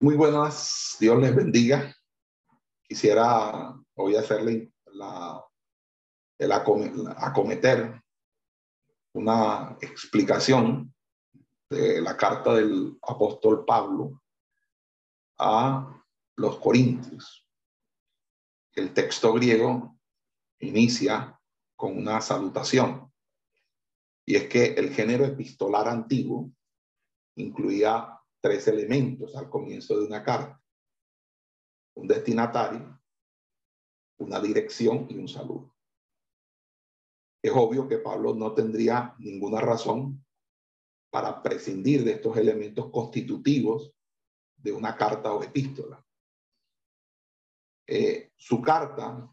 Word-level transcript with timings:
Muy 0.00 0.14
buenas, 0.14 0.96
Dios 1.00 1.20
les 1.20 1.34
bendiga. 1.34 1.92
Quisiera 2.84 3.74
hoy 3.96 4.14
hacerle 4.14 4.72
la, 4.92 5.44
el 6.38 6.52
acometer 6.52 8.00
una 9.14 9.76
explicación 9.80 10.94
de 11.68 12.00
la 12.00 12.16
carta 12.16 12.54
del 12.54 12.96
apóstol 13.02 13.64
Pablo 13.64 14.22
a 15.36 16.00
los 16.36 16.60
Corintios. 16.60 17.44
El 18.74 18.94
texto 18.94 19.32
griego 19.32 19.98
inicia 20.60 21.36
con 21.74 21.98
una 21.98 22.20
salutación 22.20 23.12
y 24.24 24.36
es 24.36 24.48
que 24.48 24.74
el 24.74 24.94
género 24.94 25.24
epistolar 25.24 25.88
antiguo 25.88 26.52
incluía 27.34 28.17
tres 28.40 28.68
elementos 28.68 29.34
al 29.36 29.48
comienzo 29.48 29.98
de 29.98 30.06
una 30.06 30.22
carta. 30.22 30.62
Un 31.94 32.06
destinatario, 32.06 33.00
una 34.18 34.40
dirección 34.40 35.06
y 35.10 35.18
un 35.18 35.28
saludo. 35.28 35.74
Es 37.42 37.52
obvio 37.54 37.88
que 37.88 37.98
Pablo 37.98 38.34
no 38.34 38.52
tendría 38.54 39.14
ninguna 39.18 39.60
razón 39.60 40.24
para 41.10 41.42
prescindir 41.42 42.04
de 42.04 42.12
estos 42.12 42.36
elementos 42.36 42.90
constitutivos 42.90 43.92
de 44.56 44.72
una 44.72 44.96
carta 44.96 45.32
o 45.32 45.42
epístola. 45.42 46.04
Eh, 47.86 48.32
su 48.36 48.60
carta 48.60 49.32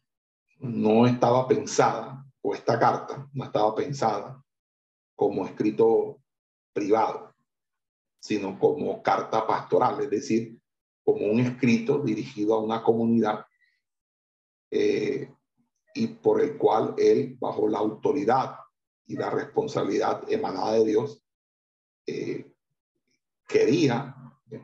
no 0.60 1.06
estaba 1.06 1.48
pensada, 1.48 2.26
o 2.42 2.56
esta 2.56 2.80
carta 2.80 3.30
no 3.34 3.44
estaba 3.44 3.76
pensada 3.76 4.42
como 5.16 5.46
escrito 5.46 6.22
privado 6.74 7.35
sino 8.26 8.58
como 8.58 9.04
carta 9.04 9.46
pastoral, 9.46 10.02
es 10.02 10.10
decir, 10.10 10.60
como 11.04 11.28
un 11.28 11.40
escrito 11.40 12.00
dirigido 12.00 12.56
a 12.56 12.64
una 12.64 12.82
comunidad 12.82 13.46
eh, 14.72 15.32
y 15.94 16.08
por 16.08 16.42
el 16.42 16.58
cual 16.58 16.96
él, 16.98 17.38
bajo 17.40 17.68
la 17.68 17.78
autoridad 17.78 18.56
y 19.06 19.16
la 19.16 19.30
responsabilidad 19.30 20.24
emanada 20.28 20.74
de 20.74 20.86
Dios, 20.86 21.24
eh, 22.08 22.52
quería 23.48 24.16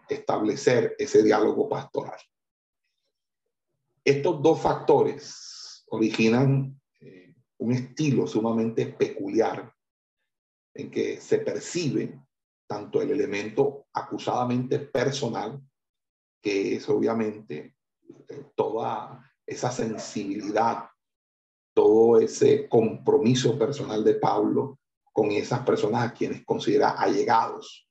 establecer 0.09 0.95
ese 0.97 1.21
diálogo 1.21 1.69
pastoral. 1.69 2.19
Estos 4.03 4.41
dos 4.41 4.59
factores 4.59 5.85
originan 5.89 6.81
eh, 6.99 7.35
un 7.59 7.73
estilo 7.73 8.25
sumamente 8.25 8.87
peculiar 8.87 9.71
en 10.73 10.89
que 10.89 11.21
se 11.21 11.37
percibe 11.37 12.19
tanto 12.71 13.01
el 13.01 13.11
elemento 13.11 13.87
acusadamente 13.91 14.79
personal, 14.79 15.61
que 16.41 16.77
es 16.77 16.87
obviamente 16.87 17.75
eh, 18.29 18.45
toda 18.55 19.29
esa 19.45 19.69
sensibilidad, 19.69 20.85
todo 21.73 22.21
ese 22.21 22.69
compromiso 22.69 23.59
personal 23.59 24.05
de 24.05 24.13
Pablo 24.13 24.79
con 25.11 25.31
esas 25.31 25.65
personas 25.65 26.09
a 26.09 26.13
quienes 26.13 26.45
considera 26.45 26.91
allegados, 26.91 27.89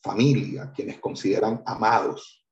familia, 0.00 0.70
quienes 0.72 1.00
consideran 1.00 1.60
amados. 1.66 2.46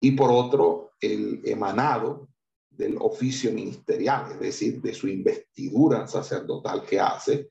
Y 0.00 0.12
por 0.12 0.30
otro, 0.30 0.92
el 1.00 1.40
emanado 1.44 2.28
del 2.70 2.96
oficio 3.00 3.52
ministerial, 3.52 4.30
es 4.30 4.38
decir, 4.38 4.80
de 4.80 4.94
su 4.94 5.08
investidura 5.08 6.06
sacerdotal 6.06 6.84
que 6.84 7.00
hace, 7.00 7.50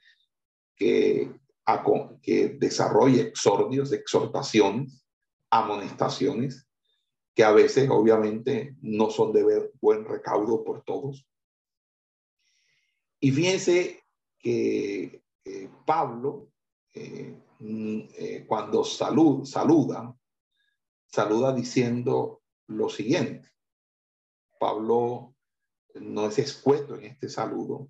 que 0.73 1.38
que 2.21 2.49
desarrolle 2.59 3.21
exordios, 3.21 3.91
exhortaciones, 3.91 5.05
amonestaciones, 5.49 6.67
que 7.35 7.43
a 7.43 7.51
veces 7.51 7.89
obviamente 7.89 8.75
no 8.81 9.09
son 9.09 9.33
de 9.33 9.71
buen 9.79 10.05
recaudo 10.05 10.63
por 10.63 10.83
todos. 10.83 11.27
Y 13.19 13.31
fíjense 13.31 14.03
que 14.37 15.21
Pablo, 15.85 16.51
eh, 16.93 17.35
eh, 17.59 18.45
cuando 18.47 18.83
salud, 18.83 19.45
saluda, 19.45 20.15
saluda 21.07 21.53
diciendo 21.53 22.43
lo 22.67 22.89
siguiente. 22.89 23.49
Pablo 24.59 25.35
no 25.95 26.27
es 26.27 26.39
escueto 26.39 26.95
en 26.95 27.05
este 27.05 27.29
saludo, 27.29 27.89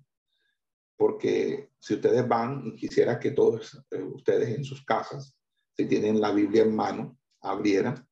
porque 1.00 1.70
si 1.78 1.94
ustedes 1.94 2.28
van 2.28 2.62
y 2.66 2.76
quisiera 2.76 3.18
que 3.18 3.30
todos 3.30 3.82
eh, 3.90 4.02
ustedes 4.02 4.54
en 4.54 4.64
sus 4.64 4.84
casas, 4.84 5.34
si 5.74 5.86
tienen 5.86 6.20
la 6.20 6.30
Biblia 6.30 6.62
en 6.62 6.76
mano, 6.76 7.18
abrieran. 7.40 8.06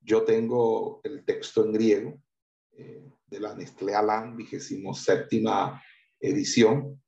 Yo 0.00 0.24
tengo 0.24 1.00
el 1.04 1.24
texto 1.24 1.64
en 1.64 1.72
griego 1.72 2.20
eh, 2.72 3.08
de 3.24 3.38
la 3.38 3.54
Nestlé 3.54 3.94
Alan, 3.94 4.36
vigésimo 4.36 4.94
séptima 4.94 5.80
edición, 6.18 7.00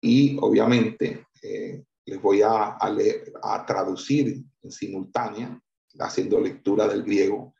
y 0.00 0.36
obviamente 0.40 1.28
eh, 1.40 1.84
les 2.04 2.20
voy 2.20 2.42
a, 2.42 2.70
a, 2.70 2.90
leer, 2.90 3.32
a 3.40 3.64
traducir 3.64 4.42
en 4.60 4.70
simultánea, 4.72 5.56
haciendo 6.00 6.40
lectura 6.40 6.88
del 6.88 7.04
griego, 7.04 7.54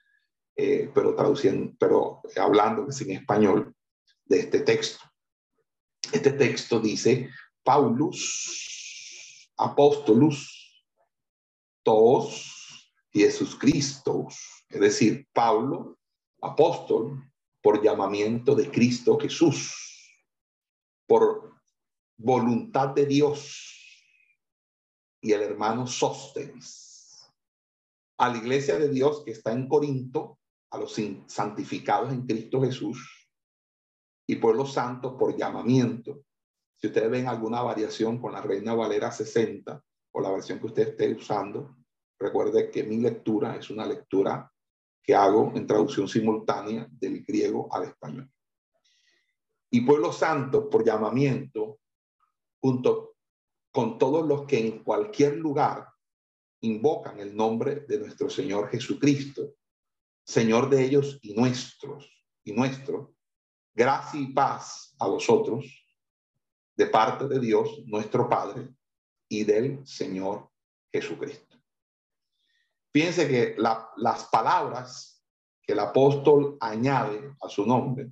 pero 0.57 1.15
traduciendo, 1.15 1.77
pero 1.79 2.23
hablando 2.37 2.89
en 2.91 3.11
español 3.13 3.73
de 4.25 4.41
este 4.41 4.61
texto. 4.63 5.06
Este 6.13 6.33
texto 6.33 6.81
dice, 6.81 7.31
Paulus, 7.63 9.53
apóstolus, 9.57 10.85
todos, 11.83 12.93
Jesús 13.13 13.57
Cristo, 13.57 14.29
es 14.69 14.81
decir, 14.81 15.27
Pablo, 15.33 15.99
apóstol, 16.43 17.23
por 17.63 17.83
llamamiento 17.83 18.55
de 18.55 18.71
Cristo 18.71 19.19
Jesús, 19.19 19.75
por 21.07 21.55
voluntad 22.17 22.89
de 22.91 23.07
Dios, 23.07 23.73
y 25.21 25.33
el 25.33 25.43
hermano 25.43 25.87
Sóstenes, 25.87 27.29
a 28.19 28.29
la 28.29 28.39
iglesia 28.39 28.79
de 28.79 28.89
Dios 28.89 29.23
que 29.25 29.33
está 29.33 29.53
en 29.53 29.69
Corinto, 29.69 30.39
a 30.71 30.79
los 30.79 30.95
santificados 31.27 32.13
en 32.13 32.27
Cristo 32.27 32.61
Jesús, 32.61 33.16
y 34.27 34.37
pueblo 34.37 34.67
santo 34.67 35.17
por 35.17 35.37
llamamiento. 35.37 36.25
Si 36.77 36.89
ustedes 36.89 37.11
ven 37.11 37.29
alguna 37.29 37.63
variación 37.63 38.19
con 38.19 38.33
la 38.33 38.43
Reina 38.43 38.75
Valera 38.75 39.11
60 39.11 39.83
o 40.13 40.21
la 40.21 40.31
versión 40.31 40.59
que 40.59 40.67
usted 40.67 40.89
esté 40.89 41.15
usando, 41.15 41.77
recuerde 42.19 42.71
que 42.71 42.83
mi 42.85 42.99
lectura 42.99 43.57
es 43.57 43.71
una 43.71 43.87
lectura 43.87 44.51
que 45.03 45.15
hago 45.15 45.53
en 45.55 45.67
traducción 45.67 46.09
simultánea 46.09 46.87
del 46.91 47.25
griego 47.25 47.69
al 47.73 47.85
español. 47.85 48.31
Y 49.71 49.83
pueblo 49.83 50.13
santo 50.13 50.69
por 50.69 50.85
llamamiento, 50.85 51.81
junto 52.61 53.17
con 53.71 53.99
todos 53.99 54.27
los 54.27 54.47
que 54.47 54.59
en 54.59 54.83
cualquier 54.83 55.37
lugar 55.37 55.87
invocan 56.63 57.21
el 57.21 57.37
nombre 57.37 57.85
de 57.87 57.99
nuestro 57.99 58.29
Señor 58.29 58.69
Jesucristo, 58.69 59.55
Señor 60.25 60.69
de 60.71 60.85
ellos 60.85 61.19
y 61.23 61.35
nuestros, 61.35 62.11
y 62.43 62.53
nuestro, 62.53 63.16
Gracia 63.77 64.19
y 64.19 64.33
paz 64.33 64.97
a 64.99 65.07
vosotros 65.07 65.67
de 66.75 66.87
parte 66.87 67.29
de 67.29 67.39
Dios, 67.39 67.83
nuestro 67.85 68.27
Padre, 68.27 68.75
y 69.29 69.45
del 69.45 69.87
Señor 69.87 70.51
Jesucristo. 70.91 71.59
Piense 72.91 73.29
que 73.29 73.55
las 73.59 74.25
palabras 74.33 75.23
que 75.61 75.75
el 75.75 75.81
apóstol 75.81 76.57
añade 76.59 77.37
a 77.43 77.51
su 77.51 77.67
nombre 77.67 78.11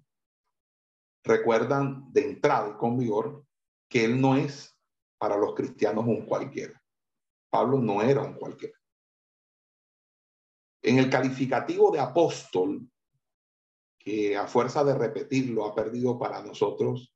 recuerdan 1.23 2.13
de 2.13 2.29
entrada 2.29 2.69
y 2.69 2.77
con 2.77 2.99
vigor 2.99 3.47
que 3.89 4.05
él 4.05 4.21
no 4.21 4.37
es 4.37 4.79
para 5.17 5.39
los 5.39 5.55
cristianos 5.55 6.05
un 6.05 6.27
cualquiera. 6.27 6.79
Pablo 7.49 7.79
no 7.79 8.03
era 8.03 8.21
un 8.21 8.35
cualquiera. 8.35 8.79
En 10.83 10.99
el 10.99 11.09
calificativo 11.09 11.91
de 11.91 12.01
apóstol 12.01 12.87
que 14.05 14.37
a 14.37 14.47
fuerza 14.47 14.85
de 14.85 14.95
repetirlo 14.95 15.65
ha 15.65 15.75
perdido 15.75 16.19
para 16.19 16.43
nosotros 16.43 17.13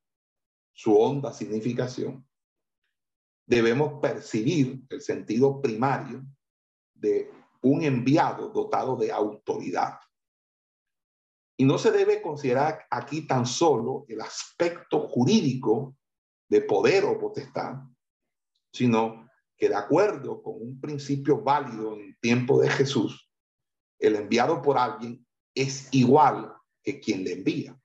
su 0.72 0.96
honda 0.96 1.32
significación. 1.32 2.24
debemos 3.46 3.98
percibir 4.02 4.82
el 4.90 5.00
sentido 5.00 5.60
primario 5.62 6.22
de 6.94 7.30
un 7.62 7.82
enviado 7.82 8.50
dotado 8.50 8.94
de 8.94 9.10
autoridad. 9.10 9.98
Y 11.56 11.64
no 11.64 11.78
se 11.78 11.90
debe 11.90 12.20
considerar 12.20 12.86
aquí 12.90 13.26
tan 13.26 13.46
solo 13.46 14.04
el 14.06 14.20
aspecto 14.20 15.08
jurídico 15.08 15.96
de 16.48 16.60
poder 16.60 17.04
o 17.06 17.18
potestad, 17.18 17.76
sino 18.70 19.28
que 19.56 19.70
de 19.70 19.76
acuerdo 19.76 20.42
con 20.42 20.54
un 20.60 20.78
principio 20.78 21.40
válido 21.40 21.96
en 21.96 22.16
tiempo 22.20 22.60
de 22.60 22.68
Jesús, 22.68 23.30
el 23.98 24.14
enviado 24.14 24.60
por 24.60 24.76
alguien 24.76 25.26
es 25.54 25.88
igual 25.92 26.57
que 26.88 27.00
quien 27.00 27.24
le 27.24 27.32
envía. 27.32 27.78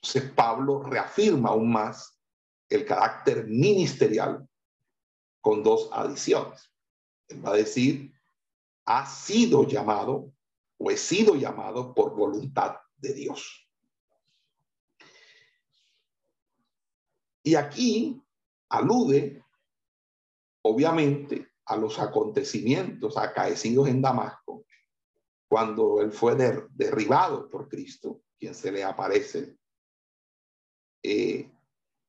Entonces 0.00 0.30
Pablo 0.32 0.82
reafirma 0.82 1.50
aún 1.50 1.72
más 1.72 2.16
el 2.68 2.84
carácter 2.84 3.46
ministerial 3.46 4.48
con 5.40 5.62
dos 5.64 5.88
adiciones. 5.92 6.72
Él 7.28 7.44
va 7.44 7.50
a 7.50 7.56
decir, 7.56 8.12
ha 8.84 9.06
sido 9.06 9.66
llamado 9.66 10.32
o 10.78 10.90
he 10.90 10.96
sido 10.96 11.34
llamado 11.34 11.94
por 11.94 12.14
voluntad 12.14 12.76
de 12.96 13.12
Dios. 13.12 13.68
Y 17.42 17.56
aquí 17.56 18.22
alude, 18.68 19.44
obviamente, 20.62 21.48
a 21.66 21.76
los 21.76 21.98
acontecimientos 21.98 23.16
acaecidos 23.16 23.88
en 23.88 24.00
Damasco, 24.00 24.61
cuando 25.52 26.00
él 26.00 26.12
fue 26.12 26.34
derribado 26.70 27.50
por 27.50 27.68
Cristo, 27.68 28.22
quien 28.38 28.54
se 28.54 28.72
le 28.72 28.82
aparece, 28.82 29.58
eh, 31.02 31.52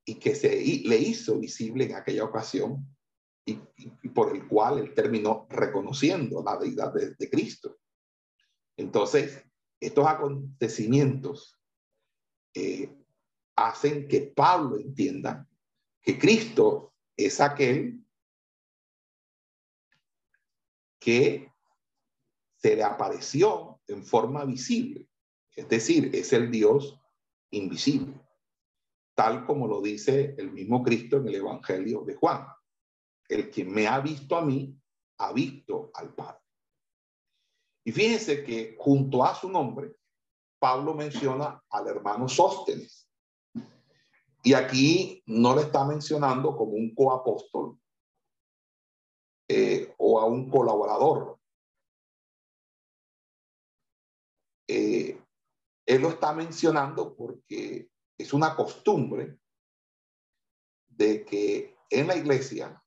y 0.06 0.16
que 0.16 0.34
se 0.34 0.50
le 0.86 0.98
hizo 0.98 1.38
visible 1.40 1.84
en 1.84 1.96
aquella 1.96 2.24
ocasión, 2.24 2.88
y, 3.46 3.56
por 4.16 4.34
el 4.34 4.48
cual 4.48 4.80
él 4.80 4.94
terminó 4.94 5.46
reconociendo 5.50 6.42
la 6.42 6.56
deidad 6.56 6.94
de 6.94 7.30
Cristo. 7.30 7.80
Entonces, 8.78 9.44
estos 9.78 10.08
acontecimientos 10.08 11.60
eh, 12.54 12.96
hacen 13.58 14.08
que 14.08 14.22
Pablo 14.22 14.78
entienda 14.78 15.46
que 16.02 16.18
Cristo 16.18 16.94
es 17.18 17.42
aquel 17.42 18.06
que 20.98 21.53
se 22.64 22.78
le 22.78 22.84
apareció 22.84 23.82
en 23.88 24.06
forma 24.06 24.46
visible, 24.46 25.10
es 25.54 25.68
decir, 25.68 26.16
es 26.16 26.32
el 26.32 26.50
Dios 26.50 26.98
invisible, 27.52 28.14
tal 29.16 29.46
como 29.46 29.68
lo 29.68 29.82
dice 29.82 30.34
el 30.38 30.50
mismo 30.54 30.82
Cristo 30.82 31.18
en 31.18 31.28
el 31.28 31.36
Evangelio 31.36 32.04
de 32.06 32.16
Juan. 32.16 32.48
El 33.28 33.50
que 33.50 33.66
me 33.66 33.86
ha 33.86 34.00
visto 34.00 34.38
a 34.38 34.46
mí, 34.46 34.80
ha 35.18 35.34
visto 35.34 35.92
al 35.94 36.16
Padre. 36.16 36.40
Y 37.84 37.92
fíjense 37.92 38.46
que 38.46 38.78
junto 38.80 39.26
a 39.26 39.36
su 39.36 39.50
nombre, 39.50 39.98
Pablo 40.58 40.94
menciona 40.94 41.62
al 41.70 41.88
hermano 41.88 42.30
Sóstenes. 42.30 43.10
Y 44.42 44.54
aquí 44.54 45.22
no 45.26 45.54
le 45.54 45.64
está 45.64 45.84
mencionando 45.86 46.56
como 46.56 46.72
un 46.72 46.96
coapóstol 46.96 47.78
eh, 49.50 49.94
o 49.98 50.20
a 50.20 50.26
un 50.26 50.50
colaborador. 50.50 51.43
Eh, 54.76 55.22
él 55.86 56.02
lo 56.02 56.10
está 56.10 56.34
mencionando 56.34 57.16
porque 57.16 57.92
es 58.18 58.34
una 58.34 58.56
costumbre 58.56 59.38
de 60.88 61.24
que 61.24 61.78
en 61.92 62.08
la 62.08 62.16
iglesia 62.16 62.84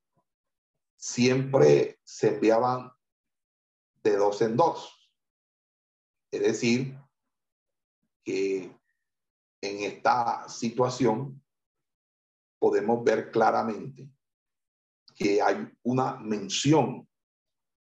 siempre 0.97 2.01
se 2.03 2.35
enviaban 2.35 2.91
de 4.03 4.17
dos 4.17 4.43
en 4.43 4.57
dos. 4.57 5.13
Es 6.33 6.43
decir, 6.43 6.99
que 8.25 8.77
en 9.61 9.81
esta 9.85 10.49
situación 10.49 11.41
podemos 12.59 13.05
ver 13.05 13.31
claramente 13.31 14.11
que 15.15 15.41
hay 15.41 15.73
una 15.85 16.17
mención 16.17 17.09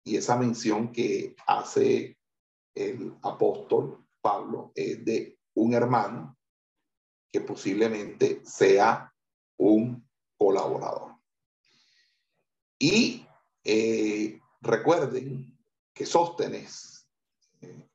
y 0.05 0.17
esa 0.17 0.37
mención 0.37 0.91
que 0.91 1.37
hace 1.47 2.19
el 2.75 3.14
apóstol 3.22 4.06
Pablo 4.20 4.72
es 4.75 5.05
de 5.05 5.38
un 5.55 5.75
hermano 5.75 6.37
que 7.31 7.40
posiblemente 7.40 8.43
sea 8.44 9.12
un 9.58 10.08
colaborador. 10.37 11.17
Y 12.78 13.26
eh, 13.62 14.40
recuerden 14.61 15.58
que 15.93 16.06
Sóstenes, 16.06 17.06
eh, 17.61 17.88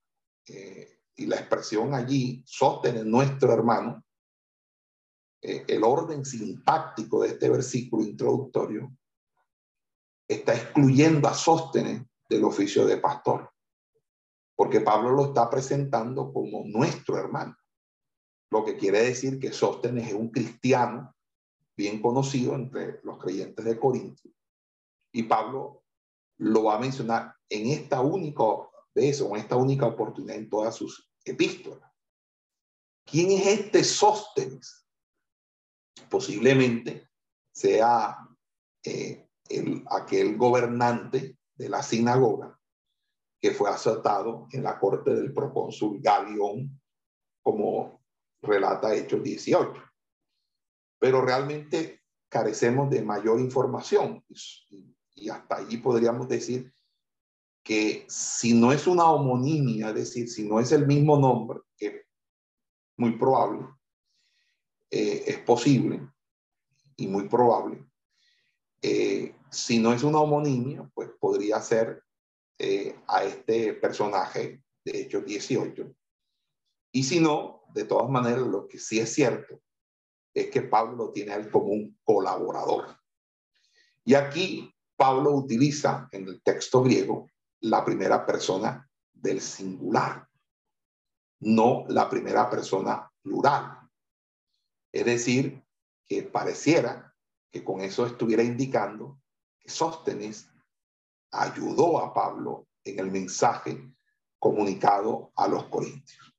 eh, 0.48 1.00
y 1.16 1.26
la 1.26 1.38
expresión 1.38 1.94
allí, 1.94 2.44
Sóstenes, 2.46 3.06
nuestro 3.06 3.54
hermano, 3.54 4.04
el 5.42 5.84
orden 5.84 6.26
sintáctico 6.26 7.22
de 7.22 7.30
este 7.30 7.50
versículo 7.50 8.04
introductorio 8.04 8.92
está 10.28 10.56
excluyendo 10.56 11.28
a 11.28 11.36
Sóstenes 11.36 12.02
del 12.28 12.44
oficio 12.46 12.84
de 12.88 12.98
pastor, 12.98 13.52
porque 14.56 14.82
Pablo 14.82 15.12
lo 15.12 15.26
está 15.26 15.50
presentando 15.50 16.32
como 16.32 16.64
nuestro 16.66 17.18
hermano, 17.18 17.56
lo 18.52 18.64
que 18.64 18.78
quiere 18.78 19.02
decir 19.02 19.40
que 19.40 19.52
Sóstenes 19.52 20.08
es 20.08 20.14
un 20.14 20.30
cristiano 20.30 21.14
bien 21.76 22.02
conocido 22.02 22.56
entre 22.56 23.02
los 23.04 23.18
creyentes 23.18 23.66
de 23.66 23.78
Corinto. 23.78 24.30
Y 25.12 25.24
Pablo 25.24 25.84
lo 26.38 26.64
va 26.64 26.76
a 26.76 26.80
mencionar 26.80 27.36
en 27.50 27.68
esta 27.68 28.02
única 28.02 28.44
vez 28.94 29.20
o 29.22 29.36
en 29.36 29.42
esta 29.42 29.58
única 29.58 29.86
oportunidad 29.86 30.38
en 30.38 30.50
todas 30.50 30.76
sus 30.76 31.12
epístolas. 31.26 31.92
¿Quién 33.06 33.32
es 33.32 33.46
este 33.46 33.84
Sóstenes? 33.84 34.88
Posiblemente 36.10 37.10
sea 37.54 38.18
eh, 38.84 39.28
el, 39.50 39.84
aquel 39.90 40.38
gobernante 40.38 41.38
de 41.56 41.70
la 41.70 41.84
sinagoga 41.84 42.60
que 43.46 43.52
fue 43.52 43.70
asaltado 43.70 44.48
en 44.54 44.64
la 44.64 44.80
corte 44.80 45.14
del 45.14 45.32
procónsul 45.32 46.02
Galión, 46.02 46.82
como 47.44 48.02
relata 48.42 48.96
Hechos 48.96 49.22
18. 49.22 49.72
Pero 50.98 51.22
realmente 51.22 52.02
carecemos 52.28 52.90
de 52.90 53.04
mayor 53.04 53.40
información 53.40 54.26
y 55.14 55.30
hasta 55.30 55.58
allí 55.58 55.78
podríamos 55.78 56.28
decir 56.28 56.74
que 57.64 58.08
si 58.10 58.56
no 58.56 58.72
es 58.72 58.88
una 58.88 59.12
homonimia, 59.12 59.90
es 59.90 59.96
decir, 59.96 60.28
si 60.28 60.50
no 60.50 60.60
es 60.60 60.72
el 60.72 60.88
mismo 60.88 61.16
nombre, 61.20 61.60
que 61.78 62.02
muy 62.98 63.16
probable, 63.16 63.68
eh, 64.90 65.24
es 65.28 65.38
posible 65.42 66.02
y 66.98 67.06
muy 67.06 67.30
probable, 67.30 67.86
eh, 68.82 69.36
si 69.52 69.78
no 69.78 69.94
es 69.94 70.02
una 70.02 70.18
homonimia, 70.18 70.90
pues 70.96 71.12
podría 71.20 71.62
ser 71.62 72.05
eh, 72.58 72.96
a 73.08 73.24
este 73.24 73.74
personaje 73.74 74.64
de 74.84 75.02
Hechos 75.02 75.26
18. 75.26 75.94
Y 76.92 77.04
si 77.04 77.20
no, 77.20 77.64
de 77.74 77.86
todas 77.86 78.10
maneras, 78.10 78.48
lo 78.48 78.68
que 78.68 78.80
sí 78.80 79.00
es 79.00 79.14
cierto 79.14 79.62
es 80.34 80.50
que 80.50 80.62
Pablo 80.62 81.12
tiene 81.12 81.34
a 81.34 81.36
él 81.36 81.50
como 81.50 81.68
un 81.68 82.00
colaborador. 82.04 82.98
Y 84.04 84.14
aquí 84.14 84.74
Pablo 84.96 85.32
utiliza 85.32 86.08
en 86.12 86.28
el 86.28 86.42
texto 86.42 86.84
griego 86.84 87.30
la 87.62 87.84
primera 87.84 88.26
persona 88.26 88.90
del 89.12 89.42
singular, 89.42 90.28
no 91.40 91.86
la 91.90 92.10
primera 92.10 92.50
persona 92.50 93.12
plural. 93.22 93.80
Es 94.92 95.06
decir, 95.06 95.64
que 96.06 96.24
pareciera 96.24 97.14
que 97.52 97.64
con 97.64 97.82
eso 97.82 98.06
estuviera 98.06 98.44
indicando 98.44 99.20
que 99.60 99.70
Sóstenes 99.70 100.50
ayudó 101.42 102.00
a 102.00 102.14
Pablo 102.14 102.68
en 102.84 103.00
el 103.00 103.12
mensaje 103.12 103.94
comunicado 104.40 105.32
a 105.36 105.48
los 105.48 105.66
corintios. 105.66 106.34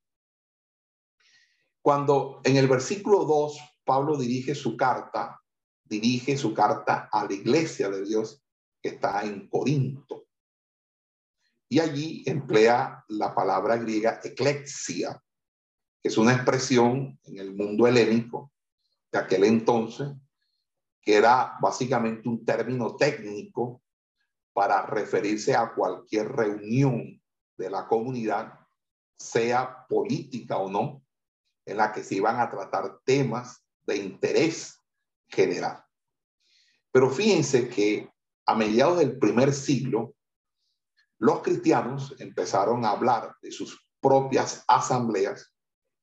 Cuando 1.82 2.40
en 2.44 2.56
el 2.56 2.68
versículo 2.68 3.24
2 3.24 3.58
Pablo 3.84 4.16
dirige 4.16 4.54
su 4.54 4.76
carta, 4.76 5.40
dirige 5.84 6.36
su 6.36 6.52
carta 6.52 7.08
a 7.12 7.24
la 7.24 7.32
iglesia 7.32 7.88
de 7.88 8.04
Dios 8.04 8.42
que 8.82 8.90
está 8.90 9.22
en 9.22 9.48
Corinto. 9.48 10.26
Y 11.68 11.78
allí 11.78 12.24
emplea 12.26 13.04
la 13.08 13.34
palabra 13.34 13.76
griega 13.76 14.20
eclexia, 14.22 15.22
que 16.02 16.08
es 16.08 16.18
una 16.18 16.32
expresión 16.32 17.18
en 17.24 17.38
el 17.38 17.54
mundo 17.54 17.86
helénico 17.86 18.52
de 19.12 19.18
aquel 19.18 19.44
entonces, 19.44 20.08
que 21.00 21.14
era 21.14 21.56
básicamente 21.60 22.28
un 22.28 22.44
término 22.44 22.96
técnico 22.96 23.82
para 24.56 24.86
referirse 24.86 25.54
a 25.54 25.74
cualquier 25.74 26.32
reunión 26.32 27.22
de 27.58 27.68
la 27.68 27.86
comunidad, 27.86 28.58
sea 29.14 29.86
política 29.86 30.56
o 30.56 30.70
no, 30.70 31.04
en 31.66 31.76
la 31.76 31.92
que 31.92 32.02
se 32.02 32.14
iban 32.14 32.40
a 32.40 32.48
tratar 32.48 33.00
temas 33.04 33.62
de 33.86 33.98
interés 33.98 34.82
general. 35.28 35.84
Pero 36.90 37.10
fíjense 37.10 37.68
que 37.68 38.10
a 38.46 38.54
mediados 38.54 39.00
del 39.00 39.18
primer 39.18 39.52
siglo, 39.52 40.14
los 41.18 41.42
cristianos 41.42 42.14
empezaron 42.18 42.82
a 42.86 42.92
hablar 42.92 43.36
de 43.42 43.52
sus 43.52 43.78
propias 44.00 44.64
asambleas 44.68 45.52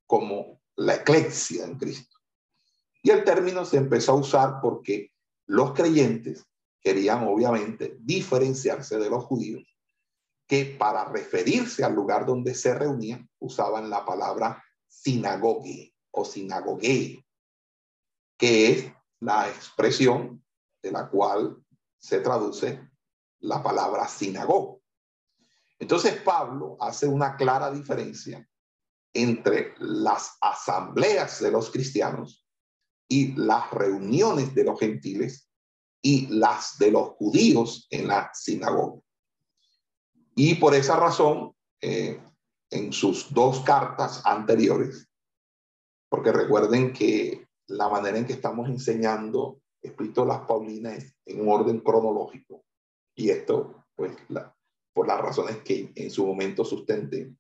como 0.06 0.62
la 0.76 0.98
eclesia 0.98 1.66
en 1.66 1.80
Cristo. 1.80 2.20
Y 3.02 3.10
el 3.10 3.24
término 3.24 3.66
se 3.66 3.78
empezó 3.78 4.12
a 4.12 4.18
usar 4.18 4.60
porque 4.62 5.12
los 5.48 5.74
creyentes 5.74 6.46
querían 6.84 7.26
obviamente 7.28 7.98
diferenciarse 8.00 9.00
de 9.00 9.10
los 9.10 9.24
judíos, 9.24 9.64
que 10.46 10.66
para 10.66 11.06
referirse 11.06 11.84
al 11.84 11.96
lugar 11.96 12.26
donde 12.26 12.54
se 12.54 12.74
reunían 12.74 13.30
usaban 13.40 13.90
la 13.90 14.06
palabra 14.06 14.62
sinagogue 14.88 15.96
o 16.12 16.26
sinagogue, 16.26 17.26
que 18.38 18.72
es 18.72 18.92
la 19.22 19.50
expresión 19.50 20.44
de 20.82 20.92
la 20.92 21.10
cual 21.10 21.64
se 21.98 22.20
traduce 22.20 22.90
la 23.40 23.64
palabra 23.64 24.08
sinagoga. 24.08 24.78
Entonces 25.80 26.22
Pablo 26.22 26.78
hace 26.80 27.08
una 27.08 27.36
clara 27.38 27.72
diferencia 27.72 28.48
entre 29.14 29.74
las 29.78 30.38
asambleas 30.42 31.40
de 31.42 31.52
los 31.52 31.72
cristianos 31.72 32.46
y 33.08 33.34
las 33.36 33.72
reuniones 33.72 34.54
de 34.54 34.64
los 34.66 34.80
gentiles 34.80 35.50
y 36.06 36.28
las 36.28 36.78
de 36.78 36.92
los 36.92 37.12
judíos 37.12 37.88
en 37.90 38.08
la 38.10 38.30
sinagoga. 38.34 39.02
Y 40.36 40.56
por 40.56 40.76
esa 40.76 40.98
razón, 40.98 41.56
eh, 41.82 42.22
en 42.70 42.92
sus 42.92 43.34
dos 43.34 43.62
cartas 43.62 44.22
anteriores, 44.26 45.08
porque 46.10 46.32
recuerden 46.32 46.92
que 46.92 47.48
la 47.68 47.88
manera 47.88 48.18
en 48.18 48.26
que 48.26 48.34
estamos 48.34 48.68
enseñando 48.70 49.62
las 50.26 50.42
Paulinas 50.42 51.16
en 51.26 51.42
un 51.42 51.50
orden 51.50 51.80
cronológico, 51.80 52.66
y 53.16 53.30
esto, 53.30 53.86
pues, 53.96 54.16
por 54.92 55.08
las 55.08 55.22
razones 55.22 55.58
que 55.64 55.92
en 55.96 56.12
su 56.12 56.26
momento 56.26 56.66
sustenté, 56.66 57.34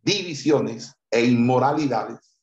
divisiones 0.00 0.92
e 1.08 1.24
inmoralidades, 1.24 2.36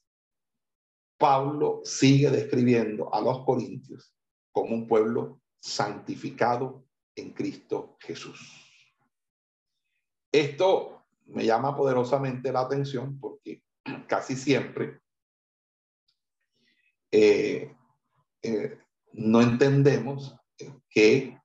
Pablo 1.18 1.82
sigue 1.84 2.32
describiendo 2.32 3.14
a 3.14 3.20
los 3.20 3.44
corintios 3.44 4.16
como 4.54 4.74
un 4.74 4.88
pueblo 4.88 5.42
santificado 5.60 6.86
en 7.14 7.34
Cristo 7.34 7.98
Jesús. 8.00 8.40
Esto 10.32 11.04
me 11.26 11.46
llama 11.46 11.76
poderosamente 11.76 12.54
la 12.54 12.62
atención 12.62 13.20
porque 13.20 13.64
casi 14.08 14.38
siempre 14.38 15.02
eh, 17.12 17.76
eh, 18.42 18.80
no 19.14 19.42
entendemos 19.42 20.36
que 20.90 21.40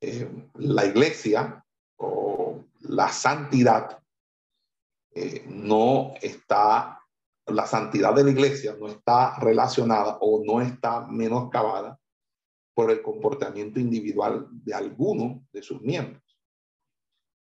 eh, 0.00 0.48
la 0.54 0.84
iglesia 0.84 1.64
o 1.96 2.64
la 2.80 3.08
santidad 3.08 3.98
eh, 5.14 5.44
no 5.48 6.14
está, 6.20 7.00
la 7.46 7.66
santidad 7.66 8.14
de 8.14 8.24
la 8.24 8.30
iglesia 8.30 8.76
no 8.78 8.88
está 8.88 9.38
relacionada 9.38 10.18
o 10.20 10.42
no 10.44 10.60
está 10.60 11.06
menoscabada 11.06 11.98
por 12.74 12.90
el 12.90 13.00
comportamiento 13.00 13.80
individual 13.80 14.46
de 14.50 14.74
alguno 14.74 15.46
de 15.50 15.62
sus 15.62 15.80
miembros. 15.80 16.22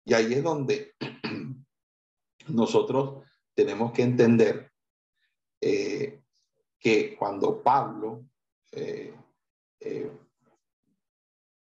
Y 0.04 0.14
ahí 0.16 0.34
es 0.34 0.44
donde 0.44 0.96
nosotros 2.48 3.24
tenemos 3.54 3.92
que 3.92 4.02
entender 4.02 4.72
eh, 5.62 6.24
que 6.80 7.16
cuando 7.16 7.62
Pablo 7.62 8.26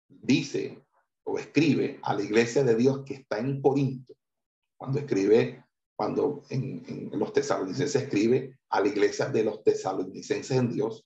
dice 0.07 0.83
o 1.23 1.37
escribe 1.37 1.99
a 2.03 2.13
la 2.13 2.23
iglesia 2.23 2.63
de 2.63 2.75
Dios 2.75 3.03
que 3.05 3.15
está 3.15 3.39
en 3.39 3.61
Corinto, 3.61 4.15
cuando 4.77 4.99
escribe, 4.99 5.65
cuando 5.95 6.43
en, 6.49 7.09
los 7.13 7.33
tesalonicenses 7.33 8.03
escribe 8.03 8.59
a 8.69 8.81
la 8.81 8.87
iglesia 8.87 9.27
de 9.27 9.43
los 9.43 9.63
tesalonicenses 9.63 10.57
en 10.57 10.71
Dios, 10.71 11.05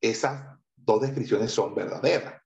esas 0.00 0.58
dos 0.76 1.00
descripciones 1.00 1.50
son 1.50 1.74
verdaderas, 1.74 2.40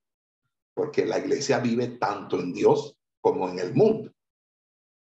porque 0.74 1.04
la 1.04 1.18
iglesia 1.18 1.58
vive 1.58 1.88
tanto 1.88 2.40
en 2.40 2.52
Dios 2.52 2.96
como 3.20 3.48
en 3.48 3.58
el 3.58 3.74
mundo. 3.74 4.12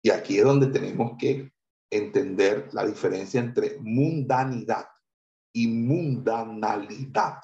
Y 0.03 0.11
aquí 0.11 0.37
es 0.37 0.43
donde 0.43 0.67
tenemos 0.67 1.13
que 1.17 1.51
entender 1.89 2.69
la 2.73 2.85
diferencia 2.85 3.39
entre 3.39 3.79
mundanidad 3.79 4.87
y 5.53 5.67
mundanalidad. 5.67 7.41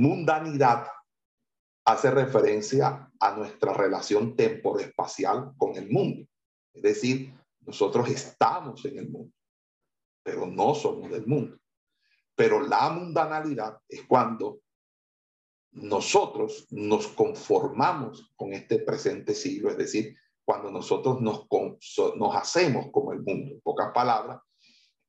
Mundanidad 0.00 0.86
hace 1.84 2.10
referencia 2.10 3.12
a 3.20 3.36
nuestra 3.36 3.74
relación 3.74 4.34
temporoespacial 4.34 5.52
con 5.58 5.76
el 5.76 5.90
mundo. 5.90 6.26
Es 6.72 6.80
decir, 6.80 7.34
nosotros 7.66 8.08
estamos 8.08 8.82
en 8.86 8.96
el 8.96 9.10
mundo, 9.10 9.34
pero 10.22 10.46
no 10.46 10.74
somos 10.74 11.10
del 11.10 11.26
mundo. 11.26 11.58
Pero 12.34 12.62
la 12.62 12.88
mundanalidad 12.88 13.78
es 13.86 14.04
cuando 14.04 14.62
nosotros 15.72 16.66
nos 16.70 17.08
conformamos 17.08 18.32
con 18.36 18.54
este 18.54 18.78
presente 18.78 19.34
siglo, 19.34 19.68
es 19.68 19.76
decir, 19.76 20.16
cuando 20.46 20.70
nosotros 20.70 21.20
nos, 21.20 21.46
nos 22.16 22.36
hacemos 22.36 22.86
como 22.90 23.12
el 23.12 23.20
mundo. 23.20 23.52
En 23.52 23.60
pocas 23.60 23.92
palabras, 23.92 24.40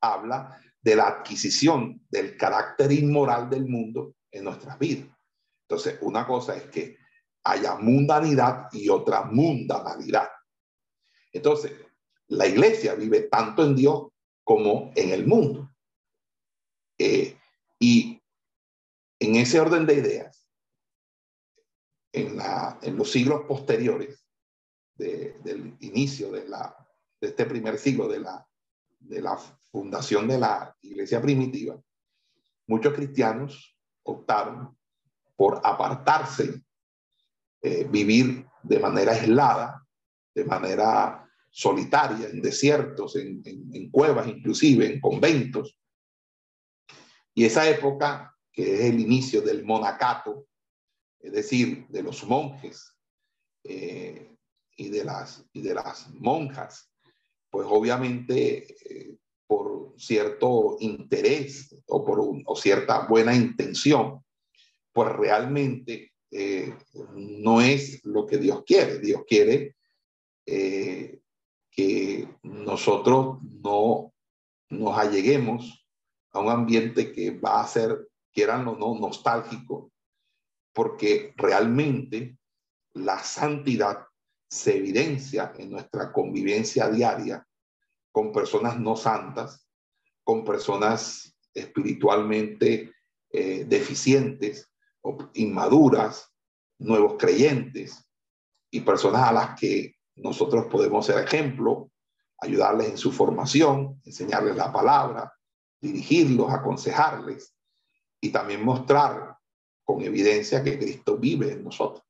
habla 0.02 0.62
de 0.82 0.98
la 0.98 1.08
adquisición 1.08 2.06
del 2.10 2.36
carácter 2.36 2.92
inmoral 2.92 3.50
del 3.50 3.70
mundo 3.70 4.16
en 4.32 4.44
nuestras 4.44 4.78
vidas. 4.80 5.08
Entonces, 5.68 5.98
una 6.02 6.26
cosa 6.26 6.56
es 6.56 6.64
que 6.64 6.98
haya 7.44 7.76
mundanidad 7.76 8.68
y 8.72 8.90
otra 8.90 9.24
mundanalidad. 9.24 10.30
Entonces, 11.32 11.74
la 12.28 12.48
iglesia 12.48 12.96
vive 12.96 13.22
tanto 13.22 13.64
en 13.64 13.76
Dios 13.76 14.10
como 14.44 14.92
en 14.96 15.12
el 15.12 15.26
mundo. 15.26 15.70
Eh, 16.98 17.38
y 17.80 18.22
en 19.20 19.36
ese 19.36 19.60
orden 19.60 19.86
de 19.86 19.96
ideas, 19.96 20.48
en, 22.14 22.38
los 22.98 23.12
siglos 23.12 23.44
posteriores 23.48 24.26
del 24.96 25.76
inicio 25.80 26.32
de, 26.32 26.42
de 26.42 27.28
este 27.28 27.46
primer 27.46 27.78
siglo 27.80 28.10
la, 28.10 28.46
de 29.00 29.22
la 29.22 29.38
fundación 29.72 30.28
de 30.28 30.38
la 30.38 30.76
iglesia 30.82 31.22
primitiva, 31.22 31.82
muchos 32.68 32.94
cristianos 32.94 33.76
optaron 34.04 34.78
por 35.36 35.62
apartarse, 35.64 36.62
eh, 37.62 37.88
vivir 37.90 38.46
de 38.64 38.80
manera 38.80 39.14
aislada, 39.14 39.88
de 40.34 40.46
manera 40.46 41.28
solitaria, 41.50 42.30
en 42.30 42.42
desiertos, 42.42 43.16
en, 43.16 43.90
cuevas, 43.92 44.28
inclusive 44.28 44.86
en 44.86 45.02
conventos. 45.02 45.78
Y 47.34 47.46
esa 47.46 47.68
época, 47.70 48.38
que 48.52 48.76
es 48.76 48.82
el 48.82 49.00
inicio 49.00 49.42
del 49.42 49.66
monacato, 49.66 50.48
es 51.20 51.34
decir, 51.34 51.88
de 51.90 52.04
los 52.04 52.24
monjes 52.24 52.96
eh, 53.64 54.36
y, 54.76 54.90
de 54.90 55.04
las, 55.04 55.46
y 55.54 55.62
de 55.62 55.74
las 55.74 56.10
monjas, 56.14 56.92
pues 57.50 57.68
obviamente 57.70 58.76
eh, 58.90 59.18
por 59.52 59.94
cierto 59.98 60.78
interés 60.80 61.76
o 61.88 62.06
por 62.06 62.22
o 62.46 62.56
cierta 62.56 63.06
buena 63.06 63.36
intención, 63.36 64.24
pues 64.94 65.12
realmente 65.12 66.14
eh, 66.32 66.74
no 67.16 67.60
es 67.60 68.00
lo 68.06 68.26
que 68.26 68.38
Dios 68.38 68.64
quiere. 68.66 69.00
Dios 69.00 69.24
quiere 69.28 69.76
que 70.46 72.30
nosotros 72.44 73.40
no 73.42 74.14
nos 74.70 74.98
alleguemos 74.98 75.86
a 76.32 76.40
un 76.40 76.48
ambiente 76.50 77.12
que 77.12 77.32
va 77.32 77.60
a 77.60 77.68
ser, 77.68 78.08
quieran 78.32 78.66
o 78.70 78.78
no, 78.78 78.98
nostálgico, 78.98 79.92
porque 80.72 81.34
realmente 81.36 82.38
la 82.94 83.22
santidad 83.22 84.06
se 84.50 84.78
evidencia 84.78 85.52
en 85.58 85.72
nuestra 85.72 86.14
convivencia 86.14 86.90
diaria 86.90 87.46
con 88.12 88.32
personas 88.32 88.80
no 88.80 88.96
santas, 88.96 89.68
con 90.24 90.44
personas 90.44 91.36
espiritualmente 91.54 92.94
eh, 93.32 93.66
deficientes 93.66 94.70
inmaduras, 95.34 96.32
nuevos 96.78 97.16
creyentes 97.18 98.08
y 98.70 98.82
personas 98.82 99.28
a 99.28 99.32
las 99.32 99.60
que 99.60 99.96
nosotros 100.16 100.68
podemos 100.68 101.06
ser 101.06 101.24
ejemplo, 101.24 101.92
ayudarles 102.40 102.90
en 102.90 102.98
su 102.98 103.12
formación, 103.12 104.02
enseñarles 104.04 104.56
la 104.56 104.72
palabra, 104.72 105.34
dirigirlos, 105.80 106.52
aconsejarles 106.52 107.56
y 108.20 108.30
también 108.30 108.64
mostrar 108.64 109.38
con 109.84 110.02
evidencia 110.02 110.64
que 110.64 110.78
Cristo 110.78 111.18
vive 111.18 111.54
en 111.54 111.64
nosotros. 111.64 112.06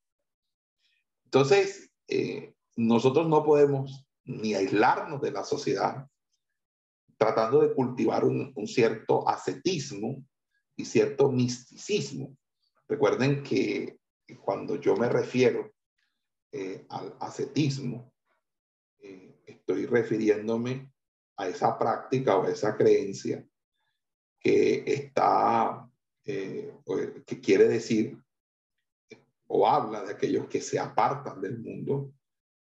Entonces, 1.25 1.89
eh, 2.07 2.53
nosotros 2.75 3.27
no 3.27 3.43
podemos 3.43 4.05
ni 4.39 4.53
aislarnos 4.53 5.21
de 5.21 5.31
la 5.31 5.43
sociedad 5.43 6.07
tratando 7.21 7.61
de 7.61 7.73
cultivar 7.75 8.25
un, 8.25 8.51
cierto 8.65 9.29
ascetismo 9.29 10.25
y 10.75 10.85
cierto 10.85 11.31
misticismo. 11.31 12.35
Recuerden 12.87 13.43
que 13.43 13.99
cuando 14.41 14.77
yo 14.77 14.95
me 14.95 15.07
refiero 15.07 15.71
eh, 16.51 16.83
al 16.89 17.15
ascetismo, 17.19 18.11
eh, 18.99 19.39
estoy 19.45 19.85
refiriéndome 19.85 20.91
a 21.37 21.47
esa 21.47 21.77
práctica 21.77 22.37
o 22.37 22.45
a 22.45 22.49
esa 22.49 22.75
creencia 22.75 23.47
que 24.39 24.83
está 24.87 25.87
eh, 26.25 26.73
que 27.25 27.39
quiere 27.39 27.67
decir 27.67 28.17
o 29.45 29.67
habla 29.67 30.03
de 30.03 30.13
aquellos 30.13 30.47
que 30.47 30.59
se 30.59 30.79
apartan 30.79 31.39
del 31.39 31.59
mundo 31.59 32.11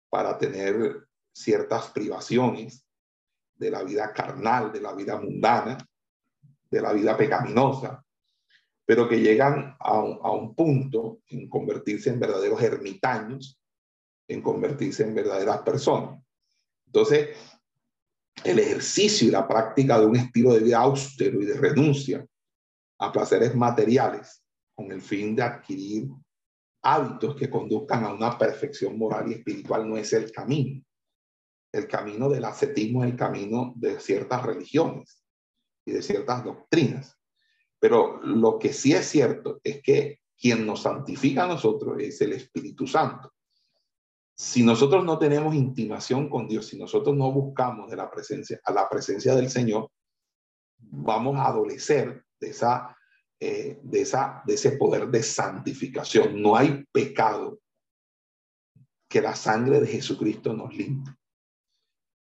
para 0.09 0.37
tener 0.37 1.07
ciertas 1.35 1.89
privaciones 1.91 2.85
de 3.55 3.69
la 3.69 3.83
vida 3.83 4.13
carnal, 4.13 4.71
de 4.71 4.81
la 4.81 4.93
vida 4.93 5.19
mundana, 5.19 5.77
de 6.71 6.81
la 6.81 6.93
vida 6.93 7.17
pecaminosa, 7.17 8.03
pero 8.85 9.07
que 9.09 9.19
llegan 9.19 9.75
a 9.79 9.99
un, 9.99 10.55
punto 10.55 11.19
en 11.27 11.49
convertirse 11.49 12.09
en 12.09 12.19
verdaderos 12.19 12.61
ermitaños, 12.61 13.59
en 14.27 14.41
convertirse 14.41 15.03
en 15.03 15.13
verdaderas 15.13 15.61
personas. 15.61 16.23
Entonces, 16.85 17.29
el 18.43 18.59
ejercicio 18.59 19.27
y 19.27 19.31
la 19.31 19.47
práctica 19.47 19.99
de 19.99 20.05
un 20.05 20.15
estilo 20.15 20.53
de 20.53 20.61
vida 20.61 20.79
austero 20.79 21.41
y 21.41 21.45
de 21.45 21.57
renuncia 21.57 22.25
a 22.99 23.11
placeres 23.11 23.55
materiales 23.55 24.41
con 24.73 24.91
el 24.91 25.01
fin 25.01 25.35
de 25.35 25.43
adquirir 25.43 26.07
hábitos 26.83 27.35
que 27.35 27.49
conduzcan 27.49 28.05
a 28.05 28.13
una 28.13 28.37
perfección 28.37 28.97
moral 28.97 29.29
y 29.29 29.33
espiritual 29.33 29.89
no 29.89 29.97
es 29.97 30.13
el 30.13 30.31
camino. 30.31 30.84
El 31.75 31.89
camino 31.89 32.29
del 32.29 32.45
ascetismo 32.45 33.03
es 33.03 33.11
el 33.11 33.17
camino 33.17 33.73
de 33.75 33.99
ciertas 33.99 34.43
religiones 34.43 35.21
y 35.85 35.91
de 35.91 36.01
ciertas 36.01 36.41
doctrinas. 36.41 37.17
Pero 37.79 38.21
lo 38.21 38.57
que 38.57 38.71
sí 38.71 38.93
es 38.93 39.05
cierto 39.05 39.59
es 39.61 39.81
que 39.83 40.21
quien 40.39 40.65
nos 40.65 40.83
santifica 40.83 41.43
a 41.43 41.47
nosotros 41.47 41.97
es 41.99 42.21
el 42.21 42.31
Espíritu 42.31 42.87
Santo. 42.87 43.33
Si 44.37 44.63
nosotros 44.63 45.03
no 45.03 45.19
tenemos 45.19 45.53
intimación 45.53 46.29
con 46.29 46.47
Dios, 46.47 46.67
si 46.67 46.77
nosotros 46.77 47.13
no 47.13 47.29
buscamos 47.33 47.89
de 47.89 47.97
la 47.97 48.09
presencia 48.09 48.57
a 48.63 48.71
la 48.71 48.87
presencia 48.87 49.35
del 49.35 49.49
Señor, 49.49 49.91
vamos 50.77 51.35
a 51.35 51.47
adolecer 51.47 52.23
de, 52.39 52.51
esa, 52.51 52.97
eh, 53.37 53.81
de, 53.83 54.01
esa, 54.01 54.43
de 54.45 54.53
ese 54.53 54.71
poder 54.77 55.09
de 55.09 55.23
santificación. 55.23 56.41
No 56.41 56.55
hay 56.55 56.85
pecado 56.93 57.59
que 59.09 59.19
la 59.19 59.35
sangre 59.35 59.81
de 59.81 59.87
Jesucristo 59.87 60.53
nos 60.53 60.73
limpie. 60.73 61.13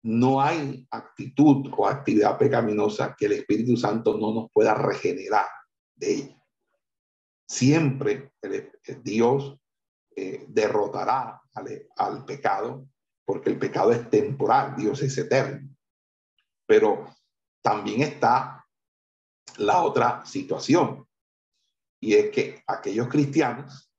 No 0.05 0.39
hay 0.39 0.85
actitud 0.91 1.73
o 1.75 1.87
actividad 1.87 2.37
pecaminosa 2.37 3.15
que 3.17 3.25
el 3.25 3.31
Espíritu 3.31 3.75
Santo 3.75 4.15
no 4.19 4.33
nos 4.33 4.51
pueda 4.51 4.75
regenerar 4.75 5.47
de 5.95 6.13
ella. 6.13 6.43
Siempre 7.47 8.31
Dios 9.01 9.57
eh, 10.15 10.45
derrotará 10.47 11.41
al, 11.55 11.87
al 11.97 12.23
pecado 12.23 12.87
porque 13.25 13.49
el 13.49 13.57
pecado 13.57 13.91
es 13.91 14.07
temporal, 14.11 14.75
Dios 14.75 15.01
es 15.01 15.17
eterno. 15.17 15.75
Pero 16.67 17.05
también 17.63 18.03
está 18.03 18.63
la 19.57 19.81
otra 19.81 20.23
situación. 20.23 21.07
Y 21.99 22.13
es 22.13 22.29
que 22.29 22.63
aquellos 22.67 23.07
cristianos 23.07 23.91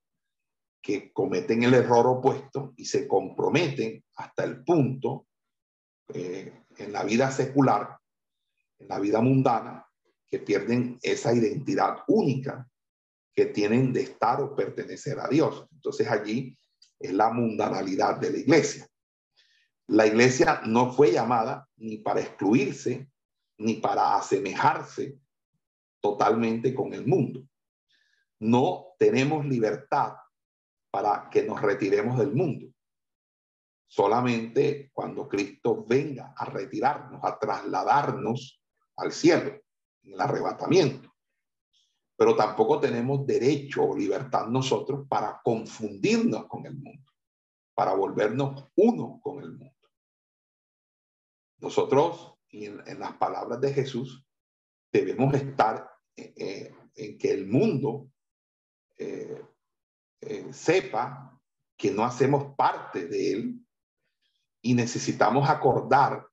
que 0.81 1.13
cometen 1.13 1.65
el 1.65 1.75
error 1.75 2.07
opuesto 2.07 2.75
y 2.77 2.85
se 2.85 3.09
comprometen 3.09 4.05
hasta 4.15 4.45
el 4.45 4.63
punto 4.63 5.26
eh, 6.15 6.53
en 6.77 6.93
la 6.93 7.05
vida 7.05 7.31
secular, 7.31 7.99
en 8.79 8.89
la 8.89 8.99
vida 8.99 9.21
mundana, 9.21 9.87
que 10.27 10.39
pierden 10.39 10.99
esa 11.03 11.33
identidad 11.33 11.99
única 12.09 12.69
que 13.33 13.47
tienen 13.47 13.93
de 13.93 14.03
estar 14.03 14.41
o 14.41 14.57
pertenecer 14.57 15.19
a 15.21 15.29
Dios. 15.29 15.67
Entonces 15.73 16.09
allí 16.09 16.59
es 16.99 17.13
la 17.13 17.31
mundanalidad 17.31 18.19
de 18.19 18.31
la 18.31 18.39
iglesia. 18.39 18.87
La 19.89 20.07
iglesia 20.07 20.63
no 20.65 20.93
fue 20.93 21.13
llamada 21.13 21.69
ni 21.77 21.99
para 21.99 22.21
excluirse, 22.21 23.11
ni 23.59 23.75
para 23.75 24.17
asemejarse 24.17 25.19
totalmente 26.01 26.75
con 26.75 26.93
el 26.93 27.07
mundo. 27.07 27.47
No 28.39 28.95
tenemos 28.99 29.47
libertad 29.47 30.15
para 30.91 31.29
que 31.31 31.43
nos 31.43 31.61
retiremos 31.61 32.19
del 32.19 32.33
mundo. 32.33 32.67
Solamente 33.87 34.91
cuando 34.93 35.29
Cristo 35.29 35.85
venga 35.87 36.35
a 36.37 36.45
retirarnos, 36.45 37.21
a 37.23 37.39
trasladarnos 37.39 38.61
al 38.97 39.13
cielo, 39.13 39.61
en 40.03 40.13
el 40.13 40.21
arrebatamiento. 40.21 41.15
Pero 42.17 42.35
tampoco 42.35 42.81
tenemos 42.81 43.27
derecho 43.27 43.85
o 43.85 43.97
libertad 43.97 44.47
nosotros 44.47 45.07
para 45.09 45.41
confundirnos 45.45 46.47
con 46.47 46.67
el 46.67 46.75
mundo, 46.75 47.13
para 47.75 47.95
volvernos 47.95 48.71
uno 48.77 49.21
con 49.23 49.43
el 49.43 49.53
mundo. 49.53 49.75
Nosotros, 51.59 52.35
en, 52.51 52.99
las 52.99 53.13
palabras 53.15 53.61
de 53.61 53.73
Jesús, 53.73 54.27
debemos 54.93 55.35
estar 55.35 55.91
eh, 56.17 56.73
en 56.95 57.19
que 57.19 57.31
el 57.31 57.47
mundo 57.47 58.09
eh, 58.99 59.43
eh, 60.21 60.53
sepa 60.53 61.39
que 61.77 61.91
no 61.91 62.05
hacemos 62.05 62.55
parte 62.57 63.07
de 63.07 63.33
él 63.33 63.66
y 64.67 64.75
necesitamos 64.75 65.49
acordar 65.49 66.27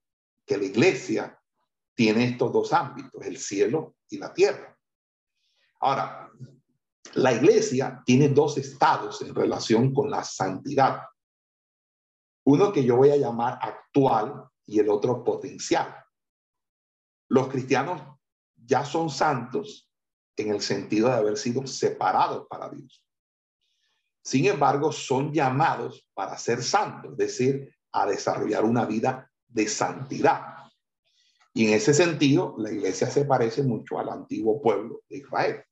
que 0.44 0.58
la 0.58 0.66
iglesia 0.66 1.40
tiene 1.94 2.26
estos 2.26 2.52
dos 2.52 2.74
ámbitos, 2.74 3.24
el 3.24 3.38
cielo 3.38 3.98
y 4.10 4.18
la 4.18 4.34
tierra. 4.34 4.76
Ahora, 5.80 6.32
la 7.14 7.32
iglesia 7.32 8.02
tiene 8.04 8.30
dos 8.30 8.58
estados 8.58 9.22
en 9.22 9.36
relación 9.36 9.94
con 9.94 10.10
la 10.10 10.24
santidad. 10.24 11.04
Uno 12.46 12.74
que 12.74 12.84
yo 12.84 12.96
voy 12.96 13.12
a 13.12 13.18
llamar 13.18 13.60
actual 13.62 14.50
y 14.66 14.80
el 14.80 14.90
otro 14.90 15.24
potencial. 15.24 15.96
Los 17.30 17.50
cristianos 17.50 18.02
ya 18.56 18.84
son 18.84 19.12
santos 19.12 19.92
en 20.38 20.50
el 20.50 20.62
sentido 20.62 21.10
de 21.10 21.16
haber 21.16 21.38
sido 21.38 21.68
separados 21.68 22.48
para 22.50 22.68
Dios. 22.70 23.06
Sin 24.24 24.46
embargo, 24.48 24.92
son 24.92 25.32
llamados 25.32 26.08
para 26.16 26.36
ser 26.40 26.64
santos, 26.64 27.12
es 27.12 27.18
decir, 27.18 27.76
a 27.94 28.06
desarrollar 28.06 28.64
una 28.66 28.86
vida 28.86 29.32
de 29.48 29.68
santidad. 29.68 30.58
Y 31.54 31.68
en 31.68 31.74
ese 31.74 31.94
sentido, 31.94 32.56
la 32.58 32.72
iglesia 32.72 33.10
se 33.10 33.26
parece 33.26 33.64
mucho 33.64 34.00
al 34.00 34.10
antiguo 34.10 34.62
pueblo 34.62 35.02
de 35.08 35.18
Israel. 35.18 35.64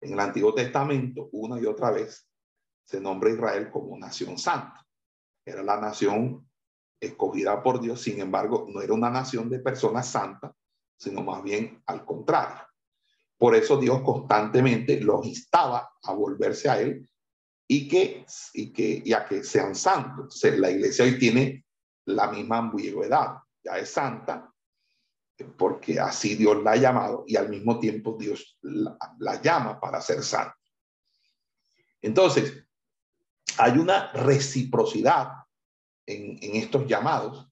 En 0.00 0.12
el 0.12 0.20
Antiguo 0.20 0.54
Testamento, 0.54 1.30
una 1.32 1.58
y 1.58 1.64
otra 1.64 1.90
vez, 1.90 2.28
se 2.84 3.00
nombra 3.00 3.30
Israel 3.30 3.70
como 3.70 3.96
nación 3.96 4.36
santa. 4.38 4.86
Era 5.44 5.62
la 5.62 5.80
nación 5.80 6.46
escogida 7.00 7.62
por 7.62 7.80
Dios, 7.80 8.02
sin 8.02 8.20
embargo, 8.20 8.66
no 8.68 8.82
era 8.82 8.92
una 8.92 9.10
nación 9.10 9.48
de 9.48 9.60
personas 9.60 10.06
santas, 10.06 10.52
sino 10.96 11.22
más 11.22 11.42
bien 11.42 11.82
al 11.86 12.04
contrario. 12.04 12.62
Por 13.38 13.54
eso 13.54 13.78
Dios 13.78 14.02
constantemente 14.02 15.00
los 15.00 15.24
instaba 15.26 15.90
a 16.02 16.12
volverse 16.12 16.68
a 16.68 16.80
Él 16.80 17.08
y 17.66 17.88
que, 17.88 18.26
y 18.52 18.72
que, 18.72 19.02
y 19.04 19.12
a 19.12 19.24
que 19.24 19.42
sean 19.42 19.74
santos. 19.74 20.24
Entonces, 20.24 20.58
la 20.58 20.70
iglesia 20.70 21.04
hoy 21.04 21.18
tiene 21.18 21.64
la 22.06 22.30
misma 22.30 22.58
ambigüedad. 22.58 23.38
Ya 23.62 23.78
es 23.78 23.90
santa, 23.90 24.52
porque 25.56 25.98
así 25.98 26.34
Dios 26.34 26.62
la 26.62 26.72
ha 26.72 26.76
llamado 26.76 27.24
y 27.26 27.36
al 27.36 27.48
mismo 27.48 27.78
tiempo 27.78 28.16
Dios 28.18 28.58
la, 28.60 29.40
llama 29.40 29.80
para 29.80 30.00
ser 30.00 30.22
santa. 30.22 30.56
Entonces, 32.02 32.52
hay 33.56 33.78
una 33.78 34.12
reciprocidad 34.12 35.28
en, 36.06 36.38
en 36.42 36.56
estos 36.56 36.86
llamados 36.86 37.48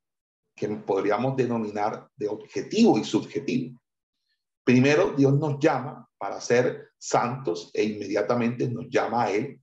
que 0.55 0.68
podríamos 0.68 1.37
denominar 1.37 2.09
de 2.16 2.29
objetivo 2.29 2.98
y 2.98 3.05
subjetivo. 3.05 3.81
Primero, 4.62 5.12
Dios 5.16 5.33
nos 5.33 5.59
llama 5.59 6.07
para 6.18 6.40
ser 6.40 6.90
santos 6.98 7.70
e 7.72 7.83
inmediatamente 7.83 8.68
nos 8.68 8.88
llama 8.90 9.25
a 9.25 9.31
Él 9.31 9.62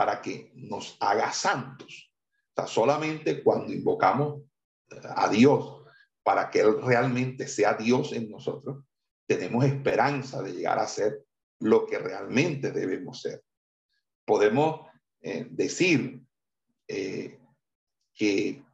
para 0.00 0.22
que 0.22 0.50
nos 0.54 0.96
haga 0.98 1.30
santos. 1.30 2.10
O 2.52 2.54
sea, 2.54 2.66
solamente 2.66 3.42
cuando 3.42 3.70
invocamos 3.70 4.40
a 5.14 5.28
Dios 5.28 5.82
para 6.22 6.48
que 6.48 6.60
Él 6.60 6.80
realmente 6.80 7.46
sea 7.46 7.74
Dios 7.74 8.14
en 8.14 8.30
nosotros, 8.30 8.82
tenemos 9.26 9.62
esperanza 9.66 10.40
de 10.40 10.54
llegar 10.54 10.78
a 10.78 10.86
ser 10.86 11.22
lo 11.58 11.84
que 11.84 11.98
realmente 11.98 12.72
debemos 12.72 13.20
ser. 13.20 13.44
Podemos 14.24 14.88
eh, 15.20 15.46
decir 15.50 16.22
eh, 16.88 17.38
que 18.14 18.64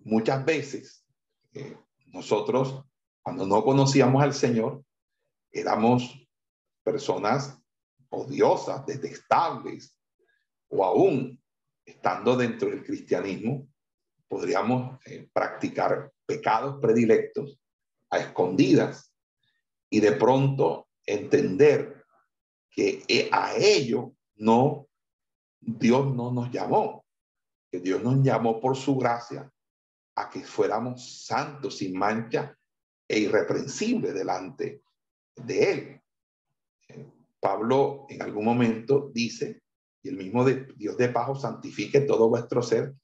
muchas 0.00 0.44
veces 0.44 1.06
eh, 1.54 1.78
nosotros, 2.08 2.84
cuando 3.22 3.46
no 3.46 3.64
conocíamos 3.64 4.22
al 4.22 4.34
Señor, 4.34 4.84
éramos 5.50 6.28
personas 6.84 7.61
odiosas, 8.12 8.86
detestables, 8.86 9.96
o 10.68 10.84
aún 10.84 11.40
estando 11.84 12.36
dentro 12.36 12.70
del 12.70 12.84
cristianismo, 12.84 13.68
podríamos 14.28 14.98
eh, 15.04 15.28
practicar 15.32 16.10
pecados 16.24 16.80
predilectos 16.80 17.60
a 18.10 18.18
escondidas 18.18 19.12
y 19.90 20.00
de 20.00 20.12
pronto 20.12 20.88
entender 21.04 22.04
que 22.70 23.04
eh, 23.08 23.28
a 23.32 23.54
ello 23.54 24.14
no, 24.36 24.88
Dios 25.60 26.14
no 26.14 26.32
nos 26.32 26.50
llamó, 26.50 27.04
que 27.70 27.80
Dios 27.80 28.02
nos 28.02 28.22
llamó 28.22 28.60
por 28.60 28.76
su 28.76 28.96
gracia 28.96 29.50
a 30.14 30.30
que 30.30 30.44
fuéramos 30.44 31.24
santos 31.26 31.78
sin 31.78 31.98
mancha 31.98 32.56
e 33.08 33.18
irreprensibles 33.18 34.14
delante 34.14 34.82
de 35.36 35.72
Él. 35.72 36.01
Pablo 37.42 38.06
en 38.08 38.22
algún 38.22 38.44
momento 38.44 39.10
dice, 39.12 39.62
y 40.00 40.10
el 40.10 40.16
mismo 40.16 40.44
Dios 40.44 40.96
de 40.96 41.08
pajo 41.08 41.34
santifique 41.34 42.00
todo 42.02 42.28
vuestro 42.28 42.62
ser 42.62 42.94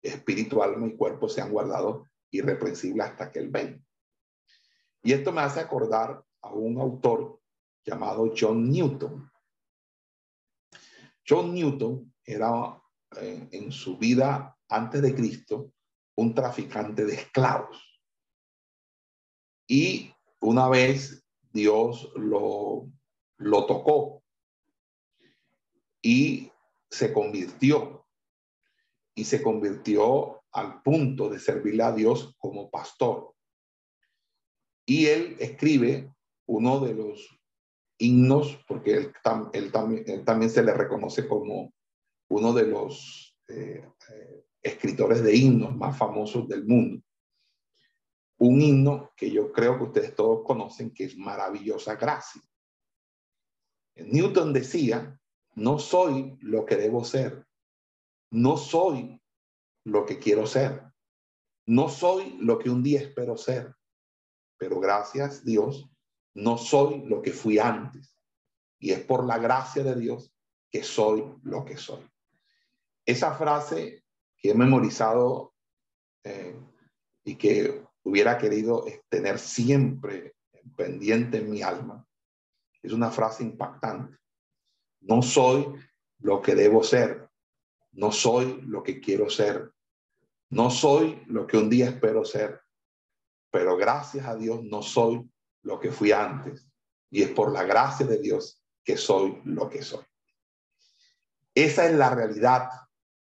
espíritu, 0.00 0.62
alma 0.62 0.86
y 0.86 0.96
cuerpo 0.96 1.28
sean 1.28 1.50
guardados 1.50 2.06
irreprensibles 2.30 3.08
hasta 3.08 3.32
que 3.32 3.40
Él 3.40 3.48
venga. 3.50 3.82
Y 5.02 5.12
esto 5.12 5.32
me 5.32 5.40
hace 5.40 5.58
acordar 5.58 6.22
a 6.42 6.52
un 6.52 6.80
autor 6.80 7.40
llamado 7.84 8.32
John 8.38 8.70
Newton. 8.70 9.28
John 11.28 11.52
Newton 11.52 12.14
era 12.24 12.80
eh, 13.20 13.48
en 13.50 13.72
su 13.72 13.98
vida 13.98 14.56
antes 14.68 15.02
de 15.02 15.12
Cristo 15.12 15.72
un 16.16 16.36
traficante 16.36 17.04
de 17.04 17.14
esclavos. 17.14 18.00
Y 19.66 20.12
una 20.40 20.68
vez 20.68 21.26
Dios 21.50 22.12
lo, 22.14 22.88
lo 23.38 23.66
tocó 23.66 24.22
y 26.02 26.50
se 26.90 27.12
convirtió 27.12 28.06
y 29.14 29.24
se 29.24 29.42
convirtió 29.42 30.42
al 30.52 30.82
punto 30.82 31.28
de 31.28 31.40
servirle 31.40 31.82
a 31.82 31.92
Dios 31.92 32.34
como 32.38 32.70
pastor. 32.70 33.34
Y 34.86 35.06
él 35.06 35.36
escribe 35.40 36.14
uno 36.46 36.80
de 36.80 36.94
los 36.94 37.38
himnos, 37.98 38.58
porque 38.66 38.94
él, 38.94 39.12
también, 39.72 40.24
también 40.24 40.50
se 40.50 40.62
le 40.62 40.72
reconoce 40.72 41.26
como 41.26 41.74
uno 42.28 42.52
de 42.52 42.66
los 42.66 43.36
eh, 43.48 43.84
eh, 44.10 44.46
escritores 44.62 45.22
de 45.22 45.34
himnos 45.34 45.76
más 45.76 45.98
famosos 45.98 46.48
del 46.48 46.64
mundo. 46.64 47.02
Un 48.38 48.62
himno 48.62 49.12
que 49.16 49.30
yo 49.30 49.50
creo 49.52 49.76
que 49.78 49.84
ustedes 49.84 50.14
todos 50.14 50.44
conocen, 50.44 50.92
que 50.92 51.04
es 51.04 51.16
Maravillosa 51.16 51.96
Gracia. 51.96 52.42
Newton 54.06 54.52
decía, 54.52 55.18
no 55.54 55.78
soy 55.78 56.36
lo 56.40 56.64
que 56.64 56.76
debo 56.76 57.04
ser, 57.04 57.46
no 58.30 58.56
soy 58.56 59.20
lo 59.84 60.04
que 60.04 60.18
quiero 60.18 60.46
ser. 60.46 60.82
No 61.66 61.90
soy 61.90 62.36
lo 62.40 62.58
que 62.58 62.70
un 62.70 62.82
día 62.82 63.00
espero 63.00 63.36
ser. 63.36 63.74
Pero 64.56 64.80
gracias 64.80 65.44
Dios, 65.44 65.86
no 66.34 66.56
soy 66.56 67.04
lo 67.06 67.20
que 67.20 67.30
fui 67.32 67.58
antes. 67.58 68.16
Y 68.78 68.92
es 68.92 69.00
por 69.04 69.24
la 69.24 69.38
gracia 69.38 69.82
de 69.82 69.94
Dios 69.94 70.32
que 70.70 70.82
soy 70.82 71.24
lo 71.42 71.66
que 71.66 71.76
soy. 71.76 72.08
Esa 73.04 73.34
frase 73.34 74.02
que 74.36 74.50
he 74.50 74.54
memorizado 74.54 75.54
eh, 76.24 76.58
y 77.24 77.36
que 77.36 77.84
hubiera 78.02 78.38
querido 78.38 78.86
tener 79.10 79.38
siempre 79.38 80.36
pendiente 80.74 81.38
en 81.38 81.50
mi 81.50 81.60
alma, 81.60 82.07
es 82.82 82.92
una 82.92 83.10
frase 83.10 83.42
impactante. 83.42 84.16
No 85.00 85.22
soy 85.22 85.74
lo 86.18 86.42
que 86.42 86.54
debo 86.54 86.82
ser, 86.82 87.28
no 87.92 88.12
soy 88.12 88.60
lo 88.62 88.82
que 88.82 89.00
quiero 89.00 89.28
ser. 89.28 89.72
No 90.50 90.70
soy 90.70 91.22
lo 91.26 91.46
que 91.46 91.56
un 91.56 91.68
día 91.68 91.90
espero 91.90 92.24
ser. 92.24 92.60
Pero 93.50 93.76
gracias 93.76 94.26
a 94.26 94.34
Dios 94.34 94.62
no 94.62 94.82
soy 94.82 95.28
lo 95.62 95.78
que 95.78 95.90
fui 95.90 96.12
antes. 96.12 96.66
Y 97.10 97.22
es 97.22 97.30
por 97.30 97.52
la 97.52 97.64
gracia 97.64 98.06
de 98.06 98.18
Dios 98.18 98.62
que 98.84 98.96
soy 98.96 99.40
lo 99.44 99.68
que 99.68 99.82
soy. 99.82 100.04
Esa 101.54 101.86
es 101.86 101.94
la 101.94 102.14
realidad 102.14 102.68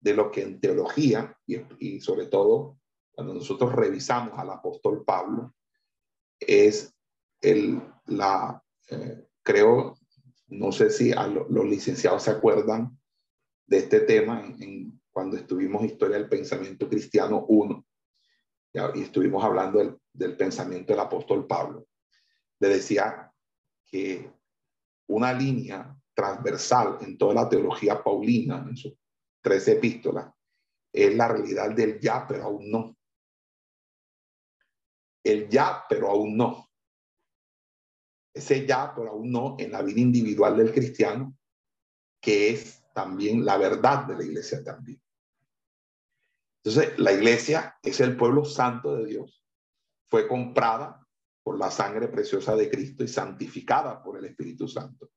de 0.01 0.15
lo 0.15 0.31
que 0.31 0.43
en 0.43 0.61
teología 0.61 1.37
y, 1.47 2.01
sobre 2.01 2.27
todo 2.27 2.79
cuando 3.13 3.35
nosotros 3.35 3.73
revisamos 3.73 4.39
al 4.39 4.51
apóstol 4.51 5.05
Pablo, 5.05 5.55
es 6.39 6.95
el, 7.41 7.83
la, 8.07 8.63
eh, 8.89 9.27
creo, 9.51 9.99
no 10.49 10.71
sé 10.71 10.91
si 10.91 11.13
los 11.13 11.65
licenciados 11.67 12.23
se 12.23 12.31
acuerdan 12.31 12.97
de 13.67 13.79
este 13.79 14.01
tema 14.01 14.45
en, 14.61 15.01
cuando 15.11 15.37
estuvimos 15.37 15.85
Historia 15.85 16.19
del 16.19 16.29
Pensamiento 16.29 16.89
Cristiano 16.89 17.45
1 17.49 17.85
y 18.95 19.03
estuvimos 19.03 19.43
hablando 19.43 19.99
del, 20.13 20.37
pensamiento 20.37 20.93
del 20.93 21.01
apóstol 21.01 21.49
Pablo. 21.49 21.89
Le 22.61 22.69
decía 22.69 23.33
que 23.85 24.31
una 25.09 25.33
línea 25.33 25.97
transversal 26.15 26.99
en 27.01 27.19
toda 27.19 27.35
la 27.35 27.49
teología 27.49 28.05
paulina, 28.05 28.65
en 28.69 28.77
sus 28.77 28.95
tres 29.43 29.67
epístolas, 29.67 30.33
es 30.93 31.17
la 31.17 31.27
realidad 31.27 31.73
del 31.73 31.99
ya, 31.99 32.25
pero 32.29 32.45
aún 32.45 32.71
no. 32.71 32.97
El 35.25 35.49
ya, 35.49 35.85
pero 35.89 36.09
aún 36.09 36.37
no. 36.37 36.70
Ese 38.41 38.67
ya, 38.67 38.95
pero 38.95 39.11
aún 39.11 39.31
no 39.31 39.57
en 39.59 39.71
la 39.71 39.83
vida 39.83 40.01
individual 40.01 40.57
del 40.57 40.73
cristiano, 40.73 41.37
que 42.23 42.49
es 42.49 42.83
también 42.95 43.45
la 43.45 43.59
verdad 43.59 44.07
de 44.07 44.17
la 44.17 44.25
iglesia 44.25 44.65
también. 44.65 44.99
Entonces, 46.65 46.99
la 46.99 47.13
iglesia 47.13 47.77
es 47.83 48.01
el 48.01 48.17
pueblo 48.17 48.47
santo 48.47 48.97
de 48.97 49.05
Dios. 49.05 49.45
Fue 50.09 50.27
comprada 50.27 51.07
por 51.43 51.59
la 51.59 51.71
sangre 51.71 52.09
preciosa 52.09 52.57
de 52.57 52.71
Cristo 52.71 53.05
y 53.05 53.09
santificada 53.09 54.03
por 54.03 54.17
el 54.17 54.25
Espíritu 54.25 54.67
Santo. 54.67 55.11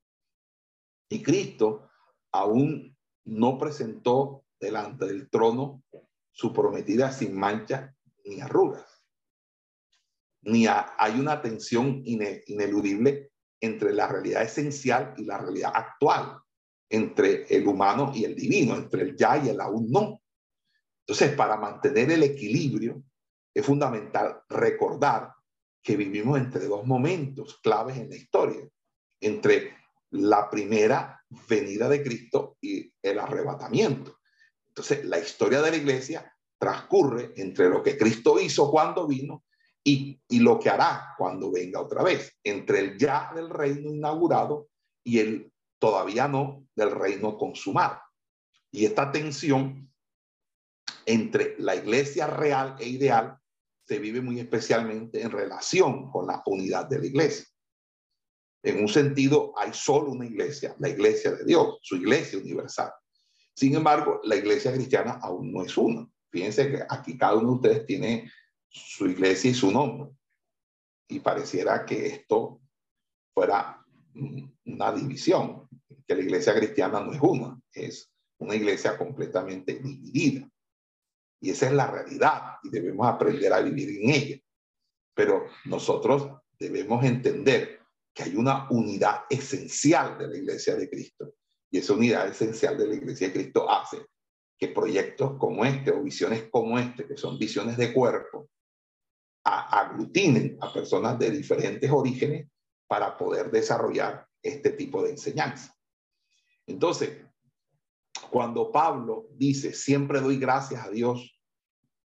Y 1.09 1.23
Cristo 1.23 1.89
aún 2.29 2.97
no 3.23 3.57
presentó 3.57 4.43
delante 4.59 5.05
del 5.05 5.29
trono 5.29 5.81
su 6.29 6.51
prometida 6.51 7.09
sin 7.13 7.37
mancha 7.37 7.95
ni 8.25 8.41
arrugas. 8.41 8.92
Ni 10.43 10.65
hay 10.67 11.19
una 11.19 11.41
tensión 11.41 12.01
ineludible 12.05 13.31
entre 13.61 13.93
la 13.93 14.07
realidad 14.07 14.43
esencial 14.43 15.13
y 15.17 15.23
la 15.23 15.37
realidad 15.37 15.71
actual, 15.73 16.37
entre 16.89 17.45
el 17.55 17.65
humano 17.67 18.11
y 18.13 18.25
el 18.25 18.35
divino, 18.35 18.75
entre 18.75 19.03
el 19.03 19.15
ya 19.15 19.37
y 19.37 19.49
el 19.49 19.61
aún 19.61 19.89
no. 19.89 20.21
Entonces, 21.05 21.35
para 21.35 21.57
mantener 21.57 22.11
el 22.11 22.23
equilibrio, 22.23 23.03
es 23.53 23.65
fundamental 23.65 24.41
recordar 24.49 25.33
que 25.81 25.95
vivimos 25.95 26.39
entre 26.39 26.65
dos 26.65 26.85
momentos 26.85 27.59
claves 27.61 27.97
en 27.97 28.09
la 28.09 28.15
historia, 28.15 28.67
entre 29.21 29.77
la 30.11 30.49
primera 30.49 31.21
venida 31.47 31.89
de 31.89 32.03
Cristo 32.03 32.57
y 32.61 32.91
el 33.01 33.19
arrebatamiento. 33.19 34.19
Entonces, 34.67 35.05
la 35.05 35.19
historia 35.19 35.61
de 35.61 35.71
la 35.71 35.77
iglesia 35.77 36.33
transcurre 36.57 37.33
entre 37.35 37.69
lo 37.69 37.83
que 37.83 37.97
Cristo 37.97 38.39
hizo 38.39 38.71
cuando 38.71 39.07
vino 39.07 39.43
y, 39.83 40.19
lo 40.39 40.59
que 40.59 40.69
hará 40.69 41.13
cuando 41.17 41.51
venga 41.51 41.81
otra 41.81 42.03
vez, 42.03 42.37
entre 42.43 42.79
el 42.79 42.97
ya 42.97 43.31
del 43.35 43.49
reino 43.49 43.89
inaugurado 43.89 44.69
y 45.03 45.19
el 45.19 45.53
todavía 45.79 46.27
no 46.27 46.65
del 46.75 46.91
reino 46.91 47.37
consumado. 47.37 47.99
Y 48.71 48.85
esta 48.85 49.11
tensión 49.11 49.91
entre 51.05 51.55
la 51.59 51.75
iglesia 51.75 52.27
real 52.27 52.75
e 52.79 52.87
ideal 52.87 53.37
se 53.85 53.99
vive 53.99 54.21
muy 54.21 54.39
especialmente 54.39 55.21
en 55.21 55.31
relación 55.31 56.09
con 56.09 56.27
la 56.27 56.41
unidad 56.45 56.85
de 56.85 56.99
la 56.99 57.05
iglesia. 57.05 57.45
En 58.63 58.79
un 58.79 58.87
sentido, 58.87 59.53
hay 59.57 59.73
solo 59.73 60.11
una 60.11 60.25
iglesia, 60.25 60.73
la 60.79 60.87
iglesia 60.87 61.31
de 61.33 61.43
Dios, 61.43 61.79
su 61.81 61.97
iglesia 61.97 62.39
universal. 62.39 62.91
Sin 63.53 63.75
embargo, 63.75 64.21
la 64.23 64.37
iglesia 64.37 64.73
cristiana 64.73 65.19
aún 65.21 65.51
no 65.51 65.63
es 65.63 65.77
una. 65.77 66.09
Fíjense 66.31 66.71
que 66.71 66.79
aquí 66.89 67.17
cada 67.17 67.35
uno 67.35 67.49
de 67.49 67.55
ustedes 67.55 67.85
tiene 67.85 68.31
su 68.73 69.07
iglesia 69.07 69.51
y 69.51 69.53
su 69.53 69.71
nombre. 69.71 70.11
Y 71.07 71.19
pareciera 71.19 71.85
que 71.85 72.07
esto 72.07 72.59
fuera 73.33 73.85
una 74.65 74.91
división, 74.91 75.67
que 76.07 76.15
la 76.15 76.21
iglesia 76.21 76.55
cristiana 76.55 76.99
no 76.99 77.13
es 77.13 77.21
una, 77.21 77.59
es 77.71 78.11
una 78.39 78.55
iglesia 78.55 78.97
completamente 78.97 79.75
dividida. 79.75 80.49
Y 81.39 81.51
esa 81.51 81.67
es 81.67 81.73
la 81.73 81.87
realidad 81.87 82.57
y 82.63 82.69
debemos 82.69 83.07
aprender 83.07 83.53
a 83.53 83.61
vivir 83.61 84.01
en 84.01 84.09
ella. 84.09 84.39
Pero 85.13 85.45
nosotros 85.65 86.41
debemos 86.57 87.03
entender 87.03 87.81
que 88.13 88.23
hay 88.23 88.35
una 88.35 88.69
unidad 88.69 89.23
esencial 89.29 90.17
de 90.17 90.27
la 90.27 90.37
iglesia 90.37 90.75
de 90.75 90.89
Cristo. 90.89 91.33
Y 91.69 91.79
esa 91.79 91.93
unidad 91.93 92.27
esencial 92.27 92.77
de 92.77 92.87
la 92.87 92.95
iglesia 92.95 93.27
de 93.27 93.33
Cristo 93.33 93.69
hace 93.69 94.05
que 94.57 94.67
proyectos 94.69 95.37
como 95.37 95.65
este 95.65 95.91
o 95.91 96.01
visiones 96.01 96.47
como 96.49 96.79
este, 96.79 97.05
que 97.05 97.17
son 97.17 97.37
visiones 97.37 97.77
de 97.77 97.91
cuerpo, 97.91 98.49
aglutinen 99.43 100.57
a 100.61 100.71
personas 100.71 101.19
de 101.19 101.31
diferentes 101.31 101.89
orígenes 101.91 102.49
para 102.87 103.17
poder 103.17 103.51
desarrollar 103.51 104.27
este 104.41 104.71
tipo 104.71 105.03
de 105.03 105.11
enseñanza. 105.11 105.75
Entonces, 106.65 107.25
cuando 108.29 108.71
Pablo 108.71 109.27
dice, 109.35 109.73
siempre 109.73 110.21
doy 110.21 110.37
gracias 110.37 110.85
a 110.85 110.89
Dios 110.89 111.39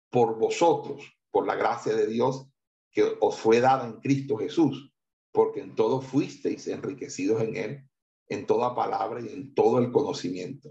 por 0.09 0.37
vosotros, 0.37 1.01
por 1.31 1.47
la 1.47 1.55
gracia 1.55 1.95
de 1.95 2.07
Dios 2.07 2.47
que 2.91 3.17
os 3.21 3.39
fue 3.39 3.61
dada 3.61 3.87
en 3.87 4.01
Cristo 4.01 4.37
Jesús, 4.37 4.93
porque 5.31 5.61
en 5.61 5.75
todo 5.75 6.01
fuisteis 6.01 6.67
enriquecidos 6.67 7.41
en 7.41 7.55
Él, 7.55 7.89
en 8.27 8.45
toda 8.45 8.75
palabra 8.75 9.21
y 9.21 9.29
en 9.29 9.53
todo 9.53 9.79
el 9.79 9.91
conocimiento, 9.91 10.69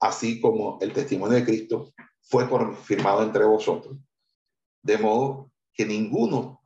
así 0.00 0.40
como 0.40 0.78
el 0.82 0.92
testimonio 0.92 1.36
de 1.36 1.44
Cristo 1.44 1.92
fue 2.20 2.48
confirmado 2.48 3.22
entre 3.22 3.44
vosotros, 3.44 3.96
de 4.82 4.98
modo 4.98 5.50
que 5.76 5.84
ninguno 5.84 6.62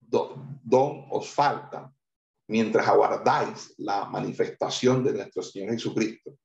don 0.00 1.06
os 1.10 1.28
falta 1.30 1.92
mientras 2.48 2.86
aguardáis 2.86 3.74
la 3.78 4.04
manifestación 4.04 5.02
de 5.04 5.12
nuestro 5.12 5.42
Señor 5.42 5.70
Jesucristo, 5.70 6.36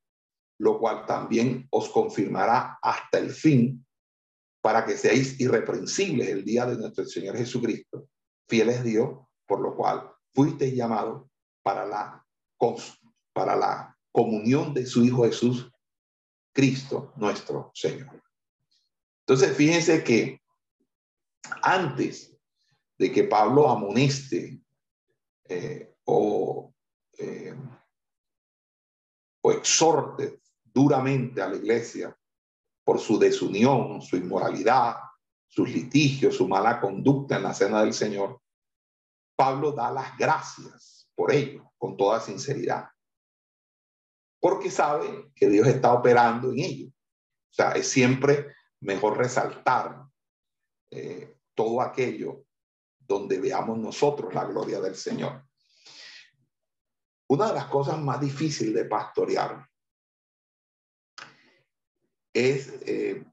lo 0.60 0.80
cual 0.80 1.06
también 1.06 1.68
os 1.72 1.90
confirmará 1.90 2.78
hasta 2.82 3.18
el 3.18 3.32
fin 3.32 3.86
para 4.62 4.86
que 4.86 4.98
seáis 4.98 5.40
irreprensibles 5.40 6.30
el 6.30 6.46
día 6.46 6.66
de 6.66 6.78
nuestro 6.78 7.06
Señor 7.06 7.38
Jesucristo, 7.38 8.08
fieles 8.48 8.84
Dios, 8.84 9.20
por 9.46 9.60
lo 9.60 9.76
cual 9.76 10.12
fuisteis 10.34 10.76
llamados 10.76 11.28
para 11.62 11.86
la, 11.86 12.26
para 13.34 13.56
la 13.56 13.98
comunión 14.12 14.74
de 14.74 14.86
su 14.86 15.04
Hijo 15.04 15.24
Jesús, 15.26 15.70
Cristo 16.54 17.14
nuestro 17.18 17.72
Señor. 17.74 18.24
Entonces, 19.28 19.58
fíjense 19.58 20.04
que 20.04 20.40
antes 21.62 22.36
de 22.98 23.12
que 23.12 23.24
Pablo 23.24 23.70
amoneste 23.70 24.62
eh, 25.44 25.96
o, 26.06 26.74
eh, 27.18 27.56
exhorte 29.44 30.42
duramente 30.64 31.42
a 31.42 31.48
la 31.50 31.56
iglesia 31.56 32.18
por 32.84 33.00
su 33.00 33.18
desunión, 33.20 34.02
su 34.02 34.18
inmoralidad, 34.18 34.96
sus 35.48 35.70
litigios, 35.70 36.36
su 36.36 36.48
mala 36.48 36.80
conducta 36.80 37.38
en 37.38 37.44
la 37.44 37.54
cena 37.54 37.82
del 37.82 37.94
Señor, 37.94 38.42
Pablo 39.36 39.72
da 39.72 39.92
las 39.92 40.18
gracias 40.18 41.10
por 41.16 41.32
ello, 41.32 41.72
con 41.78 41.98
toda 41.98 42.20
sinceridad, 42.20 42.90
porque 44.40 44.70
sabe 44.70 45.32
que 45.36 45.50
Dios 45.50 45.68
está 45.68 45.94
operando 45.94 46.52
en 46.52 46.60
ello. 46.60 46.88
O 46.88 47.54
sea, 47.54 47.72
es 47.72 47.88
siempre 47.88 48.54
mejor 48.82 49.18
resaltar 49.18 50.06
eh, 50.92 51.35
todo 51.56 51.82
aquello 51.82 52.46
donde 53.00 53.40
veamos 53.40 53.78
nosotros 53.78 54.34
la 54.34 54.46
gloria 54.46 54.80
del 54.80 54.96
Señor. 54.96 55.44
Una 57.28 57.48
de 57.48 57.54
las 57.54 57.68
cosas 57.68 58.00
más 58.00 58.20
difíciles 58.22 58.74
de 58.74 58.86
pastorear 58.86 59.68
es 62.34 62.68
eh, 62.86 63.26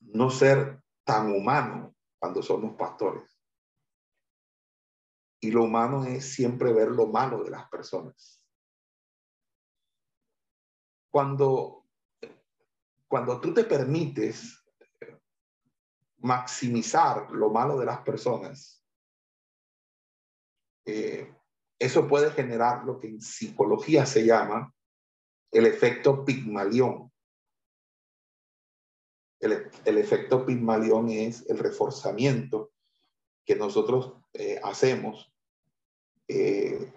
no 0.00 0.30
ser 0.30 0.82
tan 1.04 1.32
humano 1.32 1.94
cuando 2.18 2.42
somos 2.42 2.76
pastores. 2.76 3.24
Y 5.40 5.50
lo 5.50 5.64
humano 5.64 6.04
es 6.04 6.32
siempre 6.32 6.72
ver 6.72 6.88
lo 6.88 7.06
malo 7.06 7.44
de 7.44 7.50
las 7.50 7.68
personas. 7.68 8.42
Cuando, 11.10 11.86
cuando 13.06 13.40
tú 13.40 13.54
te 13.54 13.64
permites 13.64 14.57
maximizar 16.18 17.30
lo 17.30 17.50
malo 17.50 17.78
de 17.78 17.86
las 17.86 18.00
personas, 18.00 18.84
eh, 20.84 21.34
eso 21.78 22.08
puede 22.08 22.30
generar 22.30 22.84
lo 22.84 22.98
que 22.98 23.08
en 23.08 23.20
psicología 23.20 24.06
se 24.06 24.24
llama 24.24 24.74
el 25.52 25.66
efecto 25.66 26.24
Pigmalión. 26.24 27.12
El, 29.40 29.98
efecto 29.98 30.44
Pigmalión 30.44 31.10
es 31.10 31.48
el 31.48 31.58
reforzamiento 31.58 32.72
que 33.46 33.54
nosotros 33.54 34.14
eh, 34.32 34.58
hacemos 34.64 35.32
eh, 36.26 36.92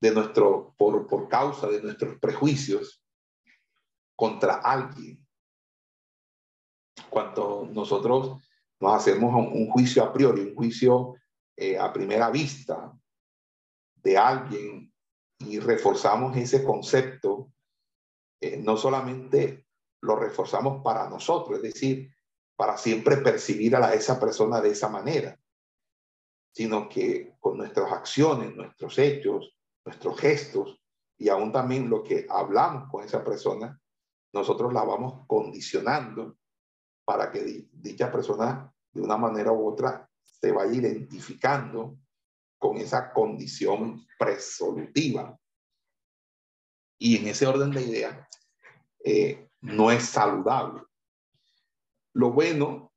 de 0.00 0.10
nuestro, 0.12 0.74
por, 0.76 1.06
por 1.06 1.28
causa 1.28 1.66
de 1.68 1.82
nuestros 1.82 2.18
prejuicios 2.18 3.02
contra 4.14 4.56
alguien. 4.56 5.23
Cuando 7.14 7.68
nosotros 7.72 8.42
nos 8.80 8.94
hacemos 8.94 9.32
un, 9.34 9.70
juicio 9.70 10.02
a 10.02 10.12
priori, 10.12 10.40
un 10.40 10.54
juicio 10.54 11.14
a 11.78 11.92
primera 11.92 12.28
vista 12.28 12.92
de 13.94 14.18
alguien 14.18 14.92
y 15.38 15.60
reforzamos 15.60 16.36
ese 16.36 16.64
concepto 16.64 17.54
eh, 18.44 18.58
no 18.58 18.76
solamente 18.76 19.68
lo 20.02 20.16
reforzamos 20.16 20.82
para 20.82 21.08
nosotros, 21.08 21.56
es 21.56 21.62
decir, 21.62 22.14
para 22.56 22.76
siempre 22.76 23.16
percibir 23.16 23.74
a 23.74 23.94
esa 23.94 24.20
persona 24.20 24.60
de 24.60 24.68
esa 24.68 24.90
manera, 24.90 25.40
sino 26.52 26.86
que 26.86 27.36
con 27.40 27.56
nuestras 27.56 27.90
acciones, 27.90 28.54
nuestros 28.54 28.98
hechos, 28.98 29.56
nuestros 29.82 30.20
gestos 30.20 30.78
y 31.16 31.30
aún 31.30 31.52
también 31.52 31.88
lo 31.88 32.02
que 32.02 32.26
hablamos 32.28 32.90
con 32.90 33.02
esa 33.02 33.24
persona, 33.24 33.80
nosotros 34.34 34.74
la 34.74 34.84
vamos 34.84 35.26
condicionando 35.26 36.36
para 37.04 37.30
que 37.30 37.66
dicha 37.72 38.10
persona 38.10 38.72
de 38.92 39.00
una 39.02 39.16
manera 39.16 39.52
u 39.52 39.68
otra 39.68 40.08
se 40.22 40.52
vaya 40.52 40.72
identificando 40.72 41.98
con 42.58 42.76
esa 42.78 43.12
condición 43.12 44.06
presolutiva 44.18 45.38
y 46.98 47.16
en 47.16 47.28
ese 47.28 47.46
orden 47.46 47.70
de 47.70 47.82
ideas 47.82 48.28
eh, 49.04 49.50
no 49.60 49.90
es 49.90 50.04
saludable. 50.04 50.82
Lo 52.14 52.32
bueno 52.32 52.92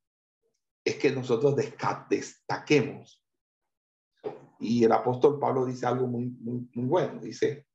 es 0.84 0.96
que 0.96 1.10
nosotros 1.10 1.54
destaquemos. 2.08 3.22
Y 4.60 4.84
el 4.84 4.92
apóstol 4.92 5.38
Pablo 5.38 5.66
dice 5.66 5.86
algo 5.86 6.06
muy, 6.06 6.26
muy, 6.26 6.68
muy 6.74 6.86
bueno. 6.86 7.20
Dice 7.20 7.66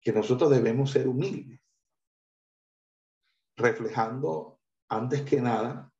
que 0.00 0.12
nosotros 0.12 0.50
debemos 0.50 0.90
ser 0.90 1.08
humildes, 1.08 1.60
reflejando 3.56 4.59
antes 4.90 5.22
que 5.22 5.40
nada 5.40 5.90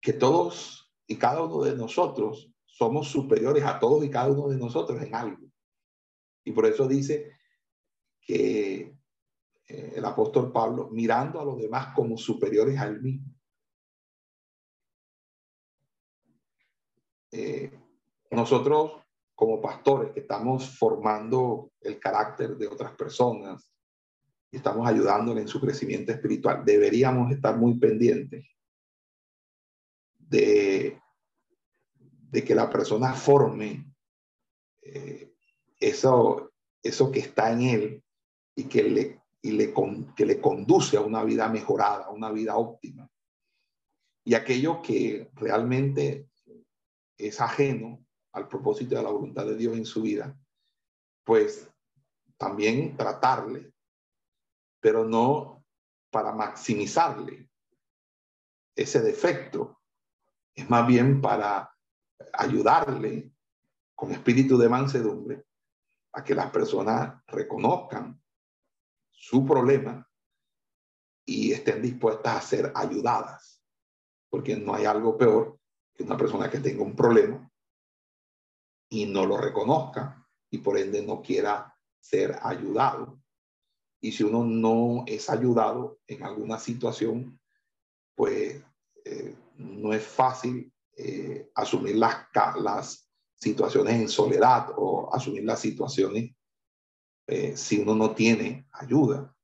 que 0.00 0.12
todos 0.12 0.92
y 1.06 1.16
cada 1.16 1.42
uno 1.42 1.62
de 1.62 1.76
nosotros 1.76 2.52
somos 2.66 3.08
superiores 3.08 3.64
a 3.64 3.78
todos 3.78 4.04
y 4.04 4.10
cada 4.10 4.30
uno 4.30 4.48
de 4.48 4.56
nosotros 4.56 5.00
en 5.02 5.14
algo. 5.14 5.46
Y 6.44 6.52
por 6.52 6.66
eso 6.66 6.88
dice 6.88 7.36
que 8.20 8.96
eh, 9.68 9.92
el 9.94 10.04
apóstol 10.04 10.50
Pablo, 10.52 10.88
mirando 10.90 11.40
a 11.40 11.44
los 11.44 11.58
demás 11.58 11.94
como 11.94 12.16
superiores 12.16 12.78
a 12.78 12.86
él 12.86 13.00
mismo. 13.02 13.34
Eh, 17.32 17.70
nosotros 18.30 19.02
como 19.34 19.60
pastores 19.60 20.12
que 20.12 20.20
estamos 20.20 20.76
formando 20.78 21.72
el 21.80 21.98
carácter 22.00 22.56
de 22.56 22.66
otras 22.66 22.92
personas 22.96 23.70
y 24.50 24.56
estamos 24.56 24.86
ayudándole 24.86 25.42
en 25.42 25.48
su 25.48 25.60
crecimiento 25.60 26.12
espiritual, 26.12 26.64
deberíamos 26.64 27.30
estar 27.32 27.56
muy 27.56 27.78
pendientes 27.78 28.46
de, 30.18 31.00
de 32.30 32.44
que 32.44 32.54
la 32.54 32.68
persona 32.68 33.12
forme 33.14 33.92
eh, 34.82 35.34
eso, 35.78 36.52
eso 36.82 37.10
que 37.10 37.20
está 37.20 37.52
en 37.52 37.62
él 37.62 38.04
y 38.54 38.64
que 38.64 38.82
le, 38.82 39.22
y 39.42 39.52
le, 39.52 39.72
que 40.16 40.26
le 40.26 40.40
conduce 40.40 40.96
a 40.96 41.00
una 41.00 41.24
vida 41.24 41.48
mejorada, 41.48 42.06
a 42.06 42.10
una 42.10 42.30
vida 42.30 42.56
óptima. 42.56 43.08
Y 44.24 44.34
aquello 44.34 44.82
que 44.82 45.30
realmente 45.34 46.28
es 47.16 47.40
ajeno 47.40 48.04
al 48.32 48.48
propósito 48.48 48.96
de 48.96 49.02
la 49.02 49.10
voluntad 49.10 49.46
de 49.46 49.56
Dios 49.56 49.76
en 49.76 49.86
su 49.86 50.02
vida, 50.02 50.38
pues 51.24 51.68
también 52.36 52.96
tratarle, 52.96 53.69
pero 54.80 55.04
no 55.04 55.64
para 56.10 56.32
maximizarle 56.32 57.48
ese 58.74 59.00
defecto, 59.00 59.80
es 60.54 60.68
más 60.68 60.86
bien 60.86 61.20
para 61.20 61.72
ayudarle 62.32 63.32
con 63.94 64.12
espíritu 64.12 64.56
de 64.58 64.68
mansedumbre 64.68 65.44
a 66.12 66.24
que 66.24 66.34
las 66.34 66.50
personas 66.50 67.22
reconozcan 67.26 68.20
su 69.10 69.46
problema 69.46 70.08
y 71.24 71.52
estén 71.52 71.82
dispuestas 71.82 72.36
a 72.36 72.40
ser 72.40 72.72
ayudadas, 72.74 73.62
porque 74.28 74.56
no 74.56 74.74
hay 74.74 74.86
algo 74.86 75.16
peor 75.16 75.60
que 75.94 76.02
una 76.02 76.16
persona 76.16 76.50
que 76.50 76.58
tenga 76.58 76.82
un 76.82 76.96
problema 76.96 77.48
y 78.88 79.06
no 79.06 79.26
lo 79.26 79.36
reconozca 79.36 80.26
y 80.50 80.58
por 80.58 80.78
ende 80.78 81.02
no 81.02 81.22
quiera 81.22 81.76
ser 82.00 82.38
ayudado. 82.42 83.19
Y 84.00 84.12
si 84.12 84.24
uno 84.24 84.44
no 84.44 85.04
es 85.06 85.28
ayudado 85.28 85.98
en 86.06 86.22
alguna 86.22 86.58
situación, 86.58 87.38
pues 88.14 88.62
eh, 89.04 89.34
no 89.56 89.92
es 89.92 90.04
fácil 90.04 90.72
eh, 90.96 91.50
asumir 91.54 91.96
las, 91.96 92.26
las 92.56 93.10
situaciones 93.34 93.94
en 93.94 94.08
soledad 94.08 94.68
o 94.76 95.14
asumir 95.14 95.44
las 95.44 95.60
situaciones 95.60 96.34
eh, 97.26 97.56
si 97.56 97.80
uno 97.80 97.94
no 97.94 98.14
tiene 98.14 98.66
ayuda. 98.72 99.34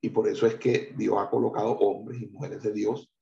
Y 0.00 0.10
por 0.10 0.28
eso 0.28 0.46
es 0.46 0.54
que 0.56 0.94
Dios 0.96 1.16
ha 1.18 1.28
colocado 1.28 1.72
hombres 1.72 2.22
y 2.22 2.26
mujeres 2.26 2.62
de 2.62 2.72
Dios 2.72 3.12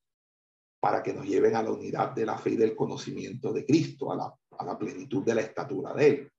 para 0.78 1.02
que 1.02 1.14
nos 1.14 1.26
lleven 1.26 1.56
a 1.56 1.62
la 1.62 1.72
unidad 1.72 2.12
de 2.12 2.26
la 2.26 2.36
fe 2.36 2.50
y 2.50 2.56
del 2.56 2.76
conocimiento 2.76 3.52
de 3.52 3.64
Cristo, 3.64 4.12
a 4.12 4.16
la 4.16 4.34
a 4.58 4.64
la 4.64 4.78
plenitud 4.78 5.24
de 5.24 5.34
la 5.34 5.40
estatura 5.42 5.94
de 5.94 6.06
Él. 6.06 6.32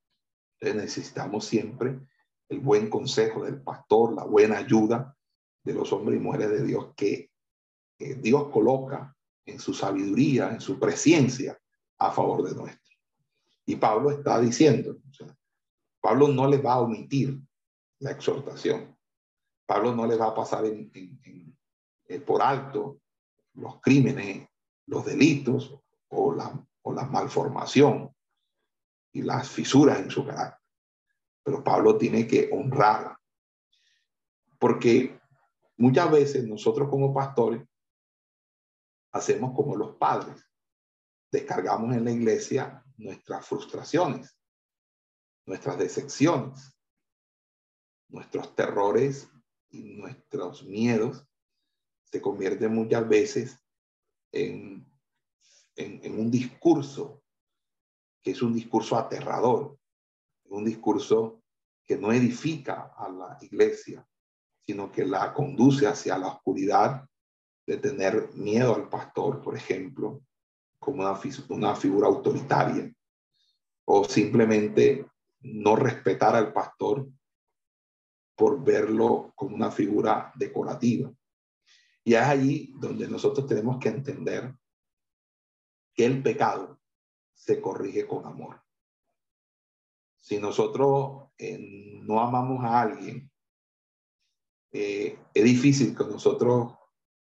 Entonces 0.60 0.84
necesitamos 0.84 1.46
siempre 1.46 2.00
el 2.50 2.60
buen 2.60 2.90
consejo 2.90 3.44
del 3.44 3.62
pastor, 3.62 4.14
la 4.14 4.24
buena 4.24 4.58
ayuda 4.58 5.16
de 5.64 5.74
los 5.74 5.92
hombres 5.92 6.20
y 6.20 6.24
mujeres 6.24 6.50
de 6.50 6.64
Dios 6.64 6.94
que 6.96 7.30
Dios 8.00 8.50
coloca 8.50 9.16
en 9.46 9.60
su 9.60 9.74
sabiduría, 9.74 10.52
en 10.52 10.62
su 10.62 10.80
presencia 10.80 11.60
a 11.98 12.12
favor 12.12 12.44
de 12.44 12.56
nuestro. 12.56 12.96
Y 13.66 13.76
Pablo 13.76 14.12
está 14.12 14.40
diciendo, 14.40 14.98
Pablo 16.00 16.28
no 16.28 16.48
le 16.48 16.58
va 16.58 16.74
a 16.74 16.82
omitir 16.82 17.40
la 18.00 18.12
exhortación. 18.12 18.96
Pablo 19.66 19.94
no 19.94 20.06
le 20.06 20.16
va 20.16 20.28
a 20.28 20.36
pasar 20.36 20.64
eh, 20.66 22.20
por 22.26 22.42
alto 22.42 23.02
los 23.56 23.82
crímenes, 23.82 24.48
los 24.86 25.04
delitos 25.06 25.74
o 26.10 26.34
la 26.34 26.68
la 26.94 27.06
malformación 27.06 28.14
y 29.14 29.22
las 29.22 29.50
fisuras 29.50 30.00
en 30.00 30.10
su 30.10 30.26
carácter. 30.26 30.57
Pero 31.48 31.64
Pablo 31.64 31.98
tiene 31.98 32.28
que 32.28 32.50
honrar, 32.52 33.18
porque 34.60 35.18
muchas 35.78 36.12
veces 36.12 36.46
nosotros 36.46 36.90
como 36.90 37.14
pastores 37.14 37.66
hacemos 39.14 39.56
como 39.56 39.78
los 39.78 39.96
padres, 39.96 40.46
descargamos 41.32 41.96
en 41.96 42.04
la 42.04 42.12
iglesia 42.12 42.84
nuestras 42.98 43.48
frustraciones, 43.48 44.38
nuestras 45.46 45.78
decepciones, 45.78 46.78
nuestros 48.10 48.54
terrores 48.54 49.32
y 49.70 49.96
nuestros 49.96 50.66
miedos 50.66 51.26
se 52.04 52.22
convierten 52.22 52.76
muchas 52.76 53.08
veces 53.08 53.66
en, 54.34 54.86
un 55.78 56.30
discurso 56.30 57.24
que 58.22 58.32
es 58.32 58.42
un 58.42 58.54
discurso 58.54 58.98
aterrador, 58.98 59.78
un 60.50 60.66
discurso 60.66 61.42
que 61.86 61.98
no 61.98 62.12
edifica 62.12 62.94
a 62.98 63.10
la 63.10 63.38
iglesia, 63.42 64.06
sino 64.66 64.92
que 64.92 65.06
la 65.06 65.34
conduce 65.34 65.88
hacia 65.88 66.18
la 66.18 66.28
oscuridad 66.28 67.08
de 67.66 67.78
tener 67.78 68.34
miedo 68.34 68.76
al 68.76 68.90
pastor, 68.90 69.42
por 69.42 69.56
ejemplo, 69.56 70.22
como 70.80 71.04
una, 71.04 71.76
figura 71.76 72.08
autoritaria, 72.08 72.94
o 73.86 74.04
simplemente 74.04 75.06
no 75.40 75.76
respetar 75.76 76.36
al 76.36 76.54
pastor 76.54 77.08
por 78.36 78.64
verlo 78.64 79.32
como 79.36 79.56
una 79.56 79.72
figura 79.72 80.32
decorativa. 80.36 81.12
Y 82.04 82.14
es 82.14 82.22
allí 82.22 82.74
donde 82.80 83.08
nosotros 83.08 83.48
tenemos 83.48 83.80
que 83.80 83.90
entender 83.90 84.54
que 85.94 86.06
el 86.06 86.22
pecado 86.22 86.80
se 87.34 87.60
corrige 87.60 88.06
con 88.08 88.26
amor. 88.26 88.62
Si 90.28 90.40
nosotros 90.40 91.30
eh, 91.38 91.58
no 92.04 92.20
amamos 92.20 92.62
a 92.66 92.82
alguien, 92.82 93.32
eh, 94.74 95.18
es 95.34 95.44
difícil 95.46 95.96
que 95.96 96.04
nosotros 96.04 96.74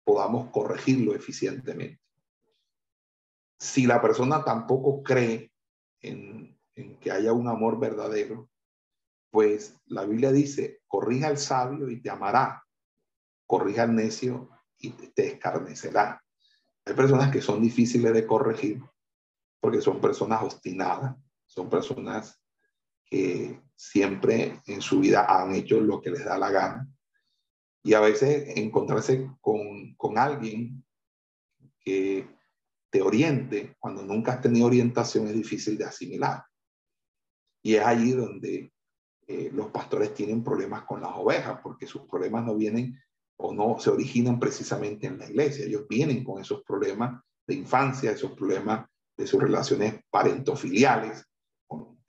podamos 0.04 0.50
corregirlo 0.50 1.14
eficientemente. 1.14 2.02
Si 3.60 3.86
la 3.86 4.02
persona 4.02 4.44
tampoco 4.44 5.04
cree 5.04 5.52
en, 6.02 6.60
en 6.74 6.98
que 6.98 7.12
haya 7.12 7.34
un 7.34 7.48
amor 7.48 7.80
verdadero, 7.80 8.50
pues 9.30 9.80
la 9.86 10.04
Biblia 10.04 10.32
dice, 10.32 10.82
corrija 10.88 11.28
al 11.28 11.38
sabio 11.38 11.92
y 11.92 12.02
te 12.02 12.10
amará, 12.10 12.66
corrija 13.46 13.84
al 13.84 13.96
necio 13.96 14.50
y 14.80 14.90
te 14.90 15.34
escarnecerá. 15.34 16.20
Hay 16.84 16.96
personas 16.96 17.32
que 17.32 17.44
son 17.44 17.62
difíciles 17.62 18.12
de 18.12 18.26
corregir 18.26 18.82
porque 19.60 19.82
son 19.82 20.02
personas 20.02 20.42
obstinadas, 20.42 21.16
son 21.46 21.70
personas 21.70 22.42
que 23.10 23.62
siempre 23.76 24.62
en 24.66 24.82
su 24.82 25.00
vida 25.00 25.26
han 25.28 25.54
hecho 25.56 25.80
lo 25.80 26.02
que 26.02 26.12
les 26.12 26.26
da 26.26 26.38
la 26.38 26.52
gana. 26.52 26.88
Y 27.84 27.94
a 27.94 28.00
veces 28.00 28.58
encontrarse 28.58 29.30
con, 29.40 29.96
con 29.96 30.18
alguien 30.18 30.84
que 31.80 32.28
te 32.90 33.02
oriente 33.02 33.76
cuando 33.80 34.04
nunca 34.04 34.34
has 34.34 34.42
tenido 34.42 34.68
orientación 34.68 35.28
es 35.28 35.34
difícil 35.34 35.78
de 35.78 35.86
asimilar. 35.86 36.44
Y 37.64 37.76
es 37.76 37.86
allí 37.86 38.12
donde 38.12 38.72
eh, 39.28 39.50
los 39.54 39.68
pastores 39.68 40.14
tienen 40.14 40.44
problemas 40.44 40.84
con 40.84 41.02
las 41.02 41.12
ovejas, 41.16 41.60
porque 41.62 41.86
sus 41.86 42.04
problemas 42.04 42.46
no 42.46 42.56
vienen 42.56 42.98
o 43.38 43.54
no 43.54 43.78
se 43.80 43.90
originan 43.90 44.40
precisamente 44.40 45.08
en 45.08 45.20
la 45.20 45.30
iglesia. 45.30 45.66
Ellos 45.66 45.86
vienen 45.88 46.24
con 46.24 46.42
esos 46.42 46.64
problemas 46.64 47.22
de 47.46 47.56
infancia, 47.56 48.12
esos 48.12 48.32
problemas 48.32 48.88
de 49.18 49.28
sus 49.28 49.42
relaciones 49.42 50.02
parentofiliales, 50.10 51.26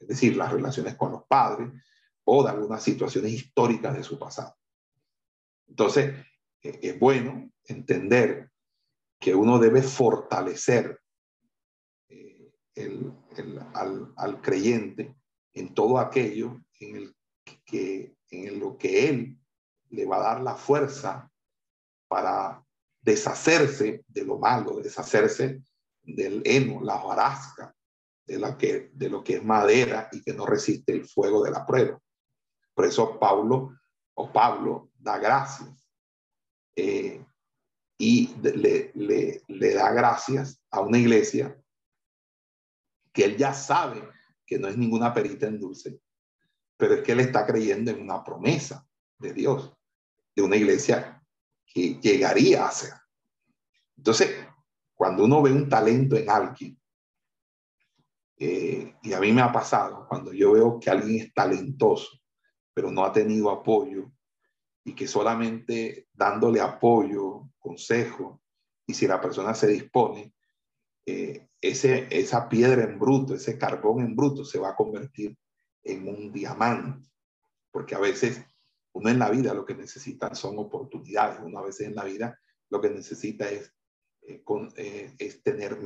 es 0.00 0.08
decir, 0.08 0.36
las 0.36 0.52
relaciones 0.52 0.94
con 0.94 1.12
los 1.12 1.24
padres 1.24 1.70
o 2.24 2.44
de 2.44 2.50
algunas 2.50 2.82
situaciones 2.82 3.32
históricas 3.32 3.96
de 3.96 4.02
su 4.02 4.18
pasado. 4.18 4.54
Entonces, 5.66 6.14
eh, 6.62 6.78
es 6.82 6.98
bueno 6.98 7.50
entender 7.64 8.50
que 9.18 9.34
uno 9.34 9.58
debe 9.58 9.82
fortalecer 9.82 11.00
eh, 12.08 12.52
al, 13.74 14.12
al, 14.16 14.40
creyente 14.40 15.16
en 15.52 15.74
todo 15.74 15.98
aquello 15.98 16.60
en, 16.80 16.96
el 16.96 17.16
que, 17.64 18.16
en 18.30 18.60
lo 18.60 18.76
que 18.76 19.08
él 19.08 19.38
le 19.90 20.06
va 20.06 20.16
a 20.16 20.34
dar 20.34 20.42
la 20.42 20.54
fuerza 20.54 21.30
para 22.08 22.64
deshacerse 23.00 24.04
de 24.06 24.24
lo 24.24 24.38
malo, 24.38 24.80
deshacerse 24.80 25.62
del 26.02 26.42
heno, 26.44 26.82
la 26.82 26.96
hojarasca, 26.96 27.74
de, 28.28 29.08
lo 29.08 29.24
que 29.24 29.36
es 29.36 29.44
madera 29.44 30.08
y 30.12 30.22
que 30.22 30.34
no 30.34 30.46
resiste 30.46 30.92
el 30.92 31.06
fuego 31.06 31.42
de 31.42 31.50
la 31.50 31.64
prueba. 31.64 31.98
Por 32.74 32.84
eso 32.84 33.18
Pablo 33.18 33.76
o 34.14 34.32
Pablo 34.32 34.90
da 34.98 35.18
gracias 35.18 35.84
eh, 36.76 37.24
y 37.96 38.34
le, 38.42 38.92
le, 38.94 39.42
le 39.48 39.74
da 39.74 39.90
gracias 39.92 40.62
a 40.70 40.80
una 40.80 40.98
iglesia 40.98 41.56
que 43.12 43.24
él 43.24 43.36
ya 43.36 43.52
sabe 43.52 44.08
que 44.46 44.58
no 44.58 44.68
es 44.68 44.76
ninguna 44.76 45.12
perita 45.12 45.46
en 45.46 45.58
dulce, 45.58 46.00
pero 46.76 46.94
es 46.94 47.02
que 47.02 47.12
él 47.12 47.20
está 47.20 47.46
creyendo 47.46 47.90
en 47.90 48.00
una 48.00 48.22
promesa 48.22 48.86
de 49.18 49.32
Dios, 49.32 49.72
de 50.36 50.42
una 50.42 50.56
iglesia 50.56 51.20
que 51.66 51.98
llegaría 52.00 52.66
a 52.66 52.70
ser. 52.70 52.92
Entonces, 53.96 54.46
cuando 54.94 55.24
uno 55.24 55.42
ve 55.42 55.50
un 55.52 55.68
talento 55.68 56.16
en 56.16 56.30
alguien, 56.30 56.77
eh, 58.38 58.94
y 59.02 59.12
a 59.12 59.20
mí 59.20 59.32
me 59.32 59.42
ha 59.42 59.52
pasado, 59.52 60.06
cuando 60.08 60.32
yo 60.32 60.52
veo 60.52 60.78
que 60.78 60.90
alguien 60.90 61.22
es 61.22 61.34
talentoso, 61.34 62.18
pero 62.72 62.90
no 62.90 63.04
ha 63.04 63.12
tenido 63.12 63.50
apoyo, 63.50 64.12
y 64.84 64.94
que 64.94 65.06
solamente 65.06 66.08
dándole 66.12 66.60
apoyo, 66.60 67.50
consejo, 67.58 68.42
y 68.86 68.94
si 68.94 69.06
la 69.06 69.20
persona 69.20 69.54
se 69.54 69.66
dispone, 69.66 70.32
eh, 71.04 71.48
ese, 71.60 72.06
esa 72.10 72.48
piedra 72.48 72.84
en 72.84 72.98
bruto, 72.98 73.34
ese 73.34 73.58
carbón 73.58 74.00
en 74.00 74.14
bruto 74.14 74.44
se 74.44 74.58
va 74.58 74.70
a 74.70 74.76
convertir 74.76 75.36
en 75.82 76.08
un 76.08 76.32
diamante, 76.32 77.08
porque 77.70 77.94
a 77.94 77.98
veces 77.98 78.44
uno 78.92 79.10
en 79.10 79.18
la 79.18 79.30
vida 79.30 79.54
lo 79.54 79.64
que 79.64 79.74
necesita 79.74 80.34
son 80.34 80.58
oportunidades, 80.58 81.40
uno 81.42 81.58
a 81.58 81.64
veces 81.64 81.88
en 81.88 81.94
la 81.94 82.04
vida 82.04 82.38
lo 82.70 82.80
que 82.80 82.90
necesita 82.90 83.48
es, 83.50 83.74
eh, 84.22 84.42
eh, 84.76 85.14
es 85.18 85.42
tener 85.42 85.78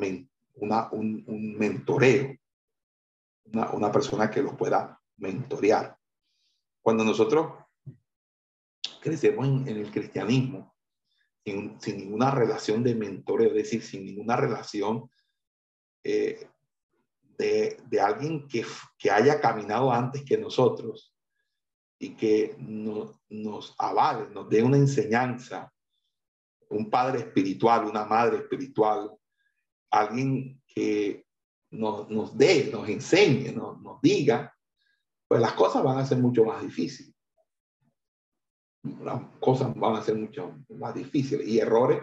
una, 0.55 0.89
un, 0.93 1.25
un, 1.27 1.57
mentoreo, 1.57 2.37
una, 3.45 3.93
persona 3.93 4.31
que 4.31 4.43
lo 4.43 4.57
pueda 4.57 5.01
mentorear. 5.17 5.97
Cuando 6.81 7.05
nosotros 7.05 7.53
crecemos 9.01 9.47
en, 9.47 9.69
en 9.69 9.77
el 9.79 9.91
cristianismo, 9.91 10.73
sin, 11.45 11.79
ninguna 11.99 12.31
relación 12.31 12.83
de 12.83 12.95
mentoreo, 12.95 13.49
es 13.49 13.55
decir, 13.55 13.83
sin 13.83 14.05
ninguna 14.05 14.37
relación 14.37 15.11
eh, 16.05 16.49
de, 17.39 17.81
de, 17.89 18.01
alguien 18.01 18.47
que, 18.47 18.65
que, 18.99 19.11
haya 19.11 19.41
caminado 19.41 19.93
antes 19.93 20.25
que 20.25 20.39
nosotros 20.39 21.15
y 21.99 22.15
que 22.15 22.57
no, 22.59 23.21
nos 23.29 23.75
avale, 23.79 24.29
nos 24.31 24.49
dé 24.49 24.63
una 24.63 24.77
enseñanza, 24.77 25.73
un 26.69 26.91
padre 26.91 27.21
espiritual, 27.21 27.85
una 27.85 28.05
madre 28.05 28.39
espiritual, 28.39 29.11
alguien 29.91 30.61
que 30.67 31.22
nos, 31.73 32.09
nos 32.11 32.37
dé, 32.37 32.71
nos 32.73 32.89
enseñe, 32.89 33.53
nos, 33.53 33.81
nos 33.81 34.01
diga, 34.01 34.55
pues 35.27 35.41
las 35.41 35.53
cosas 35.55 35.83
van 35.83 35.99
a 35.99 36.07
ser 36.07 36.19
mucho 36.19 36.45
más 36.45 36.63
difíciles. 36.63 37.15
Las 39.03 39.23
cosas 39.41 39.75
van 39.75 39.97
a 39.97 40.03
ser 40.03 40.17
mucho 40.17 40.59
más 40.71 40.95
difíciles 40.95 41.47
y 41.47 41.59
errores 41.59 42.03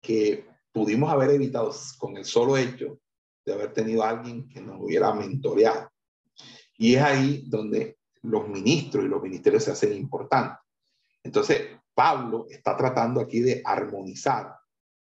que 0.00 0.46
pudimos 0.72 1.10
haber 1.10 1.30
evitado 1.30 1.74
con 1.98 2.16
el 2.16 2.24
solo 2.24 2.56
hecho 2.56 3.00
de 3.44 3.52
haber 3.52 3.72
tenido 3.72 4.02
a 4.02 4.10
alguien 4.10 4.48
que 4.48 4.60
nos 4.60 4.80
hubiera 4.80 5.12
mentoreado. 5.14 5.90
Y 6.76 6.94
es 6.94 7.02
ahí 7.02 7.44
donde 7.48 7.98
los 8.22 8.48
ministros 8.48 9.04
y 9.04 9.08
los 9.08 9.22
ministerios 9.22 9.64
se 9.64 9.72
hacen 9.72 9.92
importantes. 9.92 10.58
Entonces, 11.22 11.78
Pablo 11.94 12.46
está 12.48 12.76
tratando 12.76 13.20
aquí 13.20 13.40
de 13.40 13.62
armonizar 13.64 14.54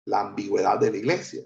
la 0.07 0.20
ambigüedad 0.20 0.78
de 0.78 0.91
la 0.91 0.97
iglesia, 0.97 1.43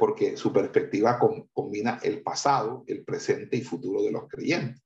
porque 0.00 0.34
su 0.34 0.50
perspectiva 0.50 1.18
combina 1.52 2.00
el 2.02 2.22
pasado, 2.22 2.84
el 2.86 3.04
presente 3.04 3.58
y 3.58 3.60
futuro 3.60 4.02
de 4.02 4.10
los 4.10 4.26
creyentes. 4.28 4.82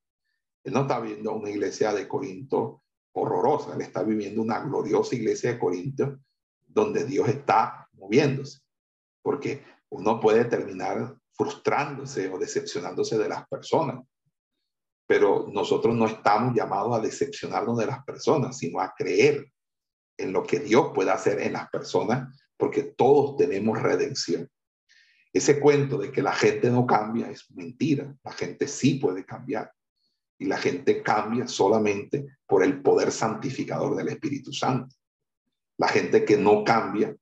Él 0.61 0.73
no 0.73 0.81
está 0.81 0.99
viendo 0.99 1.33
una 1.33 1.49
iglesia 1.49 1.93
de 1.93 2.05
Corinto 2.05 2.83
horrorosa, 3.13 3.75
él 3.75 3.81
está 3.81 4.03
viviendo 4.03 4.41
una 4.41 4.59
gloriosa 4.59 5.15
iglesia 5.15 5.53
de 5.53 5.59
Corinto 5.59 6.19
donde 6.67 7.05
Dios 7.05 7.29
está 7.29 7.87
moviéndose, 7.93 8.59
porque 9.21 9.63
uno 9.87 10.19
puede 10.19 10.43
terminar 10.43 11.15
frustrándose 11.31 12.29
o 12.29 12.37
decepcionándose 12.37 13.17
de 13.17 13.29
las 13.29 13.47
personas, 13.47 14.05
pero 15.07 15.47
nosotros 15.49 15.95
no 15.95 16.07
estamos 16.07 16.53
llamados 16.53 16.93
a 16.93 17.01
decepcionarnos 17.01 17.77
de 17.77 17.85
las 17.85 18.03
personas, 18.03 18.57
sino 18.57 18.81
a 18.81 18.93
creer 18.93 19.49
en 20.17 20.33
lo 20.33 20.43
que 20.43 20.59
Dios 20.59 20.91
puede 20.93 21.11
hacer 21.11 21.39
en 21.39 21.53
las 21.53 21.69
personas, 21.69 22.37
porque 22.57 22.83
todos 22.83 23.37
tenemos 23.37 23.81
redención. 23.81 24.49
Ese 25.35 25.59
cuento 25.59 25.97
de 25.97 26.13
que 26.13 26.21
la 26.21 26.31
gente 26.31 26.71
no 26.71 26.87
cambia 26.87 27.29
es 27.29 27.51
mentira, 27.51 28.15
la 28.23 28.31
gente 28.31 28.69
sí 28.69 28.93
puede 28.93 29.25
cambiar 29.25 29.69
y 30.39 30.45
la 30.45 30.55
gente 30.55 31.03
cambia 31.03 31.45
solamente 31.45 32.37
por 32.47 32.63
el 32.63 32.81
poder 32.81 33.11
santificador 33.11 33.97
del 33.97 34.07
Espíritu 34.07 34.53
Santo. 34.53 34.95
La 35.77 35.89
gente 35.89 36.23
que 36.23 36.37
no 36.37 36.63
cambia 36.63 37.13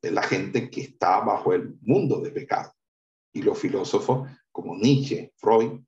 es 0.00 0.12
la 0.12 0.22
gente 0.22 0.70
que 0.70 0.80
está 0.80 1.20
bajo 1.20 1.52
el 1.52 1.76
mundo 1.82 2.20
de 2.22 2.30
pecado. 2.30 2.72
Y 3.34 3.42
los 3.42 3.58
filósofos 3.58 4.30
como 4.50 4.74
Nietzsche, 4.74 5.34
Freud, 5.36 5.78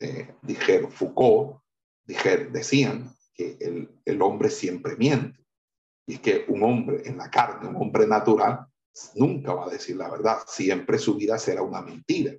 eh, 0.00 0.34
dijeron, 0.40 0.90
Foucault, 0.90 1.60
dijeron, 2.06 2.54
decían 2.54 3.14
que 3.34 3.58
el, 3.60 3.90
el 4.02 4.22
hombre 4.22 4.48
siempre 4.48 4.96
miente. 4.96 5.44
Y 6.06 6.14
es 6.14 6.20
que 6.20 6.46
un 6.48 6.62
hombre 6.62 7.02
en 7.04 7.18
la 7.18 7.30
carne, 7.30 7.68
un 7.68 7.76
hombre 7.76 8.06
natural, 8.06 8.66
nunca 9.14 9.54
va 9.54 9.66
a 9.66 9.70
decir 9.70 9.96
la 9.96 10.10
verdad. 10.10 10.38
Siempre 10.46 10.98
su 10.98 11.16
vida 11.16 11.38
será 11.38 11.62
una 11.62 11.82
mentira. 11.82 12.32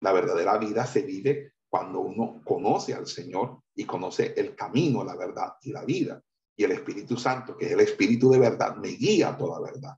La 0.00 0.12
verdadera 0.12 0.58
vida 0.58 0.86
se 0.86 1.02
vive 1.02 1.54
cuando 1.68 2.00
uno 2.00 2.42
conoce 2.44 2.92
al 2.94 3.06
Señor 3.06 3.62
y 3.74 3.84
conoce 3.84 4.34
el 4.36 4.54
camino, 4.54 5.04
la 5.04 5.16
verdad 5.16 5.54
y 5.62 5.72
la 5.72 5.84
vida. 5.84 6.22
Y 6.56 6.64
el 6.64 6.72
Espíritu 6.72 7.16
Santo, 7.16 7.56
que 7.56 7.66
es 7.66 7.72
el 7.72 7.80
Espíritu 7.80 8.30
de 8.30 8.38
verdad, 8.38 8.76
me 8.76 8.88
guía 8.88 9.30
a 9.30 9.36
toda 9.38 9.60
verdad. 9.60 9.96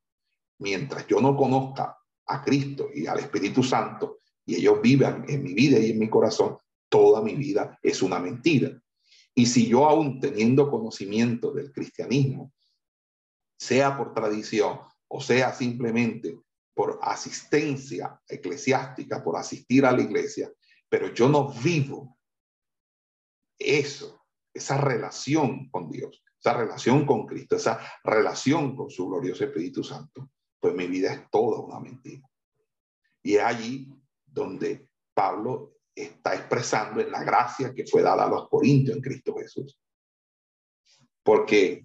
Mientras 0.59 1.07
yo 1.07 1.21
no 1.21 1.37
conozca 1.37 1.99
a 2.27 2.45
Cristo 2.45 2.89
y 2.95 3.07
al 3.07 3.19
Espíritu 3.19 3.63
Santo 3.63 4.21
y 4.47 4.57
ellos 4.57 4.81
vivan 4.81 5.25
en 5.29 5.43
mi 5.43 5.55
vida 5.55 5.79
y 5.79 5.91
en 5.91 5.99
mi 5.99 6.09
corazón, 6.09 6.59
toda 6.89 7.21
mi 7.23 7.35
vida 7.35 7.79
es 7.83 8.03
una 8.03 8.19
mentira. 8.19 8.71
Y 9.35 9.47
si 9.47 9.67
yo 9.67 9.87
aún 9.87 10.21
teniendo 10.21 10.71
conocimiento 10.71 11.51
del 11.51 11.73
cristianismo, 11.73 12.53
sea 13.59 13.97
por 13.97 14.15
tradición 14.15 14.79
o 15.09 15.21
sea 15.21 15.53
simplemente 15.53 16.39
por 16.75 16.99
asistencia 17.03 18.21
eclesiástica, 18.29 19.23
por 19.23 19.37
asistir 19.37 19.87
a 19.87 19.93
la 19.93 20.03
iglesia, 20.03 20.53
pero 20.89 21.13
yo 21.15 21.29
no 21.29 21.49
vivo 21.53 22.19
eso, 23.59 24.25
esa 24.53 24.79
relación 24.79 25.69
con 25.71 25.91
Dios, 25.91 26.23
esa 26.39 26.55
relación 26.55 27.07
con 27.07 27.27
Cristo, 27.27 27.57
esa 27.57 27.81
relación 28.03 28.77
con 28.77 28.91
su 28.91 29.09
glorioso 29.09 29.45
Espíritu 29.45 29.83
Santo, 29.85 30.31
pues 30.61 30.75
mi 30.75 30.87
vida 30.87 31.13
es 31.13 31.31
toda 31.31 31.61
una 31.61 31.81
mentira. 31.81 32.29
Y 33.23 33.37
es 33.37 33.43
allí 33.43 33.89
donde 34.27 34.89
Pablo 35.15 35.79
está 35.95 36.35
expresando 36.35 37.01
en 37.01 37.11
la 37.11 37.23
gracia 37.23 37.73
que 37.73 37.87
fue 37.87 38.03
dada 38.03 38.25
a 38.25 38.29
los 38.29 38.49
corintios 38.49 38.97
en 38.97 39.03
Cristo 39.03 39.35
Jesús. 39.37 39.79
Porque, 41.23 41.85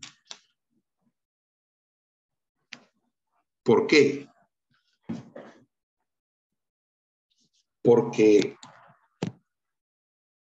¿por 3.64 3.88
qué? 3.88 4.28
Porque 7.82 8.58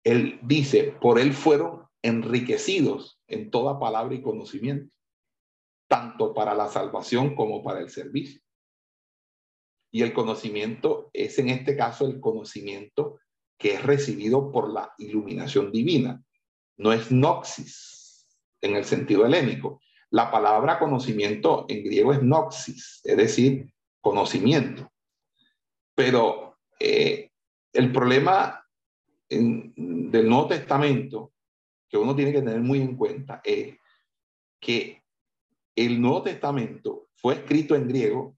él 0.04 0.40
dice, 0.44 0.96
por 1.02 1.20
él 1.20 1.34
fueron 1.34 1.88
enriquecidos 2.02 3.22
en 3.28 3.50
toda 3.50 3.80
palabra 3.80 4.14
y 4.16 4.22
conocimiento, 4.22 4.94
tanto 5.88 6.34
para 6.34 6.54
la 6.54 6.68
salvación 6.68 7.36
como 7.36 7.64
para 7.64 7.80
el 7.80 7.90
servicio. 7.90 8.42
Y 9.92 10.02
el 10.02 10.14
conocimiento 10.14 11.10
es 11.14 11.38
en 11.40 11.50
este 11.50 11.78
caso 11.78 12.08
el 12.08 12.20
conocimiento 12.20 13.20
que 13.58 13.76
es 13.76 13.84
recibido 13.84 14.52
por 14.52 14.74
la 14.74 14.94
iluminación 14.98 15.72
divina. 15.72 16.22
No 16.78 16.92
es 16.92 17.12
noxis 17.12 18.28
en 18.62 18.76
el 18.76 18.86
sentido 18.86 19.26
helénico. 19.26 19.80
La 20.14 20.30
palabra 20.30 20.78
conocimiento 20.78 21.66
en 21.68 21.84
griego 21.84 22.14
es 22.14 22.22
noxis, 22.22 23.02
es 23.04 23.18
decir, 23.18 23.74
conocimiento. 24.00 24.92
Pero 25.96 26.60
eh, 26.80 27.32
el 27.74 27.92
problema 27.92 28.64
del 29.28 30.30
Nuevo 30.30 30.48
Testamento 30.50 31.34
que 31.90 31.98
uno 31.98 32.16
tiene 32.16 32.32
que 32.32 32.44
tener 32.44 32.60
muy 32.60 32.80
en 32.82 32.96
cuenta 32.96 33.42
es 33.44 33.76
que 34.60 35.02
el 35.76 36.00
Nuevo 36.00 36.22
Testamento 36.22 37.08
fue 37.16 37.34
escrito 37.34 37.76
en 37.76 37.88
griego, 37.88 38.38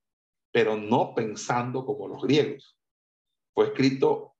pero 0.53 0.77
no 0.77 1.13
pensando 1.13 1.85
como 1.85 2.07
los 2.07 2.23
griegos. 2.23 2.79
Fue 3.53 3.65
escrito 3.65 4.35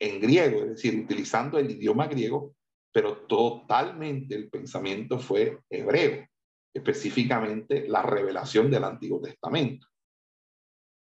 en 0.00 0.20
griego, 0.20 0.62
es 0.62 0.70
decir, 0.70 0.98
utilizando 0.98 1.56
el 1.56 1.70
idioma 1.70 2.08
griego, 2.08 2.52
pero 2.90 3.18
totalmente 3.28 4.34
el 4.34 4.50
pensamiento 4.50 5.20
fue 5.20 5.60
hebreo, 5.70 6.26
específicamente 6.72 7.88
la 7.88 8.02
revelación 8.02 8.70
del 8.70 8.84
Antiguo 8.84 9.20
Testamento. 9.20 9.86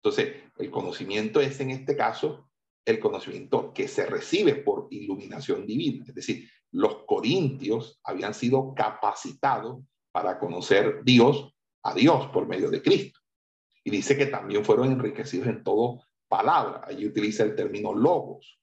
Entonces, 0.03 0.45
el 0.59 0.71
conocimiento 0.71 1.41
es 1.41 1.59
en 1.61 1.71
este 1.71 1.97
caso 1.97 2.51
el 2.85 3.01
conocimiento 3.01 3.73
que 3.75 3.89
se 3.89 4.07
recibe 4.07 4.55
por 4.55 4.87
iluminación 4.91 5.67
divina. 5.67 6.05
Es 6.07 6.15
decir, 6.15 6.49
los 6.71 7.05
corintios 7.05 7.99
habían 8.05 8.33
sido 8.33 8.75
capacitados 8.75 9.83
para 10.13 10.39
conocer 10.39 11.03
Dios, 11.05 11.53
a 11.83 11.95
Dios 11.95 12.29
por 12.29 12.47
medio 12.47 12.71
de 12.71 12.83
Cristo. 12.83 13.21
Y 13.83 13.91
dice 13.91 14.17
que 14.17 14.27
también 14.27 14.65
fueron 14.65 14.93
enriquecidos 14.93 15.49
en 15.49 15.65
todo 15.65 16.03
palabra. 16.29 16.83
Allí 16.87 17.07
utiliza 17.07 17.43
el 17.43 17.55
término 17.55 17.93
logos. 17.93 18.61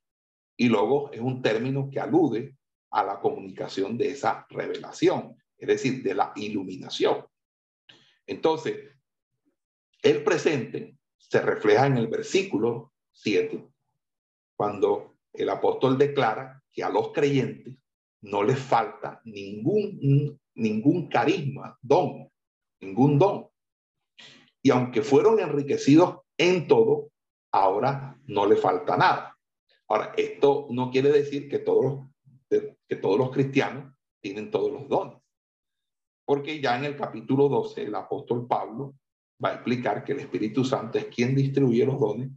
Y 0.57 0.69
logos 0.69 1.11
es 1.13 1.19
un 1.19 1.41
término 1.41 1.89
que 1.91 1.99
alude 1.99 2.57
a 2.91 3.03
la 3.03 3.19
comunicación 3.19 3.97
de 3.97 4.11
esa 4.11 4.45
revelación, 4.49 5.35
es 5.63 5.67
decir, 5.67 6.03
de 6.03 6.13
la 6.13 6.33
iluminación. 6.35 7.25
Entonces, 8.27 8.91
el 10.01 10.23
presente 10.23 10.97
se 11.17 11.41
refleja 11.41 11.87
en 11.87 11.97
el 11.97 12.07
versículo 12.07 12.91
7, 13.13 13.65
cuando 14.55 15.15
el 15.31 15.49
apóstol 15.49 15.97
declara 15.97 16.61
que 16.71 16.83
a 16.83 16.89
los 16.89 17.13
creyentes 17.13 17.75
no 18.21 18.43
les 18.43 18.59
falta 18.59 19.21
ningún, 19.23 20.39
ningún 20.55 21.07
carisma, 21.07 21.77
don, 21.81 22.29
ningún 22.81 23.17
don. 23.17 23.47
Y 24.61 24.69
aunque 24.69 25.01
fueron 25.01 25.39
enriquecidos 25.39 26.19
en 26.37 26.67
todo, 26.67 27.11
ahora 27.51 28.19
no 28.25 28.45
le 28.45 28.57
falta 28.57 28.97
nada. 28.97 29.37
Ahora, 29.87 30.13
esto 30.17 30.67
no 30.71 30.91
quiere 30.91 31.09
decir 31.09 31.49
que 31.49 31.59
todos, 31.59 32.07
que 32.49 32.95
todos 32.95 33.17
los 33.17 33.31
cristianos 33.31 33.93
tienen 34.19 34.51
todos 34.51 34.71
los 34.71 34.87
dones. 34.87 35.22
Porque 36.25 36.61
ya 36.61 36.77
en 36.77 36.85
el 36.85 36.95
capítulo 36.95 37.49
12, 37.49 37.83
el 37.83 37.95
apóstol 37.95 38.47
Pablo 38.47 38.95
va 39.43 39.49
a 39.49 39.53
explicar 39.55 40.03
que 40.03 40.13
el 40.13 40.19
Espíritu 40.19 40.63
Santo 40.63 40.97
es 40.97 41.05
quien 41.05 41.35
distribuye 41.35 41.85
los 41.85 41.99
dones 41.99 42.29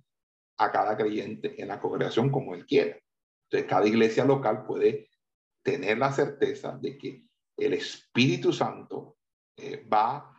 a 0.58 0.72
cada 0.72 0.96
creyente 0.96 1.60
en 1.60 1.68
la 1.68 1.80
congregación 1.80 2.30
como 2.30 2.54
él 2.54 2.66
quiera. 2.66 2.98
Entonces, 3.44 3.68
cada 3.68 3.86
iglesia 3.86 4.24
local 4.24 4.64
puede 4.66 5.08
tener 5.62 5.98
la 5.98 6.12
certeza 6.12 6.76
de 6.80 6.98
que 6.98 7.24
el 7.56 7.74
Espíritu 7.74 8.52
Santo 8.52 9.16
eh, 9.56 9.86
va 9.92 10.32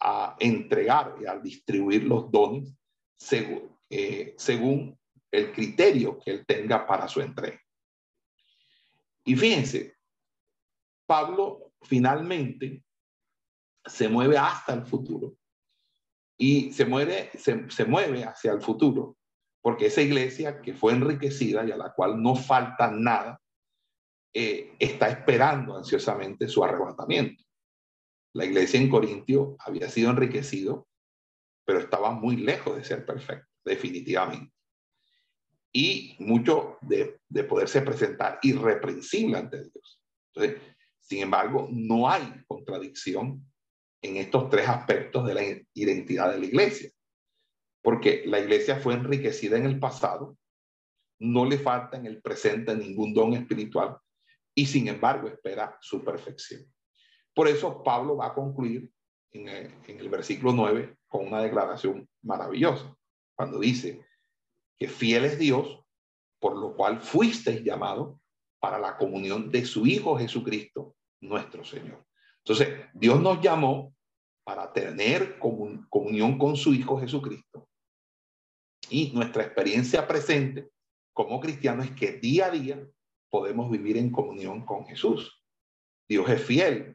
a 0.00 0.36
entregar 0.38 1.16
y 1.20 1.26
a 1.26 1.38
distribuir 1.38 2.04
los 2.04 2.30
dones 2.30 2.74
según, 3.16 3.76
eh, 3.88 4.34
según 4.36 4.98
el 5.30 5.52
criterio 5.52 6.18
que 6.18 6.30
él 6.30 6.46
tenga 6.46 6.86
para 6.86 7.08
su 7.08 7.20
entrega. 7.20 7.60
Y 9.24 9.36
fíjense, 9.36 9.96
Pablo 11.06 11.72
finalmente 11.82 12.82
se 13.86 14.08
mueve 14.08 14.38
hasta 14.38 14.74
el 14.74 14.84
futuro 14.84 15.36
y 16.38 16.72
se 16.72 16.84
mueve, 16.84 17.30
se, 17.36 17.84
mueve 17.84 18.24
hacia 18.24 18.52
el 18.52 18.60
futuro 18.60 19.16
porque 19.60 19.86
esa 19.86 20.02
iglesia 20.02 20.60
que 20.60 20.74
fue 20.74 20.92
enriquecida 20.92 21.64
y 21.64 21.70
a 21.70 21.76
la 21.76 21.92
cual 21.94 22.22
no 22.22 22.36
falta 22.36 22.90
nada, 22.90 23.40
eh, 24.34 24.76
está 24.78 25.08
esperando 25.08 25.76
ansiosamente 25.76 26.48
su 26.48 26.62
arrebatamiento. 26.62 27.42
La 28.34 28.44
iglesia 28.44 28.78
en 28.78 28.90
Corintio 28.90 29.56
había 29.60 29.88
sido 29.88 30.10
enriquecido, 30.10 30.86
pero 31.64 31.78
estaba 31.78 32.10
muy 32.10 32.36
lejos 32.36 32.76
de 32.76 32.84
ser 32.84 33.06
perfecto, 33.06 33.48
definitivamente. 33.64 34.52
Y 35.72 36.14
mucho 36.18 36.76
de, 36.82 37.20
de 37.26 37.44
poderse 37.44 37.80
presentar 37.80 38.40
irreprensible 38.42 39.38
ante 39.38 39.62
Dios. 39.62 40.02
Entonces, 40.34 40.60
sin 41.00 41.22
embargo, 41.22 41.68
no 41.70 42.10
hay 42.10 42.44
contradicción 42.46 43.46
en 44.04 44.18
estos 44.18 44.50
tres 44.50 44.68
aspectos 44.68 45.26
de 45.26 45.34
la 45.34 45.42
identidad 45.72 46.30
de 46.30 46.38
la 46.38 46.44
iglesia. 46.44 46.90
Porque 47.82 48.22
la 48.26 48.38
iglesia 48.38 48.76
fue 48.76 48.92
enriquecida 48.92 49.56
en 49.56 49.64
el 49.64 49.78
pasado, 49.78 50.36
no 51.18 51.46
le 51.46 51.58
falta 51.58 51.96
en 51.96 52.04
el 52.04 52.20
presente 52.20 52.76
ningún 52.76 53.14
don 53.14 53.32
espiritual 53.32 53.96
y 54.54 54.66
sin 54.66 54.88
embargo 54.88 55.28
espera 55.28 55.78
su 55.80 56.04
perfección. 56.04 56.70
Por 57.34 57.48
eso 57.48 57.82
Pablo 57.82 58.16
va 58.16 58.26
a 58.26 58.34
concluir 58.34 58.90
en 59.32 59.48
el, 59.48 60.08
versículo 60.10 60.52
9 60.52 60.98
con 61.08 61.26
una 61.26 61.40
declaración 61.40 62.06
maravillosa, 62.22 62.94
cuando 63.34 63.58
dice 63.58 64.04
que 64.78 64.86
fiel 64.86 65.24
es 65.24 65.38
Dios, 65.38 65.82
por 66.38 66.56
lo 66.56 66.76
cual 66.76 67.00
fuisteis 67.00 67.64
llamados 67.64 68.20
para 68.60 68.78
la 68.78 68.96
comunión 68.98 69.50
de 69.50 69.64
su 69.64 69.86
Hijo 69.86 70.18
Jesucristo, 70.18 70.94
nuestro 71.20 71.64
Señor. 71.64 72.04
Entonces, 72.38 72.86
Dios 72.92 73.20
nos 73.20 73.40
llamó 73.40 73.93
para 74.44 74.70
tener 74.72 75.38
comunión 75.38 76.38
con 76.38 76.56
su 76.56 76.74
Hijo 76.74 77.00
Jesucristo. 77.00 77.66
Y 78.90 79.10
nuestra 79.12 79.42
experiencia 79.42 80.06
presente 80.06 80.68
como 81.14 81.40
cristianos 81.40 81.86
es 81.86 81.92
que 81.92 82.12
día 82.12 82.46
a 82.46 82.50
día 82.50 82.86
podemos 83.30 83.70
vivir 83.70 83.96
en 83.96 84.10
comunión 84.10 84.64
con 84.66 84.84
Jesús. 84.84 85.42
Dios 86.06 86.28
es 86.28 86.42
fiel 86.42 86.94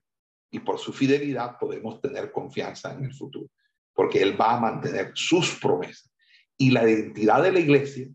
y 0.52 0.60
por 0.60 0.78
su 0.78 0.94
fidelidad 0.94 1.58
podemos 1.60 2.00
tener 2.00 2.32
confianza 2.32 2.94
en 2.94 3.06
el 3.06 3.14
futuro, 3.14 3.48
porque 3.94 4.22
Él 4.22 4.40
va 4.40 4.56
a 4.56 4.60
mantener 4.60 5.12
sus 5.16 5.60
promesas. 5.60 6.12
Y 6.58 6.70
la 6.72 6.88
identidad 6.88 7.42
de 7.42 7.52
la 7.52 7.60
iglesia 7.60 8.08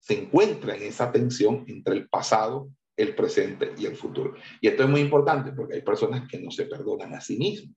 se 0.00 0.22
encuentra 0.22 0.74
en 0.74 0.82
esa 0.82 1.12
tensión 1.12 1.64
entre 1.68 1.94
el 1.94 2.08
pasado, 2.08 2.70
el 2.96 3.14
presente 3.14 3.72
y 3.78 3.86
el 3.86 3.96
futuro. 3.96 4.34
Y 4.60 4.68
esto 4.68 4.82
es 4.82 4.88
muy 4.88 5.00
importante 5.00 5.52
porque 5.52 5.74
hay 5.74 5.82
personas 5.82 6.26
que 6.28 6.40
no 6.40 6.50
se 6.50 6.64
perdonan 6.64 7.14
a 7.14 7.20
sí 7.20 7.38
mismos 7.38 7.76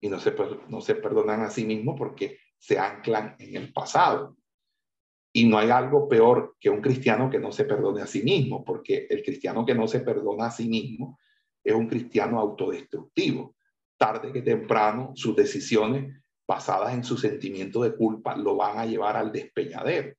y 0.00 0.08
no 0.08 0.18
se, 0.18 0.34
no 0.68 0.80
se 0.80 0.94
perdonan 0.94 1.42
a 1.42 1.50
sí 1.50 1.64
mismos 1.64 1.96
porque 1.98 2.38
se 2.58 2.78
anclan 2.78 3.36
en 3.38 3.56
el 3.56 3.72
pasado. 3.72 4.36
Y 5.32 5.46
no 5.46 5.58
hay 5.58 5.70
algo 5.70 6.08
peor 6.08 6.56
que 6.58 6.70
un 6.70 6.80
cristiano 6.80 7.30
que 7.30 7.38
no 7.38 7.52
se 7.52 7.64
perdone 7.64 8.02
a 8.02 8.06
sí 8.06 8.22
mismo, 8.22 8.64
porque 8.64 9.06
el 9.08 9.22
cristiano 9.22 9.64
que 9.64 9.74
no 9.74 9.86
se 9.86 10.00
perdona 10.00 10.46
a 10.46 10.50
sí 10.50 10.68
mismo 10.68 11.18
es 11.62 11.74
un 11.74 11.88
cristiano 11.88 12.40
autodestructivo. 12.40 13.54
Tarde 13.96 14.32
que 14.32 14.42
temprano, 14.42 15.12
sus 15.14 15.36
decisiones 15.36 16.20
basadas 16.48 16.94
en 16.94 17.04
su 17.04 17.16
sentimiento 17.16 17.82
de 17.82 17.94
culpa 17.94 18.36
lo 18.36 18.56
van 18.56 18.78
a 18.78 18.86
llevar 18.86 19.16
al 19.16 19.30
despeñadero, 19.30 20.16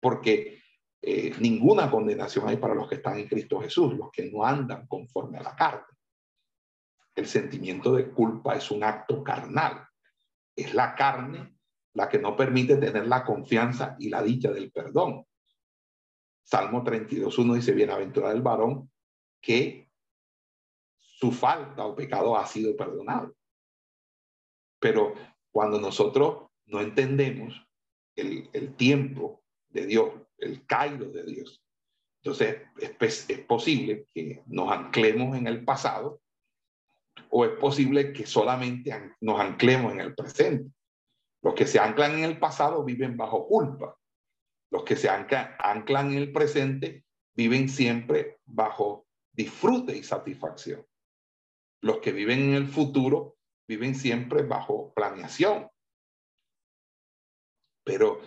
porque 0.00 0.58
eh, 1.00 1.32
ninguna 1.38 1.90
condenación 1.90 2.48
hay 2.48 2.56
para 2.56 2.74
los 2.74 2.88
que 2.88 2.96
están 2.96 3.18
en 3.18 3.28
Cristo 3.28 3.60
Jesús, 3.60 3.94
los 3.94 4.10
que 4.10 4.30
no 4.32 4.44
andan 4.44 4.86
conforme 4.88 5.38
a 5.38 5.42
la 5.42 5.54
carne. 5.54 5.93
El 7.14 7.26
sentimiento 7.26 7.94
de 7.94 8.10
culpa 8.10 8.56
es 8.56 8.70
un 8.70 8.82
acto 8.82 9.22
carnal, 9.22 9.86
es 10.56 10.74
la 10.74 10.94
carne 10.94 11.54
la 11.94 12.08
que 12.08 12.18
no 12.18 12.36
permite 12.36 12.76
tener 12.76 13.06
la 13.06 13.24
confianza 13.24 13.96
y 13.98 14.08
la 14.08 14.22
dicha 14.22 14.50
del 14.50 14.70
perdón. 14.72 15.24
Salmo 16.42 16.82
32.1 16.84 17.54
dice, 17.54 17.72
bienaventurado 17.72 18.34
el 18.34 18.42
varón 18.42 18.90
que 19.40 19.88
su 20.98 21.30
falta 21.30 21.86
o 21.86 21.94
pecado 21.94 22.36
ha 22.36 22.46
sido 22.46 22.76
perdonado. 22.76 23.34
Pero 24.80 25.14
cuando 25.50 25.80
nosotros 25.80 26.50
no 26.66 26.80
entendemos 26.80 27.64
el, 28.16 28.50
el 28.52 28.74
tiempo 28.74 29.44
de 29.68 29.86
Dios, 29.86 30.10
el 30.38 30.66
cairo 30.66 31.06
de 31.10 31.24
Dios, 31.24 31.62
entonces 32.22 32.62
es, 32.78 33.30
es 33.30 33.40
posible 33.40 34.06
que 34.12 34.42
nos 34.46 34.70
anclemos 34.72 35.36
en 35.36 35.46
el 35.46 35.64
pasado 35.64 36.20
o 37.30 37.44
es 37.44 37.52
posible 37.58 38.12
que 38.12 38.26
solamente 38.26 39.12
nos 39.20 39.40
anclemos 39.40 39.92
en 39.92 40.00
el 40.00 40.14
presente. 40.14 40.70
Los 41.42 41.54
que 41.54 41.66
se 41.66 41.78
anclan 41.78 42.12
en 42.12 42.24
el 42.24 42.38
pasado 42.38 42.84
viven 42.84 43.16
bajo 43.16 43.46
culpa. 43.46 43.96
Los 44.70 44.84
que 44.84 44.96
se 44.96 45.08
anclan, 45.08 46.12
en 46.12 46.18
el 46.18 46.32
presente 46.32 47.04
viven 47.36 47.68
siempre 47.68 48.38
bajo 48.44 49.06
disfrute 49.32 49.96
y 49.96 50.02
satisfacción. 50.02 50.86
Los 51.82 51.98
que 51.98 52.12
viven 52.12 52.40
en 52.40 52.54
el 52.54 52.66
futuro 52.66 53.36
viven 53.68 53.94
siempre 53.94 54.42
bajo 54.42 54.92
planeación. 54.94 55.68
Pero 57.84 58.20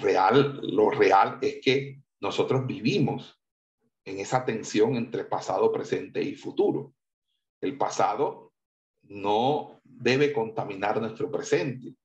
real, 0.00 0.60
lo 0.62 0.90
real 0.90 1.38
es 1.42 1.60
que 1.62 2.02
nosotros 2.20 2.66
vivimos 2.66 3.38
en 4.04 4.20
esa 4.20 4.44
tensión 4.44 4.96
entre 4.96 5.24
pasado, 5.24 5.70
presente 5.70 6.22
y 6.22 6.34
futuro. 6.34 6.94
El 7.62 7.78
pasado 7.78 8.52
no 9.04 9.80
debe 9.84 10.34
contaminar 10.34 11.00
nuestro 11.00 11.30
presente 11.30 11.96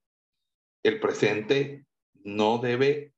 el 0.88 1.00
presente 1.02 1.86
no 2.24 2.60
debe, 2.60 3.14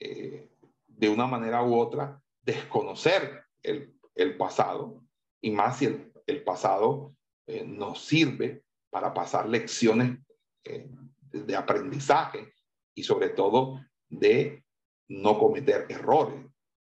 eh, 0.00 0.48
de 0.88 1.08
una 1.08 1.26
manera 1.26 1.62
u 1.62 1.78
otra, 1.78 2.20
desconocer 2.42 3.44
el, 3.62 4.36
pasado, 4.36 5.04
y 5.40 5.52
más 5.52 5.78
si 5.78 5.86
el, 6.26 6.42
pasado 6.42 7.14
eh, 7.46 7.64
nos 7.64 8.04
sirve 8.04 8.64
para 8.90 9.14
pasar 9.14 9.48
lecciones 9.48 10.18
eh, 10.64 10.88
de 11.30 11.56
aprendizaje 11.56 12.52
y 12.94 13.04
sobre 13.04 13.28
todo 13.30 13.80
de 14.08 14.64
no 15.08 15.38
cometer 15.38 15.86
errores, 15.88 16.44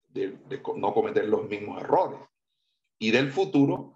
de 0.09 0.37
no 0.75 0.93
cometer 0.93 1.29
los 1.29 1.47
mismos 1.47 1.81
errores. 1.81 2.19
Y 2.99 3.11
del 3.11 3.31
futuro, 3.31 3.94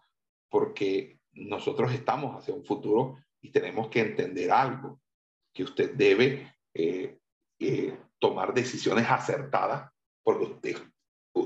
porque 0.49 1.19
nosotros 1.33 1.93
estamos 1.93 2.35
hacia 2.35 2.53
un 2.53 2.65
futuro 2.65 3.17
y 3.41 3.51
tenemos 3.51 3.87
que 3.89 4.01
entender 4.01 4.51
algo 4.51 4.99
que 5.53 5.63
usted 5.63 5.93
debe 5.93 6.53
eh, 6.73 7.17
eh, 7.59 7.97
tomar 8.19 8.53
decisiones 8.53 9.05
acertadas, 9.09 9.91
porque 10.23 10.43
usted, 10.45 10.77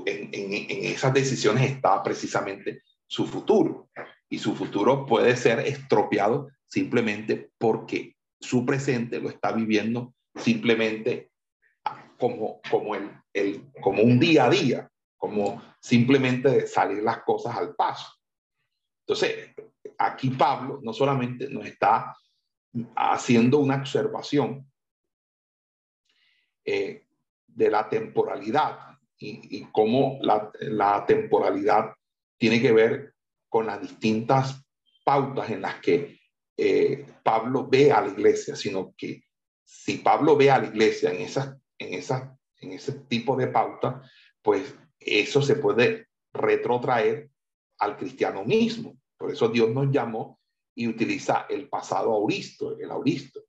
en, 0.06 0.30
en, 0.32 0.84
esas 0.84 1.14
decisiones 1.14 1.70
está 1.70 2.02
precisamente 2.02 2.82
su 3.06 3.26
futuro. 3.26 3.88
Y 4.28 4.38
su 4.38 4.54
futuro 4.54 5.06
puede 5.06 5.36
ser 5.36 5.60
estropeado 5.60 6.48
simplemente 6.66 7.50
porque 7.58 8.16
su 8.40 8.66
presente 8.66 9.20
lo 9.20 9.28
está 9.28 9.52
viviendo 9.52 10.14
simplemente 10.34 11.30
como, 12.18 12.60
como, 12.70 12.94
el, 12.94 13.10
el, 13.32 13.70
como 13.80 14.02
un 14.02 14.18
día 14.18 14.46
a 14.46 14.50
día, 14.50 14.90
como 15.16 15.62
simplemente 15.80 16.66
salir 16.66 17.02
las 17.02 17.22
cosas 17.22 17.56
al 17.56 17.74
paso. 17.74 18.08
Entonces, 19.06 19.54
aquí 19.98 20.30
Pablo 20.30 20.80
no 20.82 20.92
solamente 20.92 21.48
nos 21.48 21.66
está 21.66 22.16
haciendo 22.96 23.58
una 23.58 23.76
observación 23.76 24.70
eh, 26.64 27.06
de 27.46 27.70
la 27.70 27.88
temporalidad 27.88 28.98
y, 29.18 29.64
cómo 29.72 30.18
la, 30.20 31.04
temporalidad 31.06 31.92
tiene 32.36 32.60
que 32.60 32.72
ver 32.72 33.14
con 33.48 33.66
las 33.66 33.80
distintas 33.80 34.62
pautas 35.04 35.48
en 35.50 35.62
las 35.62 35.80
que 35.80 36.18
eh, 36.56 37.06
Pablo 37.22 37.66
ve 37.66 37.92
a 37.92 38.02
la 38.02 38.08
iglesia, 38.08 38.56
sino 38.56 38.94
que 38.96 39.22
si 39.64 39.98
Pablo 39.98 40.36
ve 40.36 40.50
a 40.50 40.58
la 40.58 40.66
iglesia 40.66 41.10
en, 41.10 41.22
esas, 41.22 41.56
en, 41.78 41.94
esas, 41.94 42.30
en 42.60 42.72
ese 42.72 42.92
tipo 42.92 43.36
de 43.36 43.46
pauta, 43.46 44.02
pues 44.42 44.74
eso 44.98 45.40
se 45.40 45.56
puede 45.56 46.08
retrotraer 46.32 47.30
al 47.78 47.96
cristiano 47.96 48.44
mismo. 48.44 48.96
Por 49.16 49.32
eso 49.32 49.48
Dios 49.48 49.70
nos 49.70 49.90
llamó 49.90 50.40
y 50.74 50.88
utiliza 50.88 51.46
el 51.48 51.68
pasado 51.68 52.12
auristo, 52.12 52.76
el 52.78 52.90
auristo, 52.90 53.40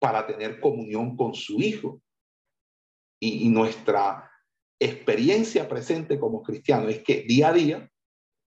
para 0.00 0.26
tener 0.26 0.60
comunión 0.60 1.16
con 1.16 1.34
su 1.34 1.60
Hijo. 1.60 2.00
Y, 3.20 3.48
nuestra 3.48 4.30
experiencia 4.78 5.68
presente 5.68 6.20
como 6.20 6.40
cristiano 6.40 6.88
es 6.88 7.02
que 7.02 7.22
día 7.22 7.48
a 7.48 7.52
día 7.52 7.90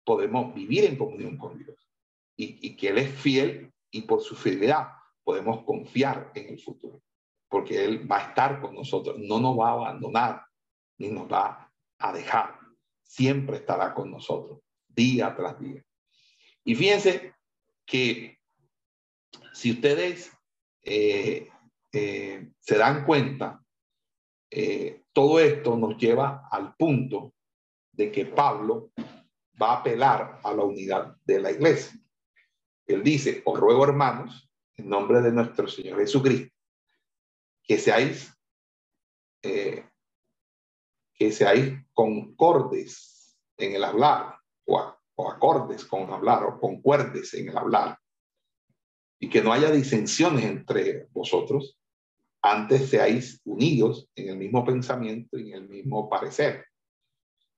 podemos 0.06 0.54
vivir 0.54 0.86
en 0.86 0.96
comunión 0.96 1.40
con 1.40 1.58
Dios 1.58 1.90
y, 2.38 2.60
y 2.68 2.76
que 2.76 2.90
Él 2.90 3.00
es 3.00 3.12
fiel 3.20 3.74
y 3.92 4.04
por 4.04 4.22
su 4.22 4.36
fidelidad 4.36 4.90
podemos 5.24 5.64
confiar 5.64 6.32
en 6.36 6.50
el 6.50 6.60
futuro, 6.60 7.02
porque 7.50 7.84
Él 7.84 8.12
va 8.12 8.18
a 8.18 8.30
estar 8.30 8.62
con 8.62 8.76
nosotros, 8.76 9.18
no 9.18 9.40
nos 9.40 9.58
va 9.58 9.70
a 9.70 9.74
abandonar 9.74 10.46
ni 11.00 11.08
nos 11.08 11.32
va 11.32 11.72
a 11.98 12.14
dejar, 12.14 12.59
siempre 13.10 13.58
estará 13.58 13.94
con 13.96 14.12
nosotros, 14.12 14.60
día 14.88 15.36
tras 15.36 15.60
día. 15.60 15.84
Y 16.64 16.76
fíjense 16.76 17.34
que 17.84 18.38
si 19.52 19.72
ustedes 19.72 20.32
eh, 20.84 21.50
eh, 21.92 22.52
se 22.60 22.78
dan 22.78 23.06
cuenta, 23.06 23.64
eh, 24.52 25.06
todo 25.12 25.40
esto 25.40 25.76
nos 25.76 25.98
lleva 25.98 26.48
al 26.52 26.76
punto 26.76 27.34
de 27.92 28.12
que 28.12 28.28
Pablo 28.28 28.92
va 29.60 29.72
a 29.72 29.80
apelar 29.80 30.40
a 30.44 30.54
la 30.54 30.64
unidad 30.64 31.18
de 31.26 31.40
la 31.40 31.52
iglesia. 31.52 32.00
Él 32.86 33.04
dice, 33.04 33.42
os 33.44 33.60
ruego 33.60 33.86
hermanos, 33.86 34.48
en 34.78 34.88
nombre 34.88 35.22
de 35.22 35.32
nuestro 35.32 35.68
Señor 35.68 36.00
Jesucristo, 36.00 36.56
que 37.64 37.78
seáis, 37.80 38.32
que 41.20 41.34
seáis 41.34 41.74
concordes 41.94 43.38
en 43.58 43.76
el 43.76 43.84
hablar 43.84 44.38
o 44.66 45.30
acordes 45.30 45.84
con 45.84 46.10
hablar 46.14 46.46
o 46.46 46.60
concuerdes 46.60 47.34
en 47.34 47.50
el 47.50 47.58
hablar 47.58 48.00
y 49.20 49.30
que 49.30 49.42
no 49.42 49.52
haya 49.52 49.70
disensiones 49.70 50.46
entre 50.46 51.08
vosotros, 51.12 51.78
antes 52.42 52.90
seáis 52.90 53.42
unidos 53.44 54.10
en 54.16 54.30
el 54.30 54.38
mismo 54.38 54.64
pensamiento 54.64 55.38
y 55.38 55.52
en 55.52 55.64
el 55.64 55.68
mismo 55.68 56.10
parecer. 56.10 56.64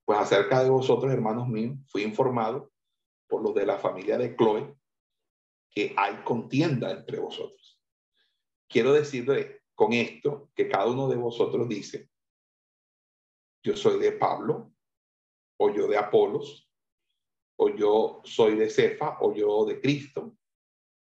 Pues 0.05 0.17
acerca 0.17 0.63
de 0.63 0.71
vosotros, 0.71 1.13
hermanos 1.13 1.47
míos, 1.47 1.77
fui 1.87 2.01
informado 2.01 2.71
por 3.27 3.43
los 3.43 3.53
de 3.53 3.67
la 3.67 3.77
familia 3.77 4.17
de 4.17 4.35
Chloe 4.35 4.75
que 5.69 5.93
hay 5.95 6.15
contienda 6.23 6.89
entre 6.91 7.19
vosotros. 7.19 7.79
Quiero 8.67 8.91
decirle 8.91 9.61
con 9.75 9.93
esto 9.93 10.49
que 10.55 10.67
cada 10.67 10.87
uno 10.87 11.07
de 11.07 11.15
vosotros 11.15 11.69
dice, 11.69 12.10
yo 13.63 13.75
soy 13.75 13.99
de 13.99 14.11
Pablo 14.13 14.71
o 15.57 15.73
yo 15.73 15.87
de 15.87 15.97
Apolos 15.97 16.71
o 17.63 17.69
yo 17.69 18.21
soy 18.23 18.55
de 18.55 18.71
Cefa, 18.71 19.19
o 19.21 19.35
yo 19.35 19.65
de 19.65 19.79
Cristo. 19.79 20.35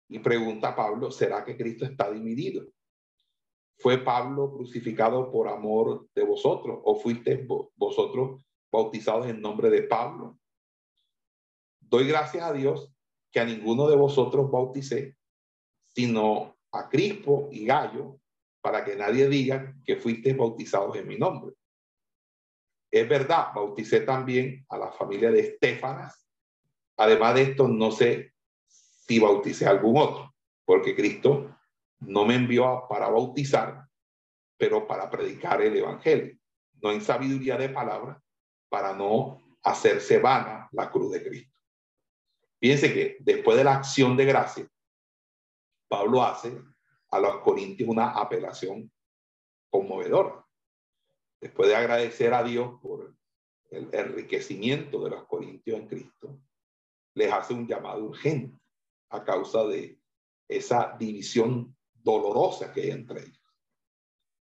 Y 0.09 0.19
pregunta 0.19 0.75
Pablo, 0.75 1.13
¿será 1.13 1.45
que 1.45 1.57
Cristo 1.57 1.85
está 1.85 2.11
dividido? 2.11 2.67
¿Fue 3.79 3.99
Pablo 3.99 4.53
crucificado 4.53 5.31
por 5.31 5.47
amor 5.47 6.09
de 6.13 6.25
vosotros 6.25 6.81
o 6.83 6.97
fuiste 6.97 7.47
vosotros 7.77 8.43
bautizados 8.73 9.29
en 9.29 9.41
nombre 9.41 9.71
de 9.71 9.85
Pablo? 9.85 10.41
Doy 11.79 12.09
gracias 12.09 12.43
a 12.43 12.53
Dios 12.53 12.93
que 13.31 13.39
a 13.39 13.45
ninguno 13.45 13.89
de 13.89 13.95
vosotros 13.95 14.51
bauticé, 14.51 15.17
sino 15.87 16.59
a 16.73 16.89
Crispo 16.89 17.49
y 17.53 17.65
Gallo, 17.65 18.19
para 18.61 18.85
que 18.85 18.97
nadie 18.97 19.29
diga 19.29 19.73
que 19.85 19.95
fuiste 19.95 20.35
bautizados 20.35 20.97
en 20.97 21.07
mi 21.07 21.17
nombre. 21.17 21.55
Es 22.91 23.09
verdad, 23.09 23.49
bauticé 23.55 24.01
también 24.01 24.67
a 24.69 24.79
la 24.79 24.91
familia 24.91 25.31
de 25.31 25.41
Estefanas, 25.41 26.21
Además 27.01 27.35
de 27.35 27.43
esto, 27.43 27.67
no 27.67 27.91
sé 27.93 28.35
si 28.69 29.19
bauticé 29.19 29.67
algún 29.67 29.97
otro, 29.97 30.35
porque 30.67 30.95
Cristo 30.95 31.57
no 32.01 32.27
me 32.27 32.35
envió 32.35 32.85
para 32.91 33.09
bautizar, 33.09 33.87
pero 34.59 34.87
para 34.87 35.09
predicar 35.09 35.63
el 35.63 35.75
Evangelio, 35.75 36.39
no 36.83 36.93
en 36.93 37.01
sabiduría 37.01 37.57
de 37.57 37.71
palabra, 37.71 38.23
para 38.69 38.93
no 38.93 39.41
hacerse 39.63 40.19
vana 40.19 40.69
la 40.73 40.91
cruz 40.91 41.13
de 41.13 41.27
Cristo. 41.27 41.59
Fíjense 42.61 42.93
que 42.93 43.17
después 43.21 43.57
de 43.57 43.65
la 43.65 43.77
acción 43.77 44.15
de 44.15 44.27
gracia, 44.27 44.69
Pablo 45.89 46.23
hace 46.23 46.55
a 47.13 47.19
los 47.19 47.39
corintios 47.39 47.89
una 47.89 48.11
apelación 48.11 48.93
conmovedora. 49.71 50.45
Después 51.41 51.69
de 51.69 51.77
agradecer 51.77 52.35
a 52.35 52.43
Dios 52.43 52.79
por 52.83 53.17
el 53.71 53.89
enriquecimiento 53.93 55.03
de 55.05 55.11
los 55.11 55.27
corintios 55.27 55.79
en 55.79 55.89
Cristo, 55.89 56.41
les 57.15 57.33
hace 57.33 57.55
un 57.55 57.67
llamado 57.67 58.05
urgente 58.05 58.59
a 59.11 59.25
causa 59.25 59.65
de 59.65 59.99
esa 60.49 60.97
división 60.99 61.77
dolorosa 61.95 62.73
que 62.73 62.83
hay 62.83 62.91
entre 62.91 63.21
ellos. 63.23 63.41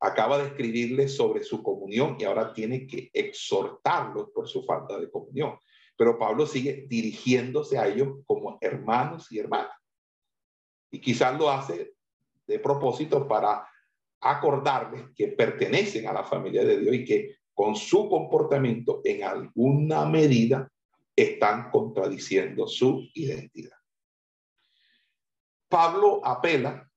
Acaba 0.00 0.38
de 0.38 0.48
escribirles 0.48 1.16
sobre 1.16 1.42
su 1.42 1.62
comunión 1.62 2.16
y 2.18 2.24
ahora 2.24 2.52
tiene 2.52 2.86
que 2.86 3.10
exhortarlos 3.12 4.30
por 4.30 4.46
su 4.46 4.62
falta 4.62 4.98
de 4.98 5.10
comunión. 5.10 5.58
Pero 5.96 6.18
Pablo 6.18 6.46
sigue 6.46 6.86
dirigiéndose 6.86 7.78
a 7.78 7.88
ellos 7.88 8.18
como 8.26 8.58
hermanos 8.60 9.32
y 9.32 9.38
hermanas. 9.38 9.72
Y 10.90 11.00
quizás 11.00 11.38
lo 11.38 11.50
hace 11.50 11.94
de 12.46 12.58
propósito 12.58 13.26
para 13.26 13.66
acordarles 14.20 15.04
que 15.14 15.28
pertenecen 15.28 16.06
a 16.06 16.12
la 16.12 16.24
familia 16.24 16.64
de 16.64 16.78
Dios 16.78 16.94
y 16.94 17.04
que 17.04 17.36
con 17.54 17.74
su 17.76 18.08
comportamiento 18.08 19.00
en 19.04 19.24
alguna 19.24 20.04
medida 20.06 20.70
están 21.14 21.70
contradiciendo 21.70 22.66
su 22.66 23.08
identidad. 23.14 23.76
Pablo 25.68 26.20
apela 26.24 26.88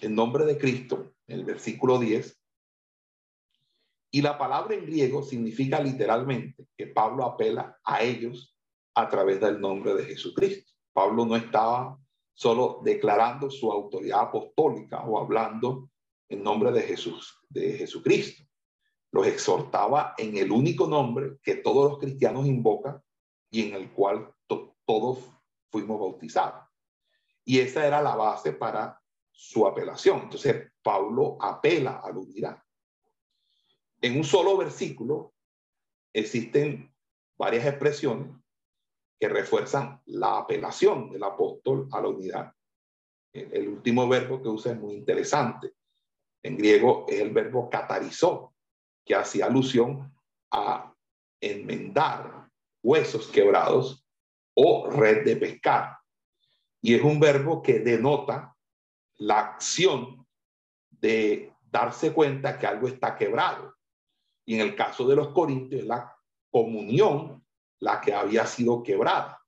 en 0.00 0.14
nombre 0.14 0.44
de 0.44 0.58
Cristo, 0.58 1.14
en 1.26 1.38
el 1.38 1.44
versículo 1.44 1.98
10, 1.98 2.40
y 4.12 4.22
la 4.22 4.36
palabra 4.36 4.74
en 4.74 4.86
griego 4.86 5.22
significa 5.22 5.80
literalmente 5.80 6.66
que 6.76 6.88
Pablo 6.88 7.24
apela 7.24 7.78
a 7.84 8.02
ellos 8.02 8.56
a 8.94 9.08
través 9.08 9.40
del 9.40 9.60
nombre 9.60 9.94
de 9.94 10.04
Jesucristo. 10.04 10.72
Pablo 10.92 11.24
no 11.24 11.36
estaba 11.36 11.96
solo 12.34 12.80
declarando 12.82 13.50
su 13.50 13.70
autoridad 13.70 14.22
apostólica 14.22 15.04
o 15.04 15.18
hablando 15.18 15.90
en 16.30 16.42
nombre 16.42 16.72
de 16.72 16.82
Jesús, 16.82 17.38
de 17.48 17.72
Jesucristo. 17.74 18.44
Los 19.12 19.26
exhortaba 19.26 20.14
en 20.16 20.36
el 20.38 20.50
único 20.50 20.86
nombre 20.86 21.38
que 21.42 21.56
todos 21.56 21.90
los 21.90 21.98
cristianos 21.98 22.46
invocan 22.46 23.02
y 23.50 23.68
en 23.68 23.74
el 23.74 23.92
cual 23.92 24.32
todos 24.46 25.18
fuimos 25.70 26.00
bautizados. 26.00 26.64
Y 27.44 27.58
esa 27.58 27.86
era 27.86 28.00
la 28.00 28.14
base 28.14 28.52
para 28.52 29.00
su 29.30 29.66
apelación. 29.66 30.22
Entonces, 30.22 30.70
Pablo 30.82 31.36
apela 31.40 32.00
a 32.02 32.10
la 32.10 32.18
unidad. 32.18 32.62
En 34.00 34.16
un 34.16 34.24
solo 34.24 34.56
versículo 34.56 35.34
existen 36.12 36.94
varias 37.36 37.66
expresiones 37.66 38.28
que 39.18 39.28
refuerzan 39.28 40.00
la 40.06 40.38
apelación 40.38 41.10
del 41.10 41.22
apóstol 41.24 41.88
a 41.92 42.00
la 42.00 42.08
unidad. 42.08 42.54
El, 43.32 43.68
último 43.68 44.08
verbo 44.08 44.42
que 44.42 44.48
usa 44.48 44.72
es 44.72 44.78
muy 44.78 44.94
interesante. 44.94 45.74
En 46.42 46.56
griego 46.56 47.06
es 47.08 47.20
el 47.20 47.30
verbo 47.30 47.68
catarizó, 47.68 48.54
que 49.04 49.14
hacía 49.14 49.46
alusión 49.46 50.14
a 50.50 50.94
enmendar, 51.40 52.48
huesos 52.82 53.28
quebrados 53.28 54.04
o 54.54 54.88
red 54.90 55.24
de 55.24 55.36
pescar. 55.36 55.98
Y 56.82 56.94
es 56.94 57.02
un 57.02 57.20
verbo 57.20 57.62
que 57.62 57.80
denota 57.80 58.56
la 59.16 59.38
acción 59.38 60.26
de 60.88 61.52
darse 61.70 62.12
cuenta 62.12 62.58
que 62.58 62.66
algo 62.66 62.88
está 62.88 63.16
quebrado. 63.16 63.74
Y 64.46 64.54
en 64.54 64.60
el 64.60 64.74
caso 64.74 65.06
de 65.06 65.16
los 65.16 65.28
corintios, 65.28 65.84
la 65.84 66.16
comunión 66.50 67.44
la 67.78 68.00
que 68.00 68.12
había 68.14 68.46
sido 68.46 68.82
quebrada. 68.82 69.40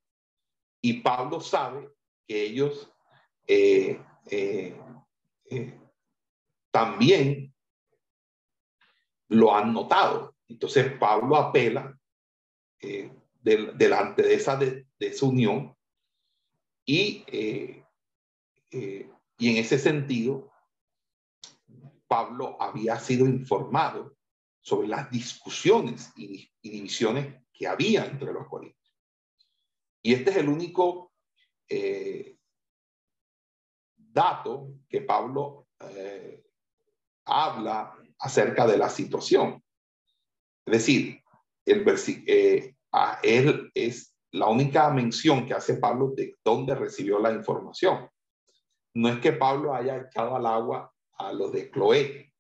Y 0.81 1.01
Pablo 1.01 1.41
sabe 1.41 1.91
que 2.27 2.43
ellos 2.43 2.91
eh, 3.47 4.01
eh, 4.27 4.77
eh, 5.51 5.81
también 6.73 7.55
lo 9.29 9.55
han 9.55 9.73
notado. 9.73 10.35
Entonces 10.49 10.93
Pablo 10.99 11.37
apela 11.37 11.97
eh, 12.81 13.13
delante 13.41 14.23
de 14.23 14.35
esa, 14.35 14.57
de, 14.57 14.89
esa 14.99 15.27
unión 15.27 15.77
y, 16.85 17.25
eh, 17.29 17.85
y 18.71 19.51
en 19.51 19.57
ese 19.57 19.79
sentido 19.79 20.53
Pablo 22.13 22.59
había 22.61 22.99
sido 22.99 23.25
informado 23.25 24.19
sobre 24.61 24.87
las 24.87 25.11
discusiones 25.11 26.13
y, 26.15 26.47
divisiones 26.63 27.43
que 27.55 27.67
había 27.67 28.05
entre 28.05 28.35
los 28.35 28.47
corintios. 28.49 28.95
Y 30.03 30.13
este 30.13 30.31
es 30.31 30.37
el 30.37 30.51
único 30.51 31.15
eh, 31.67 32.37
dato 33.97 34.75
que 34.91 35.01
Pablo 35.01 35.69
eh, 35.81 36.42
habla 37.25 37.95
acerca 38.19 38.67
de 38.67 38.77
la 38.77 38.89
situación. 38.89 39.63
Es 40.67 40.73
decir, 40.73 41.23
el 41.67 41.85
eh, 42.27 42.75
él 43.23 43.71
es 43.75 44.15
la 44.33 44.49
única 44.49 44.91
mención 44.91 45.47
que 45.47 45.55
hace 45.55 45.77
Pablo 45.77 46.13
de 46.17 46.37
dónde 46.45 46.75
recibió 46.75 47.19
la 47.19 47.33
información. 47.33 48.09
No 48.95 49.09
es 49.09 49.21
que 49.21 49.33
Pablo 49.33 49.75
haya 49.75 49.99
echado 49.99 50.37
al 50.37 50.47
agua 50.47 50.93
a 51.19 51.33
los 51.33 51.53
de 51.53 51.71
Cloé, 51.71 52.33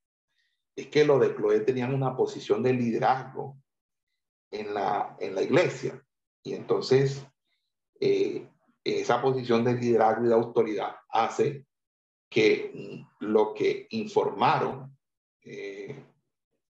es 0.74 0.87
que 0.89 1.05
los 1.05 1.20
de 1.20 1.35
Cloé 1.35 1.61
tenían 1.61 1.95
una 1.95 2.16
posición 2.16 2.62
de 2.62 2.72
liderazgo 2.72 3.59
en 4.51 4.72
la, 4.74 5.16
en 5.18 5.35
la 5.35 5.43
iglesia. 5.43 6.03
Y 6.43 6.55
entonces, 6.55 7.24
eh, 8.01 8.49
esa 8.85 9.20
posición 9.20 9.64
de 9.64 9.74
liderazgo 9.74 10.24
y 10.24 10.28
de 10.28 10.35
autoridad 10.35 10.97
hace 11.09 11.66
que 12.33 13.05
lo 13.20 13.53
que 13.53 13.87
informaron 13.91 14.97
eh, 15.43 16.03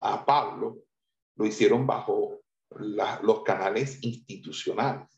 a 0.00 0.24
Pablo 0.24 0.84
lo 1.36 1.46
hicieron 1.46 1.86
bajo 1.86 2.42
los 2.70 3.42
canales 3.42 3.98
institucionales. 4.02 5.09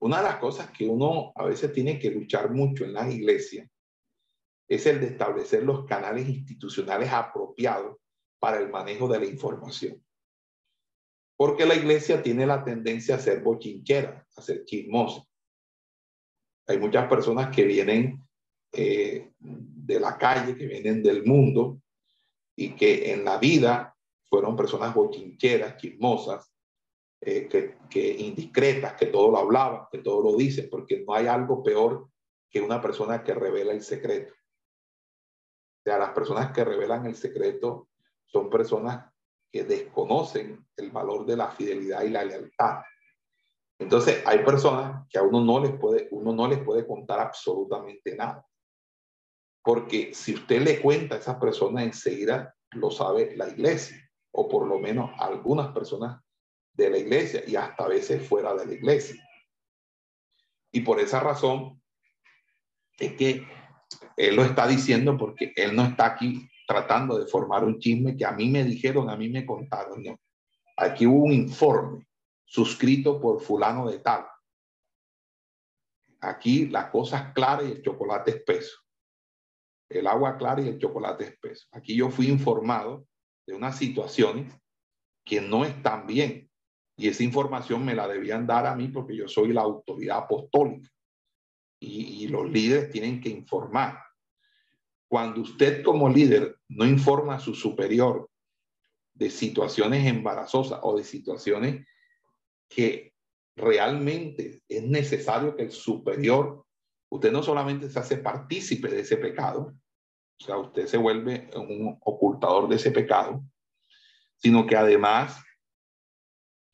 Una 0.00 0.18
de 0.18 0.24
las 0.24 0.36
cosas 0.36 0.70
que 0.70 0.86
uno 0.86 1.32
a 1.34 1.44
veces 1.44 1.72
tiene 1.72 1.98
que 1.98 2.10
luchar 2.10 2.50
mucho 2.50 2.84
en 2.84 2.92
las 2.92 3.12
iglesias 3.12 3.68
es 4.68 4.86
el 4.86 5.00
de 5.00 5.06
establecer 5.06 5.62
los 5.62 5.86
canales 5.86 6.28
institucionales 6.28 7.10
apropiados 7.10 7.96
para 8.38 8.58
el 8.58 8.68
manejo 8.68 9.08
de 9.08 9.20
la 9.20 9.24
información. 9.24 10.04
Porque 11.34 11.64
la 11.64 11.74
iglesia 11.74 12.22
tiene 12.22 12.46
la 12.46 12.62
tendencia 12.62 13.14
a 13.14 13.20
ser 13.20 13.42
bochinchera, 13.42 14.26
a 14.36 14.42
ser 14.42 14.64
chismosa. 14.66 15.27
Hay 16.68 16.78
muchas 16.78 17.08
personas 17.08 17.54
que 17.54 17.64
vienen 17.64 18.22
eh, 18.72 19.32
de 19.38 20.00
la 20.00 20.16
calle, 20.16 20.56
que 20.56 20.66
vienen 20.66 21.02
del 21.02 21.24
mundo 21.24 21.80
y 22.56 22.76
que 22.76 23.12
en 23.12 23.24
la 23.24 23.38
vida 23.38 23.96
fueron 24.28 24.54
personas 24.54 24.94
bochincheras, 24.94 25.76
chismosas, 25.78 26.52
eh, 27.20 27.48
que, 27.48 27.78
que, 27.90 28.10
indiscretas, 28.10 28.92
que 28.94 29.06
todo 29.06 29.30
lo 29.30 29.38
hablaban, 29.38 29.86
que 29.90 29.98
todo 29.98 30.22
lo 30.22 30.36
dicen, 30.36 30.68
porque 30.70 31.02
no 31.04 31.14
hay 31.14 31.26
algo 31.26 31.62
peor 31.62 32.08
que 32.48 32.60
una 32.60 32.80
persona 32.80 33.24
que 33.24 33.34
revela 33.34 33.72
el 33.72 33.82
secreto 33.82 34.32
sea, 35.88 35.98
las 35.98 36.10
personas 36.10 36.52
que 36.52 36.64
revelan 36.64 37.06
el 37.06 37.16
secreto 37.16 37.88
son 38.26 38.50
personas 38.50 39.10
que 39.50 39.64
desconocen 39.64 40.66
el 40.76 40.90
valor 40.90 41.24
de 41.24 41.36
la 41.36 41.50
fidelidad 41.50 42.02
y 42.02 42.10
la 42.10 42.24
lealtad. 42.24 42.82
Entonces, 43.78 44.22
hay 44.26 44.40
personas 44.40 45.06
que 45.08 45.18
a 45.18 45.22
uno 45.22 45.40
no 45.40 45.60
les 45.60 45.72
puede, 45.78 46.08
uno 46.10 46.32
no 46.32 46.48
les 46.48 46.58
puede 46.58 46.86
contar 46.86 47.20
absolutamente 47.20 48.16
nada. 48.16 48.44
Porque 49.62 50.12
si 50.12 50.34
usted 50.34 50.62
le 50.62 50.80
cuenta 50.80 51.14
a 51.14 51.18
esas 51.18 51.36
personas 51.36 51.84
enseguida, 51.84 52.54
lo 52.72 52.90
sabe 52.90 53.36
la 53.36 53.48
iglesia, 53.48 53.96
o 54.32 54.48
por 54.48 54.66
lo 54.66 54.78
menos 54.78 55.10
algunas 55.18 55.68
personas 55.68 56.20
de 56.72 56.90
la 56.90 56.98
iglesia 56.98 57.42
y 57.46 57.56
hasta 57.56 57.84
a 57.84 57.88
veces 57.88 58.26
fuera 58.26 58.54
de 58.54 58.66
la 58.66 58.72
iglesia. 58.72 59.22
Y 60.72 60.80
por 60.80 61.00
esa 61.00 61.20
razón 61.20 61.80
es 62.98 63.14
que 63.14 63.46
él 64.16 64.36
lo 64.36 64.44
está 64.44 64.66
diciendo 64.66 65.16
porque 65.16 65.52
él 65.56 65.74
no 65.74 65.84
está 65.84 66.06
aquí 66.06 66.48
tratando 66.66 67.18
de 67.18 67.26
formar 67.26 67.64
un 67.64 67.78
chisme 67.78 68.16
que 68.16 68.24
a 68.24 68.32
mí 68.32 68.50
me 68.50 68.64
dijeron, 68.64 69.08
a 69.08 69.16
mí 69.16 69.28
me 69.28 69.46
contaron. 69.46 70.04
Aquí 70.76 71.06
hubo 71.06 71.24
un 71.24 71.32
informe 71.32 72.07
suscrito 72.48 73.20
por 73.20 73.42
fulano 73.42 73.88
de 73.88 73.98
tal. 73.98 74.26
Aquí 76.20 76.66
la 76.66 76.90
cosa 76.90 77.18
es 77.18 77.34
clara 77.34 77.62
y 77.62 77.72
el 77.72 77.82
chocolate 77.82 78.30
espeso. 78.30 78.78
El 79.88 80.06
agua 80.06 80.36
clara 80.38 80.62
y 80.62 80.68
el 80.68 80.78
chocolate 80.78 81.24
espeso. 81.24 81.68
Aquí 81.72 81.94
yo 81.94 82.10
fui 82.10 82.28
informado 82.28 83.06
de 83.46 83.54
unas 83.54 83.76
situaciones 83.76 84.52
que 85.24 85.40
no 85.42 85.64
están 85.64 86.06
bien. 86.06 86.50
Y 86.96 87.08
esa 87.08 87.22
información 87.22 87.84
me 87.84 87.94
la 87.94 88.08
debían 88.08 88.46
dar 88.46 88.66
a 88.66 88.74
mí 88.74 88.88
porque 88.88 89.14
yo 89.14 89.28
soy 89.28 89.52
la 89.52 89.60
autoridad 89.60 90.18
apostólica 90.18 90.90
y, 91.80 92.26
los 92.28 92.50
líderes 92.50 92.90
tienen 92.90 93.20
que 93.20 93.28
informar. 93.28 94.02
Cuando 95.06 95.42
usted 95.42 95.84
como 95.84 96.08
líder 96.08 96.58
no 96.68 96.84
informa 96.84 97.36
a 97.36 97.40
su 97.40 97.54
superior 97.54 98.28
de 99.14 99.30
situaciones 99.30 100.06
embarazosas 100.06 100.80
o 100.82 100.96
de 100.96 101.04
situaciones 101.04 101.86
que 102.68 103.14
realmente 103.56 104.62
es 104.68 104.82
necesario 104.82 105.56
que 105.56 105.64
el 105.64 105.72
superior, 105.72 106.64
usted 107.10 107.32
no 107.32 107.42
solamente 107.42 107.88
se 107.88 107.98
hace 107.98 108.18
partícipe 108.18 108.88
de 108.88 109.00
ese 109.00 109.16
pecado, 109.16 109.74
o 110.40 110.44
sea, 110.44 110.56
usted 110.58 110.86
se 110.86 110.96
vuelve 110.96 111.50
un 111.56 111.98
ocultador 112.00 112.68
de 112.68 112.76
ese 112.76 112.92
pecado, 112.92 113.42
sino 114.36 114.66
que 114.66 114.76
además 114.76 115.42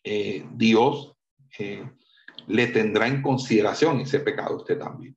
eh, 0.05 0.47
Dios 0.53 1.17
eh, 1.59 1.91
le 2.47 2.67
tendrá 2.67 3.09
en 3.09 3.23
consideración 3.23 4.01
ese 4.01 4.21
pecado 4.21 4.57
usted 4.57 4.79
también. 4.79 5.17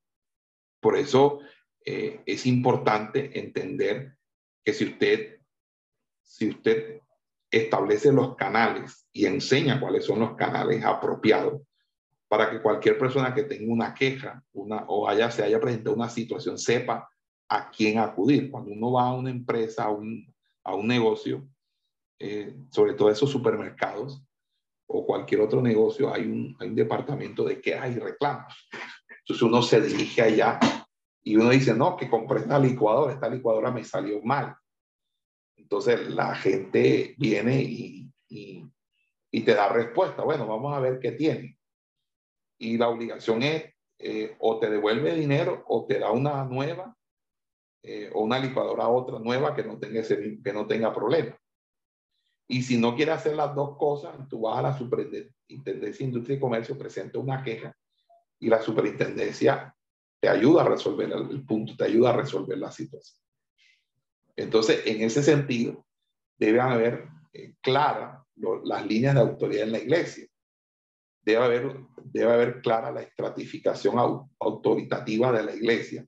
Por 0.80 0.96
eso 0.96 1.40
eh, 1.84 2.22
es 2.26 2.46
importante 2.46 3.38
entender 3.38 4.18
que 4.64 4.74
si 4.74 4.86
usted, 4.86 5.42
si 6.22 6.50
usted 6.50 7.02
establece 7.50 8.12
los 8.12 8.36
canales 8.36 9.08
y 9.14 9.26
enseña 9.26 9.80
cuáles 9.80 10.06
son 10.06 10.20
los 10.20 10.36
canales 10.36 10.84
apropiados 10.84 11.62
para 12.28 12.50
que 12.50 12.62
cualquier 12.62 12.98
persona 12.98 13.34
que 13.34 13.44
tenga 13.44 13.72
una 13.72 13.94
queja 13.94 14.44
una, 14.54 14.84
o 14.88 15.08
haya, 15.08 15.32
se 15.32 15.44
haya 15.44 15.60
presentado 15.60 15.96
una 15.96 16.10
situación 16.10 16.58
sepa 16.58 17.10
a 17.50 17.70
quién 17.72 18.00
acudir. 18.00 18.52
Cuando 18.52 18.72
uno 18.72 18.92
va 18.92 19.08
a 19.08 19.14
una 19.14 19.30
empresa, 19.30 19.86
a 19.86 19.90
un, 19.90 20.34
a 20.64 20.76
un 20.76 20.88
negocio, 20.88 21.48
eh, 22.20 22.56
sobre 22.70 22.94
todo 22.94 23.10
esos 23.10 23.32
supermercados, 23.32 24.22
o 24.90 25.06
cualquier 25.06 25.42
otro 25.42 25.62
negocio, 25.62 26.14
hay 26.14 26.24
un, 26.24 26.56
hay 26.60 26.70
un 26.70 26.76
departamento 26.76 27.44
de 27.44 27.62
quejas 27.62 27.96
y 27.96 28.00
reclamos. 28.00 28.54
Entonces 29.20 29.42
uno 29.42 29.62
se 29.62 29.82
dirige 29.82 30.22
allá 30.22 30.60
y 31.24 31.36
uno 31.36 31.50
dice, 31.50 31.74
no, 31.74 31.98
que 31.98 32.10
compré 32.10 32.40
esta 32.40 32.58
licuadora, 32.58 33.14
esta 33.14 33.30
licuadora 33.30 33.72
me 33.72 33.84
salió 33.84 34.22
mal. 34.24 34.56
Entonces 35.68 36.08
la 36.08 36.34
gente 36.34 37.14
viene 37.18 37.62
y, 37.62 38.10
te 39.44 39.54
da 39.54 39.68
respuesta. 39.68 40.24
Bueno, 40.24 40.48
vamos 40.48 40.74
a 40.74 40.80
ver 40.80 40.98
qué 41.00 41.12
tiene. 41.12 41.58
Y 42.58 42.78
la 42.78 42.88
obligación 42.88 43.44
es 43.44 43.66
eh, 44.00 44.36
o 44.40 44.60
te 44.60 44.70
devuelve 44.70 45.14
dinero 45.14 45.64
o 45.68 45.86
te 45.86 46.00
da 46.00 46.12
una 46.12 46.46
nueva 46.46 46.96
eh, 47.84 48.10
o 48.14 48.24
una 48.24 48.40
licuadora 48.40 48.88
otra 48.88 49.20
nueva 49.20 49.54
que 49.56 49.64
no 49.64 49.78
tenga, 49.78 50.00
ese, 50.00 50.40
que 50.42 50.54
no 50.54 50.66
tenga 50.66 50.94
problema. 50.94 51.38
Y 52.48 52.64
si 52.64 52.78
no 52.78 52.96
quiere 52.96 53.12
hacer 53.12 53.36
las 53.36 53.54
dos 53.54 53.78
cosas, 53.78 54.16
tú 54.30 54.42
vas 54.42 54.60
a 54.60 54.62
la 54.62 54.78
Superintendencia 54.78 56.06
de 56.06 56.06
Industria 56.06 56.38
y 56.38 56.40
Comercio, 56.40 56.78
presenta 56.78 57.20
una 57.20 57.44
queja 57.44 57.76
y 58.40 58.48
la 58.48 58.62
superintendencia 58.62 59.76
te 60.20 60.30
ayuda 60.30 60.64
a 60.64 60.70
resolver 60.70 61.12
el, 61.12 61.46
punto, 61.46 61.76
te 61.76 61.84
ayuda 61.84 62.12
a 62.12 62.18
resolver 62.18 62.58
la 62.58 62.72
situación. 62.72 63.27
Entonces, 64.38 64.84
en 64.86 65.02
ese 65.02 65.24
sentido, 65.24 65.86
debe 66.38 66.62
haber 66.62 67.10
eh, 67.34 67.56
claras 67.62 68.24
las 68.64 68.86
líneas 68.86 69.16
de 69.16 69.22
autoridad 69.22 69.64
en 69.64 69.72
la 69.72 69.80
iglesia. 69.80 70.28
Debe 71.24 71.44
haber, 71.44 71.76
debe 72.04 72.32
haber 72.32 72.62
clara 72.62 72.92
la 72.92 73.02
estratificación 73.02 74.30
autoritativa 74.40 75.32
de 75.32 75.44
la 75.44 75.56
iglesia 75.56 76.06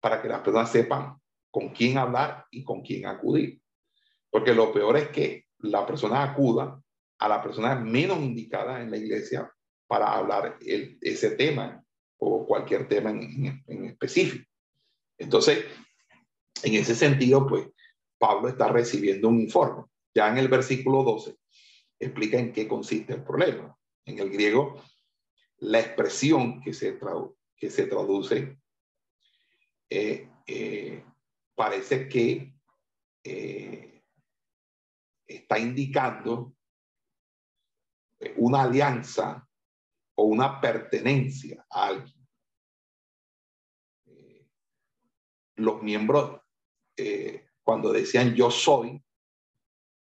para 0.00 0.20
que 0.20 0.28
las 0.28 0.40
personas 0.40 0.70
sepan 0.70 1.16
con 1.50 1.70
quién 1.70 1.96
hablar 1.96 2.44
y 2.50 2.64
con 2.64 2.82
quién 2.82 3.06
acudir. 3.06 3.60
Porque 4.30 4.54
lo 4.54 4.72
peor 4.72 4.96
es 4.96 5.08
que 5.08 5.46
la 5.58 5.86
persona 5.86 6.22
acuda 6.22 6.80
a 7.18 7.28
la 7.28 7.42
persona 7.42 7.74
menos 7.74 8.18
indicada 8.18 8.80
en 8.80 8.90
la 8.90 8.96
iglesia 8.96 9.50
para 9.86 10.12
hablar 10.12 10.56
ese 10.60 11.30
tema 11.32 11.84
o 12.18 12.46
cualquier 12.46 12.88
tema 12.88 13.10
en, 13.10 13.84
específico. 13.84 14.46
Entonces, 15.18 15.64
en 16.62 16.74
ese 16.74 16.94
sentido, 16.94 17.46
pues 17.46 17.68
Pablo 18.18 18.48
está 18.48 18.68
recibiendo 18.68 19.28
un 19.28 19.40
informe. 19.40 19.84
Ya 20.14 20.28
en 20.28 20.38
el 20.38 20.48
versículo 20.48 21.02
12 21.02 21.36
explica 21.98 22.38
en 22.38 22.52
qué 22.52 22.66
consiste 22.66 23.14
el 23.14 23.22
problema. 23.22 23.76
En 24.04 24.18
el 24.18 24.30
griego, 24.30 24.82
la 25.58 25.80
expresión 25.80 26.60
que 26.60 26.72
se, 26.72 26.98
que 27.56 27.70
se 27.70 27.86
traduce 27.86 28.58
eh, 29.90 30.30
eh, 30.46 31.04
parece 31.54 32.08
que 32.08 32.54
eh, 33.22 34.02
está 35.26 35.58
indicando 35.58 36.54
una 38.36 38.62
alianza 38.62 39.46
o 40.14 40.24
una 40.24 40.60
pertenencia 40.60 41.64
a 41.70 41.86
alguien. 41.88 42.28
Los 45.56 45.82
miembros, 45.82 46.39
eh, 47.00 47.46
cuando 47.62 47.92
decían 47.92 48.34
yo 48.34 48.50
soy, 48.50 49.02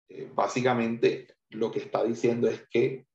eh, 0.08 0.30
básicamente 0.34 1.36
lo 1.50 1.70
que 1.70 1.80
está 1.80 2.04
diciendo 2.04 2.48
es 2.48 2.66
que 2.68 3.06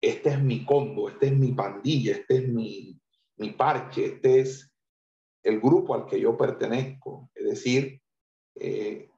este 0.00 0.30
es 0.30 0.42
mi 0.42 0.64
combo, 0.64 1.08
este 1.08 1.26
es 1.26 1.32
mi 1.32 1.52
pandilla, 1.52 2.12
este 2.12 2.38
es 2.38 2.48
mi, 2.48 3.00
mi 3.36 3.50
parche, 3.50 4.06
este 4.06 4.40
es 4.40 4.72
el 5.42 5.60
grupo 5.60 5.94
al 5.94 6.06
que 6.06 6.20
yo 6.20 6.36
pertenezco. 6.36 7.30
Es 7.34 7.44
decir, 7.44 8.00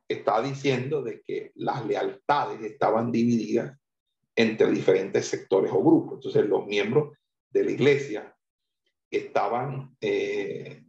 está 0.06 0.42
diciendo 0.42 1.02
de 1.02 1.22
que 1.22 1.52
las 1.54 1.84
lealtades 1.86 2.60
estaban 2.62 3.10
divididas 3.10 3.78
entre 4.36 4.70
diferentes 4.70 5.26
sectores 5.26 5.70
o 5.72 5.82
grupos. 5.82 6.16
Entonces, 6.16 6.46
los 6.46 6.66
miembros 6.66 7.16
de 7.50 7.64
la 7.64 7.70
iglesia 7.70 8.36
estaban 9.10 9.96
eh, 10.00 10.83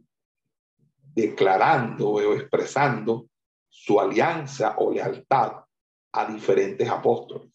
declarando 1.16 2.10
o 2.10 2.34
expresando 2.34 3.30
su 3.68 3.98
alianza 3.98 4.76
o 4.78 4.92
lealtad 4.92 5.64
a 6.12 6.26
diferentes 6.26 6.88
apóstoles. 6.88 7.50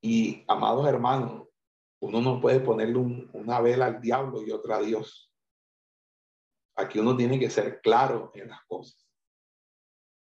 Y, 0.00 0.44
amados 0.46 0.86
hermanos, 0.86 1.48
uno 2.00 2.20
no 2.20 2.40
puede 2.40 2.60
ponerle 2.60 2.98
una 3.32 3.60
vela 3.60 3.86
al 3.86 4.00
diablo 4.00 4.42
y 4.42 4.52
otra 4.52 4.76
a 4.76 4.82
Dios. 4.82 5.32
Aquí 6.76 7.00
uno 7.00 7.16
tiene 7.16 7.40
que 7.40 7.50
ser 7.50 7.80
claro 7.80 8.30
en 8.34 8.50
las 8.50 8.64
cosas. 8.66 9.04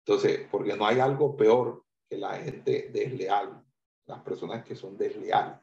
Entonces, 0.05 0.45
porque 0.51 0.75
no 0.75 0.85
hay 0.85 0.99
algo 0.99 1.37
peor 1.37 1.85
que 2.09 2.17
la 2.17 2.37
gente 2.37 2.89
desleal, 2.91 3.63
las 4.07 4.21
personas 4.23 4.65
que 4.65 4.75
son 4.75 4.97
desleales. 4.97 5.59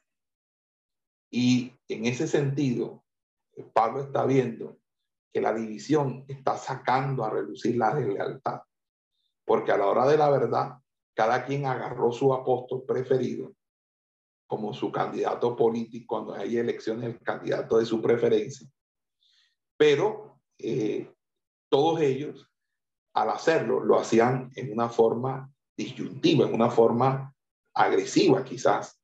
Y 1.30 1.72
en 1.88 2.06
ese 2.06 2.28
sentido, 2.28 3.04
Pablo 3.72 4.02
está 4.02 4.24
viendo 4.24 4.78
que 5.32 5.40
la 5.40 5.52
división 5.52 6.24
está 6.28 6.56
sacando 6.56 7.24
a 7.24 7.30
reducir 7.30 7.76
la 7.76 7.94
deslealtad, 7.94 8.60
porque 9.44 9.72
a 9.72 9.76
la 9.76 9.86
hora 9.86 10.06
de 10.06 10.16
la 10.16 10.30
verdad, 10.30 10.78
cada 11.14 11.44
quien 11.44 11.66
agarró 11.66 12.12
su 12.12 12.32
apóstol 12.32 12.84
preferido 12.86 13.52
como 14.46 14.72
su 14.72 14.92
candidato 14.92 15.56
político, 15.56 16.06
cuando 16.06 16.34
hay 16.34 16.56
elecciones, 16.56 17.14
el 17.14 17.20
candidato 17.20 17.78
de 17.78 17.86
su 17.86 18.00
preferencia. 18.00 18.68
Pero 19.76 20.40
eh, 20.58 21.12
todos 21.68 22.00
ellos, 22.00 22.48
al 23.14 23.30
hacerlo, 23.30 23.80
lo 23.80 23.98
hacían 23.98 24.50
en 24.54 24.72
una 24.72 24.88
forma 24.88 25.50
disyuntiva, 25.76 26.46
en 26.46 26.54
una 26.54 26.70
forma 26.70 27.34
agresiva 27.74 28.44
quizás, 28.44 29.00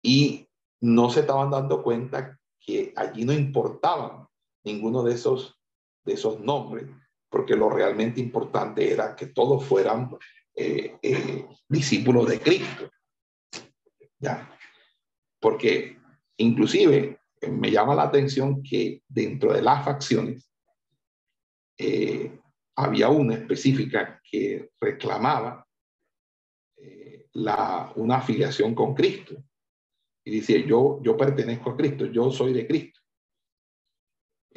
y 0.00 0.48
no 0.80 1.10
se 1.10 1.20
estaban 1.20 1.50
dando 1.50 1.82
cuenta 1.82 2.38
que 2.60 2.92
allí 2.94 3.24
no 3.24 3.32
importaban 3.32 4.27
ninguno 4.64 5.02
de 5.02 5.14
esos, 5.14 5.58
de 6.04 6.14
esos 6.14 6.40
nombres, 6.40 6.86
porque 7.30 7.54
lo 7.54 7.68
realmente 7.70 8.20
importante 8.20 8.90
era 8.92 9.14
que 9.14 9.26
todos 9.26 9.64
fueran 9.64 10.10
eh, 10.54 10.96
eh, 11.02 11.46
discípulos 11.68 12.28
de 12.28 12.40
Cristo. 12.40 12.90
¿Ya? 14.18 14.50
Porque 15.40 15.96
inclusive 16.38 17.20
eh, 17.40 17.48
me 17.48 17.70
llama 17.70 17.94
la 17.94 18.04
atención 18.04 18.62
que 18.62 19.02
dentro 19.08 19.52
de 19.52 19.62
las 19.62 19.84
facciones 19.84 20.44
había 22.74 23.08
una 23.08 23.34
específica 23.34 24.20
que 24.28 24.70
reclamaba 24.80 25.64
la, 27.34 27.92
una 27.94 28.16
afiliación 28.16 28.74
con 28.74 28.94
Cristo. 28.94 29.36
Y 30.24 30.30
dice, 30.32 30.64
yo, 30.66 31.00
yo 31.02 31.16
pertenezco 31.16 31.70
a 31.70 31.76
Cristo, 31.76 32.06
yo 32.06 32.32
soy 32.32 32.52
de 32.52 32.66
Cristo. 32.66 33.00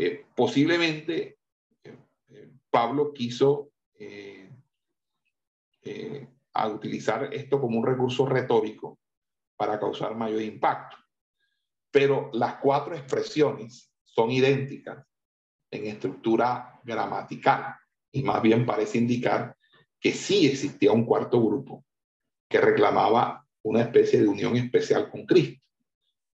Eh, 0.03 0.25
posiblemente 0.35 1.37
eh, 1.83 1.97
eh, 2.29 2.49
Pablo 2.71 3.13
quiso 3.13 3.67
utilizar 6.73 7.31
esto 7.31 7.61
como 7.61 7.77
un 7.77 7.85
recurso 7.85 8.25
retórico 8.25 8.97
para 9.55 9.79
causar 9.79 10.15
mayor 10.15 10.41
impacto. 10.41 10.97
Pero 11.91 12.31
las 12.33 12.55
cuatro 12.55 12.95
expresiones 12.95 13.91
son 14.03 14.31
idénticas 14.31 15.05
en 15.69 15.85
estructura 15.85 16.79
gramatical 16.83 17.75
y 18.11 18.23
más 18.23 18.41
bien 18.41 18.65
parece 18.65 18.97
indicar 18.97 19.55
que 19.99 20.13
sí 20.13 20.47
existía 20.47 20.91
un 20.91 21.05
cuarto 21.05 21.39
grupo 21.45 21.85
que 22.49 22.59
reclamaba 22.59 23.45
una 23.63 23.81
especie 23.81 24.19
de 24.19 24.27
unión 24.27 24.55
especial 24.55 25.11
con 25.11 25.27
Cristo. 25.27 25.63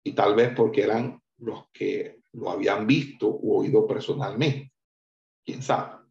Y 0.04 0.12
tal 0.12 0.36
vez 0.36 0.54
porque 0.54 0.84
eran 0.84 1.22
los 1.38 1.70
que 1.72 2.23
lo 2.34 2.50
habían 2.50 2.86
visto 2.86 3.28
o 3.28 3.60
oído 3.60 3.88
personalmente. 3.88 4.72
¿Quién 5.46 5.62
sabe? 5.62 6.04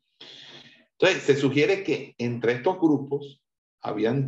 Entonces, 0.99 1.23
se 1.23 1.37
sugiere 1.37 1.83
que 1.83 2.15
entre 2.19 2.53
estos 2.53 2.79
grupos 2.79 3.43
habían, 3.81 4.25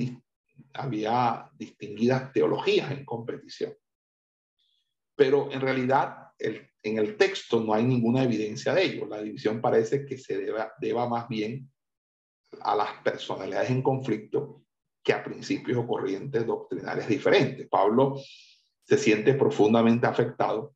había 0.73 1.49
distinguidas 1.55 2.33
teologías 2.33 2.91
en 2.91 3.05
competición. 3.05 3.75
Pero 5.17 5.53
en 5.53 5.61
realidad, 5.61 6.31
en 6.39 6.99
el 6.99 7.17
texto 7.17 7.61
no 7.61 7.75
hay 7.75 7.85
ninguna 7.85 8.25
evidencia 8.25 8.75
de 8.75 8.85
ello. 8.85 9.07
La 9.07 9.23
división 9.23 9.61
parece 9.61 10.05
que 10.05 10.19
se 10.19 10.39
deba, 10.39 10.73
deba 10.81 11.09
más 11.09 11.29
bien 11.29 11.71
a 12.61 12.75
las 12.75 13.03
personalidades 13.03 13.71
en 13.71 13.83
conflicto 13.83 14.65
que 15.03 15.13
a 15.13 15.23
principios 15.23 15.79
o 15.79 15.87
corrientes 15.87 16.45
doctrinales 16.47 17.07
diferentes. 17.07 17.69
Pablo 17.69 18.19
se 18.83 18.99
siente 18.99 19.35
profundamente 19.35 20.07
afectado 20.07 20.75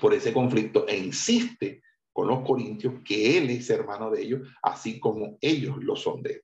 por 0.00 0.14
ese 0.14 0.32
conflicto 0.32 0.86
e 0.86 0.96
insiste 0.96 1.82
con 2.12 2.28
los 2.28 2.46
corintios 2.46 2.94
que 3.04 3.36
él 3.36 3.50
es 3.50 3.68
hermano 3.70 4.10
de 4.10 4.22
ellos, 4.22 4.48
así 4.62 4.98
como 4.98 5.36
ellos 5.40 5.76
lo 5.82 5.96
son 5.96 6.22
de 6.22 6.32
él. 6.32 6.42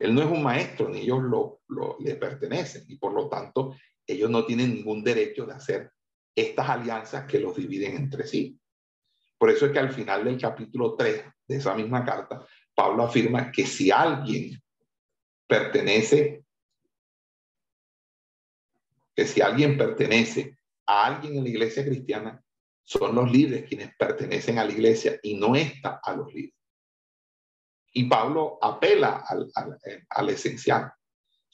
Él 0.00 0.14
no 0.14 0.22
es 0.22 0.28
un 0.28 0.42
maestro, 0.42 0.88
ni 0.88 1.00
ellos 1.00 1.22
lo, 1.22 1.60
le 2.00 2.16
pertenecen, 2.16 2.84
y 2.88 2.96
por 2.96 3.12
lo 3.12 3.28
tanto 3.28 3.76
ellos 4.04 4.28
no 4.28 4.44
tienen 4.44 4.74
ningún 4.74 5.04
derecho 5.04 5.46
de 5.46 5.52
hacer 5.52 5.92
estas 6.34 6.68
alianzas 6.68 7.24
que 7.26 7.38
los 7.38 7.54
dividen 7.54 7.96
entre 7.96 8.26
sí. 8.26 8.58
Por 9.38 9.50
eso 9.50 9.66
es 9.66 9.72
que 9.72 9.78
al 9.78 9.92
final 9.92 10.24
del 10.24 10.40
capítulo 10.40 10.96
3 10.96 11.24
de 11.46 11.56
esa 11.56 11.74
misma 11.74 12.04
carta, 12.04 12.44
Pablo 12.74 13.04
afirma 13.04 13.52
que 13.52 13.64
si 13.64 13.92
alguien 13.92 14.60
pertenece, 15.46 16.44
que 19.14 19.24
si 19.24 19.40
alguien 19.40 19.76
pertenece 19.78 20.56
a 20.86 21.06
alguien 21.06 21.36
en 21.36 21.44
la 21.44 21.50
iglesia 21.50 21.84
cristiana, 21.84 22.42
son 22.84 23.14
los 23.14 23.30
líderes 23.30 23.68
quienes 23.68 23.94
pertenecen 23.96 24.58
a 24.58 24.64
la 24.64 24.72
iglesia 24.72 25.18
y 25.22 25.34
no 25.34 25.54
está 25.54 26.00
a 26.02 26.14
los 26.14 26.32
líderes. 26.32 26.56
Y 27.94 28.04
Pablo 28.04 28.58
apela 28.60 29.24
al, 29.26 29.50
al, 30.08 30.28
esencial. 30.30 30.90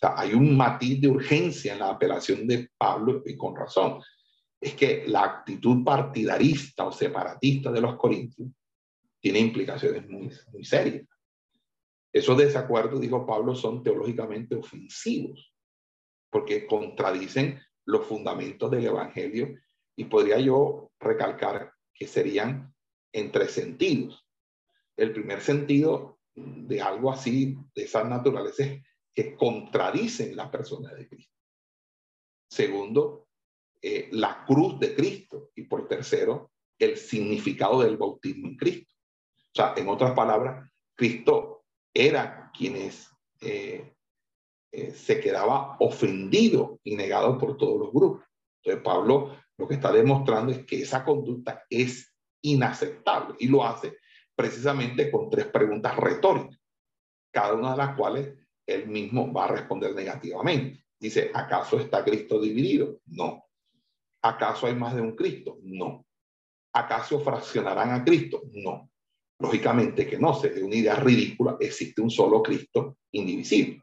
Hay 0.01 0.35
un 0.35 0.57
matiz 0.57 1.01
de 1.01 1.09
urgencia 1.09 1.73
en 1.73 1.81
la 1.81 1.91
apelación 1.91 2.47
de 2.47 2.71
Pablo 2.79 3.23
y 3.27 3.37
con 3.37 3.57
razón. 3.57 4.01
Es 4.61 4.75
que 4.75 5.05
la 5.09 5.25
actitud 5.25 5.85
partidarista 5.85 6.87
o 6.87 6.93
separatista 6.93 7.73
de 7.73 7.81
los 7.81 7.97
corintios 7.97 8.49
tiene 9.21 9.41
implicaciones 9.41 10.09
muy, 10.09 10.31
muy 10.53 10.65
serias. 10.65 11.07
Esos 12.13 12.39
desacuerdos, 12.39 13.01
dijo 13.01 13.27
Pablo, 13.27 13.55
son 13.55 13.83
teológicamente 13.83 14.55
ofensivos, 14.55 15.53
porque 16.31 16.67
contradicen 16.67 17.61
los 17.85 18.07
fundamentos 18.07 18.71
del 18.71 18.87
Evangelio 18.87 19.55
y 19.99 20.05
podría 20.05 20.39
yo 20.39 20.93
recalcar 21.01 21.75
que 21.93 22.07
serían 22.07 22.73
en 23.13 23.33
tres 23.33 23.51
sentidos. 23.51 24.25
El 24.97 25.13
primer 25.13 25.41
sentido 25.41 26.21
de 26.37 26.81
algo 26.81 27.11
así, 27.11 27.59
de 27.75 27.83
esa 27.83 28.05
naturaleza, 28.05 28.63
es 28.63 28.85
que 29.13 29.35
contradicen 29.35 30.37
la 30.37 30.53
persona 30.53 30.95
de 30.95 31.09
Cristo. 31.09 31.35
Segundo, 32.49 33.27
eh, 33.83 34.09
la 34.13 34.45
cruz 34.47 34.79
de 34.79 34.95
Cristo. 34.95 35.51
Y 35.57 35.65
por 35.65 35.89
tercero, 35.89 36.53
el 36.79 36.97
significado 36.97 37.83
del 37.83 37.97
bautismo 37.97 38.47
en 38.47 38.57
Cristo. 38.57 38.95
O 39.35 39.57
sea, 39.57 39.75
en 39.77 39.89
otras 39.89 40.13
palabras, 40.13 40.71
Cristo 40.95 41.65
era 41.93 42.53
quienes 42.57 43.11
eh, 43.41 43.97
eh, 44.71 44.93
se 44.93 45.19
quedaba 45.19 45.77
ofendido 45.81 46.79
y 46.85 46.95
negado 46.95 47.37
por 47.37 47.57
todos 47.57 47.81
los 47.81 47.93
grupos. 47.93 48.25
Entonces 48.63 48.85
Pablo 48.85 49.37
lo 49.59 49.67
que 49.67 49.75
está 49.75 49.93
demostrando 49.93 50.53
es 50.53 50.65
que 50.65 50.83
esa 50.83 51.05
conducta 51.05 51.65
es 51.69 52.15
inaceptable 52.43 53.35
y 53.41 53.49
lo 53.49 53.65
hace 53.65 53.99
precisamente 54.35 55.11
con 55.11 55.29
tres 55.29 55.47
preguntas 55.47 55.97
retóricas, 55.97 56.59
cada 57.33 57.55
una 57.55 57.73
de 57.73 57.77
las 57.77 57.97
cuales 57.97 58.39
él 58.65 58.87
mismo 58.87 59.33
va 59.33 59.47
a 59.47 59.49
responder 59.49 59.95
negativamente. 59.95 60.85
Dice, 61.01 61.31
¿acaso 61.35 61.81
está 61.81 62.05
Cristo 62.05 62.41
dividido? 62.41 63.01
No. 63.07 63.45
¿Acaso 64.23 64.67
hay 64.67 64.77
más 64.77 64.95
de 64.95 65.01
un 65.01 65.17
Cristo? 65.17 65.59
No. 65.63 66.07
¿Acaso 66.73 67.19
fraccionarán 67.21 67.93
a 67.93 68.05
Cristo? 68.05 68.43
No. 68.53 68.91
Lógicamente 69.41 70.07
que 70.07 70.19
no, 70.19 70.35
sería 70.35 70.65
una 70.65 70.75
idea 70.77 70.97
ridícula, 70.97 71.57
existe 71.59 72.01
un 72.01 72.11
solo 72.11 72.43
Cristo 72.43 72.99
indivisible. 73.13 73.83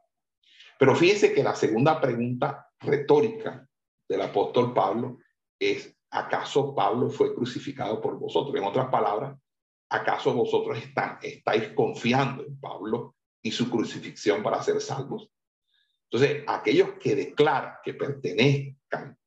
Pero 0.78 0.96
fíjense 0.96 1.34
que 1.34 1.44
la 1.44 1.56
segunda 1.56 2.00
pregunta 2.00 2.70
retórica 2.80 3.68
del 4.08 4.22
apóstol 4.22 4.74
Pablo 4.74 5.20
es, 5.60 5.96
¿acaso 6.10 6.74
Pablo 6.76 7.10
fue 7.10 7.34
crucificado 7.34 8.02
por 8.02 8.18
vosotros? 8.18 8.56
En 8.56 8.64
otras 8.64 8.88
palabras, 8.88 9.38
¿acaso 9.90 10.34
vosotros 10.34 10.78
estáis 11.22 11.70
confiando 11.70 12.44
en 12.44 12.60
Pablo 12.60 13.16
y 13.42 13.52
su 13.52 13.70
crucifixión 13.70 14.44
para 14.44 14.62
ser 14.62 14.82
salvos? 14.82 15.30
Entonces, 16.10 16.44
aquellos 16.48 16.94
que 17.00 17.16
declaran 17.16 17.76
que 17.84 17.94
pertenezcan 17.94 19.18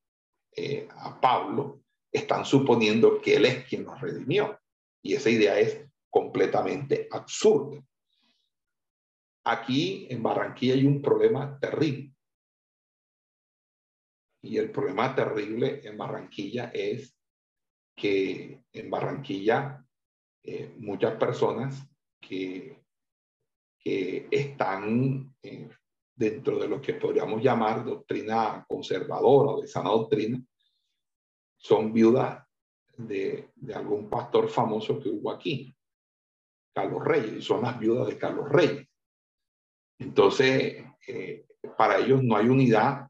eh, 0.56 0.88
a 0.90 1.20
Pablo 1.20 1.82
están 2.10 2.44
suponiendo 2.44 3.20
que 3.20 3.36
él 3.36 3.44
es 3.44 3.64
quien 3.66 3.84
nos 3.84 4.00
redimió. 4.00 4.58
Y 5.02 5.14
esa 5.14 5.30
idea 5.30 5.58
es 5.58 5.84
completamente 6.10 7.08
absurda. 7.10 7.82
Aquí 9.44 10.06
en 10.10 10.22
Barranquilla 10.22 10.74
hay 10.74 10.84
un 10.84 11.00
problema 11.00 11.58
terrible. 11.58 12.12
Y 14.42 14.56
el 14.56 14.70
problema 14.70 15.14
terrible 15.14 15.80
en 15.84 15.96
Barranquilla 15.96 16.70
es 16.72 17.16
que 17.94 18.62
en 18.72 18.90
Barranquilla 18.90 19.84
eh, 20.44 20.74
muchas 20.78 21.16
personas 21.16 21.84
que, 22.20 22.84
que 23.78 24.28
están 24.30 25.34
eh, 25.42 25.68
dentro 26.14 26.58
de 26.58 26.68
lo 26.68 26.80
que 26.80 26.94
podríamos 26.94 27.42
llamar 27.42 27.84
doctrina 27.84 28.64
conservadora 28.68 29.52
o 29.52 29.60
de 29.60 29.68
sana 29.68 29.90
doctrina, 29.90 30.40
son 31.56 31.92
viudas 31.92 32.44
de, 32.96 33.50
de, 33.54 33.74
algún 33.74 34.08
pastor 34.08 34.48
famoso 34.48 35.00
que 35.00 35.08
hubo 35.08 35.30
aquí, 35.30 35.74
Carlos 36.72 37.04
Reyes, 37.04 37.32
y 37.32 37.42
son 37.42 37.62
las 37.62 37.78
viudas 37.78 38.08
de 38.08 38.18
Carlos 38.18 38.48
Reyes. 38.48 38.88
Entonces, 39.98 40.84
eh, 41.06 41.46
para 41.76 41.98
ellos 41.98 42.22
no 42.22 42.36
hay 42.36 42.48
unidad 42.48 43.07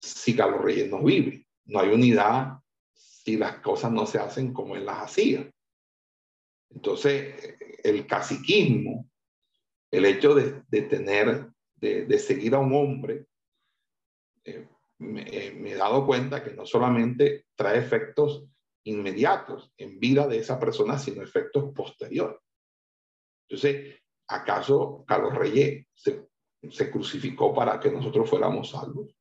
si 0.00 0.36
Carlos 0.36 0.62
Reyes 0.62 0.90
no 0.90 1.02
vive, 1.02 1.46
no 1.66 1.80
hay 1.80 1.88
unidad 1.88 2.58
si 2.94 3.36
las 3.36 3.58
cosas 3.58 3.90
no 3.92 4.06
se 4.06 4.18
hacen 4.18 4.52
como 4.52 4.76
él 4.76 4.86
las 4.86 4.98
hacía. 4.98 5.50
Entonces, 6.70 7.56
el 7.82 8.06
caciquismo, 8.06 9.10
el 9.90 10.04
hecho 10.04 10.34
de, 10.34 10.62
tener, 10.82 11.48
de, 11.74 12.06
de, 12.06 12.18
seguir 12.18 12.54
a 12.54 12.58
un 12.58 12.72
hombre, 12.74 13.26
eh, 14.44 14.68
me, 14.98 15.22
eh, 15.22 15.52
me, 15.52 15.72
he 15.72 15.74
dado 15.74 16.06
cuenta 16.06 16.44
que 16.44 16.52
no 16.52 16.66
solamente 16.66 17.46
trae 17.54 17.78
efectos 17.78 18.46
inmediatos 18.84 19.72
en 19.76 19.98
vida 19.98 20.28
de 20.28 20.38
esa 20.38 20.60
persona, 20.60 20.98
sino 20.98 21.22
efectos 21.22 21.72
posteriores. 21.74 22.38
Entonces, 23.48 24.00
¿acaso 24.28 25.04
Carlos 25.06 25.34
Reyes 25.34 25.86
se 25.94 26.90
crucificó 26.90 27.54
para 27.54 27.80
que 27.80 27.90
nosotros 27.90 28.28
fuéramos 28.28 28.70
salvos? 28.70 29.15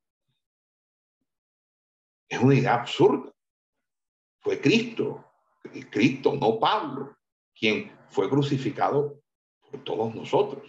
Es 2.30 2.40
una 2.40 2.56
idea 2.56 2.76
absurda. 2.76 3.32
Fue 4.40 4.60
Cristo, 4.62 5.26
Cristo, 5.90 6.36
no 6.36 6.60
Pablo, 6.60 7.16
quien 7.58 7.92
fue 8.10 8.30
crucificado 8.30 9.22
por 9.62 9.84
todos 9.84 10.14
nosotros. 10.14 10.64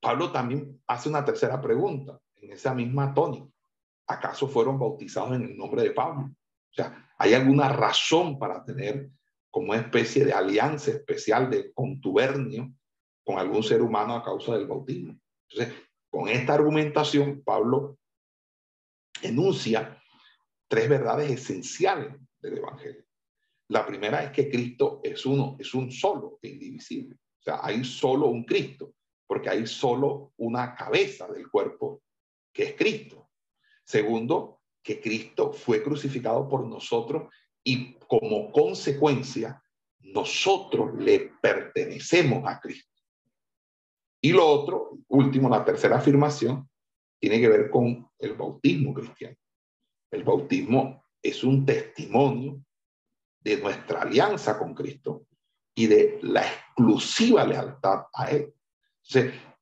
Pablo 0.00 0.32
también 0.32 0.82
hace 0.86 1.08
una 1.08 1.24
tercera 1.24 1.60
pregunta 1.60 2.18
en 2.36 2.52
esa 2.52 2.74
misma 2.74 3.14
tónica. 3.14 3.46
¿Acaso 4.06 4.48
fueron 4.48 4.78
bautizados 4.78 5.36
en 5.36 5.42
el 5.42 5.56
nombre 5.56 5.82
de 5.82 5.92
Pablo? 5.92 6.24
O 6.24 6.74
sea, 6.74 7.08
¿hay 7.18 7.34
alguna 7.34 7.68
razón 7.68 8.38
para 8.38 8.64
tener 8.64 9.10
como 9.50 9.70
una 9.70 9.80
especie 9.80 10.24
de 10.24 10.32
alianza 10.32 10.90
especial 10.90 11.50
de 11.50 11.72
contubernio 11.72 12.72
con 13.24 13.38
algún 13.38 13.62
ser 13.62 13.82
humano 13.82 14.16
a 14.16 14.24
causa 14.24 14.54
del 14.54 14.66
bautismo? 14.66 15.16
Entonces, 15.48 15.74
con 16.10 16.28
esta 16.28 16.54
argumentación, 16.54 17.42
Pablo 17.44 17.98
enuncia 19.22 20.02
tres 20.68 20.88
verdades 20.88 21.30
esenciales 21.30 22.14
del 22.40 22.58
Evangelio. 22.58 23.04
La 23.68 23.86
primera 23.86 24.22
es 24.22 24.30
que 24.30 24.50
Cristo 24.50 25.00
es 25.02 25.24
uno, 25.24 25.56
es 25.58 25.72
un 25.74 25.90
solo 25.90 26.38
e 26.42 26.48
indivisible. 26.48 27.16
O 27.16 27.42
sea, 27.42 27.60
hay 27.62 27.84
solo 27.84 28.26
un 28.26 28.44
Cristo, 28.44 28.94
porque 29.26 29.48
hay 29.48 29.66
solo 29.66 30.32
una 30.36 30.74
cabeza 30.74 31.26
del 31.28 31.48
cuerpo 31.50 32.02
que 32.52 32.64
es 32.64 32.74
Cristo. 32.74 33.30
Segundo, 33.84 34.60
que 34.82 35.00
Cristo 35.00 35.52
fue 35.52 35.82
crucificado 35.82 36.48
por 36.48 36.66
nosotros 36.66 37.32
y 37.64 37.94
como 37.94 38.50
consecuencia, 38.52 39.62
nosotros 40.00 40.94
le 40.98 41.32
pertenecemos 41.40 42.42
a 42.46 42.60
Cristo. 42.60 42.90
Y 44.20 44.32
lo 44.32 44.46
otro, 44.46 44.98
último, 45.08 45.48
la 45.48 45.64
tercera 45.64 45.96
afirmación, 45.96 46.68
tiene 47.22 47.40
que 47.40 47.48
ver 47.48 47.70
con 47.70 48.10
el 48.18 48.34
bautismo 48.34 48.92
cristiano. 48.92 49.36
El 50.10 50.24
bautismo 50.24 51.04
es 51.22 51.44
un 51.44 51.64
testimonio 51.64 52.60
de 53.38 53.58
nuestra 53.58 54.02
alianza 54.02 54.58
con 54.58 54.74
Cristo 54.74 55.26
y 55.72 55.86
de 55.86 56.18
la 56.22 56.44
exclusiva 56.44 57.46
lealtad 57.46 58.06
a 58.12 58.28
Él. 58.28 58.52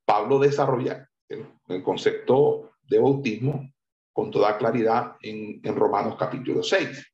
Pablo 0.06 0.38
desarrolla 0.38 1.06
el, 1.28 1.82
concepto 1.82 2.72
de 2.82 2.98
bautismo 2.98 3.70
con 4.10 4.30
toda 4.30 4.56
claridad 4.56 5.16
en, 5.20 5.60
en 5.62 5.76
Romanos 5.76 6.16
capítulo 6.18 6.62
6, 6.62 7.12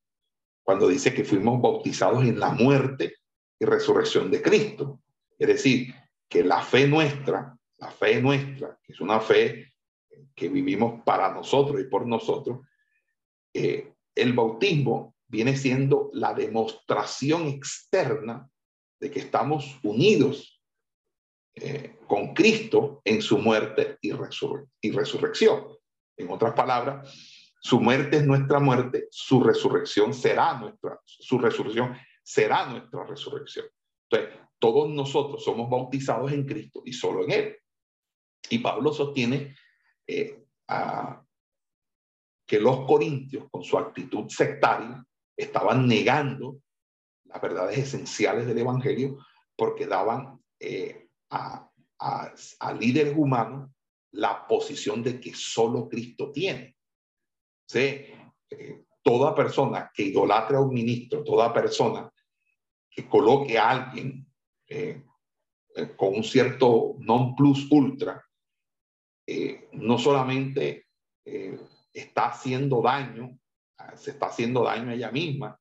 cuando 0.63 0.87
dice 0.87 1.13
que 1.13 1.25
fuimos 1.25 1.61
bautizados 1.61 2.23
en 2.23 2.39
la 2.39 2.51
muerte 2.51 3.17
y 3.59 3.65
resurrección 3.65 4.31
de 4.31 4.41
Cristo. 4.41 5.01
Es 5.37 5.49
decir, 5.49 5.93
que 6.29 6.45
la 6.45 6.63
fe 6.63 6.87
nuestra, 6.87 7.59
la 7.79 7.91
fe 7.91 8.23
nuestra, 8.23 8.79
que 8.85 8.93
es 8.93 9.01
una 9.01 9.19
fe 9.19 9.73
que 10.35 10.49
vivimos 10.49 11.03
para 11.05 11.33
nosotros 11.33 11.81
y 11.81 11.85
por 11.85 12.07
nosotros, 12.07 12.61
eh, 13.55 13.93
el 14.14 14.33
bautismo 14.33 15.14
viene 15.29 15.57
siendo 15.57 16.11
la 16.12 16.35
demostración 16.35 17.49
externa 17.49 18.49
de 19.01 19.11
que 19.11 19.21
estamos 19.21 19.79
unidos 19.83 20.62
eh, 21.55 21.97
con 22.07 22.35
Cristo 22.35 23.01
en 23.05 23.23
su 23.23 23.39
muerte 23.39 23.99
y, 24.03 24.11
y 24.81 24.91
resurrección. 24.91 25.67
En 26.17 26.31
otras 26.31 26.55
palabras, 26.55 27.11
su 27.61 27.81
muerte 27.81 28.19
es 28.19 28.27
nuestra 28.27 28.61
muerte, 28.61 29.09
su 29.11 29.43
resurrección 29.43 30.14
será 30.14 30.59
nuestra, 30.59 31.01
su 31.05 31.39
resurrección 31.39 31.97
será 32.23 32.67
nuestra 32.67 33.05
resurrección. 33.05 33.67
Entonces, 34.09 34.39
todos 34.59 34.89
nosotros 34.91 35.45
somos 35.45 35.69
bautizados 35.69 36.33
en 36.33 36.47
Cristo 36.47 36.83
y 36.85 36.93
solo 36.93 37.25
en 37.25 37.31
Él. 37.33 37.57
Y 38.51 38.59
Pablo 38.59 38.93
sostiene 38.93 39.57
eh, 40.07 40.45
a, 40.69 41.23
que 42.47 42.61
los 42.61 42.87
corintios, 42.87 43.49
con 43.51 43.63
su 43.63 43.77
actitud 43.77 44.29
sectaria, 44.29 45.05
estaban 45.37 45.87
negando 45.87 46.61
las 47.25 47.43
verdades 47.43 47.79
esenciales 47.79 48.47
del 48.47 48.59
Evangelio 48.59 49.19
porque 49.57 49.87
daban 49.87 50.41
eh, 50.61 51.09
a, 51.31 51.69
a, 51.99 52.73
líderes 52.73 53.15
humanos 53.17 53.71
la 54.13 54.47
posición 54.47 55.03
de 55.03 55.21
que 55.21 55.35
solo 55.35 55.89
Cristo 55.89 56.31
tiene. 56.31 56.77
¿Sí? 57.69 58.07
Eh, 58.51 58.85
toda 59.03 59.35
persona 59.35 59.91
que 59.93 60.05
idolatre 60.05 60.57
a 60.57 60.61
un 60.61 60.73
ministro, 60.73 61.25
toda 61.25 61.53
persona 61.53 62.11
que 62.89 63.09
coloque 63.09 63.59
a 63.59 63.71
alguien 63.71 64.27
eh, 64.69 65.03
con 65.97 66.15
un 66.15 66.25
cierto 66.25 66.97
non 67.01 67.35
plus 67.35 67.71
ultra, 67.71 68.26
no 69.72 69.99
solamente 69.99 70.87
está 71.93 72.27
haciendo 72.27 72.81
daño, 72.83 73.39
se 73.95 74.12
está 74.12 74.27
haciendo 74.27 74.62
daño 74.62 74.91
a 74.91 74.95
ella 74.95 75.11
misma, 75.11 75.59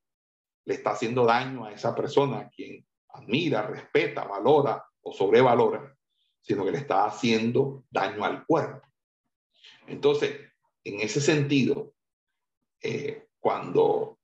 le 0.64 0.74
está 0.74 0.90
haciendo 0.90 1.24
daño 1.24 1.64
a 1.64 1.72
esa 1.72 1.94
persona 1.94 2.40
a 2.40 2.48
quien 2.48 2.86
admira, 3.08 3.62
respeta, 3.62 4.24
valora 4.24 4.84
o 5.02 5.12
sobrevalora, 5.12 5.96
sino 6.40 6.64
que 6.64 6.72
le 6.72 6.78
está 6.78 7.06
haciendo 7.06 7.84
daño 7.90 8.24
al 8.24 8.44
cuerpo. 8.44 8.86
Entonces, 9.86 10.52
en 10.84 11.00
ese 11.00 11.20
sentido, 11.20 11.94
eh, 12.80 13.28
cuando 13.40 14.18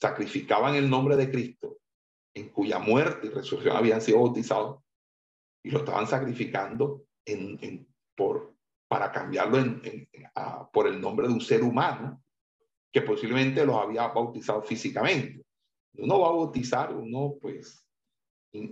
sacrificaban 0.00 0.74
el 0.74 0.88
nombre 0.88 1.16
de 1.16 1.30
Cristo, 1.30 1.78
en 2.34 2.48
cuya 2.48 2.78
muerte 2.78 3.28
y 3.28 3.30
resurrección 3.30 3.76
habían 3.76 4.00
sido 4.00 4.20
bautizados, 4.20 4.82
y 5.62 5.70
lo 5.70 5.78
estaban 5.80 6.06
sacrificando 6.06 7.06
por, 8.14 8.53
para 8.94 9.10
cambiarlo 9.10 9.58
por 10.72 10.86
el 10.86 11.00
nombre 11.00 11.26
de 11.26 11.34
un 11.34 11.40
ser 11.40 11.64
humano 11.64 12.22
que 12.92 13.02
posiblemente 13.02 13.66
los 13.66 13.74
había 13.74 14.06
bautizado 14.06 14.62
físicamente. 14.62 15.44
Uno 15.94 16.20
va 16.20 16.28
a 16.28 16.30
bautizar, 16.30 16.94
uno 16.94 17.34
pues 17.40 17.84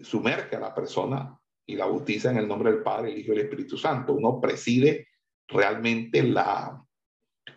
sumerge 0.03 0.55
a 0.55 0.61
la 0.61 0.73
persona 0.73 1.37
y 1.66 1.75
la 1.75 1.87
bautiza 1.87 2.31
en 2.31 2.37
el 2.37 2.47
nombre 2.47 2.70
del 2.70 2.85
Padre, 2.85 3.11
el 3.11 3.18
Hijo 3.18 3.33
y 3.33 3.35
el 3.35 3.47
Espíritu 3.47 3.77
Santo. 3.77 4.12
Uno 4.12 4.41
preside 4.41 5.09
realmente 5.49 6.23
la, 6.23 6.81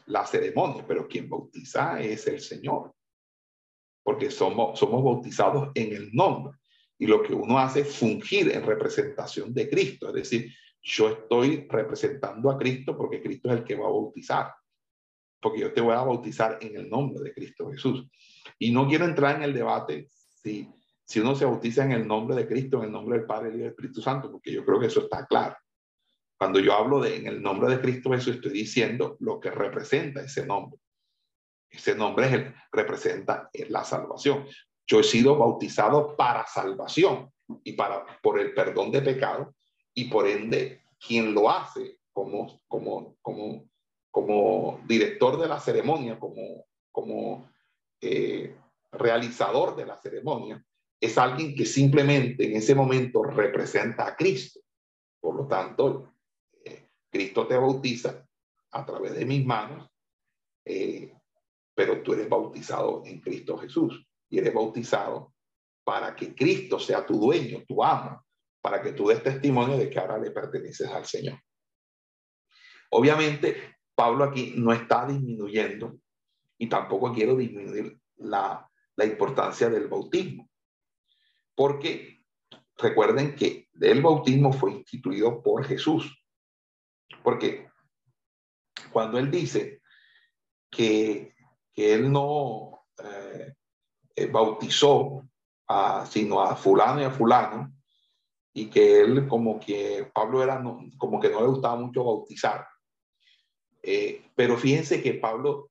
la 0.08 0.26
ceremonia, 0.26 0.84
pero 0.88 1.08
quien 1.08 1.30
bautiza 1.30 2.02
es 2.02 2.26
el 2.26 2.40
Señor. 2.40 2.96
porque 4.02 4.32
somos, 4.32 4.80
somos 4.80 5.04
bautizados 5.04 5.70
en 5.76 5.94
el 5.94 6.12
nombre. 6.14 6.58
Y 6.98 7.06
lo 7.06 7.22
que 7.22 7.36
uno 7.36 7.60
hace 7.60 7.82
es 7.82 7.96
fungir 7.96 8.52
en 8.52 8.66
representación 8.66 9.54
de 9.54 9.70
Cristo, 9.70 10.08
es 10.08 10.16
decir, 10.16 10.52
yo 10.86 11.10
estoy 11.10 11.68
representando 11.68 12.52
a 12.52 12.58
Cristo 12.58 12.96
porque 12.96 13.22
Cristo 13.22 13.50
es 13.50 13.58
el 13.58 13.64
que 13.64 13.76
va 13.76 13.88
a 13.88 13.92
bautizar, 13.92 14.54
porque 15.42 15.60
yo 15.60 15.74
te 15.74 15.82
voy 15.82 15.96
a 15.96 16.04
bautizar 16.04 16.60
en 16.62 16.76
el 16.76 16.88
nombre 16.88 17.24
de 17.24 17.34
Cristo 17.34 17.72
Jesús. 17.72 18.08
Y 18.60 18.72
no 18.72 18.88
quiero 18.88 19.06
entrar 19.06 19.38
en 19.38 19.42
el 19.42 19.54
debate 19.54 20.08
si, 20.12 20.70
si 21.04 21.20
uno 21.20 21.34
se 21.36 21.46
bautiza 21.46 21.84
en 21.84 21.92
el 21.92 22.08
nombre 22.08 22.36
de 22.36 22.48
Cristo, 22.48 22.78
en 22.78 22.86
el 22.86 22.92
nombre 22.92 23.18
del 23.18 23.26
Padre 23.26 23.50
y 23.50 23.58
del 23.58 23.70
Espíritu 23.70 24.00
Santo, 24.00 24.32
porque 24.32 24.54
yo 24.54 24.64
creo 24.64 24.80
que 24.80 24.86
eso 24.86 25.02
está 25.02 25.26
claro. 25.26 25.56
Cuando 26.38 26.60
yo 26.60 26.74
hablo 26.74 27.00
de 27.00 27.16
en 27.16 27.26
el 27.26 27.42
nombre 27.42 27.68
de 27.76 27.82
Cristo 27.82 28.12
Jesús, 28.12 28.36
estoy 28.36 28.52
diciendo 28.52 29.18
lo 29.22 29.40
que 29.40 29.50
representa 29.50 30.22
ese 30.22 30.46
nombre. 30.46 30.80
Ese 31.68 31.96
nombre 31.96 32.28
es 32.28 32.34
el, 32.34 32.56
representa 32.72 33.50
la 33.70 33.84
salvación. 33.84 34.46
Yo 34.86 35.00
he 35.00 35.04
sido 35.04 35.36
bautizado 35.36 36.16
para 36.16 36.46
salvación 36.46 37.32
y 37.64 37.74
para 37.74 38.06
por 38.22 38.40
el 38.40 38.54
perdón 38.54 38.92
de 38.92 39.02
pecado 39.02 39.56
y 39.96 40.06
por 40.06 40.28
ende 40.28 40.84
quien 41.00 41.34
lo 41.34 41.50
hace 41.50 41.98
como 42.12 42.62
como 42.68 43.16
como 43.22 43.68
como 44.12 44.80
director 44.88 45.40
de 45.40 45.48
la 45.48 45.60
ceremonia, 45.60 46.20
como 46.20 46.66
como 46.92 47.50
eh, 48.00 48.56
realizador 48.92 49.76
de 49.76 49.86
la 49.86 49.98
ceremonia, 49.98 50.64
es 51.00 51.18
alguien 51.18 51.56
que 51.56 51.66
simplemente 51.66 52.46
en 52.46 52.56
ese 52.56 52.76
momento 52.76 53.24
representa 53.24 54.08
a 54.08 54.16
Cristo. 54.16 54.62
Por 55.20 55.36
lo 55.36 55.48
tanto, 55.48 56.14
eh, 56.64 56.88
Cristo 57.10 57.48
te 57.48 57.58
bautiza 57.58 58.26
a 58.72 58.86
través 58.86 59.16
de 59.16 59.26
mis 59.26 59.46
manos, 59.46 59.90
eh, 60.64 61.14
pero 61.74 62.02
tú 62.02 62.14
eres 62.14 62.30
bautizado 62.30 63.04
en 63.06 63.20
Cristo 63.20 63.58
Jesús 63.58 64.08
y 64.30 64.40
eres 64.40 64.54
bautizado 64.54 65.34
para 65.84 66.16
que 66.16 66.34
Cristo 66.34 66.80
sea 66.80 67.06
tu 67.06 67.20
dueño, 67.20 67.64
tu 67.68 67.84
amo, 67.84 68.25
para 68.66 68.82
que 68.82 68.94
tú 68.94 69.10
des 69.10 69.22
testimonio 69.22 69.78
de 69.78 69.92
que 69.92 70.00
ahora 70.00 70.18
le 70.18 70.32
perteneces 70.32 70.90
al 70.90 71.06
Señor. 71.06 71.40
Obviamente, 72.90 73.76
Pablo 73.94 74.24
aquí 74.24 74.56
no 74.58 74.74
está 74.74 75.06
disminuyendo 75.06 76.00
y 76.58 76.68
tampoco 76.68 77.14
quiero 77.14 77.36
disminuir 77.36 77.96
la, 78.16 78.68
la 78.96 79.06
importancia 79.06 79.70
del 79.70 79.88
bautismo, 79.88 80.50
porque 81.54 82.24
recuerden 82.76 83.36
que 83.36 83.70
el 83.80 84.02
bautismo 84.02 84.52
fue 84.52 84.72
instituido 84.72 85.44
por 85.44 85.64
Jesús, 85.64 86.26
porque 87.22 87.70
cuando 88.92 89.20
él 89.20 89.30
dice 89.30 89.80
que, 90.72 91.36
que 91.72 91.94
él 91.94 92.12
no 92.12 92.88
eh, 92.98 93.54
eh, 94.16 94.26
bautizó 94.26 95.22
a, 95.68 96.08
sino 96.08 96.42
a 96.42 96.56
fulano 96.56 97.02
y 97.02 97.04
a 97.04 97.12
fulano, 97.12 97.75
y 98.56 98.70
que 98.70 99.02
él 99.02 99.28
como 99.28 99.60
que 99.60 100.10
Pablo 100.12 100.42
era 100.42 100.64
como 100.98 101.20
que 101.20 101.30
no 101.30 101.42
le 101.42 101.48
gustaba 101.48 101.76
mucho 101.76 102.04
bautizar. 102.04 102.66
Eh, 103.84 104.24
pero 104.34 104.58
fíjense 104.58 105.04
que 105.04 105.16
Pablo, 105.16 105.70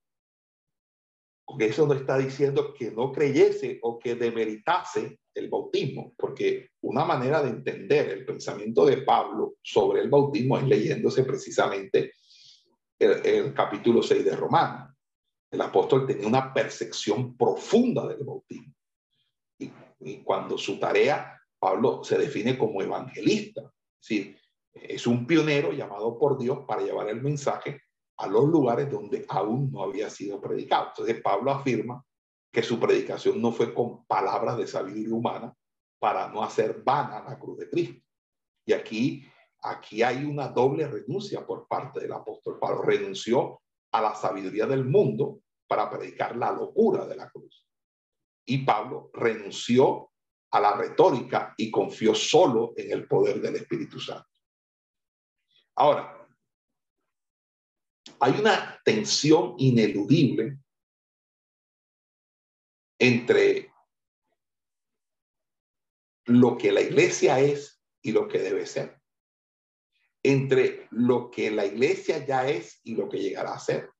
con 1.45 1.61
eso 1.63 1.87
no 1.87 1.95
está 1.95 2.19
diciendo 2.19 2.73
que 2.73 2.93
no 2.93 3.11
creyese 3.11 3.81
o 3.83 3.99
que 3.99 4.15
demeritase 4.15 5.19
el 5.35 5.49
bautismo, 5.49 6.13
porque 6.17 6.69
una 6.83 7.05
manera 7.05 7.43
de 7.43 7.51
entender 7.51 8.11
el 8.11 8.25
pensamiento 8.25 8.87
de 8.87 8.99
Pablo 8.99 9.55
sobre 9.63 10.03
el 10.03 10.09
bautismo 10.09 10.59
es 10.59 10.65
leyéndose 10.65 11.25
precisamente 11.25 12.13
el, 12.99 13.53
capítulo 13.53 14.03
6 14.03 14.25
de 14.25 14.37
Romanos 14.37 14.95
el 15.55 15.61
apóstol 15.61 16.07
tenía 16.07 16.27
una 16.27 16.53
percepción 16.53 17.37
profunda 17.37 18.07
del 18.09 18.25
bautismo. 18.25 18.75
Y, 19.59 20.17
cuando 20.19 20.59
su 20.59 20.79
tarea, 20.79 21.41
Pablo 21.65 22.05
se 22.05 22.19
define 22.19 22.59
como 22.59 22.83
evangelista, 22.83 23.73
es 24.07 24.37
es 24.75 25.07
un 25.07 25.27
pionero 25.27 25.73
llamado 25.73 26.19
por 26.19 26.37
Dios 26.37 26.59
para 26.69 26.83
llevar 26.83 27.09
el 27.09 27.23
mensaje 27.23 27.81
a 28.19 28.27
los 28.27 28.45
lugares 28.45 28.91
donde 28.91 29.25
aún 29.31 29.73
no 29.73 29.83
había 29.83 30.11
sido 30.11 30.43
predicado. 30.43 30.89
Entonces 30.89 31.23
Pablo 31.23 31.53
afirma 31.53 32.05
que 32.53 32.63
su 32.63 32.79
predicación 32.79 33.41
no 33.41 33.51
fue 33.51 33.73
con 33.73 34.05
palabras 34.05 34.59
de 34.59 34.67
sabiduría 34.67 35.15
humana 35.15 35.57
para 35.99 36.29
no 36.29 36.43
hacer 36.43 36.83
vana 36.85 37.25
la 37.27 37.39
cruz 37.39 37.57
de 37.57 37.71
Cristo. 37.71 38.05
Y 38.67 38.75
aquí, 38.75 39.27
aquí 39.63 40.03
hay 40.03 40.23
una 40.23 40.49
doble 40.49 40.87
renuncia 40.87 41.47
por 41.47 41.67
parte 41.67 41.99
del 41.99 42.13
apóstol 42.13 42.59
Pablo. 42.59 42.83
Renunció 42.83 43.63
a 43.91 44.03
la 44.03 44.15
sabiduría 44.15 44.67
del 44.67 44.85
mundo 44.85 45.41
para 45.67 45.89
predicar 45.89 46.37
la 46.37 46.53
locura 46.53 47.07
de 47.07 47.17
la 47.17 47.31
cruz. 47.31 47.67
Y 48.45 48.67
Pablo 48.67 49.09
renunció 49.15 50.11
a 50.55 50.61
la 50.61 50.77
retórica 50.77 51.53
y 51.57 51.69
confió 51.69 52.15
solo 52.15 52.75
en 52.77 52.93
el 52.93 53.09
poder 53.09 53.41
del 53.41 53.57
Espíritu 53.57 53.99
Santo. 53.99 54.29
Ahora, 55.75 56.29
hay 58.21 58.33
una 58.39 58.81
tensión 58.85 59.57
ineludible 59.59 60.59
entre 63.01 63.73
lo 66.27 66.57
que 66.57 66.71
la 66.71 66.83
iglesia 66.83 67.41
es 67.41 67.83
y 68.01 68.13
lo 68.13 68.29
que 68.29 68.39
debe 68.39 68.65
ser. 68.65 69.03
Entre 70.23 70.87
lo 70.93 71.33
que 71.33 71.51
la 71.51 71.67
iglesia 71.67 72.25
ya 72.25 72.49
es 72.49 72.81
y 72.85 72.95
lo 72.95 73.09
que 73.09 73.19
llegará 73.19 73.55
a 73.55 73.59
ser. 73.59 73.91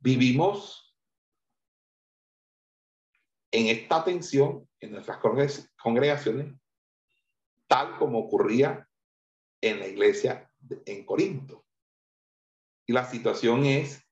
vivimos 0.00 0.87
en 3.50 3.66
esta 3.66 4.04
tensión 4.04 4.68
en 4.80 4.92
nuestras 4.92 5.18
congregaciones, 5.18 6.54
tal 7.66 7.96
como 7.98 8.18
ocurría 8.20 8.88
en 9.60 9.80
la 9.80 9.88
iglesia 9.88 10.50
en 10.86 11.04
Corinto. 11.04 11.64
Y 12.86 12.92
la 12.92 13.04
situación 13.04 13.64
es 13.64 14.02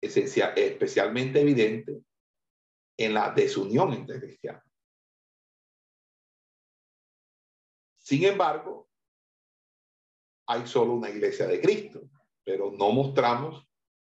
esencial, 0.00 0.52
especialmente 0.56 1.40
evidente 1.40 2.02
en 2.96 3.14
la 3.14 3.30
desunión 3.30 3.92
entre 3.92 4.20
cristianos. 4.20 4.62
Sin 7.98 8.24
embargo, 8.24 8.88
hay 10.46 10.66
solo 10.66 10.92
una 10.92 11.08
iglesia 11.08 11.46
de 11.46 11.60
Cristo, 11.60 12.02
pero 12.44 12.70
no 12.70 12.90
mostramos 12.90 13.66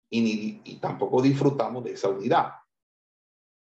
y, 0.09 0.77
tampoco 0.79 1.21
disfrutamos 1.21 1.83
de 1.83 1.93
esa 1.93 2.09
unidad. 2.09 2.53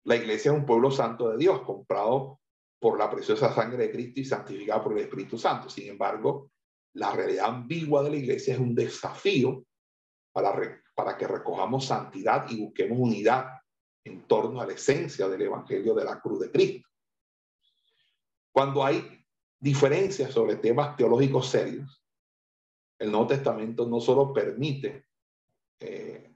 La 0.06 0.16
iglesia 0.16 0.52
es 0.52 0.58
un 0.58 0.66
pueblo 0.66 0.92
santo 0.92 1.30
de 1.30 1.38
Dios, 1.38 1.62
comprado 1.62 2.40
por 2.80 2.98
la 2.98 3.10
preciosa 3.10 3.54
sangre 3.54 3.88
de 3.88 3.92
Cristo 3.92 4.20
y 4.20 4.26
santificado 4.26 4.84
por 4.84 4.94
el 4.94 5.06
Espíritu 5.06 5.38
Santo. 5.38 5.70
Sin 5.70 5.88
embargo, 5.88 6.52
la 6.96 7.12
realidad 7.14 7.46
ambigua 7.46 8.04
de 8.04 8.10
la 8.10 8.18
iglesia 8.18 8.54
es 8.54 8.60
un 8.60 8.76
desafío 8.76 9.66
para, 10.34 11.18
que 11.18 11.28
recojamos 11.28 11.86
santidad 11.86 12.46
y 12.50 12.62
busquemos 12.62 13.00
unidad 13.00 13.48
en 14.04 14.28
torno 14.28 14.60
a 14.60 14.66
la 14.66 14.74
esencia 14.74 15.30
del 15.30 15.44
Evangelio 15.44 15.94
de 15.94 16.04
la 16.04 16.20
cruz 16.20 16.42
de 16.42 16.52
Cristo. 16.52 16.90
Cuando 18.52 18.84
hay 18.84 19.26
diferencias 19.60 20.34
sobre 20.34 20.58
temas 20.58 20.98
teológicos 20.98 21.50
serios, 21.50 22.04
el 23.00 23.12
Nuevo 23.12 23.28
Testamento 23.28 23.88
no 23.88 24.02
solo 24.02 24.34
permite 24.34 25.06
eh, 25.80 26.33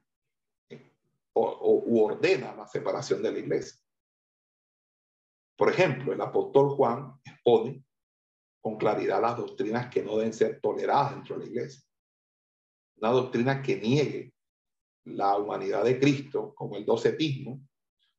o, 1.39 2.03
ordena 2.05 2.55
la 2.55 2.67
separación 2.67 3.21
de 3.21 3.31
la 3.31 3.39
iglesia. 3.39 3.79
Por 5.55 5.69
ejemplo, 5.69 6.13
el 6.13 6.21
apóstol 6.21 6.69
Juan 6.75 7.19
expone 7.23 7.83
con 8.61 8.77
claridad 8.77 9.21
las 9.21 9.37
doctrinas 9.37 9.89
que 9.91 10.03
no 10.03 10.17
deben 10.17 10.33
ser 10.33 10.59
toleradas 10.61 11.15
dentro 11.15 11.37
de 11.37 11.45
la 11.45 11.51
iglesia. 11.51 11.83
Una 12.97 13.11
doctrina 13.11 13.61
que 13.61 13.77
niegue 13.77 14.33
la 15.05 15.37
humanidad 15.37 15.83
de 15.83 15.99
Cristo, 15.99 16.53
como 16.53 16.75
el 16.75 16.85
docetismo, 16.85 17.61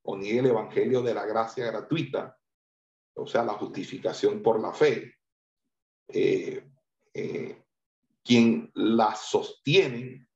o 0.02 0.16
niegue 0.16 0.38
el 0.40 0.46
evangelio 0.46 1.02
de 1.02 1.14
la 1.14 1.26
gracia 1.26 1.66
gratuita, 1.66 2.36
o 3.14 3.26
sea, 3.26 3.44
la 3.44 3.54
justificación 3.54 4.42
por 4.42 4.60
la 4.60 4.72
fe. 4.72 5.14
Eh, 6.08 6.64
eh, 7.12 7.62
quien 8.24 8.70
la 8.74 9.14
sostiene 9.14 10.28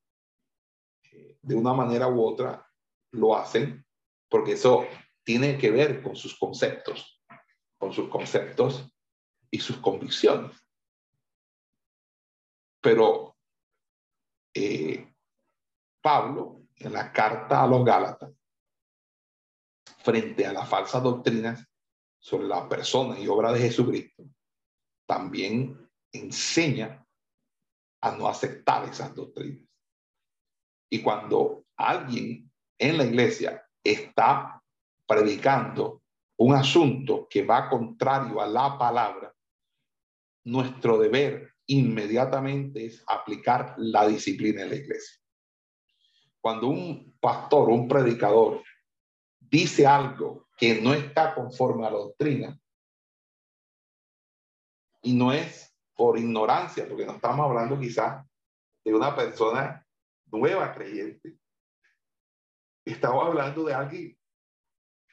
eh, 1.10 1.38
de 1.40 1.54
una 1.54 1.72
manera 1.74 2.08
u 2.08 2.22
otra 2.22 2.66
lo 3.12 3.36
hacen 3.36 3.86
porque 4.28 4.52
eso 4.52 4.86
tiene 5.24 5.58
que 5.58 5.70
ver 5.70 6.02
con 6.02 6.16
sus 6.16 6.38
conceptos, 6.38 7.22
con 7.78 7.92
sus 7.92 8.08
conceptos 8.08 8.90
y 9.50 9.60
sus 9.60 9.76
convicciones. 9.76 10.56
Pero 12.80 13.36
eh, 14.54 15.14
Pablo, 16.00 16.66
en 16.76 16.92
la 16.92 17.12
carta 17.12 17.62
a 17.62 17.66
los 17.66 17.84
Gálatas, 17.84 18.32
frente 19.98 20.46
a 20.46 20.52
las 20.52 20.68
falsas 20.68 21.02
doctrinas 21.02 21.64
sobre 22.18 22.48
la 22.48 22.68
persona 22.68 23.18
y 23.18 23.28
obra 23.28 23.52
de 23.52 23.60
Jesucristo, 23.60 24.24
también 25.06 25.90
enseña 26.10 27.06
a 28.00 28.10
no 28.12 28.26
aceptar 28.26 28.88
esas 28.88 29.14
doctrinas. 29.14 29.68
Y 30.90 31.02
cuando 31.02 31.66
alguien 31.76 32.51
en 32.82 32.98
la 32.98 33.04
iglesia 33.04 33.64
está 33.82 34.60
predicando 35.06 36.02
un 36.38 36.54
asunto 36.54 37.28
que 37.30 37.44
va 37.44 37.68
contrario 37.68 38.40
a 38.40 38.46
la 38.48 38.76
palabra, 38.76 39.32
nuestro 40.44 40.98
deber 40.98 41.54
inmediatamente 41.66 42.86
es 42.86 43.04
aplicar 43.06 43.74
la 43.78 44.08
disciplina 44.08 44.62
en 44.62 44.70
la 44.70 44.74
iglesia. 44.74 45.20
Cuando 46.40 46.66
un 46.66 47.16
pastor, 47.20 47.68
un 47.68 47.86
predicador, 47.86 48.64
dice 49.38 49.86
algo 49.86 50.48
que 50.56 50.80
no 50.80 50.92
está 50.92 51.34
conforme 51.34 51.86
a 51.86 51.90
la 51.90 51.98
doctrina, 51.98 52.58
y 55.02 55.14
no 55.14 55.32
es 55.32 55.72
por 55.94 56.18
ignorancia, 56.18 56.88
porque 56.88 57.06
no 57.06 57.12
estamos 57.12 57.46
hablando 57.48 57.78
quizás 57.78 58.26
de 58.84 58.94
una 58.94 59.14
persona 59.14 59.86
nueva 60.26 60.72
creyente. 60.72 61.41
Estamos 62.84 63.24
hablando 63.26 63.64
de 63.64 63.74
alguien 63.74 64.18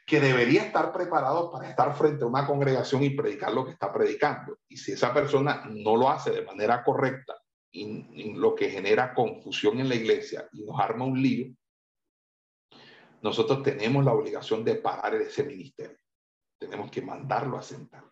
que 0.06 0.20
debería 0.20 0.64
estar 0.64 0.92
preparado 0.92 1.52
para 1.52 1.70
estar 1.70 1.96
frente 1.96 2.24
a 2.24 2.28
una 2.28 2.48
congregación 2.48 3.04
y 3.04 3.12
predicar 3.12 3.54
lo 3.54 3.64
que 3.64 3.72
está 3.72 3.94
predicando. 3.94 4.58
Y 4.68 4.78
si 4.78 4.94
esa 4.94 5.14
persona 5.14 5.64
no 5.70 5.96
lo 5.96 6.10
hace 6.10 6.32
de 6.32 6.42
manera 6.42 6.84
correcta, 6.84 7.36
y, 7.72 8.34
lo 8.34 8.56
que 8.56 8.70
genera 8.70 9.14
confusión 9.14 9.80
en 9.80 9.90
la 9.90 9.96
iglesia 9.96 10.50
y 10.54 10.64
nos 10.64 10.80
arma 10.80 11.06
un 11.06 11.22
lío, 11.22 11.54
nosotros 13.22 13.64
tenemos 13.64 14.04
la 14.04 14.14
obligación 14.14 14.64
de 14.64 14.76
parar 14.76 15.14
ese 15.16 15.44
ministerio. 15.44 15.98
Tenemos 16.58 16.90
que 16.90 17.02
mandarlo 17.02 17.58
a 17.58 17.62
sentar. 17.62 18.04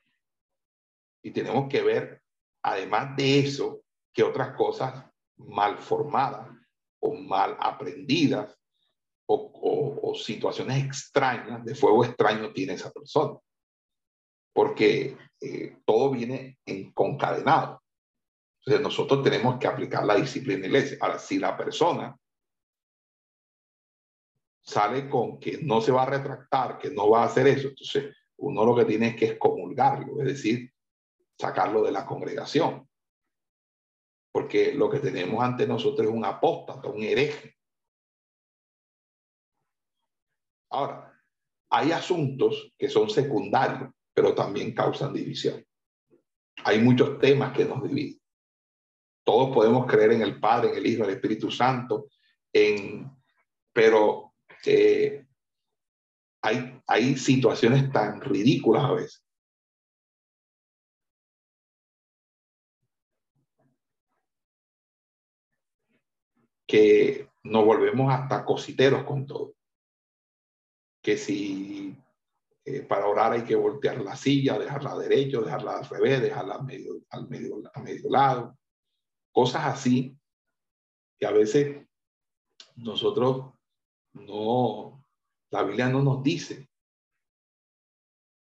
Y 1.24 1.32
tenemos 1.32 1.70
que 1.70 1.82
ver, 1.82 2.22
además 2.64 3.16
de 3.16 3.40
eso, 3.40 3.82
que 4.14 4.24
otras 4.24 4.56
cosas 4.56 5.06
mal 5.38 5.78
formadas 5.78 6.50
o 7.00 7.16
mal 7.16 7.58
aprendidas 7.60 8.57
o, 9.28 10.14
situaciones 10.16 10.84
extrañas, 10.84 11.64
de 11.64 11.76
fuego 11.76 12.04
extraño 12.04 12.52
tiene 12.52 12.74
esa 12.74 12.92
persona. 12.92 13.38
Porque 14.54 15.16
eh, 15.40 15.78
todo 15.86 16.10
viene 16.10 16.58
en 16.66 16.92
concadenado. 16.92 17.84
Entonces 18.60 18.82
nosotros 18.82 19.24
tenemos 19.24 19.60
que 19.60 19.68
aplicar 19.68 20.04
la 20.06 20.16
disciplina 20.16 20.66
iglesia. 20.66 20.98
Ahora, 21.00 21.20
si 21.20 21.38
la 21.38 21.56
persona 21.56 22.18
sale 24.62 25.08
con 25.10 25.40
que 25.40 25.60
no 25.62 25.80
se 25.80 25.92
va 25.92 26.04
a 26.04 26.10
retractar, 26.10 26.78
que 26.78 26.90
no 26.90 27.10
va 27.10 27.24
a 27.24 27.28
hacer 27.28 27.48
eso, 27.48 27.70
entonces 27.70 28.16
uno 28.38 28.66
lo 28.66 28.76
que 28.76 28.86
tiene 28.86 29.10
es 29.10 29.16
que 29.16 29.26
excomulgarlo, 29.26 30.20
es 30.20 30.28
decir, 30.28 30.74
sacarlo 31.38 31.84
de 31.84 31.92
la 31.92 32.06
congregación. 32.06 32.88
Porque 34.32 34.74
lo 34.74 34.90
que 34.90 35.00
tenemos 35.00 35.44
ante 35.44 35.66
nosotros 35.66 36.08
es 36.08 36.14
un 36.14 36.26
apóstata, 36.26 36.90
un 36.90 37.04
hereje. 37.04 37.57
Ahora, 40.70 41.14
hay 41.70 41.92
asuntos 41.92 42.74
que 42.78 42.90
son 42.90 43.10
secundarios, 43.10 43.92
pero 44.14 44.34
también 44.34 44.74
causan 44.74 45.14
división. 45.14 45.64
Hay 46.64 46.80
muchos 46.80 47.20
temas 47.20 47.56
que 47.56 47.66
nos 47.66 47.84
dividen. 47.84 48.20
Todos 49.24 49.54
podemos 49.54 49.86
creer 49.86 50.14
en 50.14 50.22
el 50.22 50.40
Padre, 50.40 50.72
en 50.72 50.78
el 50.78 50.88
Hijo, 50.88 51.04
en 51.04 51.10
el 51.10 51.16
Espíritu 51.16 51.52
Santo, 51.52 52.08
en, 52.52 53.12
pero 53.74 54.34
eh, 54.66 55.26
hay, 56.42 56.82
hay 56.88 57.18
situaciones 57.18 57.92
tan 57.92 58.22
ridículas 58.22 58.86
a 58.86 58.94
veces 58.94 59.28
que 66.68 67.30
nos 67.44 67.66
volvemos 67.66 68.14
hasta 68.14 68.44
cositeros 68.44 69.06
con 69.06 69.26
todo. 69.26 69.57
Que 71.08 71.18
si 71.18 71.96
eh, 72.66 72.82
para 72.82 73.08
orar 73.08 73.32
hay 73.32 73.46
que 73.46 73.56
voltear 73.56 74.02
la 74.02 74.18
silla, 74.18 74.60
dejarla 74.60 74.98
derecho, 74.98 75.42
dejarla 75.42 75.78
al 75.78 75.86
revés, 75.86 76.22
dejarla 76.22 76.62
medio, 76.62 77.02
al 77.12 77.30
medio, 77.30 77.64
a 77.74 77.80
medio 77.80 78.10
lado. 78.10 78.58
Cosas 79.32 79.68
así 79.68 80.20
que 81.18 81.26
a 81.26 81.32
veces 81.32 81.88
nosotros 82.76 83.54
no, 84.16 85.02
la 85.50 85.64
Biblia 85.64 85.88
no 85.88 86.04
nos 86.04 86.22
dice. 86.22 86.68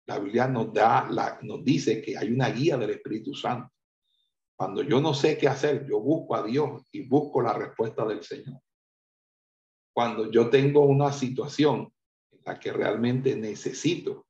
La 0.09 0.18
Biblia 0.18 0.48
nos 0.48 0.72
da, 0.72 1.09
la, 1.09 1.38
nos 1.43 1.62
dice 1.62 2.02
que 2.02 2.18
hay 2.18 2.32
una 2.32 2.48
guía 2.48 2.76
del 2.76 2.90
Espíritu 2.90 3.32
Santo. 3.32 3.72
Cuando 4.56 4.82
yo 4.82 5.01
no 5.01 5.14
sé 5.14 5.38
qué 5.38 5.47
hacer, 5.47 5.86
yo 5.86 6.01
busco 6.01 6.34
a 6.34 6.43
Dios 6.43 6.82
y 6.90 7.06
busco 7.06 7.40
la 7.40 7.52
respuesta 7.52 8.05
del 8.05 8.24
Señor. 8.24 8.60
Cuando 9.94 10.28
yo 10.32 10.51
tengo 10.51 10.80
una 10.80 11.12
situación 11.12 11.93
la 12.47 12.59
que 12.59 12.73
realmente 12.73 13.36
necesito 13.36 14.27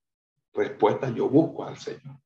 respuesta, 0.53 1.11
yo 1.11 1.29
busco 1.29 1.65
al 1.65 1.79
Señor. 1.79 2.19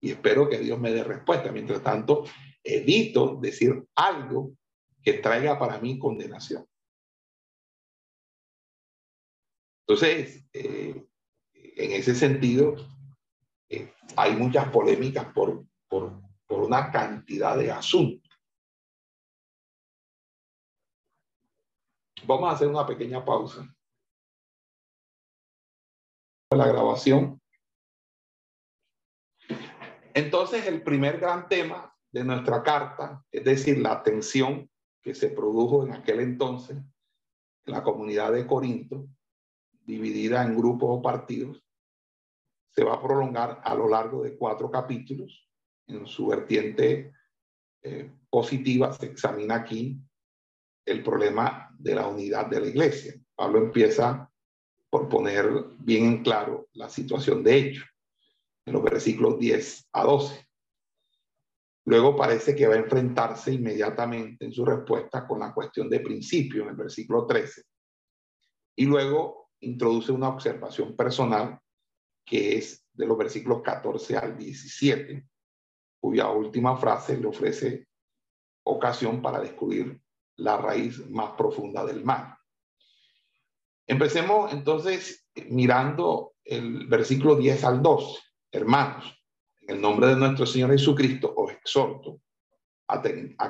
Y 0.00 0.10
espero 0.10 0.48
que 0.48 0.58
Dios 0.58 0.80
me 0.80 0.92
dé 0.92 1.04
respuesta. 1.04 1.52
Mientras 1.52 1.82
tanto, 1.82 2.24
evito 2.64 3.36
decir 3.36 3.86
algo 3.94 4.52
que 5.02 5.14
traiga 5.14 5.58
para 5.58 5.78
mí 5.78 5.98
condenación. 5.98 6.66
Entonces, 9.86 10.44
eh, 10.52 11.06
en 11.52 11.92
ese 11.92 12.14
sentido, 12.14 12.76
eh, 13.68 13.92
hay 14.16 14.34
muchas 14.36 14.68
polémicas 14.70 15.32
por 15.32 15.68
por, 15.88 16.22
una 16.48 16.90
cantidad 16.90 17.56
de 17.56 17.70
asuntos. 17.70 18.28
Vamos 22.26 22.50
a 22.50 22.52
hacer 22.52 22.68
una 22.68 22.86
pequeña 22.86 23.24
pausa. 23.24 23.66
La 26.50 26.66
grabación. 26.66 27.42
Entonces, 30.14 30.66
el 30.66 30.82
primer 30.82 31.20
gran 31.20 31.46
tema 31.46 31.94
de 32.10 32.24
nuestra 32.24 32.62
carta, 32.62 33.22
es 33.30 33.44
decir, 33.44 33.78
la 33.78 34.02
tensión 34.02 34.70
que 35.02 35.14
se 35.14 35.28
produjo 35.28 35.84
en 35.84 35.92
aquel 35.92 36.20
entonces 36.20 36.78
en 37.66 37.72
la 37.72 37.82
comunidad 37.82 38.32
de 38.32 38.46
Corinto, 38.46 39.06
dividida 39.84 40.42
en 40.42 40.56
grupos 40.56 40.88
o 40.90 41.02
partidos, 41.02 41.62
se 42.70 42.82
va 42.82 42.94
a 42.94 43.02
prolongar 43.02 43.60
a 43.62 43.74
lo 43.74 43.86
largo 43.86 44.22
de 44.22 44.36
cuatro 44.36 44.70
capítulos 44.70 45.46
en 45.86 46.06
su 46.06 46.28
vertiente 46.28 47.12
eh, 47.82 48.10
positiva, 48.30 48.92
se 48.94 49.06
examina 49.06 49.56
aquí 49.56 50.00
el 50.86 51.02
problema 51.02 51.74
de 51.78 51.94
la 51.94 52.06
unidad 52.06 52.46
de 52.46 52.60
la 52.60 52.66
iglesia. 52.66 53.14
Pablo 53.34 53.58
empieza 53.58 54.30
por 54.90 55.08
poner 55.08 55.48
bien 55.78 56.04
en 56.06 56.22
claro 56.22 56.68
la 56.72 56.88
situación 56.88 57.42
de 57.42 57.58
hecho, 57.58 57.84
en 58.64 58.72
los 58.72 58.82
versículos 58.82 59.38
10 59.38 59.88
a 59.92 60.04
12. 60.04 60.48
Luego 61.84 62.16
parece 62.16 62.54
que 62.54 62.66
va 62.66 62.74
a 62.74 62.78
enfrentarse 62.78 63.52
inmediatamente 63.52 64.44
en 64.44 64.52
su 64.52 64.64
respuesta 64.64 65.26
con 65.26 65.40
la 65.40 65.54
cuestión 65.54 65.88
de 65.88 66.00
principio, 66.00 66.62
en 66.62 66.70
el 66.70 66.76
versículo 66.76 67.26
13. 67.26 67.62
Y 68.76 68.84
luego 68.84 69.50
introduce 69.60 70.12
una 70.12 70.28
observación 70.28 70.94
personal 70.94 71.58
que 72.24 72.58
es 72.58 72.84
de 72.92 73.06
los 73.06 73.16
versículos 73.16 73.62
14 73.62 74.18
al 74.18 74.36
17, 74.36 75.26
cuya 76.00 76.28
última 76.30 76.76
frase 76.76 77.16
le 77.16 77.26
ofrece 77.26 77.88
ocasión 78.64 79.22
para 79.22 79.40
descubrir 79.40 80.00
la 80.36 80.58
raíz 80.58 81.08
más 81.08 81.32
profunda 81.32 81.84
del 81.86 82.04
mal. 82.04 82.37
Empecemos 83.88 84.52
entonces 84.52 85.26
mirando 85.48 86.34
el 86.44 86.86
versículo 86.88 87.36
10 87.36 87.64
al 87.64 87.82
12. 87.82 88.20
Hermanos, 88.52 89.18
en 89.62 89.76
el 89.76 89.80
nombre 89.80 90.08
de 90.08 90.16
nuestro 90.16 90.44
Señor 90.44 90.72
Jesucristo 90.72 91.32
os 91.34 91.50
exhorto 91.52 92.20
a, 92.86 93.02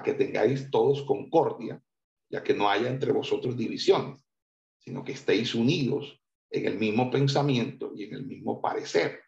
que 0.02 0.14
tengáis 0.14 0.70
todos 0.70 1.02
concordia, 1.02 1.82
ya 2.30 2.44
que 2.44 2.54
no 2.54 2.70
haya 2.70 2.88
entre 2.88 3.10
vosotros 3.10 3.56
divisiones, 3.56 4.24
sino 4.78 5.02
que 5.02 5.12
estéis 5.12 5.56
unidos 5.56 6.22
en 6.50 6.66
el 6.66 6.78
mismo 6.78 7.10
pensamiento 7.10 7.90
y 7.96 8.04
en 8.04 8.14
el 8.14 8.26
mismo 8.26 8.62
parecer. 8.62 9.20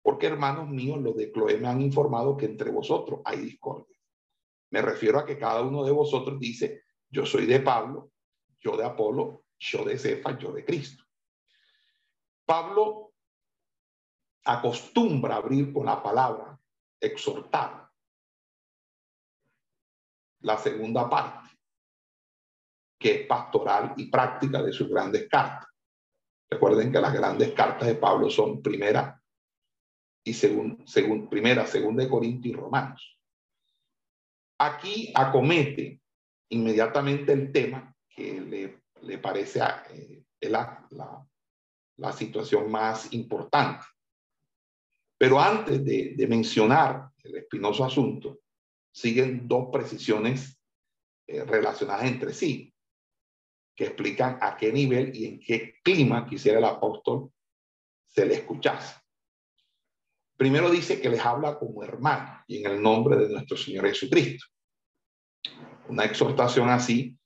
Porque 0.00 0.28
hermanos 0.28 0.68
míos, 0.68 1.00
los 1.00 1.16
de 1.16 1.32
Cloé 1.32 1.58
me 1.58 1.66
han 1.66 1.82
informado 1.82 2.36
que 2.36 2.46
entre 2.46 2.70
vosotros 2.70 3.20
hay 3.24 3.40
discordia. 3.40 3.98
Me 4.70 4.80
refiero 4.80 5.18
a 5.18 5.26
que 5.26 5.38
cada 5.38 5.62
uno 5.62 5.84
de 5.84 5.90
vosotros 5.90 6.38
dice, 6.38 6.82
yo 7.08 7.26
soy 7.26 7.46
de 7.46 7.58
Pablo, 7.58 8.12
yo 8.60 8.76
de 8.76 8.84
Apolo, 8.84 9.42
yo 9.60 9.84
de 9.84 9.98
Cefa, 9.98 10.36
yo 10.38 10.52
de 10.52 10.64
Cristo. 10.64 11.04
Pablo 12.44 13.12
acostumbra 14.44 15.36
abrir 15.36 15.72
con 15.72 15.86
la 15.86 16.02
palabra 16.02 16.58
exhortar. 16.98 17.88
La 20.40 20.56
segunda 20.56 21.08
parte, 21.08 21.50
que 22.98 23.22
es 23.22 23.26
pastoral 23.26 23.92
y 23.96 24.06
práctica 24.06 24.62
de 24.62 24.72
sus 24.72 24.88
grandes 24.88 25.28
cartas. 25.28 25.68
Recuerden 26.48 26.90
que 26.90 27.00
las 27.00 27.12
grandes 27.12 27.52
cartas 27.52 27.86
de 27.86 27.94
Pablo 27.94 28.30
son 28.30 28.62
primera, 28.62 29.22
y 30.24 30.34
según, 30.34 30.82
según 30.86 31.28
primera, 31.28 31.66
segunda 31.66 32.02
de 32.02 32.10
Corintios 32.10 32.54
y 32.54 32.58
Romanos. 32.58 33.20
Aquí 34.58 35.12
acomete 35.14 36.00
inmediatamente 36.48 37.32
el 37.32 37.52
tema 37.52 37.94
que 38.08 38.40
le 38.40 38.79
le 39.02 39.18
parece 39.18 39.60
eh, 39.90 40.24
la, 40.48 40.86
la, 41.96 42.12
situación 42.12 42.70
más 42.70 43.12
importante. 43.12 43.84
Pero 45.18 45.38
antes 45.38 45.84
de, 45.84 46.14
de 46.16 46.26
mencionar 46.26 47.10
el 47.22 47.36
espinoso 47.36 47.84
asunto, 47.84 48.40
siguen 48.92 49.46
dos 49.46 49.68
precisiones 49.72 50.58
eh, 51.26 51.44
relacionadas 51.44 52.06
entre 52.06 52.32
sí, 52.32 52.74
que 53.76 53.84
explican 53.84 54.38
a 54.40 54.56
qué 54.56 54.72
nivel 54.72 55.14
y 55.14 55.26
en 55.26 55.40
qué 55.40 55.74
clima 55.82 56.26
quisiera 56.26 56.58
el 56.58 56.64
apóstol 56.64 57.30
se 58.04 58.26
le 58.26 58.34
escuchase. 58.34 59.00
Primero 60.36 60.70
dice 60.70 61.00
que 61.00 61.08
les 61.08 61.24
habla 61.24 61.58
como 61.58 61.84
hermano 61.84 62.42
y 62.46 62.64
en 62.64 62.72
el 62.72 62.82
nombre 62.82 63.16
de 63.16 63.28
nuestro 63.28 63.56
Señor 63.56 63.86
Jesucristo. 63.86 64.46
Una 65.88 66.04
exhortación 66.04 66.68
así, 66.68 67.16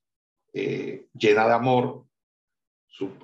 eh, 0.55 1.09
llena 1.13 1.49
de 1.49 1.53
amor, 1.53 2.07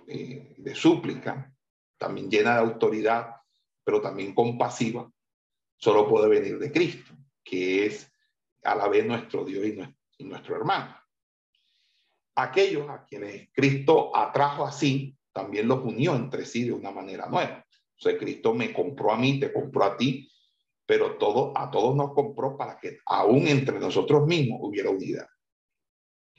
eh, 0.09 0.55
de 0.59 0.75
súplica, 0.75 1.55
también 1.97 2.29
llena 2.29 2.55
de 2.55 2.61
autoridad, 2.61 3.37
pero 3.85 4.01
también 4.01 4.35
compasiva, 4.35 5.09
solo 5.77 6.09
puede 6.09 6.29
venir 6.29 6.59
de 6.59 6.73
Cristo, 6.73 7.15
que 7.45 7.87
es 7.87 8.13
a 8.65 8.75
la 8.75 8.89
vez 8.89 9.07
nuestro 9.07 9.45
Dios 9.45 9.65
y 10.19 10.25
nuestro 10.25 10.57
hermano. 10.57 10.97
Aquellos 12.35 12.89
a 12.91 13.05
quienes 13.05 13.49
Cristo 13.53 14.17
atrajo 14.17 14.67
así, 14.67 15.17
también 15.33 15.69
los 15.69 15.85
unió 15.85 16.17
entre 16.17 16.45
sí 16.45 16.65
de 16.65 16.73
una 16.73 16.91
manera 16.91 17.27
nueva. 17.27 17.65
O 17.97 18.03
sea, 18.03 18.19
Cristo 18.19 18.55
me 18.55 18.73
compró 18.73 19.13
a 19.13 19.17
mí, 19.17 19.39
te 19.39 19.53
compró 19.53 19.85
a 19.85 19.97
ti, 19.97 20.29
pero 20.85 21.17
todo, 21.17 21.57
a 21.57 21.71
todos 21.71 21.95
nos 21.95 22.13
compró 22.13 22.57
para 22.57 22.77
que 22.77 22.99
aún 23.07 23.47
entre 23.47 23.79
nosotros 23.79 24.27
mismos 24.27 24.59
hubiera 24.63 24.91
unidad. 24.91 25.29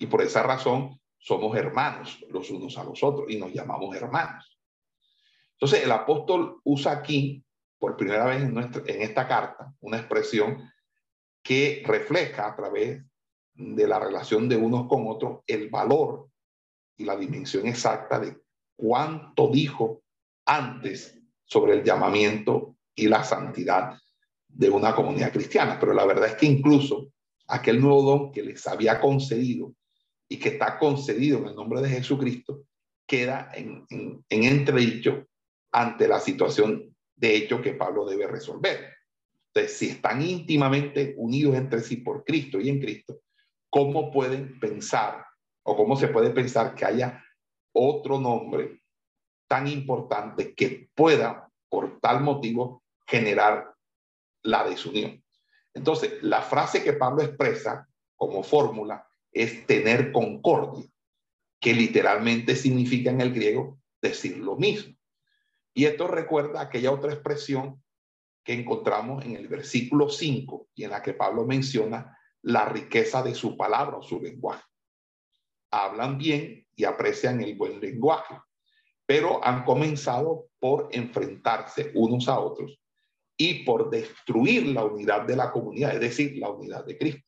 Y 0.01 0.07
por 0.07 0.23
esa 0.23 0.41
razón 0.41 0.99
somos 1.19 1.55
hermanos 1.55 2.25
los 2.31 2.49
unos 2.49 2.75
a 2.79 2.83
los 2.83 3.03
otros 3.03 3.29
y 3.29 3.37
nos 3.37 3.53
llamamos 3.53 3.95
hermanos. 3.95 4.59
Entonces 5.51 5.83
el 5.83 5.91
apóstol 5.91 6.59
usa 6.63 6.93
aquí, 6.93 7.45
por 7.77 7.95
primera 7.95 8.25
vez 8.25 8.41
en, 8.41 8.51
nuestra, 8.51 8.81
en 8.87 9.03
esta 9.03 9.27
carta, 9.27 9.71
una 9.79 9.97
expresión 9.97 10.67
que 11.43 11.83
refleja 11.85 12.47
a 12.47 12.55
través 12.55 13.03
de 13.53 13.87
la 13.87 13.99
relación 13.99 14.49
de 14.49 14.57
unos 14.57 14.87
con 14.87 15.07
otros 15.07 15.41
el 15.45 15.69
valor 15.69 16.29
y 16.97 17.05
la 17.05 17.15
dimensión 17.15 17.67
exacta 17.67 18.19
de 18.19 18.41
cuánto 18.75 19.49
dijo 19.49 20.01
antes 20.47 21.15
sobre 21.45 21.73
el 21.73 21.83
llamamiento 21.83 22.75
y 22.95 23.07
la 23.07 23.23
santidad 23.23 23.99
de 24.47 24.69
una 24.71 24.95
comunidad 24.95 25.31
cristiana. 25.31 25.77
Pero 25.79 25.93
la 25.93 26.05
verdad 26.05 26.29
es 26.29 26.35
que 26.37 26.47
incluso 26.47 27.13
aquel 27.47 27.79
nuevo 27.79 28.01
don 28.01 28.31
que 28.31 28.41
les 28.41 28.65
había 28.65 28.99
concedido 28.99 29.75
y 30.31 30.39
que 30.39 30.47
está 30.47 30.79
concedido 30.79 31.39
en 31.39 31.47
el 31.47 31.55
nombre 31.55 31.81
de 31.81 31.89
Jesucristo 31.89 32.63
queda 33.05 33.51
en, 33.53 33.85
en, 33.89 34.23
en 34.29 34.43
entredicho 34.43 35.27
ante 35.73 36.07
la 36.07 36.21
situación 36.21 36.95
de 37.17 37.35
hecho 37.35 37.61
que 37.61 37.73
Pablo 37.73 38.05
debe 38.05 38.27
resolver. 38.27 38.93
Entonces, 39.47 39.77
si 39.77 39.89
están 39.89 40.21
íntimamente 40.21 41.15
unidos 41.17 41.57
entre 41.57 41.81
sí 41.81 41.97
por 41.97 42.23
Cristo 42.23 42.61
y 42.61 42.69
en 42.69 42.79
Cristo, 42.79 43.19
¿cómo 43.69 44.09
pueden 44.09 44.57
pensar 44.57 45.25
o 45.63 45.75
cómo 45.75 45.97
se 45.97 46.07
puede 46.07 46.29
pensar 46.29 46.75
que 46.75 46.85
haya 46.85 47.21
otro 47.73 48.17
nombre 48.17 48.83
tan 49.49 49.67
importante 49.67 50.55
que 50.55 50.89
pueda, 50.95 51.51
por 51.67 51.99
tal 51.99 52.21
motivo, 52.21 52.83
generar 53.05 53.75
la 54.43 54.63
desunión. 54.63 55.21
Entonces, 55.73 56.23
la 56.23 56.41
frase 56.41 56.81
que 56.81 56.93
Pablo 56.93 57.21
expresa 57.21 57.85
como 58.15 58.43
fórmula 58.43 59.05
es 59.31 59.65
tener 59.65 60.11
concordia, 60.11 60.85
que 61.59 61.73
literalmente 61.73 62.55
significa 62.55 63.11
en 63.11 63.21
el 63.21 63.33
griego 63.33 63.79
decir 64.01 64.37
lo 64.37 64.55
mismo. 64.55 64.95
Y 65.73 65.85
esto 65.85 66.07
recuerda 66.07 66.61
aquella 66.61 66.91
otra 66.91 67.13
expresión 67.13 67.81
que 68.43 68.53
encontramos 68.53 69.23
en 69.23 69.35
el 69.35 69.47
versículo 69.47 70.09
5 70.09 70.69
y 70.75 70.83
en 70.83 70.91
la 70.91 71.01
que 71.01 71.13
Pablo 71.13 71.45
menciona 71.45 72.17
la 72.41 72.65
riqueza 72.65 73.21
de 73.21 73.35
su 73.35 73.55
palabra 73.55 73.97
o 73.97 74.03
su 74.03 74.19
lenguaje. 74.19 74.63
Hablan 75.71 76.17
bien 76.17 76.67
y 76.75 76.83
aprecian 76.83 77.41
el 77.41 77.55
buen 77.55 77.79
lenguaje 77.79 78.35
pero 79.11 79.45
han 79.45 79.65
comenzado 79.65 80.47
por 80.57 80.87
enfrentarse 80.93 81.91
unos 81.95 82.29
a 82.29 82.39
otros 82.39 82.79
y 83.35 83.65
por 83.65 83.89
destruir 83.89 84.67
la 84.67 84.85
unidad 84.85 85.23
de 85.23 85.35
la 85.35 85.51
comunidad, 85.51 85.95
es 85.95 85.99
decir, 85.99 86.37
la 86.37 86.49
unidad 86.49 86.85
de 86.85 86.97
Cristo. 86.97 87.27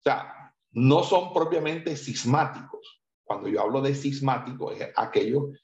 O 0.00 0.02
sea, 0.02 0.41
no 0.72 1.02
son 1.02 1.32
propiamente 1.32 1.96
cismáticos. 1.96 3.02
Cuando 3.24 3.48
yo 3.48 3.62
hablo 3.62 3.80
de 3.80 3.94
cismático, 3.94 4.72
es 4.72 4.88
aquellos 4.96 5.58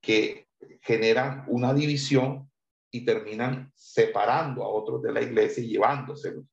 que 0.00 0.48
generan 0.80 1.44
una 1.48 1.72
división 1.74 2.50
y 2.90 3.04
terminan 3.04 3.72
separando 3.74 4.62
a 4.64 4.68
otros 4.68 5.02
de 5.02 5.12
la 5.12 5.22
iglesia 5.22 5.62
y 5.62 5.68
llevándoselos. 5.68 6.44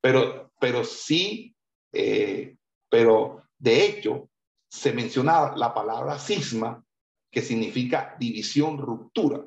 Pero, 0.00 0.52
pero 0.60 0.84
sí, 0.84 1.54
eh, 1.92 2.56
pero 2.88 3.44
de 3.58 3.84
hecho, 3.84 4.30
se 4.68 4.92
menciona 4.92 5.56
la 5.56 5.72
palabra 5.72 6.18
cisma 6.18 6.84
que 7.30 7.42
significa 7.42 8.16
división, 8.18 8.78
ruptura. 8.78 9.44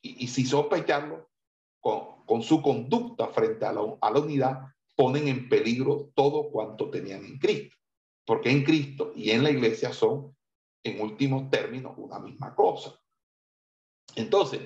Y, 0.00 0.26
si 0.26 0.44
sospecharlo, 0.44 1.30
con, 1.80 2.42
su 2.42 2.60
conducta 2.62 3.28
frente 3.28 3.64
a 3.64 3.72
la 3.72 4.20
unidad, 4.20 4.71
ponen 4.94 5.28
en 5.28 5.48
peligro 5.48 6.10
todo 6.14 6.50
cuanto 6.50 6.90
tenían 6.90 7.24
en 7.24 7.38
Cristo. 7.38 7.76
Porque 8.24 8.50
en 8.50 8.64
Cristo 8.64 9.12
y 9.14 9.30
en 9.30 9.42
la 9.42 9.50
iglesia 9.50 9.92
son, 9.92 10.36
en 10.84 11.00
últimos 11.00 11.50
términos, 11.50 11.94
una 11.96 12.18
misma 12.18 12.54
cosa. 12.54 12.94
Entonces, 14.14 14.60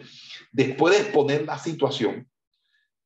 después 0.52 0.94
de 0.94 1.02
exponer 1.02 1.44
la 1.44 1.58
situación, 1.58 2.28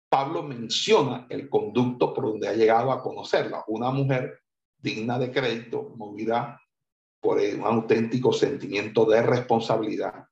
Pablo 0.08 0.42
menciona 0.42 1.26
el 1.28 1.48
conducto 1.48 2.12
por 2.12 2.24
donde 2.24 2.48
ha 2.48 2.54
llegado 2.54 2.90
a 2.90 3.02
conocerla, 3.02 3.64
una 3.68 3.90
mujer 3.90 4.40
digna 4.78 5.18
de 5.18 5.30
crédito, 5.30 5.92
movida 5.96 6.60
por 7.20 7.38
un 7.38 7.62
auténtico 7.62 8.32
sentimiento 8.32 9.04
de 9.04 9.22
responsabilidad, 9.22 10.26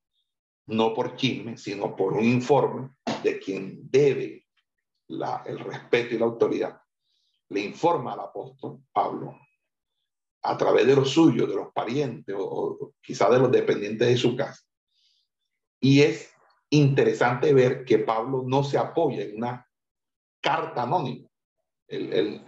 no 0.66 0.94
por 0.94 1.16
chisme, 1.16 1.56
sino 1.56 1.94
por 1.94 2.14
un 2.14 2.24
informe 2.24 2.90
de 3.22 3.38
quien 3.38 3.88
debe 3.90 4.47
el 5.08 5.58
respeto 5.58 6.14
y 6.14 6.18
la 6.18 6.26
autoridad. 6.26 6.80
Le 7.50 7.60
informa 7.60 8.12
al 8.12 8.20
apóstol 8.20 8.80
Pablo 8.92 9.38
a 10.42 10.56
través 10.56 10.86
de 10.86 10.94
los 10.94 11.10
suyos, 11.10 11.48
de 11.48 11.56
los 11.56 11.72
parientes 11.72 12.34
o, 12.34 12.44
o 12.44 12.94
quizá 13.00 13.30
de 13.30 13.38
los 13.38 13.50
dependientes 13.50 14.06
de 14.06 14.16
su 14.16 14.36
casa. 14.36 14.62
Y 15.80 16.02
es 16.02 16.32
interesante 16.70 17.52
ver 17.54 17.84
que 17.84 17.98
Pablo 17.98 18.44
no 18.46 18.62
se 18.62 18.78
apoya 18.78 19.22
en 19.22 19.36
una 19.36 19.66
carta 20.40 20.82
anónima. 20.82 21.28
El, 21.86 22.12
el, 22.12 22.44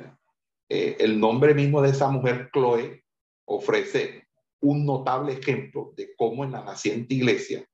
eh, 0.68 0.96
el 1.00 1.18
nombre 1.18 1.54
mismo 1.54 1.80
de 1.80 1.90
esa 1.90 2.08
mujer, 2.10 2.50
Chloe, 2.52 3.04
ofrece 3.46 4.28
un 4.60 4.84
notable 4.84 5.32
ejemplo 5.32 5.92
de 5.96 6.14
cómo 6.16 6.44
en 6.44 6.52
la 6.52 6.62
naciente 6.62 7.14
iglesia 7.14 7.64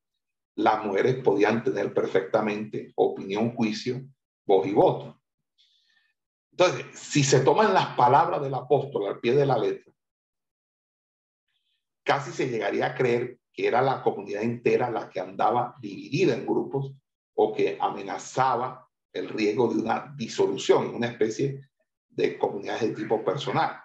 las 0.54 0.84
mujeres 0.84 1.16
podían 1.16 1.62
tener 1.62 1.92
perfectamente 1.92 2.92
opinión, 2.94 3.54
juicio, 3.54 4.02
voz 4.46 4.66
y 4.66 4.72
voto. 4.72 5.20
Entonces, 6.52 6.86
si 6.98 7.22
se 7.22 7.40
toman 7.40 7.74
las 7.74 7.96
palabras 7.96 8.40
del 8.40 8.54
apóstol 8.54 9.08
al 9.08 9.20
pie 9.20 9.34
de 9.34 9.46
la 9.46 9.58
letra, 9.58 9.92
casi 12.02 12.30
se 12.30 12.48
llegaría 12.48 12.86
a 12.86 12.94
creer 12.94 13.38
que 13.52 13.66
era 13.66 13.82
la 13.82 14.02
comunidad 14.02 14.42
entera 14.42 14.90
la 14.90 15.08
que 15.10 15.20
andaba 15.20 15.74
dividida 15.80 16.34
en 16.34 16.46
grupos 16.46 16.92
o 17.34 17.54
que 17.54 17.76
amenazaba 17.80 18.88
el 19.12 19.28
riesgo 19.28 19.68
de 19.72 19.80
una 19.80 20.14
disolución, 20.16 20.94
una 20.94 21.08
especie 21.08 21.68
de 22.08 22.38
comunidades 22.38 22.82
de 22.82 22.94
tipo 22.94 23.22
personal. 23.24 23.82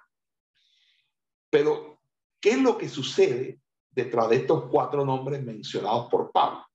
Pero 1.49 1.91
¿Qué 2.41 2.49
es 2.49 2.61
lo 2.61 2.77
que 2.77 2.89
sucede 2.89 3.61
detrás 3.91 4.29
de 4.29 4.37
estos 4.37 4.65
cuatro 4.65 5.05
nombres 5.05 5.43
mencionados 5.43 6.09
por 6.09 6.31
Pablo? 6.31 6.65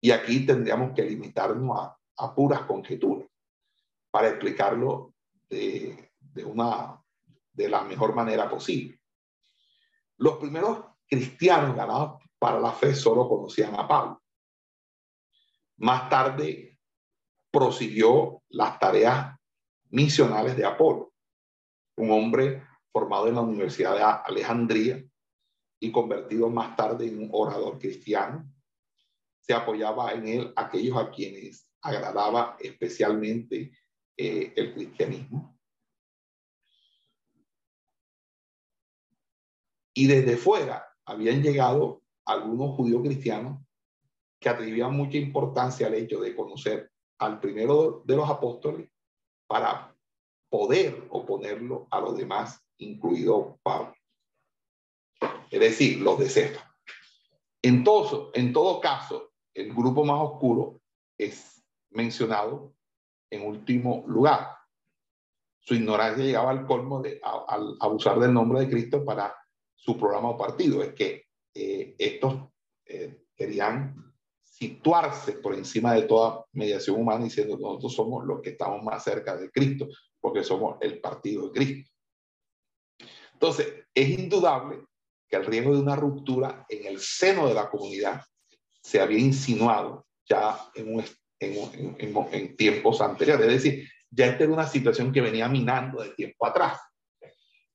Y 0.00 0.12
aquí 0.12 0.46
tendríamos 0.46 0.92
que 0.94 1.02
limitarnos 1.02 1.76
a, 1.76 1.97
puras 2.34 2.62
conjeturas 2.62 3.28
para 4.10 4.28
explicarlo 4.28 5.14
de, 5.48 6.10
una, 6.44 7.00
de 7.52 7.68
la 7.68 7.82
mejor 7.84 8.14
manera 8.14 8.48
posible. 8.48 9.00
Los 10.16 10.36
primeros 10.38 10.84
cristianos 11.06 11.76
ganados 11.76 12.22
para 12.38 12.60
la 12.60 12.72
fe 12.72 12.94
solo 12.94 13.28
conocían 13.28 13.74
a 13.74 13.86
Pablo. 13.86 14.22
Más 15.78 16.08
tarde 16.08 16.78
prosiguió 17.50 18.42
las 18.48 18.78
tareas 18.78 19.36
misionales 19.90 20.56
de 20.56 20.64
Apolo, 20.64 21.12
un 21.96 22.10
hombre 22.10 22.66
formado 22.92 23.28
en 23.28 23.36
la 23.36 23.40
Universidad 23.40 23.94
de 23.94 24.02
Alejandría 24.02 25.04
y 25.80 25.92
convertido 25.92 26.50
más 26.50 26.74
tarde 26.74 27.06
en 27.06 27.22
un 27.22 27.30
orador 27.32 27.78
cristiano. 27.78 28.44
Se 29.40 29.54
apoyaba 29.54 30.12
en 30.12 30.26
él 30.26 30.52
aquellos 30.56 30.96
a 30.96 31.10
quienes 31.10 31.67
agradaba 31.88 32.56
especialmente 32.60 33.72
eh, 34.16 34.52
el 34.56 34.74
cristianismo. 34.74 35.58
Y 39.94 40.06
desde 40.06 40.36
fuera 40.36 40.86
habían 41.04 41.42
llegado 41.42 42.02
algunos 42.24 42.76
judíos 42.76 43.02
cristianos 43.02 43.60
que 44.40 44.48
atribuían 44.48 44.94
mucha 44.94 45.16
importancia 45.16 45.86
al 45.86 45.94
hecho 45.94 46.20
de 46.20 46.36
conocer 46.36 46.92
al 47.18 47.40
primero 47.40 48.02
de 48.04 48.16
los 48.16 48.28
apóstoles 48.30 48.88
para 49.48 49.94
poder 50.48 51.06
oponerlo 51.10 51.88
a 51.90 52.00
los 52.00 52.16
demás, 52.16 52.64
incluido 52.78 53.58
Pablo. 53.62 53.94
Es 55.50 55.60
decir, 55.60 56.00
los 56.00 56.18
de 56.18 56.28
Cefa. 56.28 56.76
En 57.62 57.82
todo, 57.82 58.30
en 58.34 58.52
todo 58.52 58.80
caso, 58.80 59.32
el 59.54 59.74
grupo 59.74 60.04
más 60.04 60.20
oscuro 60.20 60.80
es 61.18 61.57
mencionado 61.90 62.74
en 63.30 63.46
último 63.46 64.04
lugar. 64.06 64.48
Su 65.60 65.74
ignorancia 65.74 66.24
llegaba 66.24 66.50
al 66.50 66.66
colmo 66.66 67.02
de 67.02 67.20
al 67.22 67.76
abusar 67.80 68.18
del 68.18 68.32
nombre 68.32 68.60
de 68.60 68.70
Cristo 68.70 69.04
para 69.04 69.34
su 69.74 69.98
programa 69.98 70.30
o 70.30 70.38
partido. 70.38 70.82
Es 70.82 70.94
que 70.94 71.24
eh, 71.54 71.94
estos 71.98 72.48
eh, 72.86 73.24
querían 73.36 74.14
situarse 74.42 75.32
por 75.34 75.54
encima 75.54 75.94
de 75.94 76.02
toda 76.02 76.44
mediación 76.52 77.00
humana 77.00 77.24
diciendo 77.24 77.56
nosotros 77.58 77.94
somos 77.94 78.24
los 78.24 78.40
que 78.40 78.50
estamos 78.50 78.82
más 78.82 79.04
cerca 79.04 79.36
de 79.36 79.50
Cristo 79.50 79.86
porque 80.20 80.42
somos 80.42 80.78
el 80.80 81.00
partido 81.00 81.48
de 81.48 81.52
Cristo. 81.52 81.90
Entonces, 83.34 83.86
es 83.94 84.18
indudable 84.18 84.84
que 85.28 85.36
el 85.36 85.46
riesgo 85.46 85.74
de 85.74 85.82
una 85.82 85.94
ruptura 85.94 86.66
en 86.68 86.86
el 86.86 86.98
seno 86.98 87.46
de 87.46 87.54
la 87.54 87.70
comunidad 87.70 88.22
se 88.82 89.00
había 89.00 89.18
insinuado 89.18 90.06
ya 90.24 90.58
en, 90.74 91.04
en, 91.40 92.56
tiempos 92.56 93.00
anteriores. 93.00 93.46
Es 93.46 93.62
decir, 93.62 93.88
ya 94.10 94.26
esta 94.26 94.44
era 94.44 94.52
una 94.52 94.66
situación 94.66 95.12
que 95.12 95.20
venía 95.20 95.48
minando 95.48 96.02
de 96.02 96.10
tiempo 96.10 96.46
atrás. 96.46 96.80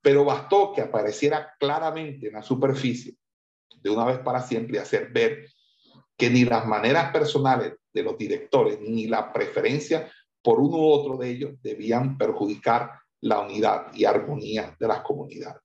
Pero 0.01 0.25
bastó 0.25 0.73
que 0.73 0.81
apareciera 0.81 1.53
claramente 1.59 2.27
en 2.27 2.33
la 2.33 2.43
superficie 2.43 3.15
de 3.81 3.89
una 3.89 4.05
vez 4.05 4.19
para 4.19 4.41
siempre 4.41 4.77
y 4.77 4.79
hacer 4.79 5.11
ver 5.11 5.47
que 6.17 6.29
ni 6.29 6.45
las 6.45 6.65
maneras 6.65 7.11
personales 7.11 7.73
de 7.93 8.03
los 8.03 8.17
directores 8.17 8.79
ni 8.81 9.07
la 9.07 9.31
preferencia 9.31 10.11
por 10.41 10.59
uno 10.59 10.77
u 10.77 10.89
otro 10.89 11.17
de 11.17 11.29
ellos 11.29 11.61
debían 11.61 12.17
perjudicar 12.17 12.91
la 13.21 13.39
unidad 13.39 13.93
y 13.93 14.03
armonía 14.03 14.75
de 14.77 14.87
las 14.87 15.01
comunidades. 15.01 15.61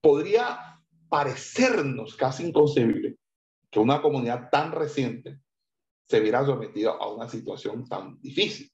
Podría 0.00 0.80
parecernos 1.08 2.16
casi 2.16 2.46
inconcebible 2.46 3.18
que 3.74 3.80
una 3.80 4.00
comunidad 4.00 4.50
tan 4.50 4.70
reciente 4.70 5.40
se 6.08 6.20
viera 6.20 6.46
sometida 6.46 6.92
a 6.92 7.08
una 7.08 7.28
situación 7.28 7.88
tan 7.88 8.20
difícil, 8.20 8.70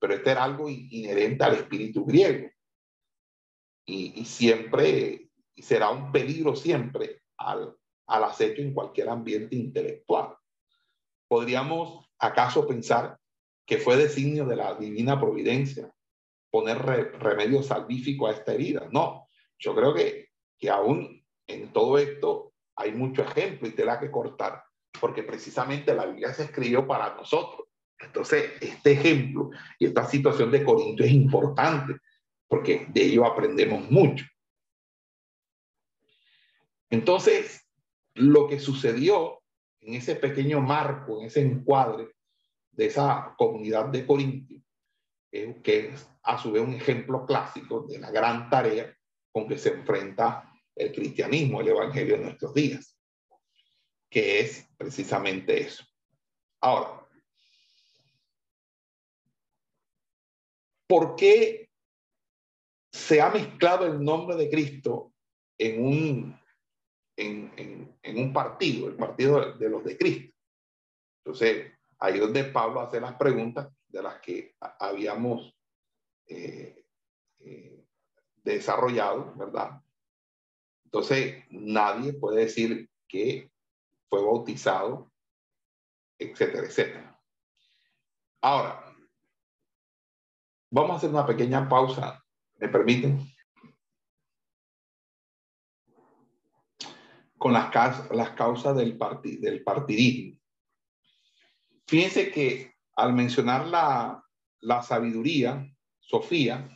pero 0.00 0.14
este 0.14 0.32
era 0.32 0.42
algo 0.42 0.68
inherente 0.68 1.44
al 1.44 1.54
espíritu 1.54 2.04
griego 2.04 2.50
y, 3.86 4.24
siempre 4.24 5.30
será 5.56 5.90
un 5.90 6.10
peligro 6.10 6.56
siempre 6.56 7.22
al, 7.36 7.76
al 8.08 8.24
acecho 8.24 8.60
en 8.60 8.74
cualquier 8.74 9.08
ambiente 9.10 9.54
intelectual. 9.54 10.34
Podríamos 11.28 12.10
acaso 12.18 12.66
pensar 12.66 13.20
que 13.64 13.78
fue 13.78 13.96
designio 13.96 14.46
de 14.46 14.56
la 14.56 14.74
divina 14.74 15.20
providencia 15.20 15.94
poner 16.50 16.78
remedio 16.78 17.62
salvífico 17.62 18.26
a 18.26 18.32
esta 18.32 18.52
herida. 18.52 18.88
No, 18.90 19.28
yo 19.60 19.76
creo 19.76 19.94
que, 19.94 20.30
que 20.58 20.70
aún 20.70 21.24
en 21.46 21.72
todo 21.72 21.98
esto 21.98 22.49
hay 22.80 22.92
mucho 22.92 23.22
ejemplo 23.22 23.68
y 23.68 23.72
tela 23.72 24.00
que 24.00 24.10
cortar, 24.10 24.62
porque 25.00 25.22
precisamente 25.22 25.94
la 25.94 26.06
Biblia 26.06 26.32
se 26.32 26.44
escribió 26.44 26.86
para 26.86 27.14
nosotros. 27.14 27.68
Entonces, 27.98 28.52
este 28.60 28.92
ejemplo 28.92 29.50
y 29.78 29.86
esta 29.86 30.04
situación 30.04 30.50
de 30.50 30.64
Corinto 30.64 31.04
es 31.04 31.10
importante, 31.10 31.96
porque 32.48 32.86
de 32.88 33.02
ello 33.02 33.26
aprendemos 33.26 33.90
mucho. 33.90 34.24
Entonces, 36.88 37.68
lo 38.14 38.48
que 38.48 38.58
sucedió 38.58 39.42
en 39.80 39.94
ese 39.94 40.16
pequeño 40.16 40.60
marco, 40.60 41.20
en 41.20 41.26
ese 41.26 41.42
encuadre 41.42 42.08
de 42.72 42.86
esa 42.86 43.34
comunidad 43.36 43.86
de 43.86 44.06
Corintio, 44.06 44.60
que 45.30 45.88
es 45.88 46.08
a 46.22 46.38
su 46.38 46.52
vez 46.52 46.62
un 46.62 46.74
ejemplo 46.74 47.24
clásico 47.26 47.82
de 47.82 47.98
la 47.98 48.10
gran 48.10 48.50
tarea 48.50 48.92
con 49.30 49.46
que 49.46 49.58
se 49.58 49.70
enfrenta 49.74 50.49
el 50.80 50.92
cristianismo, 50.92 51.60
el 51.60 51.68
evangelio 51.68 52.16
en 52.16 52.24
nuestros 52.24 52.54
días, 52.54 52.96
que 54.10 54.40
es 54.40 54.68
precisamente 54.76 55.60
eso. 55.60 55.84
Ahora, 56.60 57.06
¿por 60.86 61.16
qué 61.16 61.68
se 62.92 63.20
ha 63.20 63.30
mezclado 63.30 63.86
el 63.86 64.02
nombre 64.02 64.36
de 64.36 64.50
Cristo 64.50 65.14
en 65.56 65.84
un 65.84 66.40
en, 67.20 68.18
un 68.18 68.32
partido, 68.32 68.88
el 68.88 68.96
partido 68.96 69.52
de, 69.54 69.68
los 69.68 69.84
de 69.84 69.96
Cristo. 69.96 70.34
Entonces, 71.24 71.72
ahí 71.98 72.14
es 72.14 72.20
donde 72.20 72.44
Pablo 72.44 72.80
hace 72.80 73.00
las 73.00 73.14
preguntas 73.14 73.68
de 73.88 74.02
las 74.02 74.20
que 74.20 74.54
habíamos 74.58 75.54
eh, 76.26 76.84
eh, 77.40 77.84
desarrollado, 78.42 79.34
¿verdad? 79.36 79.82
Entonces, 80.92 81.44
nadie 81.50 82.12
puede 82.14 82.46
decir 82.46 82.90
que 83.06 83.52
fue 84.08 84.24
bautizado, 84.24 85.12
etcétera, 86.18 86.66
etcétera. 86.66 87.20
Ahora, 88.40 88.84
vamos 90.70 90.90
a 90.90 90.96
hacer 90.96 91.10
una 91.10 91.26
pequeña 91.26 91.68
pausa, 91.68 92.24
¿me 92.58 92.68
permiten? 92.68 93.20
con 97.38 97.54
las, 97.54 97.70
causas 97.70 98.76
del, 98.76 98.98
partidismo. 99.64 100.38
Fíjense 101.86 102.30
que 102.30 102.74
al 102.96 103.14
mencionar 103.14 103.66
la 104.60 104.82
sabiduría, 104.82 105.66
Sofía, 106.00 106.68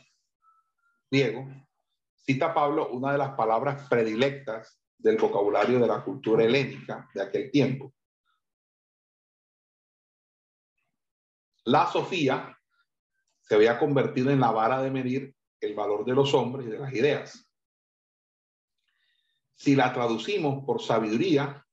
Diego, 1.11 1.45
cita 2.25 2.53
Pablo 2.53 2.89
una 2.89 3.11
de 3.11 3.17
las 3.19 3.35
palabras 3.35 3.87
predilectas 3.87 4.79
del 4.97 5.17
vocabulario 5.17 5.79
de 5.79 5.87
la 5.87 6.03
cultura 6.03 6.43
helénica 6.43 7.07
de 7.13 7.21
aquel 7.21 7.51
tiempo. 7.51 7.93
La 11.65 11.87
Sofía 11.87 12.57
se 13.41 13.55
había 13.55 13.77
convertido 13.77 14.31
en 14.31 14.39
la 14.39 14.51
vara 14.51 14.81
de 14.81 14.91
medir 14.91 15.35
el 15.59 15.75
valor 15.75 16.05
de 16.05 16.13
los 16.13 16.33
hombres 16.33 16.67
y 16.67 16.71
de 16.71 16.79
las 16.79 16.93
ideas. 16.93 17.51
Si 19.55 19.75
la 19.75 19.93
traducimos 19.93 20.65
por 20.65 20.81
sabiduría, 20.81 21.65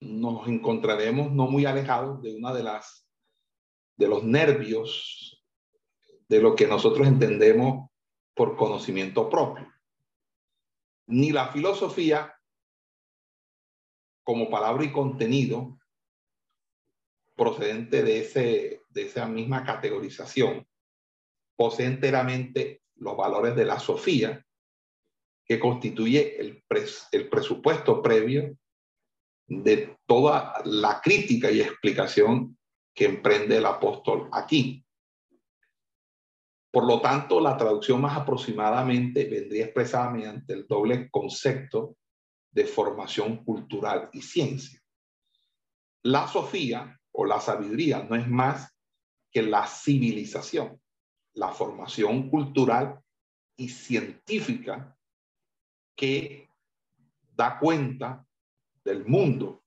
nos 0.00 0.46
encontraremos 0.48 1.32
no 1.32 1.46
muy 1.46 1.66
alejados 1.66 2.22
de 2.22 2.34
una 2.34 2.52
de 2.52 2.62
las 2.62 3.06
de 3.96 4.06
los 4.06 4.22
nervios 4.22 5.44
de 6.28 6.40
lo 6.40 6.54
que 6.54 6.68
nosotros 6.68 7.06
entendemos 7.08 7.90
por 8.34 8.56
conocimiento 8.56 9.28
propio. 9.28 9.66
Ni 11.08 11.32
la 11.32 11.48
filosofía 11.48 12.34
como 14.22 14.50
palabra 14.50 14.84
y 14.84 14.92
contenido 14.92 15.78
procedente 17.34 18.02
de, 18.02 18.20
ese, 18.20 18.82
de 18.90 19.02
esa 19.02 19.26
misma 19.26 19.64
categorización 19.64 20.66
posee 21.56 21.86
enteramente 21.86 22.82
los 22.96 23.16
valores 23.16 23.56
de 23.56 23.64
la 23.64 23.78
sofía 23.78 24.44
que 25.44 25.58
constituye 25.58 26.38
el, 26.38 26.62
el 27.12 27.28
presupuesto 27.28 28.02
previo 28.02 28.56
de 29.46 29.96
toda 30.04 30.60
la 30.66 31.00
crítica 31.00 31.50
y 31.50 31.62
explicación 31.62 32.58
que 32.94 33.06
emprende 33.06 33.56
el 33.56 33.66
apóstol 33.66 34.28
aquí. 34.32 34.84
Por 36.70 36.86
lo 36.86 37.00
tanto, 37.00 37.40
la 37.40 37.56
traducción 37.56 38.00
más 38.00 38.16
aproximadamente 38.16 39.24
vendría 39.24 39.64
expresada 39.64 40.10
mediante 40.10 40.52
el 40.52 40.66
doble 40.66 41.08
concepto 41.10 41.96
de 42.50 42.66
formación 42.66 43.44
cultural 43.44 44.10
y 44.12 44.22
ciencia. 44.22 44.80
La 46.02 46.28
sofía 46.28 46.98
o 47.12 47.24
la 47.24 47.40
sabiduría 47.40 48.02
no 48.04 48.16
es 48.16 48.28
más 48.28 48.74
que 49.30 49.42
la 49.42 49.66
civilización, 49.66 50.80
la 51.34 51.48
formación 51.48 52.30
cultural 52.30 53.00
y 53.56 53.68
científica 53.68 54.96
que 55.96 56.48
da 57.34 57.58
cuenta 57.58 58.24
del 58.84 59.04
mundo. 59.06 59.64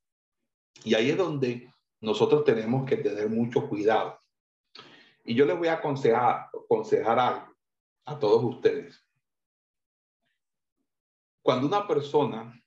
Y 0.84 0.94
ahí 0.94 1.10
es 1.10 1.18
donde 1.18 1.72
nosotros 2.00 2.44
tenemos 2.44 2.86
que 2.86 2.98
tener 2.98 3.30
mucho 3.30 3.68
cuidado. 3.68 4.21
Y 5.24 5.36
yo 5.36 5.46
les 5.46 5.58
voy 5.58 5.68
a 5.68 5.74
aconsejar, 5.74 6.50
aconsejar 6.54 7.20
algo 7.20 7.56
a 8.06 8.18
todos 8.18 8.44
ustedes. 8.44 9.06
Cuando 11.44 11.68
una 11.68 11.88
persona 11.88 12.60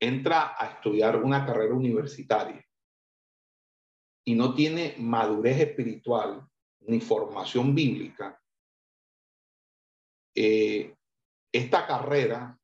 entra 0.00 0.54
a 0.58 0.66
estudiar 0.72 1.16
una 1.16 1.46
carrera 1.46 1.74
universitaria 1.74 2.64
y 4.24 4.34
no 4.34 4.54
tiene 4.54 4.94
madurez 4.98 5.60
espiritual 5.60 6.46
ni 6.80 7.00
formación 7.00 7.74
bíblica, 7.74 8.40
eh, 10.34 10.94
esta 11.52 11.86
carrera 11.86 12.58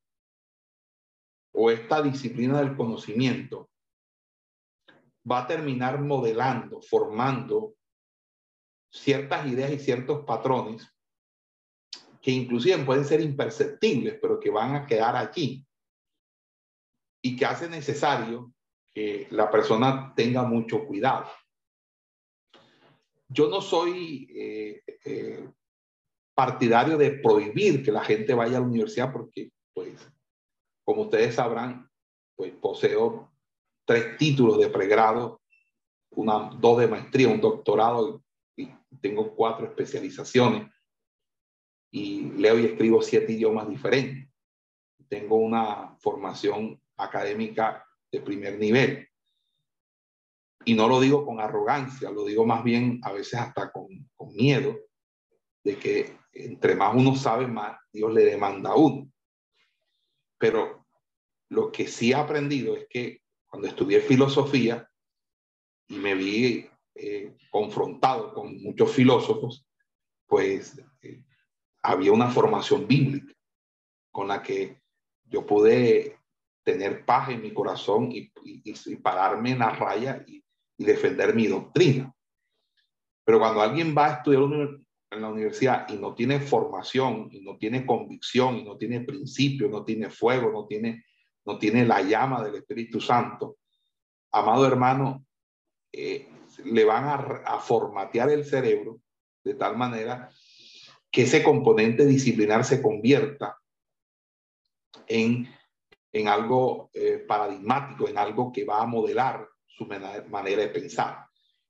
o 1.55 1.71
esta 1.71 2.03
disciplina 2.03 2.61
del 2.61 2.77
conocimiento 2.77 3.71
va 5.31 5.41
a 5.41 5.47
terminar 5.47 6.01
modelando, 6.01 6.83
formando 6.83 7.77
ciertas 8.93 9.47
ideas 9.47 9.73
y 9.73 9.79
ciertos 9.79 10.25
patrones 10.25 10.87
que 12.21 12.31
inclusive 12.31 12.79
pueden 12.85 13.05
ser 13.05 13.21
imperceptibles, 13.21 14.19
pero 14.21 14.39
que 14.39 14.51
van 14.51 14.77
a 14.77 14.87
quedar 14.87 15.17
allí 15.17 15.67
y 17.23 17.35
que 17.35 17.47
hace 17.47 17.69
necesario 17.69 18.53
que 18.95 19.27
la 19.31 19.51
persona 19.51 20.13
tenga 20.15 20.43
mucho 20.45 20.85
cuidado. 20.87 21.29
Yo 23.29 23.49
no 23.49 23.61
soy 23.61 24.29
eh, 24.31 24.83
eh, 25.05 25.49
partidario 26.35 26.99
de 26.99 27.13
prohibir 27.13 27.83
que 27.83 27.91
la 27.91 28.05
gente 28.05 28.35
vaya 28.35 28.59
a 28.59 28.61
la 28.61 28.67
universidad 28.67 29.13
porque, 29.13 29.51
pues, 29.73 30.07
como 30.85 31.03
ustedes 31.03 31.35
sabrán, 31.35 31.89
pues 32.37 32.53
poseo 32.53 33.33
tres 33.87 34.17
títulos 34.19 34.59
de 34.59 34.69
pregrado, 34.69 35.41
una, 36.11 36.51
dos 36.61 36.79
de 36.79 36.89
maestría, 36.89 37.29
un 37.29 37.41
doctorado 37.41 38.23
tengo 39.01 39.35
cuatro 39.35 39.67
especializaciones 39.67 40.71
y 41.91 42.23
leo 42.33 42.59
y 42.59 42.67
escribo 42.67 43.03
siete 43.03 43.33
idiomas 43.33 43.69
diferentes. 43.69 44.29
Tengo 45.09 45.37
una 45.37 45.97
formación 45.99 46.81
académica 46.97 47.87
de 48.11 48.21
primer 48.21 48.59
nivel. 48.59 49.09
Y 50.65 50.75
no 50.75 50.89
lo 50.89 51.01
digo 51.01 51.27
con 51.27 51.41
arrogancia, 51.41 52.11
lo 52.11 52.25
digo 52.25 52.47
más 52.47 52.63
bien 52.63 53.01
a 53.03 53.13
veces 53.13 53.41
hasta 53.41 53.71
con, 53.73 53.89
con 54.15 54.33
miedo 54.33 54.79
de 55.65 55.77
que 55.77 56.17
entre 56.33 56.75
más 56.75 56.95
uno 56.95 57.15
sabe, 57.15 57.47
más 57.47 57.79
Dios 57.93 58.13
le 58.13 58.25
demanda 58.25 58.71
a 58.71 58.77
uno. 58.77 59.11
Pero 60.39 60.87
lo 61.51 61.71
que 61.71 61.87
sí 61.87 62.13
he 62.13 62.15
aprendido 62.15 62.77
es 62.77 62.87
que 62.89 63.23
cuando 63.47 63.69
estudié 63.69 64.01
filosofía 64.01 64.89
y 65.89 65.97
me 65.97 66.15
vi 66.15 66.69
eh, 66.95 67.37
confrontado 67.51 68.33
con 68.35 68.63
muchos 68.63 68.93
filósofos, 68.93 69.67
pues 70.27 70.81
eh, 71.03 71.23
había 71.83 72.13
una 72.13 72.31
formación 72.31 72.87
bíblica 72.87 73.33
con 74.11 74.29
la 74.29 74.43
que 74.43 74.81
yo 75.25 75.47
pude 75.47 76.19
tener 76.63 77.05
paz 77.05 77.31
en 77.31 77.43
mi 77.43 77.53
corazón 77.53 78.11
y, 78.13 78.31
pararme 79.03 79.53
en 79.53 79.59
la 79.61 79.71
raya 79.71 80.25
y, 80.27 80.45
y, 80.77 80.85
defender 80.85 81.35
mi 81.35 81.47
doctrina. 81.47 82.15
Pero 83.25 83.39
cuando 83.39 83.61
alguien 83.61 83.95
va 83.97 84.07
a 84.07 84.13
estudiar 84.19 84.43
en 85.11 85.23
la 85.23 85.29
universidad 85.29 85.89
y 85.89 85.97
no 85.97 86.15
tiene 86.15 86.41
formación, 86.41 87.29
y 87.33 87.41
no 87.41 87.57
tiene 87.57 87.85
convicción, 87.87 88.57
y 88.59 88.65
no 88.65 88.77
tiene 88.77 89.01
principio, 89.01 89.69
no 89.69 89.85
tiene 89.85 90.11
fuego, 90.11 90.53
no 90.53 90.67
tiene 90.67 91.05
no 91.45 91.59
tiene 91.59 91.85
la 91.85 92.03
llama 92.03 92.43
del 92.43 92.57
Espíritu 92.57 93.01
Santo, 93.01 93.59
amado 94.33 94.67
hermano, 94.67 95.27
eh, 95.93 96.29
le 96.65 96.85
van 96.85 97.43
a, 97.45 97.59
formatear 97.59 98.31
el 98.31 98.45
cerebro 98.45 99.01
de 99.45 99.55
tal 99.55 99.77
manera 99.77 100.31
que 101.11 101.23
ese 101.23 101.43
componente 101.43 102.07
disciplinar 102.07 102.65
se 102.65 102.81
convierta 102.81 103.59
en, 105.07 105.49
en 106.13 106.29
algo 106.29 106.91
eh, 106.95 107.25
paradigmático, 107.27 108.09
en 108.09 108.19
algo 108.19 108.53
que 108.53 108.65
va 108.65 108.83
a 108.83 108.87
modelar 108.87 109.47
su 109.67 109.87
manera 109.87 110.63
de 110.63 110.69
pensar. 110.69 111.27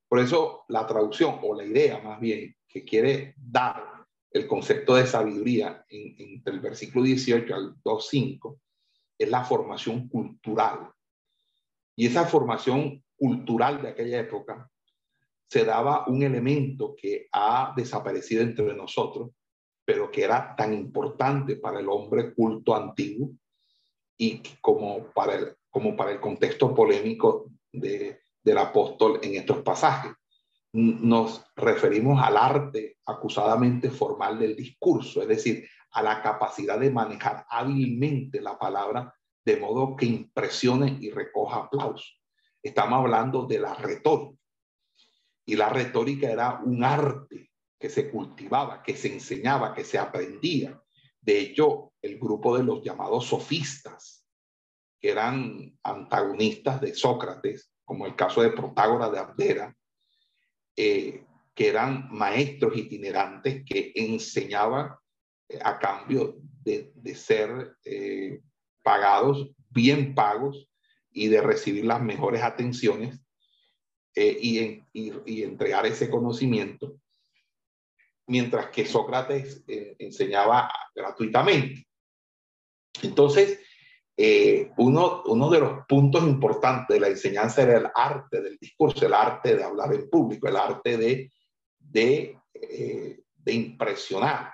Por 0.09 0.19
eso 0.19 0.65
la 0.69 0.87
traducción 0.87 1.39
o 1.43 1.55
la 1.55 1.65
idea 1.65 2.01
más 2.01 2.21
bien 2.21 2.55
que 2.69 2.85
quiere 2.85 3.35
dar 3.37 3.93
el 4.31 4.47
concepto 4.47 4.95
de 4.95 5.07
sabiduría 5.07 5.85
entre 5.89 6.55
el 6.55 6.61
versículo 6.61 7.05
18 7.05 7.55
al 7.55 7.75
2.5 7.83 8.59
es 9.19 9.31
la 9.31 9.45
formación 9.45 10.09
cultural. 10.09 10.91
Y 11.97 12.07
esa 12.07 12.25
formación 12.25 13.05
cultural 13.17 13.83
de 13.83 13.89
aquella 13.89 14.21
época 14.21 14.71
se 15.53 15.67
daba 15.67 16.07
un 16.07 16.23
elemento 16.23 16.97
que 16.97 17.29
ha 17.31 17.75
desaparecido 17.77 18.41
entre 18.41 18.75
nosotros, 18.75 19.33
pero 19.85 20.11
que 20.11 20.25
era 20.25 20.57
tan 20.57 20.73
importante 20.73 21.57
para 21.57 21.79
el 21.79 21.91
hombre 21.91 22.33
culto 22.33 22.75
antiguo 22.75 23.33
y 24.17 24.41
como 24.63 25.09
para 25.09 25.35
el, 25.35 25.55
como 25.69 25.95
para 25.95 26.13
el 26.13 26.21
contexto 26.21 26.75
polémico 26.75 27.51
de, 27.71 28.23
del 28.43 28.57
apóstol 28.57 29.21
en 29.23 29.35
estos 29.35 29.59
pasajes. 29.59 30.13
Nos 30.73 31.45
referimos 31.55 32.19
al 32.23 32.39
arte 32.39 32.97
acusadamente 33.05 33.91
formal 33.91 34.39
del 34.39 34.57
discurso, 34.57 35.21
es 35.21 35.29
decir, 35.29 35.69
a 35.91 36.03
la 36.03 36.23
capacidad 36.23 36.81
de 36.81 36.91
manejar 36.91 37.45
hábilmente 37.51 38.41
la 38.41 38.59
palabra 38.59 39.15
de 39.45 39.59
modo 39.59 39.97
que 39.97 40.07
impresione 40.07 40.97
y 40.99 41.11
recoja 41.11 41.57
aplausos. 41.57 42.19
Estamos 42.63 43.01
hablando 43.01 43.45
de 43.45 43.59
la 43.59 43.75
retórica. 43.75 44.42
Y 45.45 45.57
la 45.57 45.69
retórica 45.69 46.31
era 46.31 46.61
un 46.65 46.85
arte 46.85 47.51
que 47.79 47.91
se 47.91 48.11
cultivaba, 48.11 48.83
que 48.83 48.97
se 48.97 49.13
enseñaba, 49.13 49.75
que 49.75 49.85
se 49.85 49.99
aprendía. 49.99 50.81
De 51.21 51.41
hecho, 51.41 51.93
el 52.01 52.19
grupo 52.19 52.57
de 52.57 52.65
los 52.65 52.83
llamados 52.83 53.27
sofistas, 53.27 54.27
que 55.01 55.11
eran 55.11 55.77
antagonistas 55.83 56.81
de 56.81 56.95
Sócrates, 56.95 57.73
como 57.85 58.07
el 58.07 58.15
caso 58.15 58.43
de 58.43 58.51
Protágoras 58.51 59.11
de 59.11 59.19
Abdera, 59.19 59.77
eh, 60.77 61.27
que 61.55 61.69
eran 61.69 62.09
maestros 62.11 62.77
itinerantes 62.77 63.65
que 63.65 63.93
enseñaban 63.95 64.95
a 65.63 65.79
cambio 65.79 66.37
de, 66.65 67.15
ser 67.15 67.77
eh, 67.85 68.41
pagados, 68.83 69.51
bien 69.69 70.15
pagos 70.15 70.69
y 71.11 71.29
de 71.29 71.43
recibir 71.43 71.85
las 71.85 72.01
mejores 72.01 72.43
atenciones 72.43 73.22
eh, 74.15 74.83
y, 74.93 75.43
entregar 75.43 75.87
ese 75.87 76.11
conocimiento, 76.11 76.99
mientras 78.27 78.69
que 78.69 78.85
Sócrates 78.85 79.65
eh, 79.67 79.97
enseñaba 79.99 80.71
gratuitamente. 80.95 81.87
Entonces, 83.03 83.61
uno, 84.77 85.23
uno 85.27 85.51
de 85.51 85.59
los 85.59 85.87
puntos 85.89 86.23
importantes 86.23 86.95
de 86.95 87.01
la 87.01 87.09
enseñanza 87.09 87.63
era 87.63 87.79
el 87.79 87.89
arte 87.93 88.41
del 88.41 88.57
discurso, 88.59 89.07
el 89.07 89.15
arte 89.15 89.57
de 89.57 89.65
hablar 89.65 89.93
en 89.95 90.09
público, 90.09 90.47
el 90.47 90.57
arte 90.57 90.97
de, 90.97 91.33
de, 91.79 92.39
de 92.53 93.53
impresionar. 93.53 94.53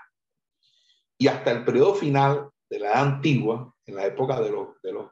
Y 1.18 1.26
hasta 1.26 1.50
el 1.50 1.64
periodo 1.64 1.96
final 1.96 2.48
de 2.70 2.78
la 2.78 2.88
edad 2.88 3.02
antigua, 3.02 3.74
en 3.86 3.96
la 3.96 4.06
época 4.06 4.40
de 4.40 4.50
los, 4.50 4.80
de 4.82 4.92
los, 4.92 5.10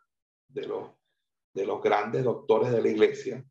de 0.48 0.66
los, 0.66 0.90
de 1.54 1.66
los 1.66 1.82
grandes 1.82 2.24
doctores 2.24 2.70
de 2.70 2.82
la 2.82 2.88
iglesia, 2.88 3.44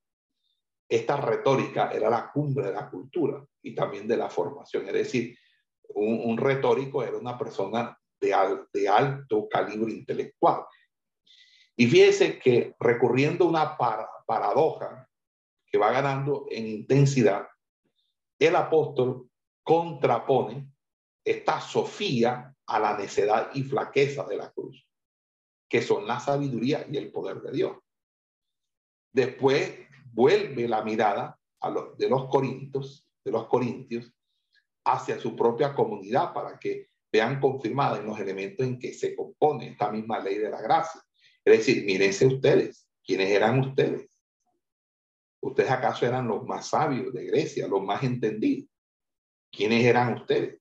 esta 0.88 1.18
retórica 1.18 1.91
era 1.91 2.10
la 2.10 2.32
cumbre 2.32 2.68
de 2.68 2.74
la 2.74 2.90
cultura 2.90 3.44
y 3.62 3.74
también 3.74 4.07
de 4.07 4.18
la 4.18 4.30
formación. 4.30 4.88
Es 4.88 4.94
decir, 4.94 5.38
un, 5.90 6.38
retórico 6.38 7.03
era 7.03 7.18
una 7.18 7.38
persona 7.38 7.98
de, 8.20 8.34
alto 8.88 9.48
calibre 9.49 9.91
intelectual. 9.91 10.64
Y 11.76 11.88
fíjese 11.88 12.40
que 12.40 12.76
recurriendo 12.80 13.45
a 13.45 13.49
una 13.49 13.78
paradoja 14.26 15.10
que 15.66 15.78
va 15.78 15.91
ganando 15.91 16.45
en 16.49 16.68
intensidad, 16.68 17.48
el 18.40 18.56
apóstol 18.56 19.30
contrapone 19.64 20.70
esta 21.24 21.60
sofía 21.60 22.56
a 22.68 22.80
la 22.80 22.98
necedad 22.98 23.49
y 23.53 23.64
flaqueza 23.64 24.24
de 24.26 24.38
la 24.38 24.52
cruz, 24.52 24.88
que 25.68 25.82
son 25.82 26.07
la 26.07 26.20
sabiduría 26.20 26.86
y 26.90 26.98
el 26.98 27.12
poder 27.12 27.41
de 27.41 27.52
Dios. 27.52 27.78
Después 29.12 29.85
vuelve 30.16 30.68
la 30.68 30.82
mirada 30.82 31.38
de 31.98 32.10
los 32.10 32.30
corintios, 32.30 33.08
de 33.24 33.32
los 33.32 33.48
corintios, 33.48 34.12
hacia 34.86 35.20
su 35.20 35.36
propia 35.36 35.74
comunidad 35.74 36.34
para 36.34 36.58
que 36.58 36.90
vean 37.12 37.40
confirmada 37.40 38.00
en 38.00 38.06
los 38.06 38.20
elementos 38.20 38.66
en 38.66 38.80
que 38.80 38.94
se 38.94 39.16
compone 39.16 39.70
esta 39.70 39.92
misma 39.92 40.20
ley 40.20 40.38
de 40.38 40.50
la 40.50 40.62
gracia. 40.62 41.02
Es 41.44 41.58
decir, 41.58 41.86
mírense 41.86 42.26
ustedes, 42.26 42.88
¿quiénes 43.04 43.30
eran 43.30 43.60
ustedes? 43.60 44.10
¿Ustedes 45.42 45.72
acaso 45.72 46.06
eran 46.06 46.28
los 46.28 46.44
más 46.46 46.70
sabios 46.70 47.14
de 47.14 47.26
Grecia, 47.26 47.68
los 47.68 47.84
más 47.84 48.04
entendidos? 48.04 48.70
¿Quiénes 49.52 49.86
eran 49.86 50.16
ustedes? 50.16 50.60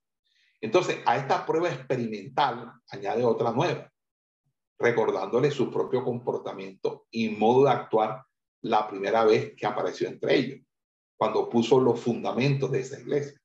Entonces, 0.60 0.98
a 1.06 1.16
esta 1.16 1.47
prueba 1.47 1.68
experimental 1.68 2.72
añade 2.89 3.24
otra 3.24 3.52
nueva, 3.52 3.90
recordándole 4.78 5.51
su 5.51 5.70
propio 5.70 6.05
comportamiento 6.05 7.06
y 7.10 7.31
modo 7.31 7.64
de 7.64 7.70
actuar 7.70 8.24
la 8.65 8.89
primera 8.89 9.24
vez 9.24 9.55
que 9.55 9.66
apareció 9.66 10.09
entre 10.09 10.36
ellos, 10.36 10.61
cuando 11.16 11.49
puso 11.51 11.78
los 11.81 12.01
fundamentos 12.01 12.70
de 12.70 12.81
esa 12.81 12.99
iglesia, 12.99 13.39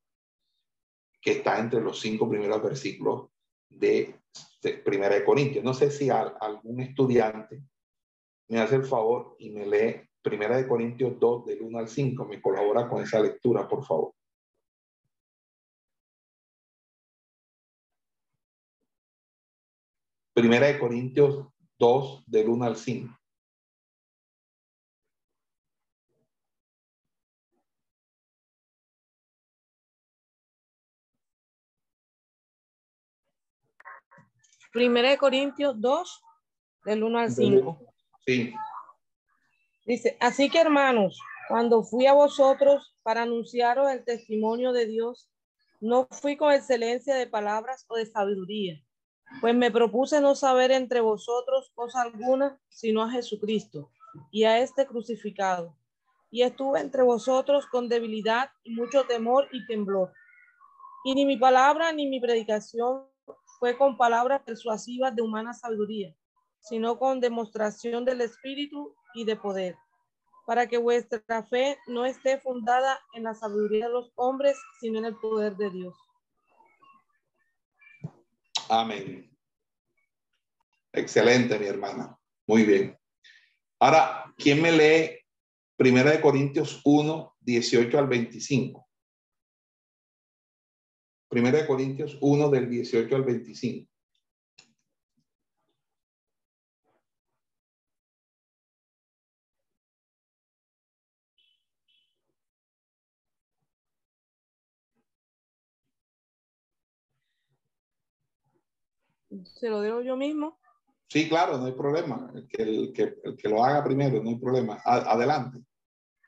que 1.22 1.32
está 1.32 1.60
entre 1.60 1.82
los 1.82 2.00
cinco 2.00 2.30
primeros 2.30 2.64
versículos 2.64 3.30
de, 3.70 4.16
Primera 4.84 5.16
de 5.16 5.24
Corintios. 5.24 5.64
No 5.64 5.74
sé 5.74 5.90
si 5.90 6.10
algún 6.10 6.82
estudiante 6.82 7.64
me 8.50 8.60
hace 8.60 8.76
el 8.76 8.86
favor 8.86 9.36
y 9.40 9.52
me 9.52 9.66
lee 9.66 10.02
Primera 10.22 10.58
de 10.58 10.68
Corintios 10.68 11.18
2 11.20 11.46
del 11.46 11.62
1 11.62 11.80
al 11.80 11.88
5, 11.88 12.26
me 12.26 12.41
colabora 12.41 12.90
con 12.90 13.02
esa 13.02 13.22
lectura, 13.22 13.68
por 13.68 13.86
favor. 13.86 14.14
Primera 20.34 20.68
de 20.68 20.80
Corintios 20.80 21.46
2, 21.78 22.24
del 22.26 22.50
1 22.50 22.66
al 22.66 22.76
5. 22.76 23.19
Primera 34.72 35.10
de 35.10 35.18
Corintios 35.18 35.80
2, 35.80 36.22
del 36.86 37.04
1 37.04 37.20
al 37.20 37.32
5. 37.32 37.80
Sí. 38.26 38.54
Dice, 39.86 40.18
así 40.20 40.50
que 40.50 40.60
hermanos, 40.60 41.20
cuando 41.48 41.84
fui 41.84 42.06
a 42.06 42.14
vosotros 42.14 42.96
para 43.02 43.24
anunciaros 43.24 43.90
el 43.90 44.06
testimonio 44.06 44.72
de 44.72 44.86
Dios, 44.86 45.28
no 45.82 46.08
fui 46.12 46.38
con 46.38 46.52
excelencia 46.52 47.16
de 47.16 47.26
palabras 47.26 47.86
o 47.88 47.96
de 47.96 48.06
sabiduría, 48.06 48.80
pues 49.41 49.56
me 49.56 49.72
propuse 49.72 50.22
no 50.22 50.36
saber 50.36 50.72
entre 50.72 51.00
vosotros 51.02 51.72
cosa 51.74 52.04
alguna, 52.04 52.60
sino 52.68 53.02
a 53.02 53.10
Jesucristo 53.10 53.90
y 54.32 54.44
a 54.44 54.60
este 54.60 54.86
crucificado. 54.86 55.76
Y 56.30 56.44
estuve 56.44 56.82
entre 56.82 57.02
vosotros 57.02 57.66
con 57.66 57.90
debilidad 57.90 58.52
y 58.64 58.76
mucho 58.76 59.06
temor 59.06 59.48
y 59.52 59.66
temblor. 59.66 60.14
Y 61.04 61.16
ni 61.16 61.26
mi 61.26 61.38
palabra 61.38 61.91
ni 61.91 62.08
mi 62.08 62.20
predicación 62.20 63.06
fue 63.60 63.77
con 63.77 63.98
palabras 63.98 64.41
persuasivas 64.44 65.15
de 65.15 65.22
humana 65.22 65.53
sabiduría, 65.53 66.15
sino 66.61 66.98
con 66.98 67.19
demostración 67.19 68.06
del 68.06 68.22
Espíritu 68.22 68.95
y 69.14 69.26
de 69.26 69.36
poder, 69.36 69.76
para 70.48 70.68
que 70.68 70.77
vuestra 70.77 71.44
fe 71.44 71.77
no 71.88 72.06
esté 72.06 72.40
fundada 72.40 72.99
en 73.14 73.23
la 73.23 73.36
sabiduría 73.36 73.88
de 73.88 73.94
los 73.94 74.11
hombres, 74.15 74.57
sino 74.80 74.99
en 74.99 75.06
el 75.06 75.15
poder 75.18 75.56
de 75.57 75.69
Dios. 75.69 75.95
Amén. 78.69 79.30
Excelente, 80.94 81.60
mi 81.60 81.68
hermana. 81.68 82.18
Muy 82.48 82.64
bien. 82.64 82.98
Ahora, 83.80 84.34
¿quién 84.38 84.61
me 84.61 84.72
lee 84.72 85.19
Primera 85.76 86.11
de 86.11 86.22
Corintios 86.22 86.81
1, 86.84 87.36
18 87.40 87.99
al 87.99 88.07
25? 88.07 88.89
Primera 91.30 91.60
de 91.60 91.68
Corintios 91.68 92.18
1 92.22 92.49
del 92.49 92.68
18 92.68 93.15
al 93.15 93.23
25. 93.23 93.88
¿Se 109.53 109.69
lo 109.69 109.84
digo 109.84 110.01
yo 110.01 110.18
mismo? 110.18 110.57
Sí, 111.07 111.30
claro, 111.30 111.60
no 111.60 111.65
hay 111.68 111.73
problema. 111.73 112.31
El 112.34 112.47
que, 112.47 112.64
el 112.64 112.91
que, 112.91 113.15
el 113.23 113.38
que 113.38 113.49
lo 113.49 113.64
haga 113.64 113.84
primero, 113.84 114.22
no 114.23 114.30
hay 114.30 114.39
problema. 114.39 114.81
adelante. 114.84 115.60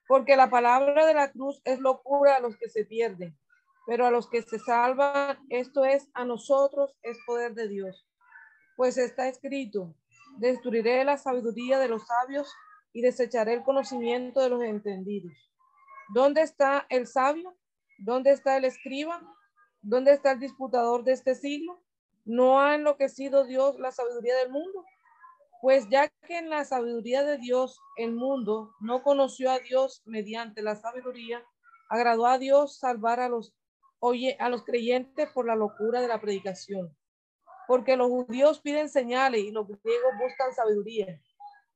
Porque 0.07 0.36
la 0.36 0.52
palabra 0.52 1.07
de 1.07 1.15
la 1.15 1.32
cruz 1.32 1.60
es 1.65 1.80
locura 1.80 2.36
a 2.36 2.40
los 2.40 2.56
que 2.56 2.69
se 2.69 2.86
pierden 2.86 3.36
pero 3.86 4.06
a 4.06 4.12
los 4.12 4.30
que 4.30 4.41
se 4.44 4.60
salvan, 4.60 5.40
esto 5.49 5.86
es, 5.86 6.10
a 6.14 6.26
nosotros 6.26 6.95
es 7.02 7.18
poder 7.26 7.53
de 7.53 7.68
Dios. 7.68 8.08
Pues 8.76 8.98
está 8.98 9.28
escrito, 9.28 9.95
destruiré 10.38 11.03
la 11.03 11.18
sabiduría 11.18 11.80
de 11.80 11.88
los 11.88 12.06
sabios 12.06 12.52
y 12.94 13.02
desecharé 13.02 13.53
el 13.53 13.64
conocimiento 13.64 14.41
de 14.41 14.49
los 14.49 14.62
entendidos. 14.64 15.34
¿Dónde 16.14 16.41
está 16.41 16.86
el 16.90 17.08
sabio? 17.08 17.56
¿Dónde 17.98 18.32
está 18.32 18.58
el 18.58 18.66
escriba? 18.66 19.22
¿Dónde 19.82 20.14
está 20.14 20.32
el 20.32 20.40
disputador 20.40 21.03
de 21.03 21.14
este 21.14 21.36
siglo? 21.36 21.82
¿No 22.26 22.60
ha 22.60 22.76
enloquecido 22.76 23.45
Dios 23.45 23.80
la 23.80 23.91
sabiduría 23.91 24.36
del 24.38 24.52
mundo? 24.52 24.86
Pues 25.62 25.88
ya 25.90 26.10
que 26.28 26.38
en 26.38 26.49
la 26.49 26.66
sabiduría 26.66 27.24
de 27.24 27.38
Dios 27.38 27.80
el 27.98 28.14
mundo 28.14 28.74
no 28.80 29.03
conoció 29.03 29.52
a 29.52 29.60
Dios 29.60 30.02
mediante 30.06 30.62
la 30.62 30.76
sabiduría, 30.76 31.44
agradó 31.90 32.26
a 32.26 32.38
Dios 32.38 32.78
salvar 32.80 33.20
a 33.20 33.30
los 33.30 33.53
oye 34.02 34.36
a 34.40 34.49
los 34.49 34.64
creyentes 34.64 35.30
por 35.30 35.45
la 35.45 35.56
locura 35.56 36.02
de 36.02 36.07
la 36.07 36.19
predicación. 36.19 36.95
Porque 37.68 37.95
los 37.95 38.10
judíos 38.10 38.60
piden 38.60 38.90
señales 38.90 39.41
y 39.41 39.52
los 39.52 39.68
griegos 39.68 40.11
buscan 40.19 40.53
sabiduría. 40.53 41.22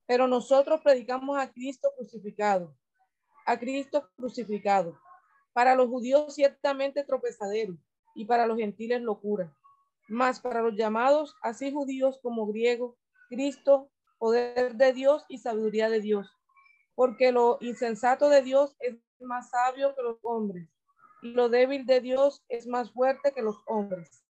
Pero 0.08 0.28
nosotros 0.28 0.82
predicamos 0.82 1.38
a 1.38 1.52
Cristo 1.52 1.90
crucificado, 1.96 2.76
a 3.46 3.58
Cristo 3.58 4.10
crucificado. 4.18 5.00
Para 5.54 5.76
los 5.76 5.88
judíos 5.88 6.34
ciertamente 6.36 7.04
tropezadero 7.04 7.78
y 8.16 8.26
para 8.26 8.48
los 8.48 8.58
gentiles 8.58 9.02
locura. 9.02 9.56
Mas 10.08 10.40
para 10.40 10.62
los 10.62 10.76
llamados, 10.76 11.36
así 11.42 11.72
judíos 11.72 12.20
como 12.22 12.48
griegos, 12.48 12.96
Cristo, 13.30 13.90
poder 14.18 14.76
de 14.76 14.94
Dios 14.94 15.26
y 15.30 15.38
sabiduría 15.38 15.90
de 15.90 16.02
Dios. 16.02 16.28
Porque 16.96 17.32
lo 17.32 17.60
insensato 17.62 18.30
de 18.30 18.42
Dios 18.42 18.76
es 18.80 18.96
más 19.20 19.50
sabio 19.52 19.96
que 19.96 20.02
los 20.02 20.18
hombres 20.24 20.68
lo 21.34 21.50
débil 21.50 21.86
de 21.86 22.02
Dios 22.02 22.44
es 22.50 22.68
más 22.68 22.92
fuerte 22.92 23.34
que 23.34 23.42
los 23.42 23.58
hombres. 23.66 24.24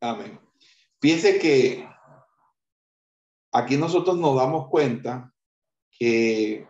Amén. 0.00 0.38
Piense 1.00 1.38
que 1.38 1.88
aquí 3.52 3.76
nosotros 3.76 4.16
nos 4.18 4.36
damos 4.36 4.68
cuenta 4.68 5.32
que 5.90 6.68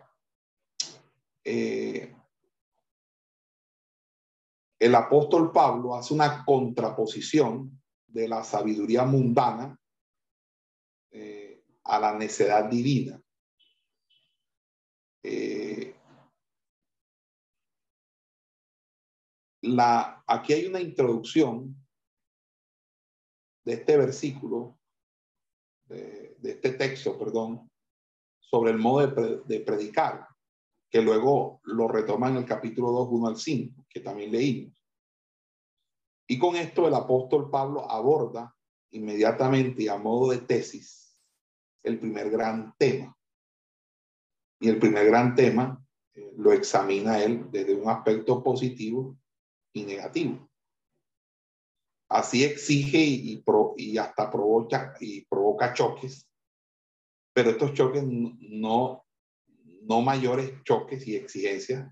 eh, 1.43 2.15
el 4.79 4.95
apóstol 4.95 5.51
Pablo 5.51 5.95
hace 5.95 6.13
una 6.13 6.43
contraposición 6.45 7.81
de 8.07 8.27
la 8.27 8.43
sabiduría 8.43 9.03
mundana 9.03 9.77
eh, 11.11 11.63
a 11.83 11.99
la 11.99 12.13
necedad 12.13 12.65
divina. 12.69 13.21
Eh, 15.21 15.48
la, 19.61 20.23
aquí 20.27 20.53
hay 20.53 20.65
una 20.65 20.79
introducción 20.79 21.75
de 23.65 23.73
este 23.73 23.97
versículo, 23.97 24.79
de, 25.87 26.37
este 26.41 26.71
texto, 26.71 27.17
perdón, 27.17 27.69
sobre 28.39 28.71
el 28.71 28.77
modo 28.77 29.05
de, 29.45 29.59
predicar, 29.59 30.27
que 30.89 31.01
luego 31.01 31.61
lo 31.63 31.87
retoma 31.87 32.29
en 32.29 32.37
el 32.37 32.45
capítulo 32.45 32.91
2, 32.91 33.09
1 33.11 33.27
al 33.27 33.37
5, 33.37 33.85
que 33.89 33.99
también 33.99 34.31
leímos. 34.31 34.73
Y 36.27 36.37
con 36.39 36.55
esto 36.55 36.87
el 36.87 36.93
apóstol 36.93 37.49
Pablo 37.49 37.89
aborda 37.89 38.55
inmediatamente 38.91 39.89
a 39.89 39.97
modo 39.97 40.31
de 40.31 40.39
tesis 40.39 41.21
el 41.83 41.99
primer 41.99 42.29
gran 42.29 42.73
tema. 42.77 43.15
Y 44.59 44.69
el 44.69 44.79
primer 44.79 45.05
gran 45.07 45.35
tema 45.35 45.83
eh, 46.13 46.33
lo 46.37 46.51
examina 46.53 47.23
él 47.23 47.49
desde 47.51 47.75
un 47.75 47.89
aspecto 47.89 48.43
positivo 48.43 49.18
y 49.73 49.83
negativo. 49.83 50.49
Así 52.09 52.43
exige 52.43 52.97
y, 52.97 53.97
hasta 53.97 54.31
provoca, 54.31 54.95
y 54.99 55.25
provoca 55.25 55.73
choques, 55.73 56.27
pero 57.33 57.51
estos 57.51 57.73
choques 57.73 58.03
no, 58.03 59.05
no 59.83 60.01
mayores 60.01 60.53
choques 60.63 61.07
y 61.07 61.15
exigencias 61.15 61.87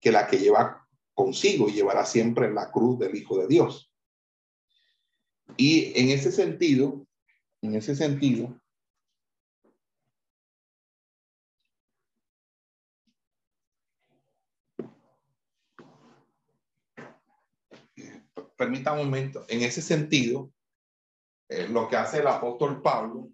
que 0.00 0.10
la 0.10 0.26
que 0.26 0.38
lleva 0.38 0.86
consigo 1.12 1.68
y 1.68 1.74
llevará 1.74 2.06
siempre 2.06 2.52
la 2.52 2.70
cruz 2.70 2.98
del 2.98 3.14
Hijo 3.14 3.38
de 3.38 3.46
Dios. 3.46 3.90
Y 5.56 5.92
en 6.00 6.08
ese 6.08 6.32
sentido, 6.32 7.06
en 7.62 7.74
ese 7.74 7.94
sentido, 7.94 8.60
permita 18.56 18.92
un 18.92 18.98
momento, 18.98 19.44
en 19.48 19.62
ese 19.62 19.82
sentido, 19.82 20.50
eh, 21.48 21.68
lo 21.68 21.88
que 21.88 21.96
hace 21.96 22.20
el 22.20 22.26
apóstol 22.26 22.80
Pablo 22.80 23.28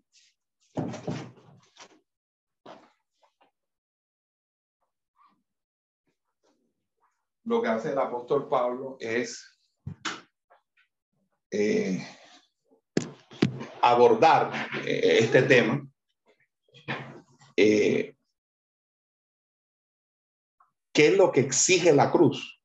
lo 7.44 7.62
que 7.62 7.68
hace 7.68 7.90
el 7.92 7.98
apóstol 7.98 8.48
Pablo 8.48 8.96
es 9.00 9.58
eh, 11.50 12.06
abordar 13.82 14.68
eh, 14.84 15.18
este 15.20 15.42
tema. 15.42 15.86
¿Qué 17.56 18.16
es 20.94 21.16
lo 21.16 21.30
que 21.32 21.40
exige 21.40 21.92
la 21.92 22.10
cruz? 22.10 22.59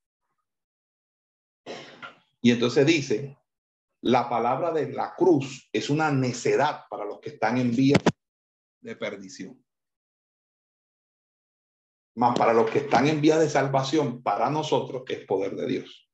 Y 2.45 2.51
entonces 2.51 2.85
dice, 2.85 3.39
la 4.01 4.29
palabra 4.29 4.71
de 4.71 4.91
la 4.91 5.15
cruz 5.15 5.67
es 5.73 5.89
una 5.89 6.11
necedad 6.11 6.81
para 6.91 7.03
los 7.03 7.19
que 7.19 7.29
están 7.29 7.57
en 7.57 7.75
vía 7.75 7.97
de 8.81 8.95
perdición. 8.95 9.65
Más 12.13 12.37
para 12.37 12.53
los 12.53 12.69
que 12.69 12.77
están 12.77 13.07
en 13.07 13.19
vía 13.19 13.39
de 13.39 13.49
salvación, 13.49 14.21
para 14.21 14.51
nosotros 14.51 15.05
es 15.07 15.25
poder 15.25 15.55
de 15.55 15.65
Dios. 15.65 16.07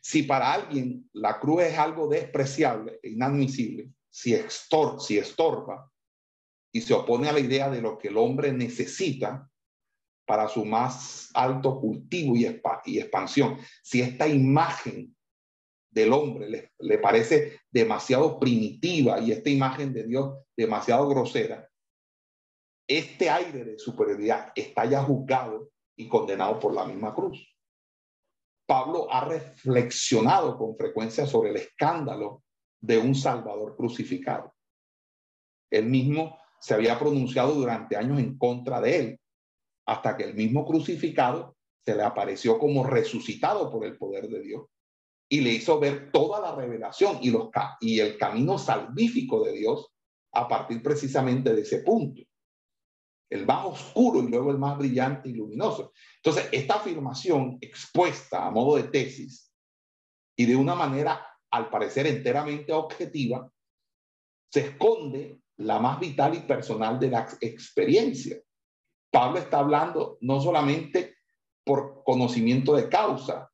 Si 0.00 0.22
para 0.22 0.52
alguien 0.52 1.10
la 1.14 1.40
cruz 1.40 1.64
es 1.64 1.76
algo 1.76 2.06
despreciable 2.06 3.00
e 3.02 3.10
inadmisible, 3.10 3.90
si, 4.08 4.34
estor 4.34 5.00
si 5.00 5.18
estorba 5.18 5.90
y 6.70 6.80
se 6.80 6.94
opone 6.94 7.28
a 7.28 7.32
la 7.32 7.40
idea 7.40 7.68
de 7.70 7.82
lo 7.82 7.98
que 7.98 8.06
el 8.06 8.16
hombre 8.16 8.52
necesita 8.52 9.50
para 10.24 10.48
su 10.48 10.64
más 10.64 11.30
alto 11.34 11.80
cultivo 11.80 12.34
y, 12.36 12.46
expansión, 12.98 13.58
si 13.82 14.00
esta 14.00 14.26
imagen 14.28 15.14
del 15.90 16.12
hombre 16.12 16.48
le, 16.48 16.72
le, 16.78 16.98
parece 16.98 17.60
demasiado 17.70 18.38
primitiva 18.38 19.20
y 19.20 19.32
esta 19.32 19.50
imagen 19.50 19.92
de 19.92 20.04
Dios 20.04 20.38
demasiado 20.56 21.08
grosera, 21.08 21.68
este 22.86 23.28
aire 23.30 23.64
de 23.64 23.78
superioridad 23.78 24.52
está 24.54 24.84
ya 24.86 25.02
juzgado 25.02 25.70
y 25.96 26.08
condenado 26.08 26.58
por 26.58 26.74
la 26.74 26.84
misma 26.84 27.14
cruz. 27.14 27.52
Pablo 28.66 29.06
ha 29.12 29.24
reflexionado 29.24 30.56
con 30.56 30.76
frecuencia 30.76 31.26
sobre 31.26 31.50
el 31.50 31.56
escándalo 31.56 32.42
de 32.80 32.98
un 32.98 33.14
Salvador 33.14 33.76
crucificado. 33.76 34.54
Él 35.70 35.86
mismo 35.86 36.38
se 36.60 36.74
había 36.74 36.98
pronunciado 36.98 37.54
durante 37.54 37.96
años 37.96 38.18
en 38.18 38.36
contra 38.38 38.80
de 38.80 38.96
él, 38.96 39.20
hasta 39.92 40.16
que 40.16 40.24
el 40.24 40.34
mismo 40.34 40.64
crucificado 40.64 41.56
se 41.84 41.94
le 41.94 42.02
apareció 42.02 42.58
como 42.58 42.84
resucitado 42.84 43.70
por 43.70 43.84
el 43.84 43.98
poder 43.98 44.28
de 44.28 44.40
Dios 44.40 44.66
y 45.28 45.40
le 45.40 45.50
hizo 45.50 45.78
ver 45.78 46.10
toda 46.10 46.40
la 46.40 46.54
revelación 46.54 47.18
y, 47.20 47.30
los, 47.30 47.50
y 47.80 48.00
el 48.00 48.16
camino 48.16 48.58
salvífico 48.58 49.44
de 49.44 49.52
Dios 49.52 49.88
a 50.32 50.48
partir 50.48 50.82
precisamente 50.82 51.54
de 51.54 51.60
ese 51.60 51.78
punto 51.78 52.22
el 53.28 53.46
más 53.46 53.64
oscuro 53.64 54.22
y 54.22 54.28
luego 54.28 54.50
el 54.50 54.58
más 54.58 54.76
brillante 54.76 55.30
y 55.30 55.32
luminoso. 55.32 55.94
Entonces, 56.16 56.50
esta 56.52 56.74
afirmación 56.74 57.56
expuesta 57.62 58.46
a 58.46 58.50
modo 58.50 58.76
de 58.76 58.84
tesis 58.84 59.50
y 60.36 60.44
de 60.44 60.54
una 60.54 60.74
manera, 60.74 61.26
al 61.50 61.70
parecer, 61.70 62.06
enteramente 62.06 62.74
objetiva, 62.74 63.50
se 64.52 64.60
esconde 64.60 65.40
la 65.56 65.78
más 65.78 65.98
vital 65.98 66.34
y 66.34 66.40
personal 66.40 67.00
de 67.00 67.08
la 67.08 67.26
experiencia. 67.40 68.36
Pablo 69.12 69.38
está 69.38 69.58
hablando 69.58 70.16
no 70.22 70.40
solamente 70.40 71.16
por 71.64 72.02
conocimiento 72.02 72.74
de 72.74 72.88
causa, 72.88 73.52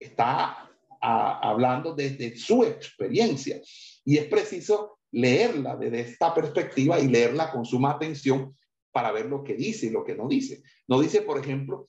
está 0.00 0.70
hablando 1.00 1.94
desde 1.94 2.36
su 2.36 2.64
experiencia. 2.64 3.60
Y 4.04 4.16
es 4.16 4.24
preciso 4.24 4.98
leerla 5.12 5.76
desde 5.76 6.00
esta 6.00 6.34
perspectiva 6.34 6.98
y 6.98 7.08
leerla 7.08 7.52
con 7.52 7.66
suma 7.66 7.92
atención 7.92 8.56
para 8.90 9.12
ver 9.12 9.26
lo 9.26 9.44
que 9.44 9.54
dice 9.54 9.86
y 9.86 9.90
lo 9.90 10.02
que 10.02 10.16
no 10.16 10.26
dice. 10.28 10.62
No 10.88 10.98
dice, 10.98 11.20
por 11.20 11.38
ejemplo, 11.38 11.88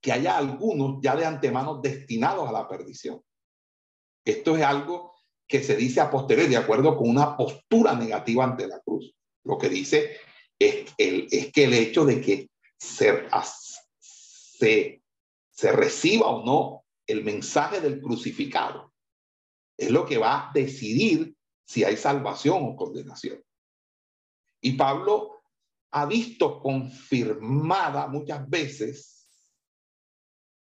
que 0.00 0.12
haya 0.12 0.38
algunos 0.38 1.00
ya 1.02 1.16
de 1.16 1.26
antemano 1.26 1.80
destinados 1.80 2.48
a 2.48 2.52
la 2.52 2.68
perdición. 2.68 3.20
Esto 4.24 4.56
es 4.56 4.62
algo 4.62 5.12
que 5.48 5.62
se 5.62 5.74
dice 5.74 6.00
a 6.00 6.10
posteriori, 6.10 6.50
de 6.50 6.56
acuerdo 6.58 6.96
con 6.96 7.10
una 7.10 7.36
postura 7.36 7.94
negativa 7.94 8.44
ante 8.44 8.68
la 8.68 8.80
cruz. 8.80 9.14
Lo 9.42 9.58
que 9.58 9.68
dice 9.68 10.16
es, 10.58 10.92
el, 10.98 11.28
es 11.30 11.52
que 11.52 11.64
el 11.64 11.74
hecho 11.74 12.04
de 12.04 12.20
que 12.20 12.50
se, 12.78 13.28
se, 14.00 15.02
se 15.50 15.72
reciba 15.72 16.28
o 16.28 16.44
no 16.44 16.84
el 17.06 17.22
mensaje 17.22 17.80
del 17.80 18.00
crucificado 18.00 18.92
es 19.76 19.90
lo 19.90 20.06
que 20.06 20.18
va 20.18 20.48
a 20.48 20.52
decidir 20.52 21.34
si 21.66 21.84
hay 21.84 21.96
salvación 21.96 22.62
o 22.62 22.76
condenación. 22.76 23.42
Y 24.60 24.72
Pablo 24.72 25.42
ha 25.90 26.06
visto 26.06 26.60
confirmada 26.60 28.06
muchas 28.08 28.48
veces 28.48 29.28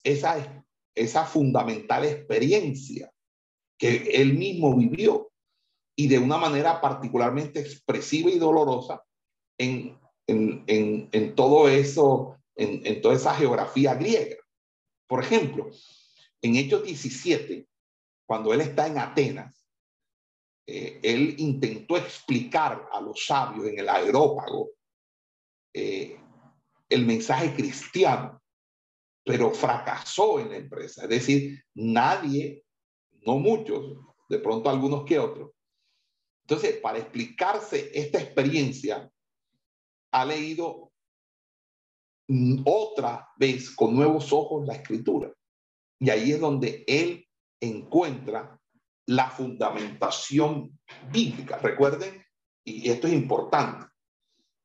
esa, 0.02 0.64
esa 0.94 1.24
fundamental 1.24 2.04
experiencia 2.04 3.12
que 3.78 4.10
él 4.14 4.34
mismo 4.34 4.76
vivió 4.76 5.30
y 5.96 6.08
de 6.08 6.18
una 6.18 6.38
manera 6.38 6.80
particularmente 6.80 7.60
expresiva 7.60 8.30
y 8.30 8.38
dolorosa 8.38 9.02
en, 9.58 9.98
en, 10.26 10.64
en, 10.66 11.08
en 11.12 11.34
todo 11.34 11.68
eso, 11.68 12.38
en, 12.56 13.00
toda 13.00 13.14
esa 13.14 13.34
geografía 13.34 13.94
griega. 13.94 14.36
Por 15.06 15.22
ejemplo, 15.22 15.70
en 16.40 16.56
Hechos 16.56 16.84
17, 16.84 17.66
cuando 18.26 18.52
él 18.52 18.60
está 18.60 18.86
en 18.86 18.98
Atenas, 18.98 19.64
eh, 20.66 21.00
él 21.02 21.34
intentó 21.38 21.96
explicar 21.96 22.88
a 22.92 23.00
los 23.00 23.24
sabios 23.24 23.66
en 23.66 23.78
el 23.78 23.88
aerópago 23.88 24.70
eh, 25.74 26.18
el 26.88 27.06
mensaje 27.06 27.54
cristiano, 27.54 28.40
pero 29.24 29.52
fracasó 29.52 30.40
en 30.40 30.50
la 30.50 30.56
empresa. 30.56 31.02
Es 31.02 31.08
decir, 31.08 31.64
nadie, 31.74 32.64
no 33.26 33.38
muchos, 33.38 33.96
de 34.28 34.38
pronto 34.38 34.70
algunos 34.70 35.04
que 35.04 35.18
otros. 35.18 35.50
Entonces, 36.44 36.76
para 36.78 36.98
explicarse 36.98 37.90
esta 37.94 38.20
experiencia, 38.20 39.11
ha 40.12 40.24
leído 40.24 40.92
otra 42.64 43.28
vez 43.36 43.70
con 43.74 43.94
nuevos 43.94 44.32
ojos 44.32 44.66
la 44.66 44.74
escritura. 44.74 45.32
Y 45.98 46.10
ahí 46.10 46.32
es 46.32 46.40
donde 46.40 46.84
él 46.86 47.26
encuentra 47.60 48.58
la 49.06 49.30
fundamentación 49.30 50.78
bíblica. 51.10 51.58
Recuerden, 51.58 52.24
y 52.64 52.90
esto 52.90 53.06
es 53.06 53.12
importante, 53.12 53.86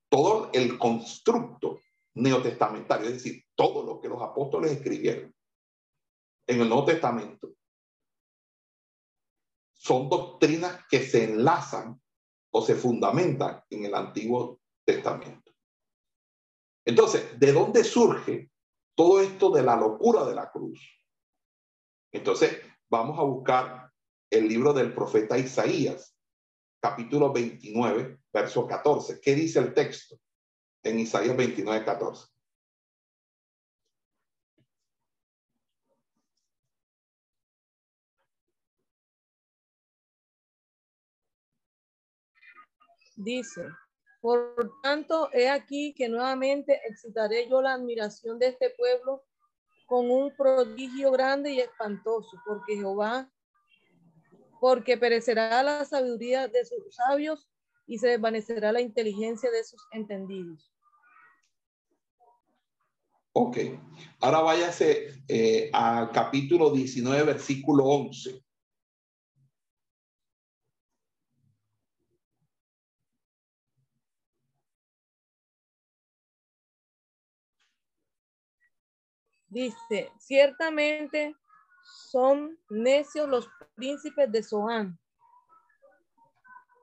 todo 0.09 0.49
el 0.53 0.77
constructo 0.77 1.79
neotestamentario, 2.15 3.07
es 3.07 3.13
decir, 3.13 3.43
todo 3.55 3.83
lo 3.83 3.99
que 3.99 4.09
los 4.09 4.21
apóstoles 4.21 4.71
escribieron 4.71 5.33
en 6.47 6.61
el 6.61 6.69
Nuevo 6.69 6.85
Testamento, 6.85 7.49
son 9.73 10.09
doctrinas 10.09 10.85
que 10.89 11.01
se 11.01 11.25
enlazan 11.25 12.01
o 12.51 12.61
se 12.61 12.75
fundamentan 12.75 13.63
en 13.69 13.85
el 13.85 13.93
Antiguo 13.93 14.61
Testamento. 14.87 15.51
Entonces, 16.85 17.37
¿de 17.37 17.51
dónde 17.51 17.83
surge 17.83 18.49
todo 18.95 19.19
esto 19.19 19.49
de 19.49 19.61
la 19.61 19.75
locura 19.75 20.23
de 20.23 20.33
la 20.33 20.49
cruz? 20.49 20.79
Entonces, 22.13 22.61
vamos 22.89 23.19
a 23.19 23.23
buscar 23.23 23.91
el 24.29 24.47
libro 24.47 24.71
del 24.71 24.93
profeta 24.93 25.37
Isaías, 25.37 26.17
capítulo 26.79 27.33
29, 27.33 28.17
verso 28.31 28.65
14. 28.65 29.19
¿Qué 29.19 29.35
dice 29.35 29.59
el 29.59 29.73
texto 29.73 30.17
en 30.83 30.99
Isaías 30.99 31.35
29, 31.35 31.83
14? 31.83 32.27
Dice, 43.17 43.65
por 44.27 44.73
tanto, 44.83 45.29
he 45.31 45.49
aquí 45.49 45.93
que 45.93 46.09
nuevamente 46.09 46.81
excitaré 46.85 47.47
yo 47.47 47.61
la 47.61 47.75
admiración 47.75 48.37
de 48.39 48.47
este 48.47 48.71
pueblo 48.71 49.23
con 49.85 50.11
un 50.11 50.35
prodigio 50.35 51.11
grande 51.11 51.51
y 51.53 51.61
espantoso, 51.61 52.37
porque 52.45 52.75
Jehová 52.75 53.31
porque 54.59 54.97
perecerá 54.97 55.63
la 55.63 55.85
sabiduría 55.85 56.47
de 56.47 56.65
sus 56.65 56.93
sabios 56.93 57.47
y 57.85 57.99
se 57.99 58.09
desvanecerá 58.09 58.71
la 58.71 58.81
inteligencia 58.81 59.49
de 59.49 59.63
sus 59.63 59.81
entendidos. 59.91 60.73
Ok, 63.33 63.57
ahora 64.19 64.39
váyase 64.39 65.23
eh, 65.27 65.69
al 65.71 66.11
capítulo 66.11 66.71
19, 66.71 67.23
versículo 67.23 67.85
11. 67.85 68.43
Dice, 79.57 80.11
ciertamente 80.19 81.35
son 82.11 82.59
necios 82.69 83.27
los 83.27 83.49
príncipes 83.73 84.31
de 84.31 84.43
Zoán. 84.43 84.99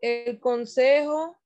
El 0.01 0.41
consejo 0.41 1.39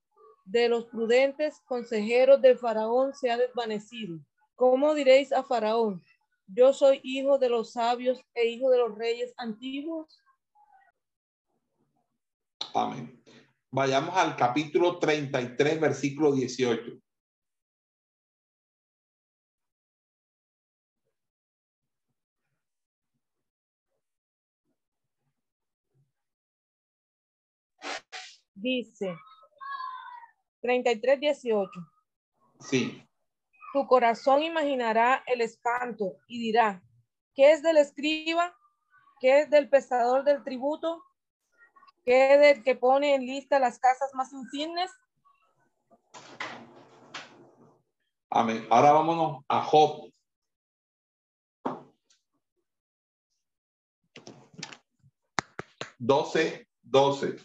de 0.46 0.70
los 0.70 0.86
prudentes 0.86 1.60
consejeros 1.66 2.40
del 2.40 2.56
faraón 2.56 3.12
se 3.12 3.30
ha 3.30 3.36
desvanecido. 3.36 4.18
¿Cómo 4.54 4.94
diréis 4.94 5.30
a 5.30 5.44
faraón? 5.44 6.02
Yo 6.46 6.72
soy 6.72 6.98
hijo 7.02 7.36
de 7.36 7.50
los 7.50 7.72
sabios 7.72 8.24
e 8.32 8.46
hijo 8.46 8.70
de 8.70 8.78
los 8.78 8.96
reyes 8.96 9.34
antiguos. 9.36 10.22
Amén. 12.72 13.22
Vayamos 13.70 14.16
al 14.16 14.34
capítulo 14.34 14.98
33, 14.98 15.78
versículo 15.78 16.32
18. 16.32 16.98
Dice 28.60 29.16
33, 30.62 31.20
18. 31.20 31.70
Sí. 32.58 33.06
Tu 33.72 33.86
corazón 33.86 34.42
imaginará 34.42 35.22
el 35.26 35.42
espanto 35.42 36.16
y 36.26 36.40
dirá, 36.40 36.82
¿qué 37.36 37.52
es 37.52 37.62
del 37.62 37.76
escriba? 37.76 38.52
¿Qué 39.20 39.40
es 39.40 39.50
del 39.50 39.68
pesador 39.68 40.24
del 40.24 40.42
tributo? 40.42 41.04
¿Qué 42.04 42.34
es 42.34 42.40
del 42.40 42.64
que 42.64 42.74
pone 42.74 43.14
en 43.14 43.26
lista 43.26 43.60
las 43.60 43.78
casas 43.78 44.10
más 44.14 44.32
insignes? 44.32 44.90
Amén. 48.30 48.66
Ahora 48.70 48.90
vámonos 48.90 49.44
a 49.46 49.62
Job. 49.62 50.12
Doce, 56.00 56.66
doce. 56.82 57.36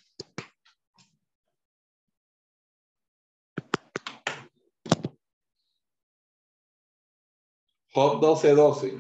Job 7.94 8.20
doce, 8.20 8.56
doce. 8.56 9.00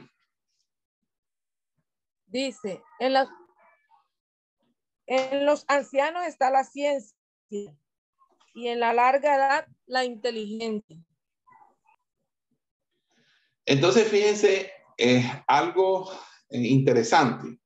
Dice, 2.27 2.83
en, 2.99 3.13
las, 3.13 3.27
en 5.07 5.45
los 5.45 5.65
ancianos 5.67 6.25
está 6.27 6.51
la 6.51 6.63
ciencia 6.63 7.17
y 8.53 8.67
en 8.67 8.79
la 8.79 8.93
larga 8.93 9.35
edad 9.35 9.67
la 9.87 10.05
inteligencia. 10.05 10.97
Entonces, 13.65 14.07
fíjense, 14.07 14.71
es 14.97 15.25
algo 15.47 16.11
eh, 16.49 16.59
interesante. 16.59 17.59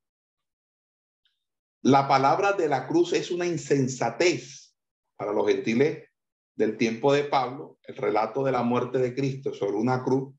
La 1.82 2.08
palabra 2.08 2.54
de 2.54 2.70
la 2.70 2.88
cruz 2.88 3.12
es 3.12 3.32
una 3.32 3.46
insensatez 3.46 4.74
para 5.18 5.34
los 5.34 5.48
gentiles 5.48 6.10
del 6.56 6.78
tiempo 6.78 7.12
de 7.12 7.26
Pablo. 7.26 7.80
El 7.84 7.98
relato 7.98 8.44
de 8.44 8.52
la 8.54 8.64
muerte 8.64 8.98
de 8.98 9.14
Cristo 9.14 9.54
sobre 9.54 9.76
una 9.78 10.04
cruz 10.04 10.37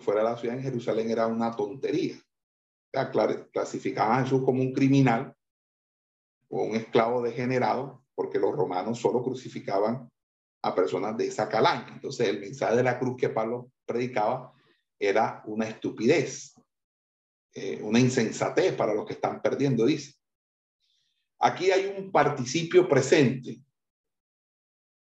fuera 0.00 0.22
de 0.22 0.30
la 0.30 0.36
ciudad 0.36 0.56
en 0.56 0.62
Jerusalén 0.62 1.10
era 1.10 1.26
una 1.26 1.54
tontería. 1.54 2.16
clasificaban 3.52 4.20
a 4.20 4.22
Jesús 4.24 4.42
como 4.44 4.62
un 4.62 4.72
criminal 4.72 5.34
o 6.48 6.64
un 6.64 6.76
esclavo 6.76 7.22
degenerado 7.22 8.04
porque 8.14 8.38
los 8.38 8.54
romanos 8.54 8.98
solo 8.98 9.22
crucificaban 9.22 10.08
a 10.62 10.74
personas 10.74 11.16
de 11.16 11.26
esa 11.26 11.48
calaña. 11.48 11.88
Entonces, 11.94 12.28
el 12.28 12.40
mensaje 12.40 12.76
de 12.76 12.82
la 12.82 12.98
cruz 12.98 13.16
que 13.16 13.28
Pablo 13.28 13.72
predicaba 13.84 14.52
era 14.98 15.42
una 15.46 15.66
estupidez, 15.66 16.54
eh, 17.54 17.80
una 17.82 17.98
insensatez 17.98 18.74
para 18.74 18.94
los 18.94 19.04
que 19.06 19.14
están 19.14 19.42
perdiendo, 19.42 19.84
dice. 19.84 20.14
Aquí 21.40 21.72
hay 21.72 21.86
un 21.86 22.12
participio 22.12 22.88
presente 22.88 23.60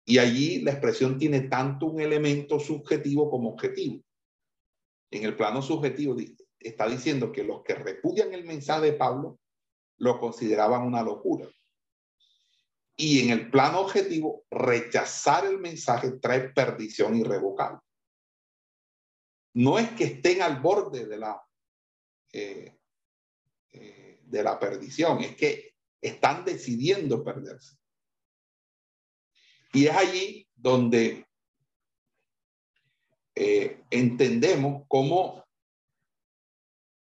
y 0.06 0.18
allí 0.18 0.62
la 0.62 0.72
expresión 0.72 1.18
tiene 1.18 1.42
tanto 1.42 1.86
un 1.86 2.02
elemento 2.02 2.60
subjetivo 2.60 3.30
como 3.30 3.50
objetivo. 3.50 4.04
En 5.12 5.24
el 5.24 5.36
plano 5.36 5.62
subjetivo 5.62 6.16
está 6.60 6.88
diciendo 6.88 7.32
que 7.32 7.44
los 7.44 7.64
que 7.64 7.76
repudian 7.76 8.34
el 8.34 8.46
mensaje 8.46 8.92
de 8.92 8.94
Pablo 8.94 9.40
lo 9.98 10.20
consideraban 10.20 10.84
una 10.84 11.04
locura. 11.04 11.48
Y 12.98 13.24
en 13.24 13.32
el 13.32 13.52
plano 13.52 13.82
objetivo, 13.82 14.46
rechazar 14.50 15.46
el 15.46 15.60
mensaje 15.60 16.12
trae 16.20 16.50
perdición 16.50 17.16
irrevocable 17.16 17.80
no 19.56 19.80
es 19.80 19.90
que 19.92 20.04
estén 20.04 20.42
al 20.42 20.60
borde 20.60 21.06
de 21.06 21.18
la, 21.18 21.42
eh, 22.34 22.78
eh, 23.72 24.20
de 24.24 24.44
la 24.44 24.60
perdición, 24.60 25.22
es 25.22 25.36
que 25.36 25.76
están 26.02 26.44
decidiendo 26.44 27.24
perderse. 27.24 27.78
Y 29.74 29.88
es 29.88 29.96
allí 29.96 30.48
donde 30.54 31.26
eh, 33.36 33.84
entendemos 33.90 34.84
cómo 34.88 35.44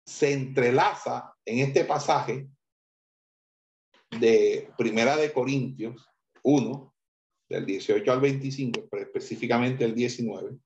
se 0.06 0.34
entrelaza 0.34 1.36
en 1.46 1.60
este 1.60 1.86
pasaje 1.86 2.48
de 4.20 4.72
Primera 4.78 5.16
de 5.16 5.32
Corintios 5.34 6.08
1, 6.44 6.96
del 7.50 7.66
18 7.66 8.12
al 8.12 8.22
25, 8.22 8.88
pero 8.90 9.04
específicamente 9.04 9.84
el 9.84 9.96
19, 9.96 10.58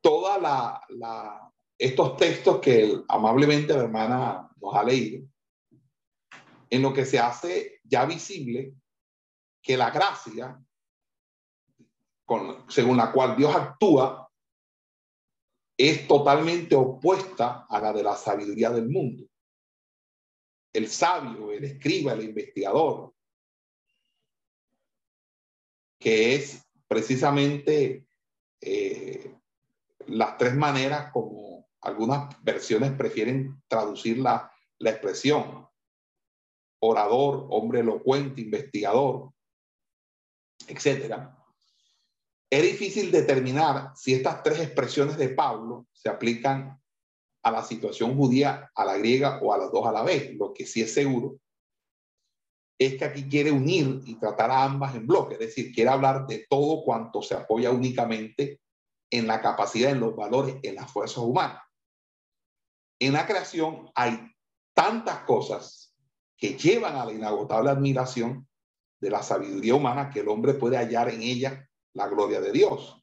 toda 0.00 0.80
estos 1.78 2.16
textos 2.16 2.60
que 2.60 3.02
amablemente 3.08 3.74
la 3.74 3.84
hermana 3.84 4.50
nos 4.60 4.74
ha 4.74 4.84
leído, 4.84 5.26
en 6.70 6.82
lo 6.82 6.92
que 6.92 7.04
se 7.04 7.18
hace 7.18 7.80
ya 7.84 8.04
visible 8.04 8.74
que 9.62 9.76
la 9.76 9.90
gracia, 9.90 10.60
con, 12.24 12.70
según 12.70 12.96
la 12.96 13.12
cual 13.12 13.36
Dios 13.36 13.54
actúa, 13.54 14.30
es 15.76 16.06
totalmente 16.06 16.74
opuesta 16.74 17.66
a 17.68 17.80
la 17.80 17.92
de 17.92 18.02
la 18.02 18.16
sabiduría 18.16 18.70
del 18.70 18.88
mundo. 18.88 19.24
El 20.72 20.88
sabio, 20.88 21.52
el 21.52 21.64
escriba, 21.64 22.12
el 22.12 22.24
investigador, 22.24 23.12
que 25.98 26.34
es 26.34 26.64
precisamente 26.86 28.06
eh, 28.60 29.34
las 30.06 30.36
tres 30.36 30.54
maneras 30.54 31.10
como 31.12 31.68
algunas 31.80 32.42
versiones 32.42 32.92
prefieren 32.92 33.62
traducir 33.68 34.18
la, 34.18 34.52
la 34.78 34.90
expresión. 34.90 35.68
Orador, 36.80 37.46
hombre 37.50 37.80
elocuente, 37.80 38.42
investigador, 38.42 39.32
etcétera. 40.66 41.43
Es 42.54 42.62
difícil 42.62 43.10
determinar 43.10 43.90
si 43.96 44.14
estas 44.14 44.44
tres 44.44 44.60
expresiones 44.60 45.16
de 45.16 45.28
Pablo 45.30 45.88
se 45.92 46.08
aplican 46.08 46.80
a 47.42 47.50
la 47.50 47.64
situación 47.64 48.16
judía, 48.16 48.70
a 48.76 48.84
la 48.84 48.96
griega 48.96 49.40
o 49.42 49.52
a 49.52 49.58
las 49.58 49.72
dos 49.72 49.84
a 49.84 49.90
la 49.90 50.04
vez. 50.04 50.36
Lo 50.36 50.52
que 50.52 50.64
sí 50.64 50.80
es 50.80 50.94
seguro 50.94 51.40
es 52.78 52.94
que 52.94 53.06
aquí 53.06 53.28
quiere 53.28 53.50
unir 53.50 54.02
y 54.06 54.14
tratar 54.20 54.52
a 54.52 54.62
ambas 54.62 54.94
en 54.94 55.04
bloque, 55.04 55.34
es 55.34 55.40
decir, 55.40 55.74
quiere 55.74 55.90
hablar 55.90 56.28
de 56.28 56.46
todo 56.48 56.84
cuanto 56.84 57.22
se 57.22 57.34
apoya 57.34 57.72
únicamente 57.72 58.60
en 59.10 59.26
la 59.26 59.42
capacidad, 59.42 59.90
en 59.90 59.98
los 59.98 60.14
valores, 60.14 60.54
en 60.62 60.76
las 60.76 60.88
fuerzas 60.92 61.18
humanas. 61.18 61.60
En 63.00 63.14
la 63.14 63.26
creación 63.26 63.90
hay 63.96 64.30
tantas 64.74 65.24
cosas 65.24 65.92
que 66.36 66.56
llevan 66.56 66.94
a 66.94 67.04
la 67.04 67.12
inagotable 67.12 67.70
admiración 67.70 68.46
de 69.00 69.10
la 69.10 69.24
sabiduría 69.24 69.74
humana 69.74 70.08
que 70.08 70.20
el 70.20 70.28
hombre 70.28 70.54
puede 70.54 70.76
hallar 70.76 71.08
en 71.08 71.20
ella 71.20 71.68
la 71.94 72.08
gloria 72.08 72.40
de 72.40 72.52
Dios. 72.52 73.00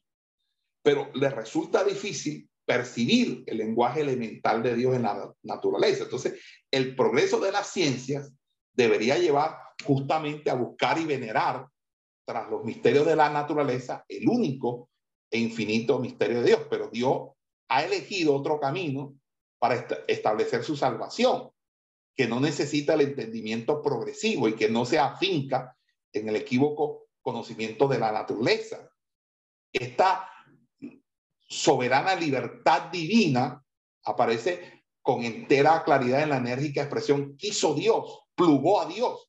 Pero 0.82 1.10
le 1.14 1.28
resulta 1.30 1.84
difícil 1.84 2.48
percibir 2.64 3.42
el 3.46 3.58
lenguaje 3.58 4.00
elemental 4.00 4.62
de 4.62 4.74
Dios 4.74 4.94
en 4.94 5.02
la 5.02 5.32
naturaleza. 5.42 6.04
Entonces, 6.04 6.40
el 6.70 6.94
progreso 6.94 7.40
de 7.40 7.52
las 7.52 7.68
ciencias 7.68 8.32
debería 8.72 9.18
llevar 9.18 9.58
justamente 9.84 10.50
a 10.50 10.54
buscar 10.54 10.98
y 10.98 11.04
venerar 11.04 11.66
tras 12.24 12.48
los 12.48 12.64
misterios 12.64 13.04
de 13.06 13.16
la 13.16 13.30
naturaleza 13.30 14.04
el 14.08 14.28
único 14.28 14.88
e 15.30 15.38
infinito 15.38 15.98
misterio 15.98 16.40
de 16.40 16.48
Dios, 16.48 16.60
pero 16.70 16.88
Dios 16.88 17.30
ha 17.68 17.84
elegido 17.84 18.34
otro 18.34 18.60
camino 18.60 19.14
para 19.58 19.86
establecer 20.06 20.62
su 20.62 20.76
salvación, 20.76 21.50
que 22.14 22.26
no 22.26 22.38
necesita 22.38 22.94
el 22.94 23.00
entendimiento 23.02 23.82
progresivo 23.82 24.48
y 24.48 24.54
que 24.54 24.68
no 24.68 24.84
se 24.84 24.98
afinca 24.98 25.76
en 26.12 26.28
el 26.28 26.36
equívoco 26.36 27.01
conocimiento 27.22 27.88
de 27.88 27.98
la 27.98 28.12
naturaleza. 28.12 28.90
Esta 29.72 30.28
soberana 31.48 32.14
libertad 32.14 32.90
divina 32.90 33.64
aparece 34.04 34.84
con 35.00 35.24
entera 35.24 35.82
claridad 35.84 36.22
en 36.22 36.30
la 36.30 36.36
enérgica 36.36 36.82
expresión 36.82 37.36
quiso 37.36 37.74
Dios, 37.74 38.20
plugó 38.34 38.80
a 38.80 38.86
Dios. 38.86 39.28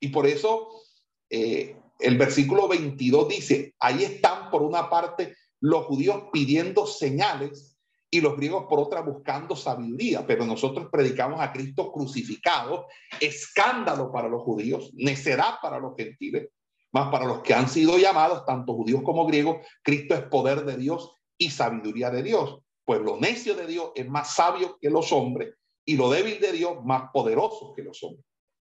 Y 0.00 0.08
por 0.08 0.26
eso 0.26 0.82
eh, 1.28 1.76
el 1.98 2.16
versículo 2.16 2.68
22 2.68 3.28
dice, 3.28 3.74
ahí 3.78 4.04
están 4.04 4.50
por 4.50 4.62
una 4.62 4.88
parte 4.88 5.36
los 5.60 5.84
judíos 5.86 6.24
pidiendo 6.32 6.86
señales 6.86 7.69
y 8.10 8.20
los 8.20 8.36
griegos 8.36 8.66
por 8.68 8.80
otra 8.80 9.02
buscando 9.02 9.54
sabiduría, 9.54 10.26
pero 10.26 10.44
nosotros 10.44 10.88
predicamos 10.90 11.40
a 11.40 11.52
Cristo 11.52 11.92
crucificado, 11.92 12.86
escándalo 13.20 14.10
para 14.10 14.28
los 14.28 14.42
judíos, 14.42 14.90
necedad 14.94 15.54
para 15.62 15.78
los 15.78 15.94
gentiles, 15.96 16.48
más 16.92 17.10
para 17.10 17.24
los 17.24 17.40
que 17.42 17.54
han 17.54 17.68
sido 17.68 17.98
llamados, 17.98 18.44
tanto 18.44 18.74
judíos 18.74 19.02
como 19.04 19.26
griegos, 19.26 19.58
Cristo 19.82 20.14
es 20.14 20.22
poder 20.22 20.64
de 20.64 20.76
Dios 20.76 21.14
y 21.38 21.50
sabiduría 21.50 22.10
de 22.10 22.24
Dios. 22.24 22.58
Pues 22.84 23.00
lo 23.00 23.16
necio 23.16 23.54
de 23.54 23.68
Dios 23.68 23.92
es 23.94 24.08
más 24.08 24.34
sabio 24.34 24.76
que 24.80 24.90
los 24.90 25.12
hombres 25.12 25.54
y 25.84 25.96
lo 25.96 26.10
débil 26.10 26.40
de 26.40 26.52
Dios 26.52 26.84
más 26.84 27.10
poderoso 27.12 27.72
que 27.74 27.82
los 27.82 28.02
hombres. 28.02 28.26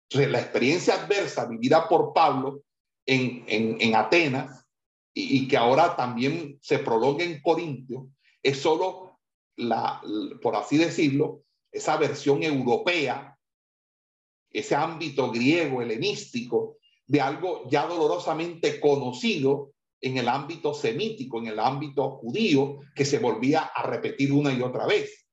Entonces, 0.09 0.31
la 0.31 0.39
experiencia 0.39 0.93
adversa 0.93 1.45
vivida 1.45 1.87
por 1.89 2.13
Pablo 2.13 2.61
en, 3.05 3.95
Atenas 3.95 4.65
y, 5.13 5.47
que 5.47 5.57
ahora 5.57 5.95
también 5.95 6.57
se 6.61 6.79
prolonga 6.79 7.23
en 7.23 7.41
Corintio, 7.41 8.07
es 8.41 8.61
solo 8.61 9.12
la, 9.55 10.01
por 10.41 10.55
así 10.55 10.77
decirlo, 10.77 11.43
esa 11.71 11.97
versión 11.97 12.43
europea, 12.43 13.37
ese 14.49 14.75
ámbito 14.75 15.31
griego, 15.31 15.81
helenístico, 15.81 16.77
de 17.07 17.21
algo 17.21 17.67
ya 17.69 17.87
dolorosamente 17.87 18.79
conocido 18.79 19.71
en 20.01 20.17
el 20.17 20.27
ámbito 20.27 20.73
semítico, 20.73 21.39
en 21.39 21.47
el 21.47 21.59
ámbito 21.59 22.11
judío, 22.17 22.79
que 22.95 23.05
se 23.05 23.19
volvía 23.19 23.61
a 23.61 23.83
repetir 23.83 24.31
una 24.31 24.53
y 24.53 24.61
otra 24.61 24.85
vez. 24.85 25.27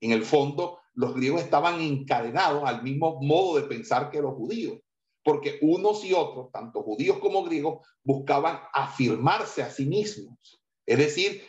En 0.00 0.12
el 0.12 0.24
fondo, 0.24 0.80
los 0.94 1.14
griegos 1.14 1.42
estaban 1.42 1.80
encadenados 1.80 2.64
al 2.64 2.82
mismo 2.82 3.20
modo 3.20 3.56
de 3.56 3.68
pensar 3.68 4.10
que 4.10 4.22
los 4.22 4.34
judíos, 4.34 4.78
porque 5.22 5.58
unos 5.62 6.04
y 6.04 6.12
otros, 6.12 6.50
tanto 6.52 6.82
judíos 6.82 7.18
como 7.18 7.44
griegos, 7.44 7.86
buscaban 8.02 8.60
afirmarse 8.72 9.62
a 9.62 9.70
sí 9.70 9.86
mismos. 9.86 10.62
Es 10.86 10.98
decir, 10.98 11.42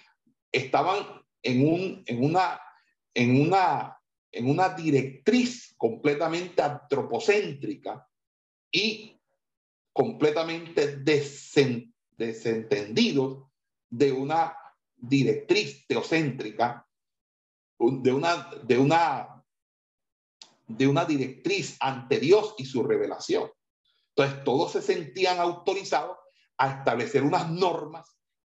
estaban 0.51 1.24
en, 1.45 1.67
un, 1.67 2.03
en, 2.05 2.23
una, 3.39 4.69
directriz 4.75 5.73
completamente 5.77 6.61
antropocéntrica 6.61 8.05
y 8.71 9.17
completamente 9.93 10.97
desentendidos 12.17 13.45
de 13.89 14.11
una 14.11 14.57
directriz 14.97 15.85
teocéntrica, 15.87 16.85
de 17.77 18.11
una, 18.11 18.49
de 18.63 18.77
una, 18.77 19.45
de 20.67 20.87
una 20.87 21.05
directriz 21.05 21.77
ante 21.79 22.19
Dios 22.19 22.55
y 22.57 22.65
su 22.65 22.83
revelación. 22.83 23.49
Entonces, 24.09 24.43
todos 24.43 24.71
se 24.71 24.81
sentían 24.81 25.39
autorizados 25.39 26.17
a 26.57 26.79
establecer 26.79 27.23
unas 27.23 27.49
normas 27.51 28.14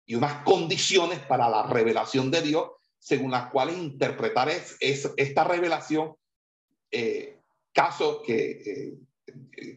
y 0.06 0.14
unas 0.14 0.44
condiciones 0.44 1.18
para 1.20 1.48
la 1.50 1.64
revelación 1.64 2.30
de 2.30 2.40
Dios, 2.40 2.70
según 2.98 3.32
las 3.32 3.50
cuales 3.50 3.76
interpretar 3.76 4.48
es, 4.48 4.78
esta 4.80 5.44
revelación, 5.44 6.14
eh, 6.90 7.40
caso 7.72 8.22
que, 8.22 8.96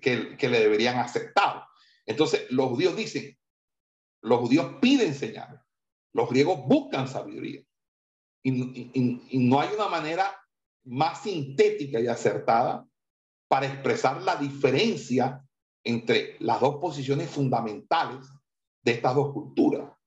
que, 0.01 0.49
le 0.49 0.59
deberían 0.59 0.99
aceptar. 0.99 1.65
Entonces, 2.05 2.45
los 2.51 2.69
judíos 2.69 2.95
dicen, 2.95 3.37
los 4.21 4.39
judíos 4.39 4.75
piden 4.79 5.15
señales, 5.15 5.59
los 6.13 6.29
griegos 6.29 6.59
buscan 6.65 7.07
sabiduría. 7.07 7.63
Y 8.43 9.39
no 9.39 9.59
hay 9.59 9.69
una 9.75 9.89
manera 9.89 10.33
más 10.85 11.23
sintética 11.23 11.99
y 11.99 12.07
acertada 12.07 12.87
para 13.47 13.65
expresar 13.65 14.21
la 14.21 14.35
diferencia 14.37 15.43
entre 15.83 16.37
las 16.39 16.61
dos 16.61 16.75
posiciones 16.75 17.29
fundamentales 17.29 18.25
de 18.83 18.91
estas 18.93 19.15
dos 19.15 19.33
culturas. 19.33 19.98